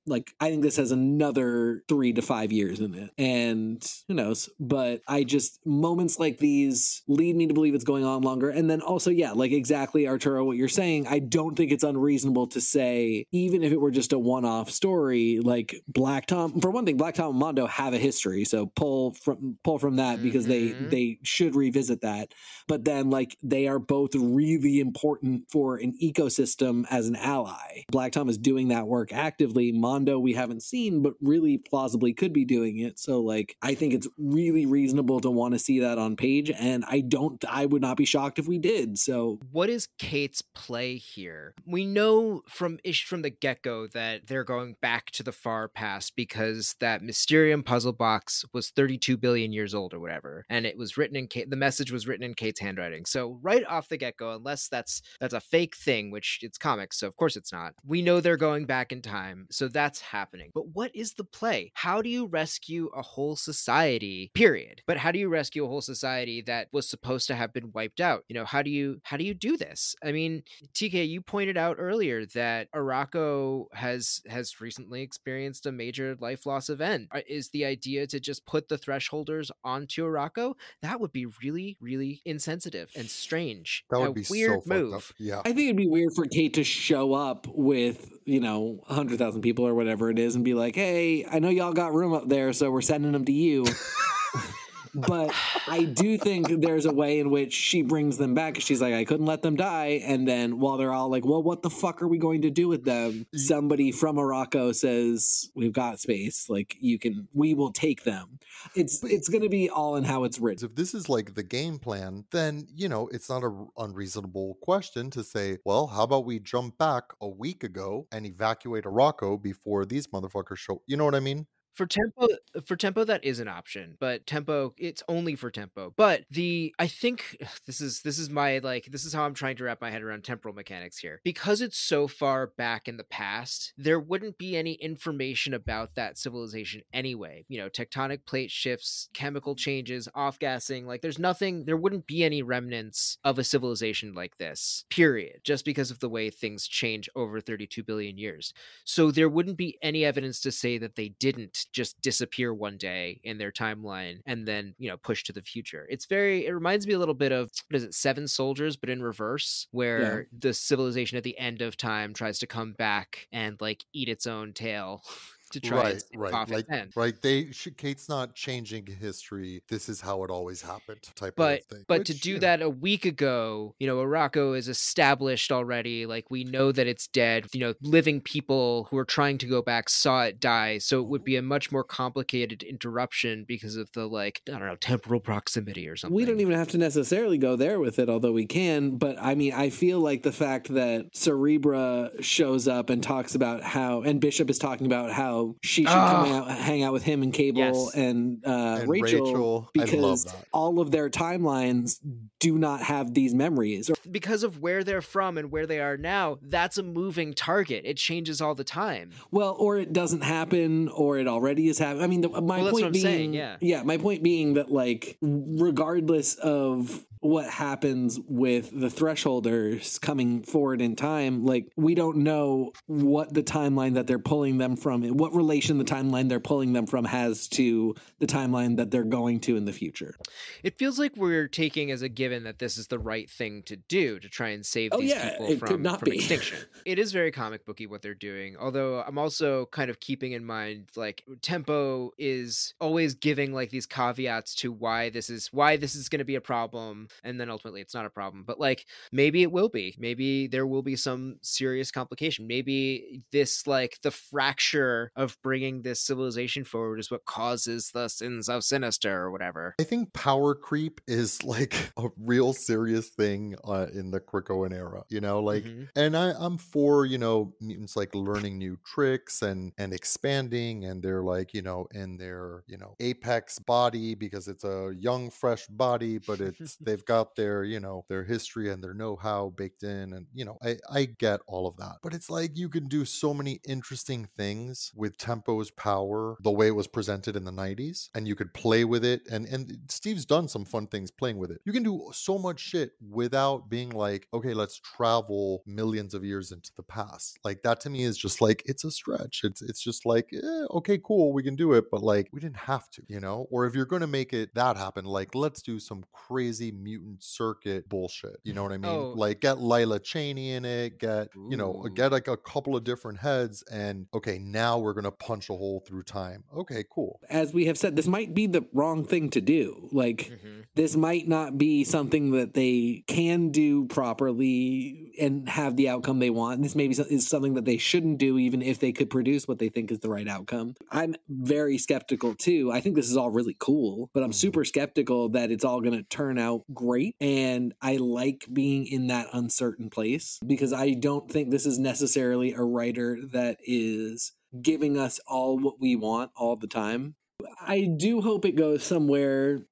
like 0.04 0.32
I 0.40 0.50
think 0.50 0.62
this 0.62 0.76
has 0.76 0.90
another 0.90 1.82
3 1.88 2.12
to 2.14 2.22
5 2.22 2.52
years 2.52 2.80
in 2.80 2.94
it. 2.94 3.10
And 3.16 3.82
who 4.08 4.14
knows, 4.14 4.50
but 4.58 5.00
I 5.06 5.22
just 5.22 5.64
moments 5.64 6.18
like 6.18 6.38
these 6.38 7.02
lead 7.06 7.36
me 7.36 7.46
to 7.46 7.54
believe 7.54 7.74
it's 7.74 7.84
going 7.84 8.04
on 8.04 8.22
longer. 8.22 8.50
And 8.50 8.68
then 8.68 8.80
also 8.80 9.10
yeah, 9.10 9.32
like 9.32 9.52
exactly 9.52 10.08
Arturo 10.08 10.44
what 10.44 10.56
you're 10.56 10.68
saying, 10.68 11.06
I 11.06 11.20
don't 11.20 11.54
think 11.54 11.70
it's 11.70 11.84
unreasonable 11.84 12.48
to 12.48 12.60
say 12.60 13.26
even 13.30 13.62
if 13.62 13.72
it 13.72 13.80
were 13.80 13.92
just 13.92 14.12
a 14.12 14.18
one-off 14.18 14.70
story 14.70 15.38
like 15.40 15.76
Black 15.86 16.26
Tom 16.26 16.60
for 16.60 16.70
one 16.70 16.84
thing 16.84 16.96
Black 16.96 17.14
Tom 17.14 17.30
and 17.30 17.38
Mondo 17.38 17.66
have 17.66 17.94
a 17.94 17.98
history, 17.98 18.44
so 18.44 18.71
pull 18.74 19.12
from 19.14 19.58
pull 19.64 19.78
from 19.78 19.96
that 19.96 20.22
because 20.22 20.46
Mhm. 20.46 20.48
they 20.48 20.72
they 20.88 21.18
should 21.22 21.54
revisit 21.54 22.00
that. 22.02 22.32
But 22.68 22.84
then 22.84 23.10
like 23.10 23.36
they 23.42 23.66
are 23.68 23.78
both 23.78 24.14
really 24.14 24.80
important 24.80 25.44
for 25.50 25.76
an 25.76 25.94
ecosystem 26.02 26.84
as 26.90 27.08
an 27.08 27.16
ally. 27.16 27.82
Black 27.90 28.12
Tom 28.12 28.28
is 28.28 28.38
doing 28.38 28.68
that 28.68 28.86
work 28.86 29.12
actively. 29.12 29.72
Mondo 29.72 30.18
we 30.18 30.32
haven't 30.34 30.62
seen, 30.62 31.02
but 31.02 31.14
really 31.20 31.58
plausibly 31.58 32.12
could 32.12 32.32
be 32.32 32.44
doing 32.44 32.78
it. 32.78 32.98
So 32.98 33.20
like 33.20 33.56
I 33.62 33.74
think 33.74 33.94
it's 33.94 34.08
really 34.18 34.66
reasonable 34.66 35.20
to 35.20 35.30
want 35.30 35.52
to 35.54 35.58
see 35.58 35.80
that 35.80 35.98
on 35.98 36.16
page, 36.16 36.50
and 36.50 36.84
I 36.86 37.00
don't. 37.00 37.42
I 37.48 37.66
would 37.66 37.82
not 37.82 37.96
be 37.96 38.04
shocked 38.04 38.38
if 38.38 38.46
we 38.46 38.58
did. 38.58 38.98
So 38.98 39.38
what 39.50 39.68
is 39.68 39.88
Kate's 39.98 40.42
play 40.42 40.96
here? 40.96 41.54
We 41.66 41.84
know 41.84 42.42
from 42.48 42.78
ish 42.84 43.04
from 43.04 43.22
the 43.22 43.30
get 43.30 43.62
go 43.62 43.86
that 43.88 44.26
they're 44.26 44.44
going 44.44 44.76
back 44.80 45.10
to 45.12 45.22
the 45.22 45.32
far 45.32 45.68
past 45.68 46.16
because 46.16 46.74
that 46.80 47.02
Mysterium 47.02 47.62
puzzle 47.62 47.92
box 47.92 48.44
was 48.52 48.61
32 48.70 49.16
billion 49.16 49.52
years 49.52 49.74
old 49.74 49.94
or 49.94 50.00
whatever, 50.00 50.44
and 50.48 50.66
it 50.66 50.76
was 50.76 50.96
written 50.96 51.16
in 51.16 51.26
Kate. 51.26 51.48
The 51.48 51.56
message 51.56 51.92
was 51.92 52.06
written 52.06 52.24
in 52.24 52.34
Kate's 52.34 52.60
handwriting. 52.60 53.04
So 53.04 53.38
right 53.42 53.64
off 53.66 53.88
the 53.88 53.96
get 53.96 54.16
go, 54.16 54.32
unless 54.32 54.68
that's 54.68 55.02
that's 55.20 55.34
a 55.34 55.40
fake 55.40 55.76
thing, 55.76 56.10
which 56.10 56.40
it's 56.42 56.58
comics, 56.58 56.98
so 56.98 57.06
of 57.06 57.16
course 57.16 57.36
it's 57.36 57.52
not. 57.52 57.74
We 57.84 58.02
know 58.02 58.20
they're 58.20 58.36
going 58.36 58.66
back 58.66 58.92
in 58.92 59.02
time, 59.02 59.46
so 59.50 59.68
that's 59.68 60.00
happening. 60.00 60.50
But 60.54 60.68
what 60.68 60.94
is 60.94 61.14
the 61.14 61.24
play? 61.24 61.72
How 61.74 62.02
do 62.02 62.08
you 62.08 62.26
rescue 62.26 62.90
a 62.94 63.02
whole 63.02 63.36
society? 63.36 64.30
Period. 64.34 64.82
But 64.86 64.96
how 64.96 65.12
do 65.12 65.18
you 65.18 65.28
rescue 65.28 65.64
a 65.64 65.68
whole 65.68 65.80
society 65.80 66.42
that 66.42 66.68
was 66.72 66.88
supposed 66.88 67.26
to 67.28 67.34
have 67.34 67.52
been 67.52 67.72
wiped 67.72 68.00
out? 68.00 68.24
You 68.28 68.34
know, 68.34 68.44
how 68.44 68.62
do 68.62 68.70
you 68.70 69.00
how 69.02 69.16
do 69.16 69.24
you 69.24 69.34
do 69.34 69.56
this? 69.56 69.94
I 70.04 70.12
mean, 70.12 70.42
TK, 70.74 71.08
you 71.08 71.20
pointed 71.20 71.56
out 71.56 71.76
earlier 71.78 72.26
that 72.26 72.70
Arakko 72.72 73.66
has 73.72 74.20
has 74.28 74.60
recently 74.60 75.02
experienced 75.02 75.66
a 75.66 75.72
major 75.72 76.16
life 76.20 76.46
loss 76.46 76.68
event. 76.68 77.08
Uh, 77.12 77.20
Is 77.28 77.48
the 77.50 77.64
idea 77.64 78.06
to 78.06 78.20
just 78.20 78.46
put 78.52 78.68
the 78.68 78.76
thresholders 78.76 79.50
onto 79.64 80.04
Arakko? 80.04 80.54
That 80.82 81.00
would 81.00 81.10
be 81.10 81.24
really, 81.42 81.78
really 81.80 82.20
insensitive 82.26 82.90
and 82.94 83.08
strange. 83.08 83.84
That 83.90 84.00
would 84.00 84.10
A 84.10 84.12
be 84.12 84.24
weird 84.28 84.62
so 84.64 84.68
move. 84.68 84.92
up. 84.92 85.02
Yeah. 85.18 85.40
I 85.40 85.54
think 85.54 85.60
it'd 85.60 85.76
be 85.76 85.88
weird 85.88 86.12
for 86.14 86.26
Kate 86.26 86.52
to 86.54 86.62
show 86.62 87.14
up 87.14 87.46
with, 87.48 88.12
you 88.26 88.40
know, 88.40 88.82
100,000 88.88 89.40
people 89.40 89.66
or 89.66 89.74
whatever 89.74 90.10
it 90.10 90.18
is 90.18 90.36
and 90.36 90.44
be 90.44 90.52
like, 90.52 90.74
hey, 90.74 91.24
I 91.24 91.38
know 91.38 91.48
y'all 91.48 91.72
got 91.72 91.94
room 91.94 92.12
up 92.12 92.28
there, 92.28 92.52
so 92.52 92.70
we're 92.70 92.82
sending 92.82 93.12
them 93.12 93.24
to 93.24 93.32
you. 93.32 93.64
but 94.94 95.34
I 95.66 95.84
do 95.84 96.18
think 96.18 96.60
there's 96.60 96.86
a 96.86 96.92
way 96.92 97.18
in 97.18 97.30
which 97.30 97.52
she 97.52 97.82
brings 97.82 98.18
them 98.18 98.34
back. 98.34 98.60
She's 98.60 98.80
like, 98.80 98.94
I 98.94 99.04
couldn't 99.04 99.26
let 99.26 99.42
them 99.42 99.56
die. 99.56 100.02
And 100.04 100.28
then 100.28 100.58
while 100.58 100.76
they're 100.76 100.92
all 100.92 101.10
like, 101.10 101.24
well, 101.24 101.42
what 101.42 101.62
the 101.62 101.70
fuck 101.70 102.02
are 102.02 102.08
we 102.08 102.18
going 102.18 102.42
to 102.42 102.50
do 102.50 102.68
with 102.68 102.84
them? 102.84 103.12
Mm-hmm. 103.12 103.38
Somebody 103.38 103.92
from 103.92 104.16
Arakko 104.16 104.74
says, 104.74 105.50
we've 105.54 105.72
got 105.72 106.00
space. 106.00 106.48
Like, 106.48 106.76
you 106.80 106.98
can, 106.98 107.28
we 107.32 107.54
will 107.54 107.72
take 107.72 108.04
them. 108.04 108.38
It's, 108.74 109.02
it's 109.02 109.28
going 109.28 109.42
to 109.42 109.48
be 109.48 109.70
all 109.70 109.96
in 109.96 110.04
how 110.04 110.24
it's 110.24 110.38
written. 110.38 110.66
If 110.66 110.76
this 110.76 110.94
is 110.94 111.08
like 111.08 111.34
the 111.34 111.42
game 111.42 111.78
plan, 111.78 112.24
then, 112.30 112.66
you 112.74 112.88
know, 112.88 113.08
it's 113.08 113.28
not 113.28 113.44
an 113.44 113.68
unreasonable 113.78 114.58
question 114.62 115.10
to 115.10 115.24
say, 115.24 115.58
well, 115.64 115.86
how 115.86 116.04
about 116.04 116.26
we 116.26 116.38
jump 116.38 116.78
back 116.78 117.04
a 117.20 117.28
week 117.28 117.64
ago 117.64 118.06
and 118.12 118.26
evacuate 118.26 118.84
Arakko 118.84 119.40
before 119.40 119.84
these 119.84 120.08
motherfuckers 120.08 120.58
show? 120.58 120.82
You 120.86 120.96
know 120.96 121.04
what 121.04 121.14
I 121.14 121.20
mean? 121.20 121.46
For 121.74 121.86
tempo 121.86 122.28
for 122.66 122.76
tempo 122.76 123.04
that 123.04 123.24
is 123.24 123.40
an 123.40 123.48
option, 123.48 123.96
but 123.98 124.26
tempo 124.26 124.74
it's 124.76 125.02
only 125.08 125.34
for 125.36 125.50
tempo. 125.50 125.94
But 125.96 126.24
the 126.30 126.74
I 126.78 126.86
think 126.86 127.38
this 127.66 127.80
is 127.80 128.02
this 128.02 128.18
is 128.18 128.28
my 128.28 128.58
like 128.58 128.86
this 128.86 129.06
is 129.06 129.14
how 129.14 129.24
I'm 129.24 129.32
trying 129.32 129.56
to 129.56 129.64
wrap 129.64 129.80
my 129.80 129.90
head 129.90 130.02
around 130.02 130.22
temporal 130.22 130.54
mechanics 130.54 130.98
here. 130.98 131.20
Because 131.24 131.62
it's 131.62 131.78
so 131.78 132.06
far 132.08 132.48
back 132.48 132.88
in 132.88 132.98
the 132.98 133.04
past, 133.04 133.72
there 133.78 133.98
wouldn't 133.98 134.36
be 134.36 134.54
any 134.54 134.74
information 134.74 135.54
about 135.54 135.94
that 135.94 136.18
civilization 136.18 136.82
anyway. 136.92 137.46
You 137.48 137.58
know, 137.58 137.70
tectonic 137.70 138.26
plate 138.26 138.50
shifts, 138.50 139.08
chemical 139.14 139.54
mm-hmm. 139.54 139.58
changes, 139.60 140.08
off-gassing, 140.14 140.86
like 140.86 141.00
there's 141.00 141.18
nothing 141.18 141.64
there 141.64 141.76
wouldn't 141.76 142.06
be 142.06 142.22
any 142.22 142.42
remnants 142.42 143.16
of 143.24 143.38
a 143.38 143.44
civilization 143.44 144.12
like 144.12 144.36
this. 144.36 144.84
Period. 144.90 145.40
Just 145.42 145.64
because 145.64 145.90
of 145.90 146.00
the 146.00 146.08
way 146.10 146.28
things 146.28 146.66
change 146.66 147.08
over 147.16 147.40
32 147.40 147.82
billion 147.82 148.18
years. 148.18 148.52
So 148.84 149.10
there 149.10 149.28
wouldn't 149.28 149.56
be 149.56 149.78
any 149.80 150.04
evidence 150.04 150.40
to 150.40 150.52
say 150.52 150.76
that 150.76 150.96
they 150.96 151.08
didn't 151.08 151.61
just 151.66 152.00
disappear 152.00 152.52
one 152.52 152.76
day 152.76 153.20
in 153.24 153.38
their 153.38 153.52
timeline 153.52 154.20
and 154.26 154.46
then, 154.46 154.74
you 154.78 154.88
know, 154.90 154.96
push 154.96 155.24
to 155.24 155.32
the 155.32 155.42
future. 155.42 155.86
It's 155.90 156.06
very, 156.06 156.46
it 156.46 156.52
reminds 156.52 156.86
me 156.86 156.94
a 156.94 156.98
little 156.98 157.14
bit 157.14 157.32
of, 157.32 157.50
what 157.68 157.76
is 157.76 157.84
it, 157.84 157.94
Seven 157.94 158.26
Soldiers, 158.26 158.76
but 158.76 158.90
in 158.90 159.02
reverse, 159.02 159.68
where 159.70 160.26
the 160.36 160.52
civilization 160.54 161.18
at 161.18 161.24
the 161.24 161.38
end 161.38 161.62
of 161.62 161.76
time 161.76 162.14
tries 162.14 162.38
to 162.40 162.46
come 162.46 162.72
back 162.72 163.28
and 163.32 163.60
like 163.60 163.84
eat 163.92 164.08
its 164.08 164.26
own 164.26 164.52
tail. 164.52 165.02
To 165.52 165.60
try 165.60 165.82
right, 165.82 166.02
right, 166.14 166.48
like 166.50 166.66
end. 166.70 166.92
right. 166.96 167.14
They 167.20 167.50
Kate's 167.76 168.08
not 168.08 168.34
changing 168.34 168.86
history. 168.86 169.62
This 169.68 169.88
is 169.88 170.00
how 170.00 170.24
it 170.24 170.30
always 170.30 170.62
happened. 170.62 171.00
Type 171.14 171.34
but 171.36 171.60
of 171.60 171.66
thing. 171.66 171.84
but 171.88 172.06
to 172.06 172.14
do 172.14 172.34
know, 172.34 172.40
that 172.40 172.62
a 172.62 172.70
week 172.70 173.04
ago 173.04 173.74
you 173.78 173.86
know 173.86 173.96
Arakko 173.96 174.56
is 174.56 174.68
established 174.68 175.52
already 175.52 176.06
like 176.06 176.30
we 176.30 176.44
know 176.44 176.72
that 176.72 176.86
it's 176.86 177.06
dead 177.06 177.46
you 177.52 177.60
know 177.60 177.74
living 177.82 178.20
people 178.20 178.88
who 178.90 178.98
are 178.98 179.04
trying 179.04 179.38
to 179.38 179.46
go 179.46 179.62
back 179.62 179.88
saw 179.88 180.24
it 180.24 180.40
die 180.40 180.78
so 180.78 181.00
it 181.00 181.06
would 181.08 181.20
mm-hmm. 181.20 181.26
be 181.26 181.36
a 181.36 181.42
much 181.42 181.72
more 181.72 181.84
complicated 181.84 182.62
interruption 182.62 183.44
because 183.46 183.76
of 183.76 183.90
the 183.92 184.06
like 184.06 184.40
i 184.48 184.52
don't 184.52 184.66
know 184.66 184.76
temporal 184.76 185.20
proximity 185.20 185.88
or 185.88 185.96
something 185.96 186.14
We 186.14 186.24
don't 186.24 186.40
even 186.40 186.54
have 186.54 186.68
to 186.68 186.78
necessarily 186.78 187.38
go 187.38 187.56
there 187.56 187.80
with 187.80 187.98
it, 187.98 188.08
although 188.08 188.32
we 188.32 188.46
can. 188.46 188.96
But 188.96 189.16
I 189.20 189.34
mean, 189.34 189.52
I 189.52 189.70
feel 189.70 190.00
like 190.00 190.22
the 190.22 190.32
fact 190.32 190.68
that 190.74 191.12
Cerebra 191.14 192.22
shows 192.22 192.68
up 192.68 192.90
and 192.90 193.02
talks 193.02 193.34
about 193.34 193.62
how, 193.62 194.02
and 194.02 194.20
Bishop 194.20 194.50
is 194.50 194.58
talking 194.58 194.86
about 194.86 195.12
how 195.12 195.41
she 195.62 195.82
should 195.82 195.88
come 195.88 196.26
Ah. 196.26 196.38
out, 196.38 196.50
hang 196.58 196.82
out 196.82 196.92
with 196.92 197.02
him 197.02 197.22
and 197.22 197.32
Cable 197.32 197.58
Yes. 197.60 197.94
and, 197.94 198.42
uh, 198.46 198.78
And 198.80 198.88
Rachel, 198.90 199.24
Rachel, 199.26 199.70
because 199.72 200.26
all 200.52 200.80
of 200.80 200.90
their 200.90 201.08
timelines 201.10 201.98
do 202.40 202.58
not 202.58 202.80
have 202.82 203.14
these 203.14 203.34
memories. 203.34 203.90
Because 204.10 204.42
of 204.42 204.60
where 204.60 204.82
they're 204.84 205.00
from 205.02 205.38
and 205.38 205.50
where 205.50 205.66
they 205.66 205.80
are 205.80 205.96
now 205.96 206.38
that's 206.42 206.78
a 206.78 206.82
moving 206.82 207.32
target 207.34 207.82
it 207.84 207.96
changes 207.96 208.40
all 208.40 208.54
the 208.54 208.64
time 208.64 209.10
Well, 209.30 209.54
or 209.58 209.78
it 209.78 209.92
doesn't 209.92 210.22
happen, 210.22 210.88
or 210.88 211.18
it 211.18 211.26
already 211.28 211.68
is 211.68 211.78
happening. 211.78 212.02
I 212.02 212.06
mean, 212.06 212.20
the, 212.22 212.28
my 212.28 212.38
Well, 212.56 212.64
that's 212.64 212.70
point 212.72 212.82
what 212.82 212.86
I'm 212.86 212.92
being, 212.92 213.02
saying, 213.04 213.34
yeah. 213.34 213.56
yeah, 213.60 213.82
my 213.82 213.96
point 213.96 214.22
being 214.22 214.54
that 214.54 214.70
like, 214.70 215.16
regardless 215.22 216.34
of 216.36 217.04
what 217.22 217.48
happens 217.48 218.20
with 218.28 218.70
the 218.78 218.88
thresholders 218.88 220.00
coming 220.00 220.42
forward 220.42 220.80
in 220.80 220.96
time, 220.96 221.44
like 221.44 221.72
we 221.76 221.94
don't 221.94 222.18
know 222.18 222.72
what 222.86 223.32
the 223.32 223.42
timeline 223.42 223.94
that 223.94 224.06
they're 224.06 224.18
pulling 224.18 224.58
them 224.58 224.76
from, 224.76 225.02
what 225.16 225.34
relation 225.34 225.78
the 225.78 225.84
timeline 225.84 226.28
they're 226.28 226.40
pulling 226.40 226.72
them 226.72 226.86
from 226.86 227.04
has 227.04 227.48
to 227.48 227.94
the 228.18 228.26
timeline 228.26 228.76
that 228.76 228.90
they're 228.90 229.04
going 229.04 229.40
to 229.40 229.56
in 229.56 229.64
the 229.64 229.72
future. 229.72 230.14
it 230.62 230.76
feels 230.78 230.98
like 230.98 231.16
we're 231.16 231.48
taking 231.48 231.90
as 231.90 232.02
a 232.02 232.08
given 232.08 232.44
that 232.44 232.58
this 232.58 232.76
is 232.76 232.88
the 232.88 232.98
right 232.98 233.30
thing 233.30 233.62
to 233.62 233.76
do 233.76 234.18
to 234.18 234.28
try 234.28 234.48
and 234.48 234.66
save 234.66 234.90
Oh, 234.92 235.00
these 235.00 235.10
yeah, 235.10 235.30
people 235.30 235.46
it 235.46 235.60
could 235.60 235.68
from, 235.68 235.82
not 235.82 236.00
from 236.00 236.10
be. 236.10 236.16
extinction. 236.16 236.58
it 236.84 236.98
is 236.98 237.12
very 237.12 237.30
comic 237.30 237.64
booky 237.64 237.86
what 237.86 238.02
they're 238.02 238.14
doing. 238.14 238.56
Although 238.58 239.00
I'm 239.00 239.16
also 239.16 239.66
kind 239.66 239.90
of 239.90 240.00
keeping 240.00 240.32
in 240.32 240.44
mind 240.44 240.88
like 240.96 241.24
tempo 241.40 242.10
is 242.18 242.74
always 242.80 243.14
giving 243.14 243.52
like 243.52 243.70
these 243.70 243.86
caveats 243.86 244.54
to 244.56 244.72
why 244.72 245.08
this 245.10 245.30
is 245.30 245.48
why 245.52 245.76
this 245.76 245.94
is 245.94 246.08
going 246.08 246.18
to 246.18 246.24
be 246.24 246.34
a 246.34 246.40
problem 246.40 247.08
and 247.24 247.40
then 247.40 247.50
ultimately 247.50 247.80
it's 247.80 247.94
not 247.94 248.06
a 248.06 248.10
problem. 248.10 248.44
But 248.44 248.60
like 248.60 248.86
maybe 249.10 249.42
it 249.42 249.52
will 249.52 249.68
be. 249.68 249.94
Maybe 249.98 250.46
there 250.46 250.66
will 250.66 250.82
be 250.82 250.96
some 250.96 251.36
serious 251.42 251.90
complication. 251.90 252.46
Maybe 252.46 253.22
this 253.32 253.66
like 253.66 253.98
the 254.02 254.10
fracture 254.10 255.10
of 255.16 255.38
bringing 255.42 255.82
this 255.82 256.00
civilization 256.00 256.64
forward 256.64 256.98
is 256.98 257.10
what 257.10 257.24
causes 257.24 257.90
the 257.92 258.08
sins 258.08 258.48
of 258.48 258.64
sinister 258.64 259.16
or 259.22 259.30
whatever. 259.30 259.74
I 259.80 259.84
think 259.84 260.12
power 260.12 260.54
creep 260.54 261.00
is 261.06 261.42
like 261.44 261.90
a 261.96 262.08
real 262.16 262.52
serious 262.52 263.08
thing 263.08 263.56
uh, 263.64 263.86
in 263.92 264.10
the 264.10 264.20
Krakoan 264.20 264.72
era. 264.72 265.04
You 265.08 265.20
know, 265.20 265.40
like, 265.40 265.64
Mhm. 265.64 265.88
and 265.96 266.16
I, 266.16 266.32
I'm 266.38 266.58
for 266.58 267.06
you 267.06 267.18
know 267.18 267.54
mutants 267.60 267.96
like 267.96 268.14
learning 268.14 268.58
new 268.58 268.78
tricks 268.84 269.42
and 269.42 269.72
and 269.78 269.92
expanding, 269.92 270.84
and 270.84 271.02
they're 271.02 271.22
like 271.22 271.54
you 271.54 271.62
know 271.62 271.86
in 271.92 272.16
their 272.16 272.64
you 272.66 272.76
know 272.76 272.94
apex 273.00 273.58
body 273.58 274.14
because 274.14 274.48
it's 274.48 274.64
a 274.64 274.92
young 274.98 275.30
fresh 275.30 275.66
body, 275.68 276.18
but 276.18 276.40
it's 276.40 276.76
they've 276.80 277.01
they've 277.02 277.16
got 277.16 277.36
their, 277.36 277.64
you 277.64 277.80
know, 277.80 278.04
their 278.08 278.24
history 278.24 278.70
and 278.70 278.82
their 278.82 278.94
know-how 278.94 279.52
baked 279.56 279.82
in 279.82 280.12
and, 280.12 280.26
you 280.32 280.44
know, 280.44 280.58
I 280.62 280.76
I 280.92 281.04
get 281.04 281.40
all 281.46 281.66
of 281.66 281.76
that. 281.78 281.96
But 282.02 282.14
it's 282.14 282.30
like 282.30 282.56
you 282.56 282.68
can 282.68 282.88
do 282.88 283.04
so 283.04 283.34
many 283.34 283.60
interesting 283.66 284.28
things 284.36 284.92
with 284.94 285.16
Tempo's 285.18 285.70
power 285.70 286.36
the 286.42 286.50
way 286.50 286.68
it 286.68 286.76
was 286.76 286.86
presented 286.86 287.36
in 287.36 287.44
the 287.44 287.52
90s 287.52 288.08
and 288.14 288.28
you 288.28 288.34
could 288.34 288.54
play 288.54 288.84
with 288.84 289.04
it 289.04 289.22
and 289.30 289.46
and 289.46 289.78
Steve's 289.88 290.24
done 290.24 290.48
some 290.48 290.64
fun 290.64 290.86
things 290.86 291.10
playing 291.10 291.38
with 291.38 291.50
it. 291.50 291.60
You 291.64 291.72
can 291.72 291.82
do 291.82 292.10
so 292.12 292.38
much 292.38 292.60
shit 292.60 292.92
without 293.10 293.68
being 293.68 293.90
like, 293.90 294.28
okay, 294.32 294.54
let's 294.54 294.78
travel 294.78 295.62
millions 295.66 296.14
of 296.14 296.24
years 296.24 296.52
into 296.52 296.70
the 296.76 296.82
past. 296.82 297.38
Like 297.44 297.62
that 297.62 297.80
to 297.80 297.90
me 297.90 298.04
is 298.04 298.16
just 298.16 298.40
like 298.40 298.62
it's 298.66 298.84
a 298.84 298.90
stretch. 298.90 299.40
It's 299.44 299.62
it's 299.62 299.82
just 299.82 300.06
like, 300.06 300.28
eh, 300.32 300.64
okay, 300.70 300.98
cool, 300.98 301.32
we 301.32 301.42
can 301.42 301.56
do 301.56 301.72
it, 301.72 301.86
but 301.90 302.02
like 302.02 302.28
we 302.32 302.40
didn't 302.40 302.56
have 302.72 302.88
to, 302.90 303.02
you 303.08 303.20
know? 303.20 303.46
Or 303.50 303.66
if 303.66 303.74
you're 303.74 303.86
going 303.86 304.02
to 304.02 304.06
make 304.06 304.32
it 304.32 304.54
that 304.54 304.76
happen, 304.76 305.04
like 305.04 305.34
let's 305.34 305.62
do 305.62 305.78
some 305.80 306.04
crazy 306.12 306.70
mutant 306.92 307.22
circuit 307.22 307.88
bullshit. 307.88 308.36
You 308.44 308.52
know 308.54 308.62
what 308.62 308.72
I 308.72 308.78
mean? 308.78 308.90
Oh. 308.90 309.12
Like 309.16 309.40
get 309.40 309.60
Lila 309.60 309.98
Cheney 310.00 310.52
in 310.52 310.64
it, 310.64 310.98
get, 310.98 311.28
you 311.48 311.56
know, 311.56 311.86
get 311.94 312.12
like 312.12 312.28
a 312.28 312.36
couple 312.36 312.76
of 312.76 312.84
different 312.84 313.18
heads 313.20 313.62
and 313.72 314.06
okay, 314.12 314.38
now 314.38 314.78
we're 314.78 314.92
going 314.92 315.04
to 315.04 315.10
punch 315.10 315.48
a 315.50 315.54
hole 315.54 315.82
through 315.86 316.02
time. 316.02 316.44
Okay, 316.56 316.84
cool. 316.90 317.20
As 317.30 317.52
we 317.54 317.66
have 317.66 317.78
said, 317.78 317.96
this 317.96 318.06
might 318.06 318.34
be 318.34 318.46
the 318.46 318.66
wrong 318.72 319.04
thing 319.04 319.30
to 319.30 319.40
do. 319.40 319.88
Like, 319.92 320.30
Mhm. 320.32 320.64
this 320.74 320.96
might 320.96 321.28
not 321.28 321.56
be 321.58 321.84
something 321.84 322.32
that 322.32 322.54
they 322.54 323.04
can 323.06 323.50
do 323.50 323.86
properly 323.86 325.12
and 325.18 325.48
have 325.48 325.76
the 325.76 325.88
outcome 325.88 326.18
they 326.18 326.30
want. 326.30 326.62
This 326.62 326.74
maybe 326.74 326.94
so- 326.94 327.04
is 327.08 327.26
something 327.26 327.54
that 327.54 327.64
they 327.64 327.76
shouldn't 327.76 328.18
do, 328.18 328.38
even 328.38 328.62
if 328.62 328.78
they 328.78 328.92
could 328.92 329.10
produce 329.10 329.46
what 329.46 329.58
they 329.58 329.68
think 329.68 329.90
is 329.90 330.00
the 330.00 330.08
right 330.10 330.28
outcome. 330.28 330.74
I'm 330.90 331.14
very 331.28 331.78
skeptical 331.78 332.34
too. 332.34 332.70
I 332.72 332.80
think 332.80 332.96
this 332.96 333.10
is 333.10 333.16
all 333.16 333.30
really 333.30 333.56
cool, 333.58 334.10
but 334.12 334.22
I'm 334.22 334.30
Mhm. 334.30 334.34
super 334.34 334.64
skeptical 334.64 335.28
that 335.30 335.50
it's 335.50 335.64
all 335.64 335.80
going 335.80 335.96
to 335.96 336.02
turn 336.02 336.38
out 336.38 336.64
great. 336.82 337.14
And 337.20 337.74
I 337.80 337.96
like 337.96 338.46
being 338.52 338.86
in 338.86 339.06
that 339.06 339.28
uncertain 339.32 339.88
place 339.88 340.40
because 340.46 340.72
I 340.72 340.90
don't 340.94 341.30
think 341.30 341.50
this 341.50 341.66
is 341.66 341.78
necessarily 341.78 342.52
a 342.52 342.62
writer 342.62 343.18
that 343.32 343.58
is 343.64 344.32
giving 344.60 344.98
us 344.98 345.20
all 345.26 345.58
what 345.58 345.80
we 345.80 345.96
want 345.96 346.32
all 346.36 346.56
the 346.56 346.66
time. 346.66 347.14
I 347.60 347.82
do 347.96 348.20
hope 348.20 348.44
it 348.44 348.56
goes 348.56 348.82
somewhere 348.82 349.62